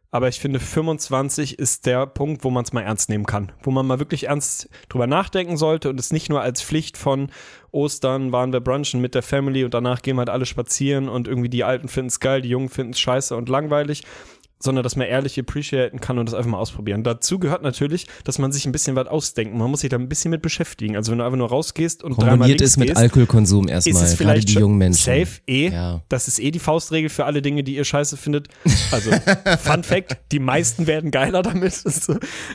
Aber 0.10 0.30
ich 0.30 0.39
finde, 0.39 0.60
25 0.60 1.60
ist 1.60 1.86
der 1.86 2.05
Punkt, 2.05 2.43
wo 2.45 2.49
man 2.49 2.64
es 2.64 2.72
mal 2.72 2.82
ernst 2.82 3.10
nehmen 3.10 3.26
kann. 3.26 3.51
Wo 3.62 3.72
man 3.72 3.86
mal 3.86 3.99
wirklich 3.99 4.28
ernst 4.28 4.70
drüber 4.88 5.05
nachdenken 5.05 5.58
sollte 5.58 5.89
und 5.89 5.99
es 5.99 6.14
nicht 6.14 6.30
nur 6.30 6.41
als 6.41 6.62
Pflicht 6.62 6.97
von 6.97 7.30
Ostern 7.72 8.32
waren 8.32 8.53
wir 8.53 8.62
brunchen 8.62 9.01
mit 9.01 9.16
der 9.16 9.22
Family 9.22 9.66
und 9.66 9.74
danach 9.74 10.01
gehen 10.01 10.18
halt 10.18 10.30
alle 10.30 10.45
spazieren 10.45 11.10
und 11.10 11.28
irgendwie 11.28 11.49
die 11.49 11.66
Alten 11.66 11.89
finden 11.89 12.08
es 12.08 12.22
geil, 12.22 12.41
die 12.41 12.49
Jungen 12.49 12.70
finden 12.70 12.93
es 12.93 12.99
scheiße 12.99 13.36
und 13.36 13.49
langweilig, 13.49 14.03
sondern 14.60 14.84
dass 14.84 14.95
man 14.95 15.08
ehrlich 15.08 15.39
appreciaten 15.39 15.99
kann 15.99 16.18
und 16.18 16.26
das 16.26 16.34
einfach 16.34 16.49
mal 16.49 16.58
ausprobieren. 16.58 17.03
Dazu 17.03 17.39
gehört 17.39 17.62
natürlich, 17.62 18.08
dass 18.24 18.39
man 18.39 18.51
sich 18.51 18.66
ein 18.66 18.72
bisschen 18.72 18.95
was 18.95 19.08
ausdenkt. 19.08 19.55
Man 19.55 19.70
muss 19.70 19.82
sich 19.82 19.89
da 19.89 19.97
ein 19.97 20.10
bisschen 20.10 20.32
mit 20.32 20.41
beschäftigen. 20.41 20.95
Also 20.95 21.12
wenn 21.12 21.20
du 21.20 21.26
einfach 21.26 21.38
nur 21.38 21.49
rausgehst 21.49 22.03
und 22.03 22.18
dreimal 22.18 22.32
Kombiniert 22.32 22.60
links 22.60 22.72
ist 22.72 22.78
mit 22.78 22.88
gehst, 22.88 22.97
Alkoholkonsum 22.99 23.66
ist 23.68 23.72
erstmal, 23.72 24.03
es 24.03 24.10
gerade 24.10 24.18
vielleicht 24.18 24.49
die 24.49 24.53
jungen 24.53 24.78
Menschen. 24.78 25.03
safe 25.03 25.41
eh. 25.47 25.70
Ja. 25.70 26.01
Das 26.10 26.28
ist 26.28 26.39
eh 26.39 26.51
die 26.51 26.60
Faustregel 26.60 27.10
für 27.10 27.26
alle 27.26 27.41
Dinge, 27.41 27.64
die 27.64 27.76
ihr 27.76 27.86
scheiße 27.86 28.18
findet. 28.18 28.47
Also, 28.91 29.12
Fun 29.60 29.84
Fact, 29.84 30.18
die 30.32 30.39
meisten 30.39 30.88
werden 30.88 31.12
geiler 31.12 31.41
damit. 31.43 31.84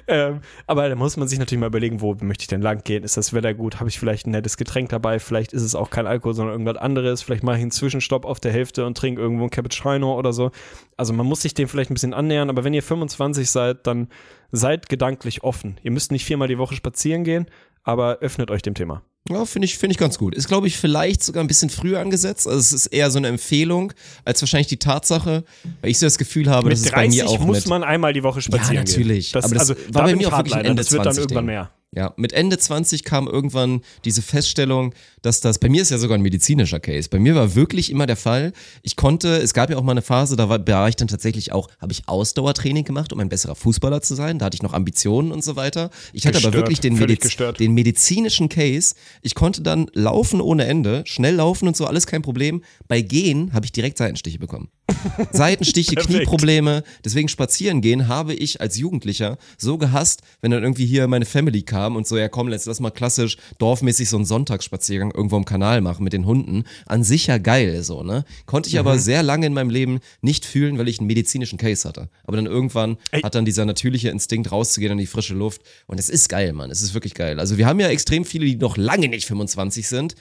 Ähm, 0.08 0.40
aber 0.66 0.88
da 0.88 0.94
muss 0.96 1.16
man 1.16 1.28
sich 1.28 1.38
natürlich 1.38 1.60
mal 1.60 1.68
überlegen, 1.68 2.00
wo 2.00 2.16
möchte 2.20 2.42
ich 2.42 2.48
denn 2.48 2.60
lang 2.60 2.82
gehen? 2.82 3.04
Ist 3.04 3.16
das 3.16 3.32
Wetter 3.32 3.54
gut? 3.54 3.78
Habe 3.78 3.88
ich 3.88 3.98
vielleicht 3.98 4.26
ein 4.26 4.30
nettes 4.30 4.56
Getränk 4.56 4.88
dabei? 4.88 5.18
Vielleicht 5.18 5.52
ist 5.52 5.62
es 5.62 5.74
auch 5.74 5.90
kein 5.90 6.06
Alkohol, 6.06 6.34
sondern 6.34 6.54
irgendwas 6.54 6.76
anderes. 6.76 7.22
Vielleicht 7.22 7.44
mache 7.44 7.56
ich 7.56 7.62
einen 7.62 7.70
Zwischenstopp 7.70 8.24
auf 8.24 8.40
der 8.40 8.52
Hälfte 8.52 8.84
und 8.84 8.96
trinke 8.96 9.20
irgendwo 9.20 9.44
ein 9.44 9.50
Cappuccino 9.50 10.18
oder 10.18 10.32
so. 10.32 10.50
Also 10.96 11.12
man 11.12 11.26
muss 11.26 11.42
sich 11.42 11.54
dem 11.54 11.68
vielleicht 11.68 11.90
ein 11.92 11.94
bisschen 11.94 12.14
annähern, 12.14 12.50
aber 12.50 12.64
wenn 12.64 12.74
ihr 12.74 12.82
25 12.82 13.50
seid, 13.50 13.86
dann 13.86 14.08
seid 14.50 14.88
gedanklich 14.88 15.42
offen. 15.44 15.78
Ihr 15.82 15.90
müsst 15.90 16.12
nicht 16.12 16.24
viermal 16.24 16.48
die 16.48 16.58
Woche 16.58 16.74
spazieren 16.74 17.24
gehen, 17.24 17.46
aber 17.84 18.18
öffnet 18.18 18.50
euch 18.50 18.62
dem 18.62 18.74
Thema. 18.74 19.02
Ja, 19.28 19.44
finde 19.44 19.66
ich, 19.66 19.78
finde 19.78 19.92
ich 19.92 19.98
ganz 19.98 20.18
gut. 20.18 20.34
Ist, 20.34 20.48
glaube 20.48 20.66
ich, 20.66 20.76
vielleicht 20.76 21.22
sogar 21.22 21.44
ein 21.44 21.46
bisschen 21.46 21.70
früher 21.70 22.00
angesetzt. 22.00 22.48
Also 22.48 22.58
es 22.58 22.72
ist 22.72 22.86
eher 22.86 23.08
so 23.10 23.18
eine 23.18 23.28
Empfehlung 23.28 23.92
als 24.24 24.42
wahrscheinlich 24.42 24.66
die 24.66 24.78
Tatsache, 24.78 25.44
weil 25.80 25.90
ich 25.90 25.98
so 26.00 26.06
das 26.06 26.18
Gefühl 26.18 26.50
habe, 26.50 26.70
dass 26.70 26.80
Mit 26.80 26.88
es 26.88 26.92
bei 26.92 27.06
30 27.06 27.22
mir 27.22 27.28
auch 27.28 27.38
muss 27.38 27.58
mit, 27.58 27.68
man 27.68 27.84
einmal 27.84 28.12
die 28.12 28.24
Woche 28.24 28.40
spazieren 28.40 28.74
Ja, 28.74 28.80
natürlich. 28.80 29.32
gehen. 29.32 29.40
Das, 29.40 29.44
Aber 29.44 29.54
das 29.54 29.70
also, 29.70 29.94
war 29.94 30.02
da 30.02 30.08
bei 30.08 30.16
mir 30.16 30.28
auch 30.28 30.38
wirklich. 30.38 30.56
Ende 30.56 30.74
Das 30.74 30.90
wird 30.90 31.06
dann 31.06 31.14
20 31.14 31.22
irgendwann 31.22 31.46
mehr. 31.46 31.70
Ja, 31.94 32.14
mit 32.16 32.32
Ende 32.32 32.56
20 32.56 33.04
kam 33.04 33.28
irgendwann 33.28 33.82
diese 34.06 34.22
Feststellung, 34.22 34.94
dass 35.20 35.42
das, 35.42 35.58
bei 35.58 35.68
mir 35.68 35.82
ist 35.82 35.90
ja 35.90 35.98
sogar 35.98 36.16
ein 36.16 36.22
medizinischer 36.22 36.80
Case. 36.80 37.10
Bei 37.10 37.18
mir 37.18 37.34
war 37.34 37.54
wirklich 37.54 37.90
immer 37.90 38.06
der 38.06 38.16
Fall, 38.16 38.54
ich 38.82 38.96
konnte, 38.96 39.36
es 39.36 39.52
gab 39.52 39.68
ja 39.68 39.76
auch 39.76 39.82
mal 39.82 39.92
eine 39.92 40.00
Phase, 40.00 40.36
da 40.36 40.48
war, 40.48 40.58
da 40.58 40.80
war 40.80 40.88
ich 40.88 40.96
dann 40.96 41.08
tatsächlich 41.08 41.52
auch, 41.52 41.68
habe 41.80 41.92
ich 41.92 42.08
Ausdauertraining 42.08 42.84
gemacht, 42.84 43.12
um 43.12 43.20
ein 43.20 43.28
besserer 43.28 43.54
Fußballer 43.54 44.00
zu 44.00 44.14
sein. 44.14 44.38
Da 44.38 44.46
hatte 44.46 44.54
ich 44.54 44.62
noch 44.62 44.72
Ambitionen 44.72 45.32
und 45.32 45.44
so 45.44 45.54
weiter. 45.54 45.90
Ich 46.14 46.26
hatte 46.26 46.38
aber 46.38 46.46
Gestört, 46.46 46.64
wirklich 46.64 46.80
den, 46.80 46.94
Mediz 46.94 47.20
gestört. 47.20 47.60
den 47.60 47.74
medizinischen 47.74 48.48
Case. 48.48 48.94
Ich 49.20 49.34
konnte 49.34 49.60
dann 49.60 49.90
laufen 49.92 50.40
ohne 50.40 50.64
Ende, 50.64 51.02
schnell 51.04 51.34
laufen 51.34 51.68
und 51.68 51.76
so, 51.76 51.86
alles 51.86 52.06
kein 52.06 52.22
Problem. 52.22 52.62
Bei 52.88 53.02
Gehen 53.02 53.52
habe 53.52 53.66
ich 53.66 53.72
direkt 53.72 53.98
Seitenstiche 53.98 54.38
bekommen. 54.38 54.70
Seitenstiche. 55.32 55.94
Knieprobleme. 55.96 56.84
Deswegen 57.04 57.28
spazieren 57.28 57.80
gehen 57.82 58.08
habe 58.08 58.34
ich 58.34 58.60
als 58.60 58.78
Jugendlicher 58.78 59.36
so 59.58 59.76
gehasst, 59.76 60.22
wenn 60.40 60.50
dann 60.50 60.62
irgendwie 60.62 60.86
hier 60.86 61.06
meine 61.06 61.26
Family 61.26 61.62
kam 61.62 61.81
und 61.96 62.06
so, 62.06 62.16
ja 62.16 62.28
komm, 62.28 62.48
let's 62.48 62.66
lass 62.66 62.80
mal 62.80 62.90
klassisch 62.90 63.36
dorfmäßig 63.58 64.08
so 64.08 64.16
einen 64.16 64.24
Sonntagsspaziergang 64.24 65.10
irgendwo 65.12 65.36
im 65.36 65.44
Kanal 65.44 65.80
machen 65.80 66.04
mit 66.04 66.12
den 66.12 66.26
Hunden. 66.26 66.64
An 66.86 67.04
sich 67.04 67.26
ja 67.26 67.38
geil, 67.38 67.82
so, 67.82 68.02
ne? 68.02 68.24
Konnte 68.46 68.68
ich 68.68 68.74
Mhm. 68.74 68.80
aber 68.80 68.98
sehr 68.98 69.22
lange 69.22 69.46
in 69.46 69.54
meinem 69.54 69.70
Leben 69.70 70.00
nicht 70.20 70.44
fühlen, 70.44 70.78
weil 70.78 70.88
ich 70.88 70.98
einen 70.98 71.06
medizinischen 71.06 71.58
Case 71.58 71.88
hatte. 71.88 72.08
Aber 72.24 72.36
dann 72.36 72.46
irgendwann 72.46 72.96
Ey. 73.10 73.22
hat 73.22 73.34
dann 73.34 73.44
dieser 73.44 73.64
natürliche 73.64 74.10
Instinkt 74.10 74.50
rauszugehen 74.52 74.92
in 74.92 74.98
die 74.98 75.06
frische 75.06 75.34
Luft. 75.34 75.62
Und 75.86 75.98
es 75.98 76.08
ist 76.08 76.28
geil, 76.28 76.52
Mann. 76.52 76.70
Es 76.70 76.82
ist 76.82 76.94
wirklich 76.94 77.14
geil. 77.14 77.40
Also 77.40 77.58
wir 77.58 77.66
haben 77.66 77.80
ja 77.80 77.88
extrem 77.88 78.24
viele, 78.24 78.46
die 78.46 78.56
noch 78.56 78.76
lange 78.76 79.08
nicht 79.08 79.26
25 79.26 79.88
sind. 79.88 80.14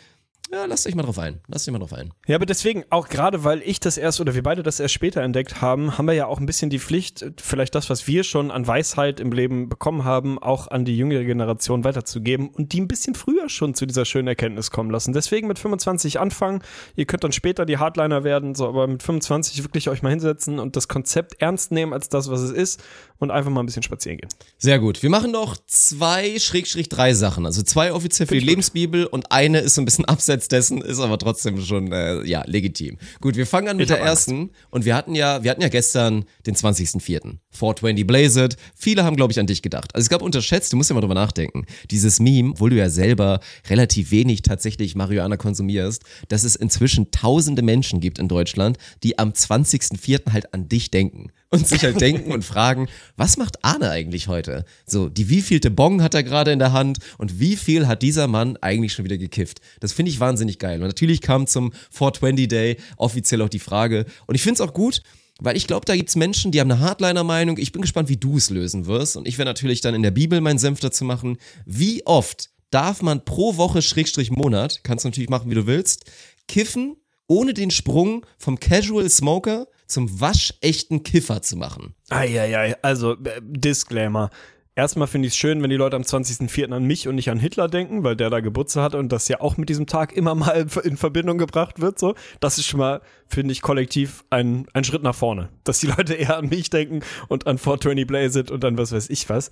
Ja, 0.52 0.66
lasst 0.66 0.86
euch 0.86 0.96
mal 0.96 1.04
drauf 1.04 1.18
ein. 1.18 1.40
Lasst 1.48 1.68
euch 1.68 1.72
mal 1.72 1.80
drauf 1.80 1.94
ein. 1.94 2.12
Ja, 2.28 2.36
aber 2.36 2.46
deswegen, 2.46 2.84
auch 2.90 3.08
gerade 3.08 3.46
weil 3.46 3.62
ich 3.62 3.80
das 3.80 3.98
erst 3.98 4.20
oder 4.20 4.36
wir 4.36 4.44
beide 4.44 4.64
das 4.64 4.82
erst 4.82 4.94
später 4.94 5.22
entdeckt 5.22 5.62
haben, 5.62 5.98
haben 5.98 6.08
wir 6.08 6.14
ja 6.14 6.26
auch 6.26 6.40
ein 6.40 6.46
bisschen 6.46 6.70
die 6.70 6.80
Pflicht, 6.80 7.26
vielleicht 7.42 7.74
das, 7.74 7.90
was 7.90 8.06
wir 8.06 8.26
schon 8.26 8.52
an 8.52 8.68
Weisheit 8.68 9.22
im 9.22 9.32
Leben 9.32 9.70
bekommen 9.70 10.04
haben, 10.04 10.40
auch 10.40 10.68
an 10.68 10.84
die 10.84 10.98
jüngere 10.98 11.24
Generation 11.24 11.86
weiterzugeben 11.86 12.50
und 12.50 12.74
die 12.74 12.82
ein 12.82 12.90
bisschen 12.90 13.16
früher 13.16 13.48
schon 13.48 13.76
zu 13.76 13.86
dieser 13.86 14.04
schönen 14.04 14.28
Erkenntnis 14.28 14.72
kommen 14.72 14.90
lassen. 14.90 15.14
Deswegen 15.14 15.48
mit 15.48 15.58
25 15.58 16.20
anfangen. 16.20 16.62
Ihr 16.98 17.06
könnt 17.06 17.24
dann 17.24 17.32
später 17.32 17.66
die 17.66 17.78
Hardliner 17.78 18.26
werden, 18.26 18.54
so, 18.54 18.68
aber 18.68 18.88
mit 18.88 19.04
25 19.04 19.64
wirklich 19.64 19.88
euch 19.88 20.02
mal 20.02 20.10
hinsetzen 20.10 20.60
und 20.60 20.76
das 20.76 20.90
Konzept 20.90 21.42
ernst 21.42 21.72
nehmen 21.72 21.94
als 21.94 22.10
das, 22.10 22.30
was 22.30 22.42
es 22.42 22.52
ist 22.52 22.84
und 23.20 23.32
einfach 23.32 23.52
mal 23.52 23.62
ein 23.62 23.68
bisschen 23.68 23.84
spazieren 23.84 24.18
gehen. 24.18 24.30
Sehr 24.58 24.80
gut. 24.80 25.02
Wir 25.02 25.10
machen 25.10 25.32
noch 25.32 25.56
zwei, 25.68 26.40
Schrägstrich 26.40 26.90
drei 26.90 27.14
Sachen. 27.14 27.46
Also 27.46 27.62
zwei 27.62 27.94
offiziell 27.94 28.28
für 28.28 28.32
Find 28.32 28.42
die 28.42 28.46
gut. 28.46 28.50
Lebensbibel 28.50 29.06
und 29.06 29.32
eine 29.32 29.60
ist 29.60 29.76
so 29.76 29.82
ein 29.82 29.86
bisschen 29.86 30.06
abseits 30.12 30.41
dessen, 30.48 30.82
ist 30.82 31.00
aber 31.00 31.18
trotzdem 31.18 31.60
schon, 31.62 31.92
äh, 31.92 32.24
ja, 32.24 32.44
legitim. 32.46 32.98
Gut, 33.20 33.36
wir 33.36 33.46
fangen 33.48 33.68
an 33.68 33.78
mit 33.78 33.84
Ich 33.90 33.96
der 33.96 33.98
Angst. 33.98 34.28
ersten. 34.30 34.52
Und 34.70 34.86
wir 34.86 34.96
hatten 34.96 35.16
ja, 35.16 35.44
wir 35.44 35.52
hatten 35.52 35.62
ja 35.62 35.70
gestern 35.70 36.26
den 36.46 36.56
20.04. 36.56 37.38
420 37.52 38.08
Blaze 38.08 38.46
It. 38.46 38.58
Viele 38.76 39.04
haben, 39.04 39.16
glaube 39.16 39.32
ich, 39.32 39.40
an 39.40 39.48
dich 39.48 39.62
gedacht. 39.62 39.94
Also 39.96 40.06
es 40.06 40.10
gab 40.10 40.22
unterschätzt, 40.22 40.72
du 40.74 40.78
musst 40.78 40.90
ja 40.90 40.94
mal 40.94 41.02
drüber 41.02 41.14
nachdenken. 41.14 41.66
Dieses 41.90 42.20
Meme, 42.20 42.52
obwohl 42.52 42.70
du 42.70 42.78
ja 42.78 42.90
selber 42.90 43.40
relativ 43.70 44.12
wenig 44.12 44.42
tatsächlich 44.42 44.96
Marihuana 44.96 45.38
konsumierst, 45.38 46.04
dass 46.28 46.44
es 46.44 46.56
inzwischen 46.56 47.12
tausende 47.12 47.62
Menschen 47.62 48.00
gibt 48.00 48.20
in 48.20 48.28
Deutschland, 48.28 48.78
die 49.04 49.20
am 49.20 49.32
20.04. 49.32 50.32
halt 50.32 50.54
an 50.54 50.70
dich 50.70 50.92
denken. 50.92 51.32
Und 51.52 51.68
sich 51.68 51.84
halt 51.84 52.02
denken 52.02 52.32
und 52.32 52.44
fragen, 52.44 52.88
was 53.18 53.38
macht 53.38 53.64
Arne 53.64 53.90
eigentlich 53.92 54.28
heute? 54.28 54.66
So, 54.86 55.10
die 55.10 55.30
wievielte 55.30 55.70
Bong 55.70 56.02
hat 56.02 56.14
er 56.14 56.24
gerade 56.24 56.52
in 56.52 56.60
der 56.60 56.74
Hand 56.74 57.00
und 57.18 57.40
wie 57.40 57.56
viel 57.56 57.88
hat 57.88 58.02
dieser 58.02 58.28
Mann 58.28 58.58
eigentlich 58.58 58.94
schon 58.94 59.06
wieder 59.06 59.18
gekifft? 59.18 59.60
Das 59.82 59.92
finde 59.92 60.12
ich 60.12 60.20
wahnsinnig 60.20 60.60
geil. 60.60 60.82
Und 60.82 60.88
natürlich 60.88 61.22
kam 61.22 61.48
zum 61.48 61.72
420 61.92 62.48
Day 62.48 62.78
offiziell 62.98 63.42
auch 63.42 63.50
die 63.50 63.60
Frage 63.60 64.06
und 64.28 64.36
ich 64.36 64.42
finde 64.42 64.56
es 64.56 64.68
auch 64.68 64.74
gut, 64.74 65.04
weil 65.40 65.58
ich 65.58 65.68
glaube, 65.68 65.86
da 65.86 65.96
gibt's 65.96 66.16
Menschen, 66.16 66.52
die 66.52 66.60
haben 66.60 66.72
eine 66.72 66.82
Hardliner-Meinung. 66.82 67.58
Ich 67.58 67.72
bin 67.72 67.82
gespannt, 67.82 68.10
wie 68.10 68.18
du 68.18 68.38
es 68.38 68.52
lösen 68.52 68.86
wirst. 68.86 69.18
Und 69.18 69.28
ich 69.28 69.40
werde 69.40 69.50
natürlich 69.50 69.82
dann 69.82 69.96
in 69.96 70.04
der 70.04 70.12
Bibel 70.12 70.40
meinen 70.40 70.60
Senf 70.60 70.80
dazu 70.82 71.04
machen. 71.04 71.38
Wie 71.66 72.06
oft 72.06 72.52
darf 72.70 73.02
man 73.02 73.26
pro 73.26 73.58
Woche, 73.58 73.82
Schrägstrich 73.82 74.30
Monat, 74.30 74.82
kannst 74.84 75.04
du 75.04 75.10
natürlich 75.10 75.32
machen, 75.32 75.50
wie 75.50 75.56
du 75.56 75.66
willst, 75.66 76.06
kiffen, 76.48 76.96
ohne 77.26 77.56
den 77.56 77.72
Sprung 77.72 78.24
vom 78.38 78.60
Casual 78.60 79.10
Smoker 79.10 79.68
zum 79.92 80.22
waschechten 80.22 81.04
Kiffer 81.04 81.42
zu 81.42 81.58
machen? 81.58 81.94
Eieiei, 82.10 82.76
also 82.82 83.14
äh, 83.14 83.42
Disclaimer. 83.42 84.30
Erstmal 84.74 85.08
finde 85.08 85.28
ich 85.28 85.34
es 85.34 85.38
schön, 85.38 85.62
wenn 85.62 85.70
die 85.70 85.76
Leute 85.76 85.98
am 85.98 86.04
20.04. 86.04 86.72
an 86.72 86.86
mich 86.86 87.08
und 87.08 87.16
nicht 87.16 87.30
an 87.30 87.40
Hitler 87.40 87.68
denken, 87.68 88.06
weil 88.06 88.16
der 88.16 88.30
da 88.30 88.40
Geburtstag 88.40 88.84
hatte 88.84 88.98
und 88.98 89.12
das 89.12 89.28
ja 89.28 89.42
auch 89.42 89.58
mit 89.58 89.68
diesem 89.68 89.86
Tag 89.86 90.14
immer 90.14 90.34
mal 90.34 90.66
in 90.84 90.96
Verbindung 90.96 91.38
gebracht 91.38 91.82
wird. 91.82 92.00
So, 92.00 92.16
das 92.40 92.58
ist 92.58 92.68
schon 92.68 92.80
mal, 92.80 93.02
finde 93.28 93.52
ich, 93.52 93.62
kollektiv 93.62 94.24
ein, 94.30 94.68
ein 94.74 94.86
Schritt 94.86 95.04
nach 95.04 95.14
vorne. 95.14 95.50
Dass 95.66 95.82
die 95.82 95.88
Leute 95.88 96.14
eher 96.14 96.38
an 96.38 96.48
mich 96.48 96.70
denken 96.70 97.02
und 97.28 97.48
an 97.48 97.58
420 97.58 98.08
Blazed 98.08 98.50
und 98.50 98.64
an 98.64 98.78
was 98.78 98.94
weiß 98.94 99.10
ich 99.10 99.30
was. 99.30 99.52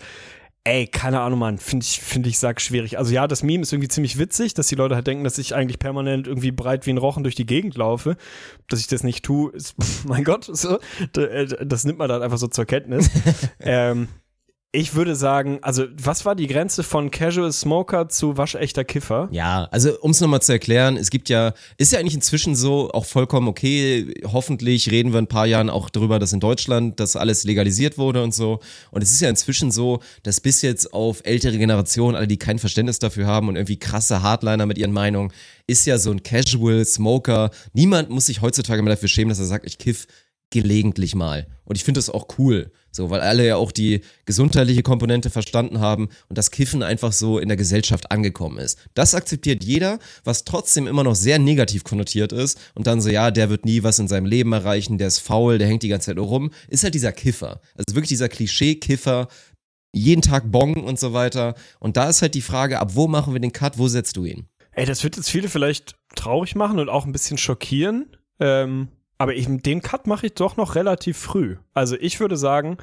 Ey, 0.66 0.88
keine 0.88 1.22
Ahnung, 1.22 1.40
Mann, 1.40 1.58
finde 1.58 1.86
ich, 1.86 2.02
finde 2.02 2.28
ich, 2.28 2.38
sag 2.38 2.60
schwierig. 2.60 2.98
Also 2.98 3.14
ja, 3.14 3.28
das 3.28 3.44
Meme 3.44 3.64
ist 3.64 3.72
irgendwie 3.72 3.88
ziemlich 3.88 4.20
witzig, 4.20 4.54
dass 4.54 4.68
die 4.68 4.76
Leute 4.76 4.96
halt 4.96 5.08
denken, 5.08 5.24
dass 5.24 5.38
ich 5.38 5.56
eigentlich 5.56 5.80
permanent 5.80 6.28
irgendwie 6.28 6.52
breit 6.52 6.86
wie 6.86 6.92
ein 6.92 6.98
Rochen 6.98 7.24
durch 7.24 7.36
die 7.36 7.46
Gegend 7.46 7.78
laufe. 7.78 8.18
Dass 8.68 8.80
ich 8.82 8.88
das 8.88 9.04
nicht 9.04 9.24
tue, 9.24 9.52
ist, 9.52 9.76
mein 10.08 10.24
Gott, 10.24 10.50
so, 10.52 10.80
das 11.14 11.86
nimmt 11.86 11.98
man 11.98 12.10
dann 12.10 12.22
einfach 12.22 12.38
so 12.38 12.48
zur 12.48 12.66
Kenntnis. 12.66 13.10
ähm, 13.62 14.10
ich 14.72 14.94
würde 14.94 15.16
sagen, 15.16 15.58
also 15.64 15.86
was 15.96 16.26
war 16.26 16.36
die 16.36 16.46
Grenze 16.46 16.84
von 16.84 17.10
Casual 17.10 17.52
Smoker 17.52 18.08
zu 18.08 18.38
waschechter 18.38 18.84
Kiffer? 18.84 19.28
Ja, 19.32 19.68
also 19.72 20.00
um 20.02 20.12
es 20.12 20.22
nochmal 20.22 20.44
zu 20.44 20.52
erklären, 20.52 20.96
es 20.96 21.10
gibt 21.10 21.28
ja, 21.28 21.54
ist 21.80 21.92
ja 21.92 21.98
eigentlich 21.98 22.14
inzwischen 22.14 22.56
so 22.56 22.92
auch 22.92 23.06
vollkommen 23.06 23.48
okay, 23.48 24.14
hoffentlich 24.26 24.92
reden 24.92 25.12
wir 25.12 25.18
in 25.18 25.26
ein 25.26 25.28
paar 25.28 25.48
Jahren 25.48 25.72
auch 25.72 25.90
darüber, 25.90 26.20
dass 26.20 26.34
in 26.34 26.40
Deutschland 26.40 27.00
das 27.00 27.16
alles 27.16 27.46
legalisiert 27.46 27.98
wurde 27.98 28.22
und 28.22 28.32
so. 28.32 28.60
Und 28.92 29.02
es 29.02 29.12
ist 29.12 29.22
ja 29.22 29.30
inzwischen 29.30 29.72
so, 29.72 30.02
dass 30.22 30.40
bis 30.40 30.62
jetzt 30.62 30.94
auf 30.94 31.22
ältere 31.24 31.58
Generationen, 31.58 32.16
alle, 32.16 32.28
die 32.28 32.38
kein 32.38 32.60
Verständnis 32.60 33.00
dafür 33.00 33.26
haben 33.26 33.48
und 33.48 33.56
irgendwie 33.56 33.80
krasse 33.80 34.22
Hardliner 34.22 34.68
mit 34.68 34.78
ihren 34.78 34.92
Meinungen, 34.92 35.34
ist 35.66 35.88
ja 35.88 35.98
so 35.98 36.12
ein 36.12 36.22
Casual 36.22 36.86
Smoker. 36.86 37.50
Niemand 37.74 38.12
muss 38.12 38.28
sich 38.28 38.42
heutzutage 38.42 38.84
mehr 38.84 38.94
dafür 38.94 39.10
schämen, 39.10 39.30
dass 39.30 39.40
er 39.40 39.46
sagt, 39.46 39.66
ich 39.66 39.80
kiff 39.80 40.06
gelegentlich 40.50 41.16
mal. 41.16 41.48
Und 41.64 41.76
ich 41.76 41.84
finde 41.84 42.00
das 42.00 42.10
auch 42.10 42.28
cool, 42.40 42.72
so, 42.92 43.12
weil 43.12 43.22
alle 43.22 43.46
ja 43.46 43.56
auch 43.56 43.72
die 43.72 44.02
gesundheitliche 44.26 44.82
Komponente 44.82 45.30
verstanden 45.30 45.80
haben 45.80 46.10
und 46.28 46.38
das 46.38 46.50
Kiffen 46.50 46.82
einfach 46.82 47.14
so 47.14 47.38
in 47.38 47.48
der 47.48 47.58
Gesellschaft 47.58 48.12
angekommen 48.12 48.58
ist. 48.58 48.80
Das 48.96 49.14
akzeptiert 49.14 49.64
jeder, 49.64 50.00
was 50.24 50.46
trotzdem 50.46 50.88
immer 50.88 51.04
noch 51.04 51.16
sehr 51.16 51.38
negativ 51.38 51.84
konnotiert 51.84 52.32
ist 52.32 52.60
und 52.74 52.88
dann 52.88 53.02
so, 53.02 53.10
ja, 53.10 53.30
der 53.30 53.50
wird 53.52 53.66
nie 53.66 53.84
was 53.84 54.00
in 54.00 54.08
seinem 54.08 54.26
Leben 54.26 54.52
erreichen, 54.54 54.98
der 54.98 55.08
ist 55.08 55.20
faul, 55.20 55.60
der 55.60 55.68
hängt 55.68 55.84
die 55.84 55.90
ganze 55.90 56.08
Zeit 56.08 56.16
nur 56.16 56.26
rum, 56.26 56.52
ist 56.68 56.84
halt 56.84 56.96
dieser 56.96 57.12
Kiffer. 57.12 57.62
Also 57.76 57.96
wirklich 57.96 58.10
dieser 58.10 58.30
Klischee-Kiffer, 58.30 59.28
jeden 59.94 60.22
Tag 60.22 60.52
Bong 60.52 60.84
und 60.84 61.00
so 61.00 61.14
weiter. 61.14 61.56
Und 61.80 61.98
da 61.98 62.10
ist 62.10 62.22
halt 62.22 62.34
die 62.34 62.42
Frage, 62.42 62.80
ab 62.80 62.96
wo 62.96 63.08
machen 63.08 63.34
wir 63.34 63.40
den 63.40 63.54
Cut, 63.54 63.78
wo 63.78 63.88
setzt 63.88 64.18
du 64.18 64.26
ihn? 64.26 64.48
Ey, 64.72 64.86
das 64.86 65.04
wird 65.04 65.18
jetzt 65.18 65.30
viele 65.30 65.50
vielleicht 65.50 65.96
traurig 66.16 66.56
machen 66.56 66.80
und 66.80 66.90
auch 66.90 67.06
ein 67.06 67.12
bisschen 67.12 67.38
schockieren. 67.38 68.16
Ähm, 68.40 68.88
aber 69.20 69.36
ich, 69.36 69.48
den 69.50 69.82
Cut 69.82 70.08
mache 70.08 70.28
ich 70.28 70.34
doch 70.34 70.58
noch 70.58 70.74
relativ 70.76 71.18
früh. 71.18 71.58
Also 71.74 71.96
ich 72.00 72.20
würde 72.20 72.38
sagen, 72.38 72.78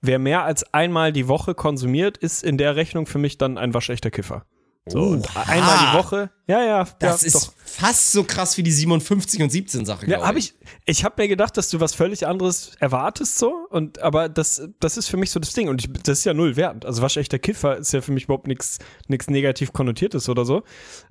wer 0.00 0.18
mehr 0.18 0.44
als 0.44 0.72
einmal 0.72 1.12
die 1.12 1.28
Woche 1.28 1.54
konsumiert, 1.54 2.16
ist 2.16 2.42
in 2.44 2.56
der 2.56 2.76
Rechnung 2.76 3.06
für 3.06 3.18
mich 3.18 3.36
dann 3.36 3.58
ein 3.58 3.74
waschechter 3.74 4.10
Kiffer. 4.10 4.46
So, 4.86 5.00
und 5.00 5.36
einmal 5.36 5.78
die 5.78 5.98
Woche. 5.98 6.30
Ja, 6.46 6.62
ja. 6.62 6.86
Das 7.00 7.22
ja, 7.22 7.26
ist 7.26 7.34
doch. 7.34 7.52
Fast 7.76 8.12
so 8.12 8.24
krass 8.24 8.56
wie 8.56 8.62
die 8.62 8.72
57 8.72 9.42
und 9.42 9.50
17 9.50 9.84
Sache, 9.84 10.06
Ja, 10.06 10.16
glaube 10.16 10.28
hab 10.28 10.36
ich. 10.36 10.54
Ich 10.86 11.04
habe 11.04 11.22
mir 11.22 11.28
gedacht, 11.28 11.56
dass 11.56 11.68
du 11.68 11.78
was 11.78 11.94
völlig 11.94 12.26
anderes 12.26 12.72
erwartest 12.80 13.38
so 13.38 13.66
und 13.70 14.00
aber 14.00 14.28
das 14.28 14.68
das 14.80 14.96
ist 14.96 15.08
für 15.08 15.18
mich 15.18 15.30
so 15.30 15.40
das 15.40 15.52
Ding 15.52 15.68
und 15.68 15.84
ich, 15.84 15.92
das 16.02 16.20
ist 16.20 16.24
ja 16.24 16.32
null 16.32 16.56
wert. 16.56 16.86
Also 16.86 17.02
waschechter 17.02 17.38
Kiffer 17.38 17.76
ist 17.76 17.92
ja 17.92 18.00
für 18.00 18.12
mich 18.12 18.24
überhaupt 18.24 18.46
nichts 18.46 18.78
nichts 19.08 19.28
negativ 19.28 19.74
konnotiertes 19.74 20.28
oder 20.30 20.46
so. 20.46 20.62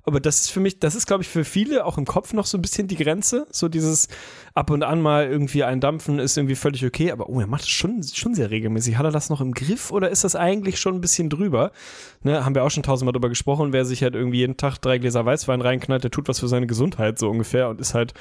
Aber 0.02 0.18
das 0.18 0.40
ist 0.40 0.50
für 0.50 0.60
mich, 0.60 0.80
das 0.80 0.96
ist 0.96 1.06
glaube 1.06 1.22
ich 1.22 1.28
für 1.28 1.44
viele 1.44 1.84
auch 1.84 1.98
im 1.98 2.04
Kopf 2.04 2.32
noch 2.32 2.46
so 2.46 2.58
ein 2.58 2.62
bisschen 2.62 2.88
die 2.88 2.96
Grenze, 2.96 3.46
so 3.50 3.68
dieses 3.68 4.08
ab 4.54 4.70
und 4.70 4.82
an 4.82 5.00
mal 5.00 5.26
irgendwie 5.26 5.62
ein 5.62 5.80
Dampfen 5.80 6.18
ist 6.18 6.36
irgendwie 6.36 6.56
völlig 6.56 6.84
okay, 6.84 7.12
aber 7.12 7.28
oh, 7.28 7.38
er 7.38 7.46
macht 7.46 7.62
es 7.62 7.68
schon 7.68 8.02
schon 8.02 8.34
sehr 8.34 8.50
regelmäßig. 8.50 8.98
Hat 8.98 9.04
er 9.04 9.12
das 9.12 9.30
noch 9.30 9.40
im 9.40 9.52
Griff 9.52 9.92
oder 9.92 10.10
ist 10.10 10.24
das 10.24 10.34
eigentlich 10.34 10.80
schon 10.80 10.96
ein 10.96 11.00
bisschen 11.00 11.30
drüber? 11.30 11.70
Ne, 12.22 12.44
haben 12.44 12.56
wir 12.56 12.64
auch 12.64 12.70
schon 12.70 12.82
tausendmal 12.82 13.12
drüber 13.12 13.28
gesprochen, 13.28 13.72
wer 13.72 13.84
sich 13.84 14.02
halt 14.02 14.16
irgendwie 14.16 14.38
jeden 14.38 14.56
Tag 14.56 14.78
drei 14.78 14.98
Gläser 14.98 15.24
Weißwein 15.24 15.60
reinknallt, 15.60 16.02
der 16.02 16.10
tut 16.10 16.26
was 16.26 16.40
für 16.40 16.48
seine 16.56 16.66
Gesundheit 16.66 17.18
so 17.18 17.28
ungefähr 17.30 17.68
und 17.68 17.80
ist 17.80 17.94
halt 17.94 18.14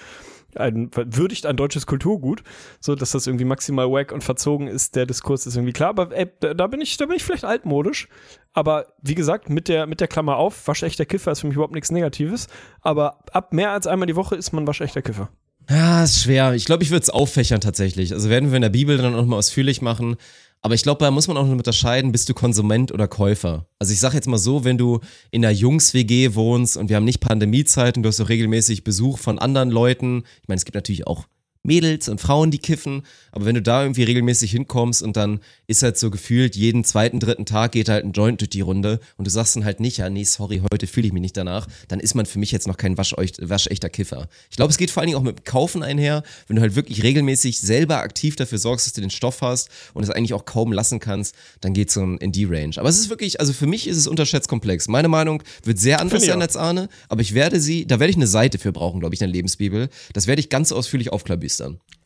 ein, 0.56 0.90
würdigt 0.94 1.46
ein 1.46 1.58
deutsches 1.58 1.86
Kulturgut, 1.86 2.44
so 2.80 2.96
dass 2.96 3.12
das 3.12 3.28
irgendwie 3.28 3.46
maximal 3.46 3.92
wack 3.92 4.12
und 4.12 4.24
verzogen 4.24 4.68
ist, 4.68 4.96
der 4.96 5.06
Diskurs 5.06 5.46
ist 5.46 5.56
irgendwie 5.56 5.74
klar, 5.74 5.90
aber 5.90 6.16
ey, 6.16 6.28
da 6.40 6.68
bin 6.68 6.82
ich, 6.82 6.98
da 6.98 7.06
bin 7.06 7.16
ich 7.16 7.24
vielleicht 7.24 7.46
altmodisch, 7.46 8.08
aber 8.54 8.88
wie 9.02 9.16
gesagt, 9.16 9.50
mit 9.50 9.68
der, 9.68 9.86
mit 9.86 10.00
der 10.00 10.08
Klammer 10.08 10.38
auf, 10.38 10.68
waschechter 10.68 11.06
Kiffer 11.06 11.32
ist 11.32 11.42
für 11.42 11.48
mich 11.48 11.56
überhaupt 11.56 11.74
nichts 11.74 11.92
Negatives, 11.92 12.48
aber 12.82 13.20
ab 13.32 13.54
mehr 13.54 13.72
als 13.72 13.88
einmal 13.88 14.08
die 14.08 14.16
Woche 14.16 14.36
ist 14.36 14.54
man 14.54 14.68
waschechter 14.68 15.02
Kiffer. 15.02 15.30
Ja, 15.70 16.04
ist 16.04 16.22
schwer. 16.22 16.54
Ich 16.54 16.66
glaube, 16.66 16.84
ich 16.84 16.92
würde 16.92 17.02
es 17.02 17.10
auffächern 17.10 17.60
tatsächlich. 17.60 18.14
Also 18.14 18.30
werden 18.30 18.52
wir 18.52 18.58
in 18.58 18.62
der 18.62 18.70
Bibel 18.70 18.98
dann 18.98 19.16
auch 19.16 19.26
mal 19.26 19.38
ausführlich 19.38 19.82
machen. 19.82 20.18
Aber 20.62 20.74
ich 20.74 20.84
glaube, 20.84 21.04
da 21.04 21.12
muss 21.12 21.28
man 21.28 21.38
auch 21.38 21.46
noch 21.46 21.52
unterscheiden, 21.52 22.12
bist 22.12 22.28
du 22.28 22.34
Konsument 22.34 22.92
oder 22.92 23.08
Käufer. 23.08 23.68
Also 23.78 23.94
ich 23.94 24.00
sage 24.00 24.16
jetzt 24.16 24.28
mal 24.28 24.40
so, 24.40 24.64
wenn 24.64 24.78
du 24.78 25.00
in 25.30 25.46
einer 25.46 25.54
Jungs-WG 25.54 26.34
wohnst 26.34 26.76
und 26.76 26.90
wir 26.90 26.96
haben 26.96 27.04
nicht 27.06 27.20
Pandemiezeit 27.20 27.98
und 27.98 28.04
du 28.04 28.10
hast 28.10 28.20
auch 28.20 28.30
regelmäßig 28.30 28.84
Besuch 28.84 29.20
von 29.20 29.38
anderen 29.38 29.70
Leuten. 29.70 30.24
Ich 30.42 30.48
meine, 30.48 30.58
es 30.58 30.66
gibt 30.66 30.76
natürlich 30.76 31.06
auch 31.06 31.26
Mädels 31.66 32.10
und 32.10 32.22
Frauen, 32.22 32.52
die 32.52 32.60
kiffen, 32.60 33.04
aber 33.32 33.46
wenn 33.46 33.56
du 33.56 33.62
da 33.62 33.84
irgendwie 33.84 34.04
regelmäßig 34.04 34.52
hinkommst 34.52 35.04
und 35.04 35.18
dann 35.18 35.40
ist 35.68 35.84
halt 35.84 35.98
so 35.98 36.10
gefühlt, 36.12 36.56
jeden 36.56 36.84
zweiten, 36.84 37.20
dritten 37.20 37.46
Tag 37.46 37.74
geht 37.74 37.90
halt 37.90 38.06
ein 38.06 38.12
Joint 38.12 38.42
durch 38.42 38.50
die 38.50 38.62
Runde 38.62 39.00
und 39.18 39.26
du 39.26 39.32
sagst 39.32 39.56
dann 39.56 39.66
halt 39.66 39.80
nicht, 39.80 39.98
ja, 39.98 40.10
nee, 40.10 40.24
sorry, 40.24 40.62
heute 40.72 40.88
fühle 40.88 41.08
ich 41.08 41.14
mich 41.14 41.22
nicht 41.22 41.38
danach, 41.38 41.68
dann 41.88 42.00
ist 42.00 42.16
man 42.16 42.26
für 42.26 42.40
mich 42.40 42.52
jetzt 42.52 42.68
noch 42.68 42.78
kein 42.78 42.98
waschechter 42.98 43.90
Kiffer. 43.90 44.28
Ich 44.50 44.58
glaube, 44.58 44.72
es 44.72 44.78
geht 44.78 44.92
vor 44.92 45.02
allen 45.02 45.08
Dingen 45.08 45.18
auch 45.18 45.24
mit 45.24 45.40
dem 45.40 45.44
Kaufen 45.44 45.84
einher, 45.84 46.24
wenn 46.48 46.56
du 46.56 46.62
halt 46.62 46.76
wirklich 46.76 47.04
regelmäßig 47.04 47.60
selber 47.60 47.98
aktiv 47.98 48.36
dafür 48.36 48.58
sorgst, 48.58 48.86
dass 48.86 48.94
du 48.94 49.02
den 49.02 49.10
Stoff 49.10 49.42
hast 49.42 49.70
und 49.94 50.04
es 50.04 50.10
eigentlich 50.10 50.34
auch 50.34 50.46
kaum 50.46 50.72
lassen 50.72 51.00
kannst, 51.00 51.36
dann 51.62 51.74
geht 51.74 51.92
so 51.92 52.04
in 52.04 52.32
die 52.32 52.46
Range. 52.46 52.76
Aber 52.78 52.90
es 52.90 53.00
ist 53.00 53.10
wirklich, 53.10 53.40
also 53.40 53.54
für 53.54 53.68
mich 53.68 53.88
ist 53.88 53.98
es 53.98 54.08
unterschätzt 54.08 54.48
komplex. 54.48 54.88
Meine 54.88 55.08
Meinung 55.08 55.44
wird 55.64 55.80
sehr 55.80 56.00
anders 56.00 56.26
sein 56.26 56.42
als 56.42 56.56
Arne, 56.56 56.90
aber 57.10 57.22
ich 57.22 57.34
werde 57.34 57.60
sie, 57.60 57.86
da 57.86 58.00
werde 58.00 58.12
ich 58.12 58.18
eine 58.18 58.28
Seite 58.28 58.60
für 58.60 58.72
brauchen, 58.72 59.00
glaube 59.00 59.16
ich, 59.16 59.22
in 59.22 59.28
der 59.28 59.34
Lebensbibel. 59.34 59.90
Das 60.14 60.28
werde 60.28 60.40
ich 60.40 60.50
ganz 60.50 60.72
ausführlich 60.72 61.12
aufklabüstern. 61.12 61.55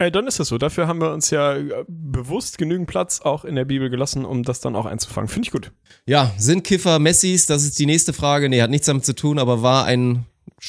Ey, 0.01 0.11
dann 0.11 0.27
ist 0.27 0.39
das 0.39 0.47
so. 0.47 0.57
Dafür 0.57 0.87
haben 0.87 1.01
wir 1.01 1.11
uns 1.11 1.29
ja 1.29 1.57
äh, 1.57 1.83
bewusst 1.87 2.57
genügend 2.57 2.87
Platz 2.87 3.19
auch 3.19 3.43
in 3.43 3.55
der 3.55 3.65
Bibel 3.65 3.89
gelassen, 3.89 4.23
um 4.23 4.43
das 4.43 4.61
dann 4.61 4.75
auch 4.75 4.85
einzufangen. 4.85 5.27
Finde 5.27 5.47
ich 5.47 5.51
gut. 5.51 5.71
Ja, 6.05 6.31
sind 6.37 6.63
Kiffer 6.63 6.99
Messis? 6.99 7.45
Das 7.47 7.63
ist 7.63 7.77
die 7.79 7.85
nächste 7.85 8.13
Frage. 8.13 8.47
Nee, 8.47 8.61
hat 8.61 8.69
nichts 8.69 8.87
damit 8.87 9.03
zu 9.03 9.13
tun, 9.13 9.39
aber 9.39 9.61
war 9.61 9.83
ein 9.85 10.25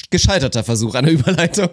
gescheiterter 0.09 0.63
Versuch 0.63 0.95
einer 0.95 1.09
Überleitung. 1.11 1.69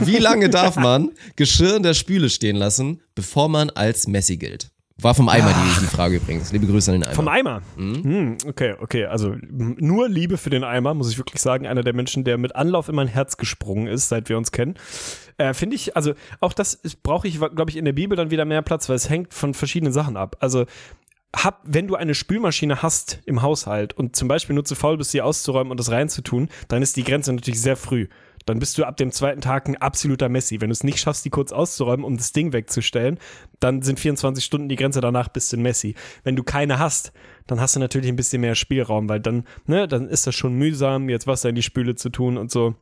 Wie 0.00 0.16
lange 0.16 0.50
darf 0.50 0.76
man 0.76 1.12
Geschirr 1.36 1.76
in 1.76 1.84
der 1.84 1.94
Spüle 1.94 2.30
stehen 2.30 2.56
lassen, 2.56 3.00
bevor 3.14 3.48
man 3.48 3.70
als 3.70 4.08
Messi 4.08 4.36
gilt? 4.36 4.70
War 5.00 5.14
vom 5.14 5.28
Eimer 5.28 5.52
die, 5.52 5.80
die 5.80 5.86
Frage 5.86 6.16
übrigens. 6.16 6.50
Liebe 6.50 6.66
Grüße 6.66 6.90
an 6.90 7.00
den 7.00 7.04
Eimer. 7.04 7.14
Vom 7.14 7.28
Eimer. 7.28 7.62
Hm, 7.76 8.36
okay, 8.46 8.74
okay. 8.80 9.06
Also 9.06 9.36
nur 9.48 10.08
Liebe 10.08 10.38
für 10.38 10.50
den 10.50 10.64
Eimer, 10.64 10.92
muss 10.94 11.08
ich 11.08 11.18
wirklich 11.18 11.40
sagen. 11.40 11.68
Einer 11.68 11.82
der 11.82 11.92
Menschen, 11.92 12.24
der 12.24 12.36
mit 12.36 12.56
Anlauf 12.56 12.88
in 12.88 12.96
mein 12.96 13.06
Herz 13.06 13.36
gesprungen 13.36 13.86
ist, 13.86 14.08
seit 14.08 14.28
wir 14.28 14.36
uns 14.36 14.50
kennen. 14.50 14.74
Äh, 15.36 15.54
Finde 15.54 15.76
ich, 15.76 15.96
also 15.96 16.14
auch 16.40 16.52
das 16.52 16.80
brauche 17.04 17.28
ich, 17.28 17.38
glaube 17.38 17.70
ich, 17.70 17.76
in 17.76 17.84
der 17.84 17.92
Bibel 17.92 18.16
dann 18.16 18.32
wieder 18.32 18.44
mehr 18.44 18.62
Platz, 18.62 18.88
weil 18.88 18.96
es 18.96 19.08
hängt 19.08 19.34
von 19.34 19.54
verschiedenen 19.54 19.92
Sachen 19.92 20.16
ab. 20.16 20.36
Also 20.40 20.66
hab, 21.36 21.60
wenn 21.64 21.86
du 21.86 21.94
eine 21.94 22.14
Spülmaschine 22.14 22.82
hast 22.82 23.20
im 23.24 23.42
Haushalt 23.42 23.92
und 23.92 24.16
zum 24.16 24.26
Beispiel 24.26 24.54
nur 24.54 24.64
zu 24.64 24.74
faul 24.74 24.96
bist, 24.96 25.12
sie 25.12 25.22
auszuräumen 25.22 25.70
und 25.70 25.78
das 25.78 25.92
reinzutun, 25.92 26.48
dann 26.66 26.82
ist 26.82 26.96
die 26.96 27.04
Grenze 27.04 27.32
natürlich 27.32 27.60
sehr 27.60 27.76
früh. 27.76 28.08
Dann 28.48 28.60
bist 28.60 28.78
du 28.78 28.84
ab 28.84 28.96
dem 28.96 29.12
zweiten 29.12 29.42
Tag 29.42 29.68
ein 29.68 29.76
absoluter 29.76 30.30
Messi. 30.30 30.62
Wenn 30.62 30.70
du 30.70 30.72
es 30.72 30.82
nicht 30.82 30.98
schaffst, 30.98 31.22
die 31.22 31.28
kurz 31.28 31.52
auszuräumen, 31.52 32.02
um 32.02 32.16
das 32.16 32.32
Ding 32.32 32.54
wegzustellen, 32.54 33.18
dann 33.60 33.82
sind 33.82 34.00
24 34.00 34.42
Stunden 34.42 34.70
die 34.70 34.76
Grenze, 34.76 35.02
danach 35.02 35.28
bist 35.28 35.52
du 35.52 35.58
ein 35.58 35.62
Messi. 35.62 35.94
Wenn 36.24 36.34
du 36.34 36.42
keine 36.42 36.78
hast, 36.78 37.12
dann 37.46 37.60
hast 37.60 37.76
du 37.76 37.80
natürlich 37.80 38.08
ein 38.08 38.16
bisschen 38.16 38.40
mehr 38.40 38.54
Spielraum, 38.54 39.06
weil 39.10 39.20
dann, 39.20 39.44
ne, 39.66 39.86
dann 39.86 40.08
ist 40.08 40.26
das 40.26 40.34
schon 40.34 40.54
mühsam, 40.54 41.10
jetzt 41.10 41.26
Wasser 41.26 41.50
in 41.50 41.56
die 41.56 41.62
Spüle 41.62 41.94
zu 41.94 42.08
tun 42.08 42.38
und 42.38 42.50
so. 42.50 42.74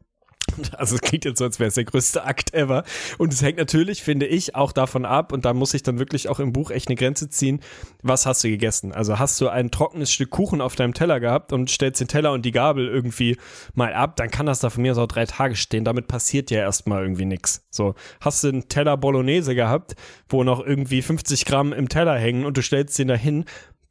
Also 0.77 0.97
es 0.97 1.01
klingt 1.01 1.25
jetzt 1.25 1.39
so, 1.39 1.45
als 1.45 1.59
wäre 1.59 1.69
es 1.69 1.75
der 1.75 1.85
größte 1.85 2.25
Akt 2.25 2.55
ever. 2.55 2.85
Und 3.19 3.33
es 3.33 3.43
hängt 3.43 3.59
natürlich, 3.59 4.03
finde 4.03 4.27
ich, 4.27 4.55
auch 4.55 4.73
davon 4.73 5.05
ab, 5.05 5.33
und 5.33 5.45
da 5.45 5.55
muss 5.55 5.75
ich 5.75 5.83
dann 5.83 5.99
wirklich 5.99 6.29
auch 6.29 6.39
im 6.39 6.53
Buch 6.53 6.71
echt 6.71 6.89
eine 6.89 6.97
Grenze 6.97 7.29
ziehen, 7.31 7.61
was 8.03 8.27
hast 8.27 8.45
du 8.45 8.49
gegessen? 8.49 8.93
Also 8.93 9.19
hast 9.19 9.41
du 9.41 9.49
ein 9.49 9.71
trockenes 9.71 10.13
Stück 10.13 10.31
Kuchen 10.31 10.61
auf 10.61 10.77
deinem 10.77 10.95
Teller 10.95 11.21
gehabt 11.21 11.53
und 11.53 11.71
stellst 11.71 12.01
den 12.01 12.09
Teller 12.09 12.33
und 12.33 12.45
die 12.45 12.53
Gabel 12.53 12.89
irgendwie 12.89 13.37
mal 13.75 13.95
ab, 13.95 14.17
dann 14.17 14.31
kann 14.31 14.47
das 14.47 14.61
da 14.61 14.71
von 14.71 14.83
mir 14.83 14.93
aus 14.93 14.99
auch 14.99 15.07
drei 15.07 15.27
Tage 15.27 15.57
stehen. 15.57 15.85
Damit 15.85 16.09
passiert 16.09 16.51
ja 16.51 16.61
erstmal 16.61 17.03
irgendwie 17.03 17.25
nichts. 17.25 17.67
So, 17.71 17.95
hast 18.21 18.45
du 18.45 18.49
einen 18.49 18.69
Teller 18.69 18.97
Bolognese 18.97 19.55
gehabt, 19.55 19.97
wo 20.29 20.45
noch 20.45 20.65
irgendwie 20.65 21.03
50 21.03 21.45
Gramm 21.45 21.73
im 21.73 21.89
Teller 21.89 22.19
hängen 22.19 22.45
und 22.45 22.57
du 22.57 22.63
stellst 22.63 22.99
den 22.99 23.09
dahin, 23.09 23.45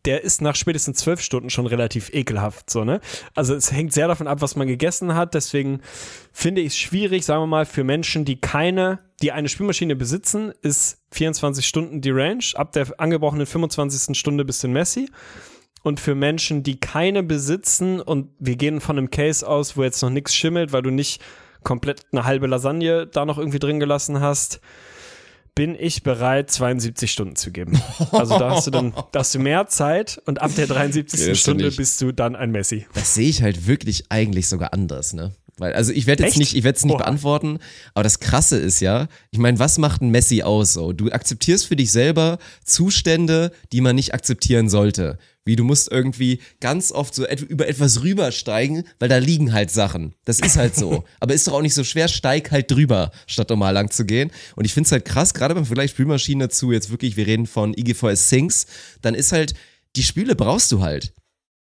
der 0.05 0.23
ist 0.23 0.41
nach 0.41 0.55
spätestens 0.55 0.99
zwölf 0.99 1.21
Stunden 1.21 1.49
schon 1.49 1.65
relativ 1.65 2.13
ekelhaft, 2.13 2.69
so, 2.69 2.83
ne? 2.83 3.01
Also 3.33 3.55
es 3.55 3.71
hängt 3.71 3.93
sehr 3.93 4.07
davon 4.07 4.27
ab, 4.27 4.41
was 4.41 4.55
man 4.55 4.67
gegessen 4.67 5.15
hat. 5.15 5.33
Deswegen 5.33 5.81
finde 6.31 6.61
ich 6.61 6.67
es 6.67 6.77
schwierig, 6.77 7.25
sagen 7.25 7.41
wir 7.41 7.47
mal, 7.47 7.65
für 7.65 7.83
Menschen, 7.83 8.25
die 8.25 8.39
keine, 8.39 8.99
die 9.21 9.31
eine 9.31 9.49
Spülmaschine 9.49 9.95
besitzen, 9.95 10.53
ist 10.61 10.99
24 11.11 11.65
Stunden 11.65 12.01
die 12.01 12.11
Range. 12.11 12.43
Ab 12.53 12.71
der 12.73 12.87
angebrochenen 12.99 13.45
25. 13.45 14.17
Stunde 14.17 14.45
bis 14.45 14.63
in 14.63 14.73
Messi. 14.73 15.09
Und 15.81 15.99
für 15.99 16.15
Menschen, 16.15 16.63
die 16.63 16.79
keine 16.79 17.21
besitzen, 17.21 18.01
und 18.01 18.29
wir 18.39 18.55
gehen 18.55 18.81
von 18.81 18.97
einem 18.97 19.11
Case 19.11 19.47
aus, 19.47 19.77
wo 19.77 19.83
jetzt 19.83 20.01
noch 20.01 20.09
nichts 20.09 20.33
schimmelt, 20.33 20.71
weil 20.73 20.81
du 20.81 20.89
nicht 20.89 21.21
komplett 21.63 22.05
eine 22.11 22.25
halbe 22.25 22.47
Lasagne 22.47 23.05
da 23.07 23.25
noch 23.25 23.37
irgendwie 23.37 23.59
drin 23.59 23.79
gelassen 23.79 24.19
hast, 24.19 24.61
bin 25.55 25.75
ich 25.79 26.03
bereit, 26.03 26.51
72 26.51 27.09
Stunden 27.11 27.35
zu 27.37 27.51
geben. 27.51 27.81
Also 28.11 28.37
da 28.37 28.51
hast 28.51 28.67
du 28.67 28.71
dann, 28.71 28.93
da 29.13 29.19
hast 29.19 29.33
du 29.33 29.39
mehr 29.39 29.67
Zeit 29.67 30.21
und 30.25 30.41
ab 30.41 30.51
der 30.55 30.67
73. 30.67 31.27
Ja, 31.27 31.35
Stunde 31.35 31.67
ich- 31.67 31.77
bist 31.77 32.01
du 32.01 32.11
dann 32.11 32.35
ein 32.35 32.51
Messi. 32.51 32.85
Das 32.93 33.13
sehe 33.15 33.29
ich 33.29 33.41
halt 33.41 33.65
wirklich 33.65 34.05
eigentlich 34.09 34.47
sogar 34.49 34.73
anders, 34.73 35.13
ne? 35.13 35.33
Weil, 35.57 35.71
also 35.71 35.93
ich 35.93 36.05
werde 36.05 36.23
jetzt 36.23 36.31
Echt? 36.33 36.39
nicht, 36.39 36.55
ich 36.57 36.65
werde 36.65 36.75
es 36.75 36.83
nicht 36.83 36.95
Oha. 36.95 37.03
beantworten, 37.03 37.59
aber 37.93 38.03
das 38.03 38.19
Krasse 38.19 38.57
ist 38.57 38.81
ja, 38.81 39.07
ich 39.31 39.39
meine, 39.39 39.57
was 39.57 39.77
macht 39.77 40.01
ein 40.01 40.09
Messi 40.09 40.43
aus 40.43 40.73
so? 40.73 40.91
Du 40.91 41.09
akzeptierst 41.09 41.65
für 41.67 41.77
dich 41.77 41.93
selber 41.93 42.39
Zustände, 42.65 43.51
die 43.71 43.79
man 43.79 43.95
nicht 43.95 44.13
akzeptieren 44.13 44.67
sollte. 44.67 45.17
Wie 45.45 45.55
du 45.55 45.63
musst 45.63 45.91
irgendwie 45.91 46.39
ganz 46.59 46.91
oft 46.91 47.13
so 47.13 47.25
et 47.25 47.41
über 47.41 47.67
etwas 47.67 48.01
rübersteigen, 48.01 48.83
weil 48.99 49.09
da 49.09 49.17
liegen 49.17 49.53
halt 49.53 49.69
Sachen. 49.69 50.15
Das 50.25 50.39
ist 50.39 50.57
halt 50.57 50.75
so. 50.75 51.03
aber 51.19 51.33
ist 51.33 51.47
doch 51.47 51.53
auch 51.53 51.61
nicht 51.61 51.75
so 51.75 51.83
schwer, 51.83 52.07
steig 52.07 52.51
halt 52.51 52.71
drüber, 52.71 53.11
statt 53.27 53.49
normal 53.49 53.73
lang 53.73 53.91
zu 53.91 54.05
gehen. 54.05 54.31
Und 54.55 54.65
ich 54.65 54.73
finde 54.73 54.87
es 54.87 54.91
halt 54.91 55.05
krass, 55.05 55.33
gerade 55.35 55.53
beim 55.53 55.65
Vergleich 55.65 55.91
Spülmaschine 55.91 56.49
zu 56.49 56.71
jetzt 56.71 56.89
wirklich, 56.89 57.15
wir 57.15 57.27
reden 57.27 57.45
von 57.45 57.73
IGVS 57.77 58.29
Sinks, 58.29 58.65
dann 59.01 59.13
ist 59.13 59.31
halt, 59.31 59.53
die 59.95 60.03
Spüle 60.03 60.35
brauchst 60.35 60.71
du 60.71 60.81
halt. 60.81 61.13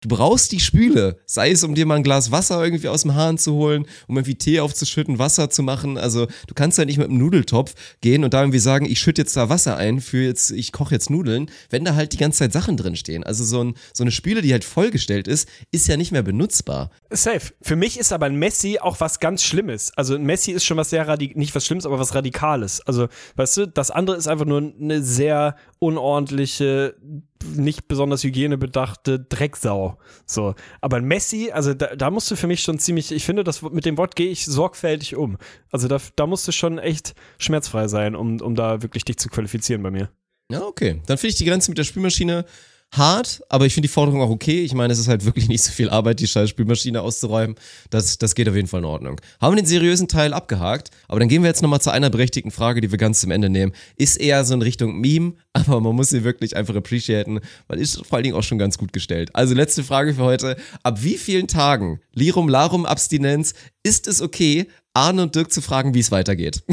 Du 0.03 0.09
brauchst 0.09 0.51
die 0.51 0.59
Spüle, 0.59 1.17
sei 1.27 1.53
es, 1.53 1.63
um 1.63 1.77
dir 1.77 1.87
mal 1.87 1.95
ein 1.95 2.03
Glas 2.03 2.33
Wasser 2.33 2.63
irgendwie 2.63 2.89
aus 2.89 3.03
dem 3.03 3.15
Hahn 3.15 3.39
zu 3.39 3.55
holen, 3.55 3.87
um 4.09 4.17
irgendwie 4.17 4.35
Tee 4.35 4.59
aufzuschütten, 4.59 5.21
Wasser 5.21 5.49
zu 5.49 5.63
machen. 5.63 5.97
Also 5.97 6.27
du 6.49 6.55
kannst 6.55 6.77
ja 6.77 6.85
nicht 6.85 6.99
mit 6.99 7.09
einem 7.09 7.19
Nudeltopf 7.19 7.75
gehen 8.01 8.25
und 8.25 8.35
da 8.35 8.41
irgendwie 8.41 8.59
sagen, 8.59 8.85
ich 8.85 8.99
schütte 8.99 9.23
jetzt 9.23 9.37
da 9.37 9.49
Wasser 9.49 9.77
ein 9.77 10.01
für 10.01 10.25
jetzt, 10.25 10.51
ich 10.51 10.73
koche 10.73 10.93
jetzt 10.93 11.09
Nudeln, 11.09 11.49
wenn 11.71 11.85
da 11.85 11.95
halt 11.95 12.13
die 12.13 12.17
ganze 12.17 12.41
Zeit 12.41 12.53
Sachen 12.53 12.77
drin 12.77 12.97
stehen. 12.97 13.23
Also 13.23 13.45
so, 13.45 13.63
ein, 13.63 13.75
so 13.95 14.03
eine 14.03 14.11
Spüle, 14.11 14.43
die 14.43 14.51
halt 14.51 14.65
vollgestellt 14.65 15.29
ist, 15.29 15.49
ist 15.71 15.87
ja 15.87 15.97
nicht 15.97 16.11
mehr 16.11 16.25
benutzbar. 16.25 16.91
Safe. 17.11 17.53
Für 17.63 17.77
mich 17.77 17.97
ist 17.97 18.13
aber 18.13 18.27
ein 18.27 18.35
Messi 18.35 18.81
auch 18.81 18.99
was 18.99 19.21
ganz 19.21 19.45
Schlimmes. 19.45 19.93
Also 19.95 20.17
ein 20.17 20.25
Messi 20.25 20.51
ist 20.51 20.65
schon 20.65 20.79
was 20.79 20.91
sehr 20.91 21.07
radikales, 21.07 21.39
nicht 21.39 21.55
was 21.55 21.65
Schlimmes, 21.65 21.87
aber 21.87 22.01
was 22.01 22.13
Radikales. 22.13 22.81
Also, 22.81 23.07
weißt 23.37 23.57
du, 23.57 23.69
das 23.69 23.93
andere 23.93 24.17
ist 24.17 24.27
einfach 24.27 24.47
nur 24.47 24.73
eine 24.81 25.01
sehr 25.01 25.55
unordentliche, 25.79 26.97
nicht 27.45 27.89
besonders 27.89 28.25
hygienebedachte 28.25 29.21
Drecksau. 29.21 29.99
So. 30.27 30.55
Aber 30.81 31.01
Messi, 31.01 31.51
also 31.53 31.75
da, 31.75 31.95
da 31.97 32.11
musst 32.11 32.31
du 32.31 32.37
für 32.37 32.47
mich 32.47 32.63
schon 32.63 32.79
ziemlich, 32.79 33.13
ich 33.13 33.25
finde, 33.25 33.45
das, 33.45 33.63
mit 33.63 33.85
dem 33.85 33.97
Wort 33.99 34.17
gehe 34.17 34.31
ich 34.31 34.47
sorgfältig 34.47 35.17
um. 35.17 35.39
Also 35.71 35.89
da, 35.89 35.99
da 36.17 36.27
musst 36.27 36.47
du 36.49 36.53
schon 36.53 36.79
echt 36.79 37.15
schmerzfrei 37.39 37.89
sein, 37.89 38.15
um, 38.15 38.41
um 38.41 38.55
da 38.55 38.83
wirklich 38.83 39.05
dich 39.05 39.19
zu 39.19 39.29
qualifizieren 39.29 39.83
bei 39.83 39.91
mir. 39.91 40.11
Ja, 40.51 40.63
okay. 40.63 41.01
Dann 41.07 41.19
finde 41.19 41.31
ich 41.33 41.37
die 41.37 41.45
Grenze 41.45 41.71
mit 41.71 41.79
der 41.79 41.85
Spülmaschine 41.85 42.45
hart, 42.93 43.43
aber 43.49 43.67
ich 43.67 43.75
finde 43.75 43.89
die 43.89 43.93
Forderung 43.93 44.21
auch 44.21 44.31
okay. 44.31 44.63
Ich 44.63 44.75
meine, 44.75 44.93
es 44.93 44.99
ist 44.99 45.09
halt 45.09 45.25
wirklich 45.25 45.49
nicht 45.49 45.63
so 45.63 45.73
viel 45.73 45.89
Arbeit, 45.89 46.21
die 46.21 46.27
scheiß 46.27 46.51
Spülmaschine 46.51 47.01
auszuräumen. 47.01 47.57
Das, 47.91 48.19
das 48.19 48.35
geht 48.35 48.49
auf 48.49 48.55
jeden 48.55 48.69
Fall 48.69 48.81
in 48.81 48.87
Ordnung. 48.87 49.21
Haben 49.41 49.55
wir 49.57 49.63
den 49.63 49.67
seriösen 49.67 50.09
Teil 50.09 50.35
abgehakt, 50.35 50.91
aber 51.09 51.19
dann 51.19 51.29
gehen 51.29 51.43
wir 51.43 51.49
jetzt 51.49 51.63
nochmal 51.63 51.81
zu 51.81 51.91
einer 51.91 52.11
berechtigten 52.11 52.51
Frage, 52.51 52.81
die 52.81 52.91
wir 52.91 52.99
ganz 52.99 53.21
zum 53.21 53.31
Ende 53.31 53.49
nehmen. 53.49 53.73
Ist 53.97 54.21
eher 54.21 54.45
so 54.45 54.55
in 54.55 54.63
Richtung 54.63 55.01
Meme, 55.01 55.35
aber 55.55 55.81
man 55.81 55.97
muss 55.97 56.11
sie 56.11 56.23
wirklich 56.25 56.55
einfach 56.55 56.77
appreciaten, 56.77 57.41
weil 57.67 57.79
ist 57.79 58.05
vor 58.07 58.17
allen 58.17 58.25
Dingen 58.25 58.37
auch 58.37 58.43
schon 58.43 58.59
ganz 58.59 58.77
gut 58.77 58.93
gestellt. 58.93 59.31
Also 59.35 59.55
letzte 59.55 59.83
Frage 59.83 60.15
für 60.15 60.23
heute. 60.23 60.57
Ab 60.83 61.03
wie 61.03 61.17
vielen 61.17 61.49
Tagen 61.49 62.01
Lirum 62.13 62.49
Larum 62.49 62.85
Abstinenz 62.85 63.55
ist 63.83 64.07
es 64.07 64.21
okay, 64.21 64.67
Arne 64.95 65.23
und 65.23 65.35
Dirk 65.35 65.51
zu 65.51 65.63
fragen, 65.63 65.95
wie 65.95 66.01
es 66.01 66.11
weitergeht? 66.11 66.63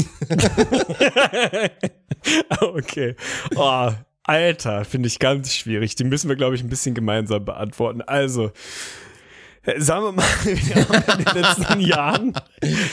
Okay. 2.60 3.16
Oh, 3.56 3.90
Alter, 4.30 4.84
finde 4.84 5.08
ich 5.08 5.18
ganz 5.18 5.52
schwierig. 5.52 5.96
Die 5.96 6.04
müssen 6.04 6.28
wir, 6.28 6.36
glaube 6.36 6.54
ich, 6.54 6.62
ein 6.62 6.68
bisschen 6.68 6.94
gemeinsam 6.94 7.44
beantworten. 7.44 8.00
Also, 8.00 8.52
äh, 9.64 9.80
sagen 9.80 10.04
wir 10.04 10.12
mal, 10.12 10.24
wir 10.44 10.88
haben 10.88 11.18
in 11.18 11.24
den 11.24 11.42
letzten 11.42 11.80
Jahren 11.80 12.32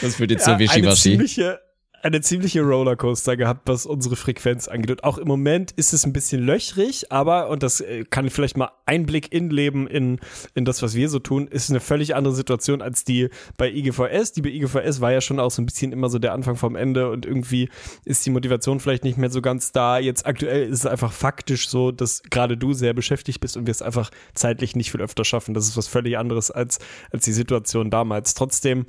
Das 0.02 0.20
wird 0.20 0.32
jetzt 0.32 0.42
ja, 0.42 0.46
so 0.46 0.52
eine 0.54 0.60
wischiwaschi. 0.62 1.12
ziemliche, 1.12 1.60
eine 2.08 2.22
ziemliche 2.22 2.62
Rollercoaster 2.62 3.38
gehabt, 3.38 3.62
was 3.66 3.86
unsere 3.86 4.16
Frequenz 4.16 4.68
angeht. 4.68 4.90
Und 4.90 5.04
auch 5.04 5.18
im 5.18 5.28
Moment 5.28 5.72
ist 5.72 5.94
es 5.94 6.06
ein 6.06 6.14
bisschen 6.14 6.42
löchrig, 6.44 7.12
aber, 7.12 7.50
und 7.50 7.64
das 7.64 7.82
äh, 7.82 8.06
kann 8.10 8.30
vielleicht 8.30 8.58
mal 8.58 8.72
Einblick 8.86 9.32
in 9.34 9.50
Leben 9.50 9.88
in, 9.88 10.20
in 10.56 10.66
das, 10.66 10.82
was 10.82 10.96
wir 10.96 11.10
so 11.10 11.20
tun, 11.20 11.48
ist 11.48 11.70
eine 11.70 11.80
völlig 11.80 12.16
andere 12.16 12.34
Situation 12.34 12.82
als 12.82 13.04
die 13.04 13.30
bei 13.58 13.70
IGVS. 13.70 14.32
Die 14.32 14.42
bei 14.42 14.50
IGVS 14.50 15.02
war 15.02 15.12
ja 15.12 15.22
schon 15.22 15.40
auch 15.40 15.52
so 15.52 15.62
ein 15.62 15.66
bisschen 15.66 15.92
immer 15.92 16.10
so 16.10 16.18
der 16.18 16.34
Anfang 16.34 16.56
vom 16.56 16.76
Ende 16.76 17.12
und 17.12 17.26
irgendwie 17.26 17.70
ist 18.06 18.26
die 18.26 18.30
Motivation 18.30 18.80
vielleicht 18.80 19.04
nicht 19.04 19.18
mehr 19.18 19.30
so 19.30 19.42
ganz 19.42 19.72
da. 19.72 20.00
Jetzt 20.00 20.26
aktuell 20.26 20.70
ist 20.70 20.80
es 20.80 20.86
einfach 20.86 21.12
faktisch 21.12 21.68
so, 21.68 21.92
dass 21.92 22.24
gerade 22.24 22.58
du 22.58 22.74
sehr 22.74 22.94
beschäftigt 22.94 23.42
bist 23.42 23.58
und 23.58 23.68
wir 23.68 23.72
es 23.72 23.82
einfach 23.82 24.10
zeitlich 24.34 24.76
nicht 24.76 24.92
viel 24.92 25.02
öfter 25.02 25.26
schaffen. 25.26 25.54
Das 25.54 25.68
ist 25.68 25.76
was 25.76 25.88
völlig 25.88 26.18
anderes 26.18 26.52
als, 26.52 26.80
als 27.12 27.26
die 27.26 27.34
Situation 27.34 27.92
damals. 27.92 28.34
Trotzdem 28.34 28.86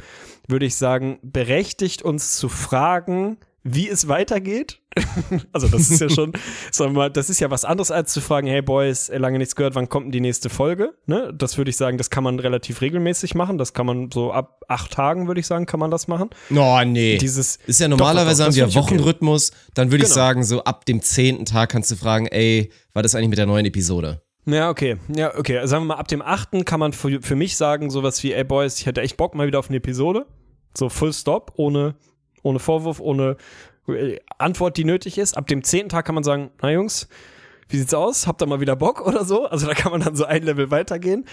würde 0.48 0.66
ich 0.66 0.76
sagen, 0.76 1.18
berechtigt 1.22 2.02
uns 2.02 2.36
zu 2.36 2.48
fragen, 2.48 3.38
wie 3.64 3.88
es 3.88 4.08
weitergeht. 4.08 4.80
also 5.52 5.68
das 5.68 5.90
ist 5.90 6.00
ja 6.00 6.08
schon, 6.08 6.32
sagen 6.72 6.92
wir 6.92 6.98
mal, 6.98 7.10
das 7.10 7.28
ist 7.28 7.38
ja 7.38 7.50
was 7.50 7.64
anderes 7.64 7.90
als 7.90 8.12
zu 8.12 8.20
fragen, 8.20 8.46
hey 8.46 8.62
Boys, 8.62 9.08
äh, 9.10 9.18
lange 9.18 9.38
nichts 9.38 9.54
gehört, 9.56 9.74
wann 9.74 9.88
kommt 9.88 10.06
denn 10.06 10.12
die 10.12 10.20
nächste 10.20 10.48
Folge? 10.48 10.94
Ne? 11.06 11.32
Das 11.36 11.58
würde 11.58 11.70
ich 11.70 11.76
sagen, 11.76 11.98
das 11.98 12.08
kann 12.10 12.24
man 12.24 12.38
relativ 12.40 12.80
regelmäßig 12.80 13.34
machen. 13.34 13.58
Das 13.58 13.74
kann 13.74 13.86
man 13.86 14.10
so 14.10 14.32
ab 14.32 14.62
acht 14.68 14.92
Tagen, 14.92 15.26
würde 15.26 15.40
ich 15.40 15.46
sagen, 15.46 15.66
kann 15.66 15.80
man 15.80 15.90
das 15.90 16.08
machen. 16.08 16.30
Oh, 16.54 16.80
nee. 16.84 17.18
Dieses 17.18 17.56
Ist 17.66 17.80
ja 17.80 17.88
normalerweise 17.88 18.44
Doch, 18.44 18.50
doch, 18.50 18.52
haben 18.52 18.56
wir 18.56 18.66
ich 18.68 18.76
okay. 18.76 18.94
Wochenrhythmus. 18.96 19.52
Dann 19.74 19.90
würde 19.90 20.04
ich 20.04 20.08
Genau. 20.10 20.14
sagen, 20.14 20.44
so 20.44 20.64
ab 20.64 20.86
dem 20.86 21.02
zehnten 21.02 21.44
Tag 21.44 21.70
kannst 21.70 21.90
du 21.90 21.96
fragen, 21.96 22.26
ey, 22.26 22.70
war 22.94 23.02
das 23.02 23.14
eigentlich 23.14 23.28
mit 23.30 23.38
der 23.38 23.46
neuen 23.46 23.66
Episode? 23.66 24.22
Ja, 24.46 24.70
okay. 24.70 24.96
Ja, 25.14 25.36
okay. 25.36 25.60
Sagen 25.66 25.82
wir 25.84 25.88
mal, 25.88 25.96
ab 25.96 26.08
dem 26.08 26.22
8. 26.22 26.64
kann 26.64 26.80
man 26.80 26.92
für, 26.94 27.20
für 27.20 27.36
mich 27.36 27.56
sagen, 27.56 27.90
sowas 27.90 28.22
wie, 28.22 28.32
ey 28.32 28.44
Boys, 28.44 28.78
ich 28.78 28.86
hätte 28.86 29.02
echt 29.02 29.18
Bock 29.18 29.34
mal 29.34 29.46
wieder 29.46 29.58
auf 29.58 29.68
eine 29.68 29.76
Episode. 29.76 30.26
So 30.78 30.88
full 30.88 31.12
stop, 31.12 31.52
ohne, 31.56 31.96
ohne 32.42 32.58
Vorwurf, 32.58 33.00
ohne 33.00 33.36
äh, 33.88 34.18
Antwort, 34.38 34.76
die 34.76 34.84
nötig 34.84 35.18
ist. 35.18 35.36
Ab 35.36 35.46
dem 35.48 35.64
10. 35.64 35.88
Tag 35.88 36.06
kann 36.06 36.14
man 36.14 36.24
sagen, 36.24 36.50
na 36.62 36.70
Jungs, 36.70 37.08
wie 37.68 37.78
sieht's 37.78 37.94
aus? 37.94 38.26
Habt 38.26 38.42
ihr 38.42 38.46
mal 38.46 38.60
wieder 38.60 38.76
Bock 38.76 39.06
oder 39.06 39.24
so? 39.24 39.46
Also 39.46 39.66
da 39.66 39.74
kann 39.74 39.92
man 39.92 40.00
dann 40.00 40.16
so 40.16 40.24
ein 40.24 40.42
Level 40.42 40.70
weitergehen. 40.70 41.26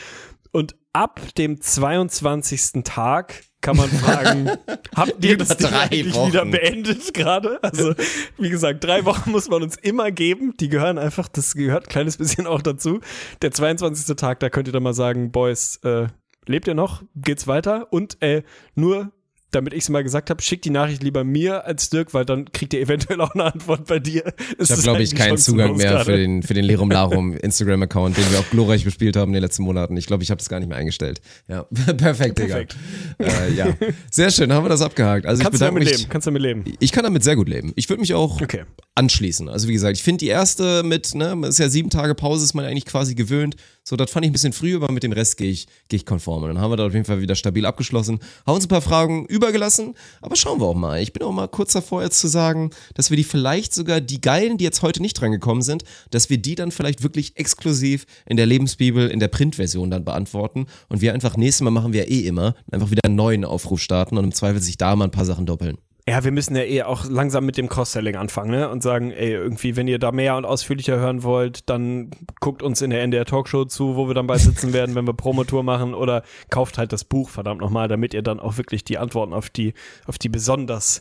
Und 0.51 0.75
ab 0.93 1.19
dem 1.37 1.61
22. 1.61 2.83
Tag 2.83 3.43
kann 3.61 3.77
man 3.77 3.89
fragen, 3.89 4.49
habt 4.95 5.23
ihr 5.23 5.37
das 5.37 5.57
Ding 5.57 5.73
eigentlich 5.73 6.15
Wochen. 6.15 6.29
wieder 6.29 6.45
beendet 6.45 7.13
gerade? 7.13 7.61
Also, 7.63 7.93
wie 8.37 8.49
gesagt, 8.49 8.83
drei 8.83 9.05
Wochen 9.05 9.31
muss 9.31 9.49
man 9.49 9.63
uns 9.63 9.75
immer 9.75 10.11
geben. 10.11 10.53
Die 10.59 10.69
gehören 10.69 10.97
einfach, 10.97 11.27
das 11.27 11.55
gehört 11.55 11.85
ein 11.85 11.89
kleines 11.89 12.17
bisschen 12.17 12.47
auch 12.47 12.61
dazu. 12.61 12.99
Der 13.41 13.51
22. 13.51 14.15
Tag, 14.15 14.39
da 14.39 14.49
könnt 14.49 14.67
ihr 14.67 14.71
dann 14.71 14.83
mal 14.83 14.93
sagen, 14.93 15.31
Boys, 15.31 15.77
äh, 15.83 16.07
lebt 16.45 16.67
ihr 16.67 16.75
noch? 16.75 17.03
Geht's 17.15 17.47
weiter? 17.47 17.91
Und 17.91 18.21
äh, 18.21 18.43
nur 18.75 19.11
damit 19.55 19.73
ich 19.73 19.79
es 19.79 19.89
mal 19.89 20.03
gesagt 20.03 20.29
habe, 20.29 20.41
schickt 20.41 20.65
die 20.65 20.69
Nachricht 20.69 21.01
lieber 21.01 21.23
mir 21.23 21.65
als 21.65 21.89
Dirk, 21.89 22.13
weil 22.13 22.25
dann 22.25 22.51
kriegt 22.51 22.73
ihr 22.73 22.81
eventuell 22.81 23.19
auch 23.21 23.33
eine 23.33 23.45
Antwort 23.45 23.87
bei 23.87 23.99
dir. 23.99 24.33
Ich 24.59 24.69
habe, 24.69 24.81
glaube 24.81 25.01
ich, 25.03 25.15
keinen 25.15 25.37
Zugang 25.37 25.75
mehr 25.77 26.03
für 26.05 26.17
den, 26.17 26.43
für 26.43 26.53
den 26.53 26.65
Lerum 26.65 26.91
Larum 26.91 27.35
Instagram-Account, 27.37 28.17
den 28.17 28.31
wir 28.31 28.39
auch 28.39 28.49
glorreich 28.51 28.83
bespielt 28.83 29.15
haben 29.15 29.29
in 29.29 29.33
den 29.35 29.41
letzten 29.41 29.63
Monaten. 29.63 29.95
Ich 29.97 30.05
glaube, 30.05 30.23
ich 30.23 30.29
habe 30.29 30.37
das 30.39 30.49
gar 30.49 30.59
nicht 30.59 30.69
mehr 30.69 30.77
eingestellt. 30.77 31.21
Ja, 31.47 31.63
perfekt, 31.97 32.37
Digga. 32.37 32.55
Perfekt. 32.55 32.75
Äh, 33.19 33.53
ja, 33.53 33.67
sehr 34.11 34.29
schön, 34.31 34.51
haben 34.53 34.65
wir 34.65 34.69
das 34.69 34.81
abgehakt. 34.81 35.25
Also 35.25 35.41
Kannst 35.41 35.55
ich 35.55 35.59
du 35.59 35.65
bedanke 35.65 35.79
damit 35.79 35.89
mich. 35.91 35.97
leben? 35.99 36.09
Kannst 36.11 36.27
du 36.27 36.31
damit 36.31 36.41
leben? 36.41 36.63
Ich 36.79 36.91
kann 36.91 37.03
damit 37.03 37.23
sehr 37.23 37.35
gut 37.35 37.49
leben. 37.49 37.71
Ich 37.75 37.89
würde 37.89 38.01
mich 38.01 38.13
auch 38.13 38.41
Okay. 38.41 38.63
anschließen. 38.95 39.47
Also 39.49 39.67
wie 39.67 39.73
gesagt, 39.73 39.97
ich 39.97 40.03
finde 40.03 40.19
die 40.19 40.27
erste 40.27 40.83
mit, 40.83 41.15
ne, 41.15 41.35
ist 41.47 41.59
ja 41.59 41.69
sieben 41.69 41.89
Tage 41.89 42.15
Pause, 42.15 42.43
ist 42.43 42.53
man 42.53 42.65
eigentlich 42.65 42.85
quasi 42.85 43.15
gewöhnt. 43.15 43.55
So, 43.87 43.95
das 43.95 44.09
fand 44.09 44.25
ich 44.25 44.31
ein 44.31 44.33
bisschen 44.33 44.51
früh, 44.51 44.75
aber 44.75 44.91
mit 44.91 45.03
dem 45.03 45.11
Rest 45.11 45.37
gehe 45.37 45.51
ich, 45.51 45.67
gehe 45.89 45.97
ich 45.97 46.07
konform. 46.07 46.41
Und 46.41 46.49
dann 46.49 46.59
haben 46.59 46.71
wir 46.71 46.77
da 46.77 46.87
auf 46.87 46.93
jeden 46.93 47.05
Fall 47.05 47.21
wieder 47.21 47.35
stabil 47.35 47.67
abgeschlossen, 47.67 48.19
haben 48.43 48.55
uns 48.55 48.65
ein 48.65 48.69
paar 48.69 48.81
Fragen 48.81 49.27
übergelassen, 49.27 49.93
aber 50.21 50.35
schauen 50.35 50.59
wir 50.59 50.65
auch 50.65 50.73
mal. 50.73 50.99
Ich 50.99 51.13
bin 51.13 51.21
auch 51.21 51.31
mal 51.31 51.47
kurz 51.47 51.73
davor 51.73 52.01
jetzt 52.01 52.19
zu 52.19 52.27
sagen, 52.27 52.71
dass 52.95 53.11
wir 53.11 53.17
die 53.17 53.23
vielleicht 53.23 53.75
sogar, 53.75 54.01
die 54.01 54.21
Geilen, 54.21 54.57
die 54.57 54.63
jetzt 54.63 54.81
heute 54.81 55.03
nicht 55.03 55.21
dran 55.21 55.31
gekommen 55.31 55.61
sind, 55.61 55.83
dass 56.09 56.31
wir 56.31 56.39
die 56.39 56.55
dann 56.55 56.71
vielleicht 56.71 57.03
wirklich 57.03 57.37
exklusiv 57.37 58.07
in 58.25 58.37
der 58.37 58.47
Lebensbibel, 58.47 59.07
in 59.07 59.19
der 59.19 59.27
Printversion 59.27 59.91
dann 59.91 60.03
beantworten 60.03 60.65
und 60.89 61.01
wir 61.01 61.13
einfach 61.13 61.37
nächstes 61.37 61.61
Mal 61.61 61.69
machen 61.69 61.93
wir 61.93 62.09
eh 62.09 62.21
immer, 62.21 62.55
einfach 62.71 62.89
wieder 62.89 63.01
einen 63.05 63.15
neuen 63.15 63.45
Aufruf 63.45 63.81
starten 63.81 64.17
und 64.17 64.23
im 64.23 64.33
Zweifel 64.33 64.63
sich 64.63 64.77
da 64.77 64.95
mal 64.95 65.05
ein 65.05 65.11
paar 65.11 65.25
Sachen 65.25 65.45
doppeln. 65.45 65.77
Ja, 66.07 66.23
wir 66.23 66.31
müssen 66.31 66.55
ja 66.55 66.61
eh 66.61 66.83
auch 66.83 67.05
langsam 67.05 67.47
mit 67.47 67.57
dem 67.57 67.67
Cross-Selling 67.67 68.15
anfangen, 68.15 68.51
ne? 68.51 68.69
Und 68.69 68.83
sagen, 68.83 69.09
ey, 69.09 69.31
irgendwie, 69.31 69.75
wenn 69.75 69.87
ihr 69.87 69.97
da 69.97 70.11
mehr 70.11 70.37
und 70.37 70.45
ausführlicher 70.45 70.97
hören 70.97 71.23
wollt, 71.23 71.67
dann 71.67 72.11
guckt 72.39 72.61
uns 72.61 72.83
in 72.83 72.91
der 72.91 73.01
NDR 73.01 73.25
Talkshow 73.25 73.65
zu, 73.65 73.95
wo 73.95 74.07
wir 74.07 74.13
dann 74.13 74.27
bei 74.27 74.37
sitzen 74.37 74.71
werden, 74.71 74.93
wenn 74.93 75.07
wir 75.07 75.13
Promotour 75.13 75.63
machen 75.63 75.95
oder 75.95 76.21
kauft 76.51 76.77
halt 76.77 76.93
das 76.93 77.05
Buch, 77.05 77.29
verdammt 77.29 77.59
nochmal, 77.59 77.87
damit 77.87 78.13
ihr 78.13 78.21
dann 78.21 78.39
auch 78.39 78.57
wirklich 78.57 78.83
die 78.83 78.99
Antworten 78.99 79.33
auf 79.33 79.49
die, 79.49 79.73
auf 80.05 80.19
die 80.19 80.29
besonders 80.29 80.99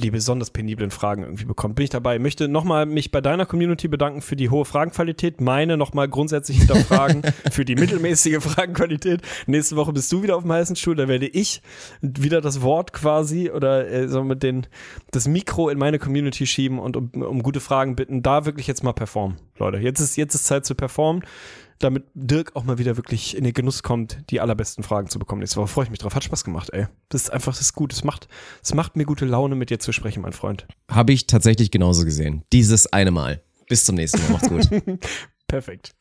die 0.00 0.10
besonders 0.10 0.50
peniblen 0.50 0.90
Fragen 0.90 1.22
irgendwie 1.22 1.44
bekommt. 1.44 1.74
Bin 1.76 1.84
ich 1.84 1.90
dabei. 1.90 2.16
Ich 2.16 2.22
möchte 2.22 2.48
nochmal 2.48 2.86
mich 2.86 3.10
bei 3.10 3.20
deiner 3.20 3.46
Community 3.46 3.88
bedanken 3.88 4.22
für 4.22 4.36
die 4.36 4.50
hohe 4.50 4.64
Fragenqualität, 4.64 5.40
meine 5.40 5.76
nochmal 5.76 6.08
grundsätzlich 6.08 6.58
hinterfragen 6.58 7.22
für 7.50 7.64
die 7.64 7.74
mittelmäßige 7.74 8.42
Fragenqualität. 8.42 9.22
Nächste 9.46 9.76
Woche 9.76 9.92
bist 9.92 10.10
du 10.12 10.22
wieder 10.22 10.36
auf 10.36 10.42
dem 10.42 10.52
heißen 10.52 10.76
Stuhl, 10.76 10.96
da 10.96 11.08
werde 11.08 11.26
ich 11.26 11.62
wieder 12.00 12.40
das 12.40 12.62
Wort 12.62 12.92
quasi 12.92 13.50
oder 13.50 13.88
äh, 13.88 14.08
so 14.08 14.24
mit 14.24 14.42
den, 14.42 14.66
das 15.10 15.28
Mikro 15.28 15.68
in 15.68 15.78
meine 15.78 15.98
Community 15.98 16.46
schieben 16.46 16.78
und 16.78 16.96
um, 16.96 17.10
um 17.14 17.42
gute 17.42 17.60
Fragen 17.60 17.96
bitten. 17.96 18.22
Da 18.22 18.46
wirklich 18.46 18.66
jetzt 18.66 18.84
mal 18.84 18.92
performen, 18.92 19.36
Leute. 19.58 19.78
Jetzt 19.78 20.00
ist, 20.00 20.16
jetzt 20.16 20.34
ist 20.34 20.46
Zeit 20.46 20.66
zu 20.66 20.74
performen 20.74 21.22
damit 21.78 22.04
Dirk 22.14 22.54
auch 22.54 22.64
mal 22.64 22.78
wieder 22.78 22.96
wirklich 22.96 23.36
in 23.36 23.44
den 23.44 23.52
Genuss 23.52 23.82
kommt, 23.82 24.18
die 24.30 24.40
allerbesten 24.40 24.84
Fragen 24.84 25.08
zu 25.08 25.18
bekommen. 25.18 25.40
Nächste 25.40 25.58
Woche 25.58 25.68
freue 25.68 25.84
ich 25.84 25.90
mich 25.90 25.98
drauf. 25.98 26.14
Hat 26.14 26.24
Spaß 26.24 26.44
gemacht, 26.44 26.70
ey. 26.72 26.86
Das 27.08 27.22
ist 27.22 27.30
einfach, 27.30 27.52
das 27.52 27.60
ist 27.60 27.72
gut. 27.74 27.92
Es 27.92 28.04
macht, 28.04 28.28
es 28.62 28.74
macht 28.74 28.96
mir 28.96 29.04
gute 29.04 29.24
Laune, 29.24 29.54
mit 29.54 29.70
dir 29.70 29.78
zu 29.78 29.92
sprechen, 29.92 30.22
mein 30.22 30.32
Freund. 30.32 30.66
Habe 30.90 31.12
ich 31.12 31.26
tatsächlich 31.26 31.70
genauso 31.70 32.04
gesehen. 32.04 32.42
Dieses 32.52 32.92
eine 32.92 33.10
Mal. 33.10 33.42
Bis 33.68 33.84
zum 33.84 33.96
nächsten 33.96 34.20
Mal. 34.22 34.32
Macht's 34.32 34.48
gut. 34.48 34.68
Perfekt. 35.48 35.94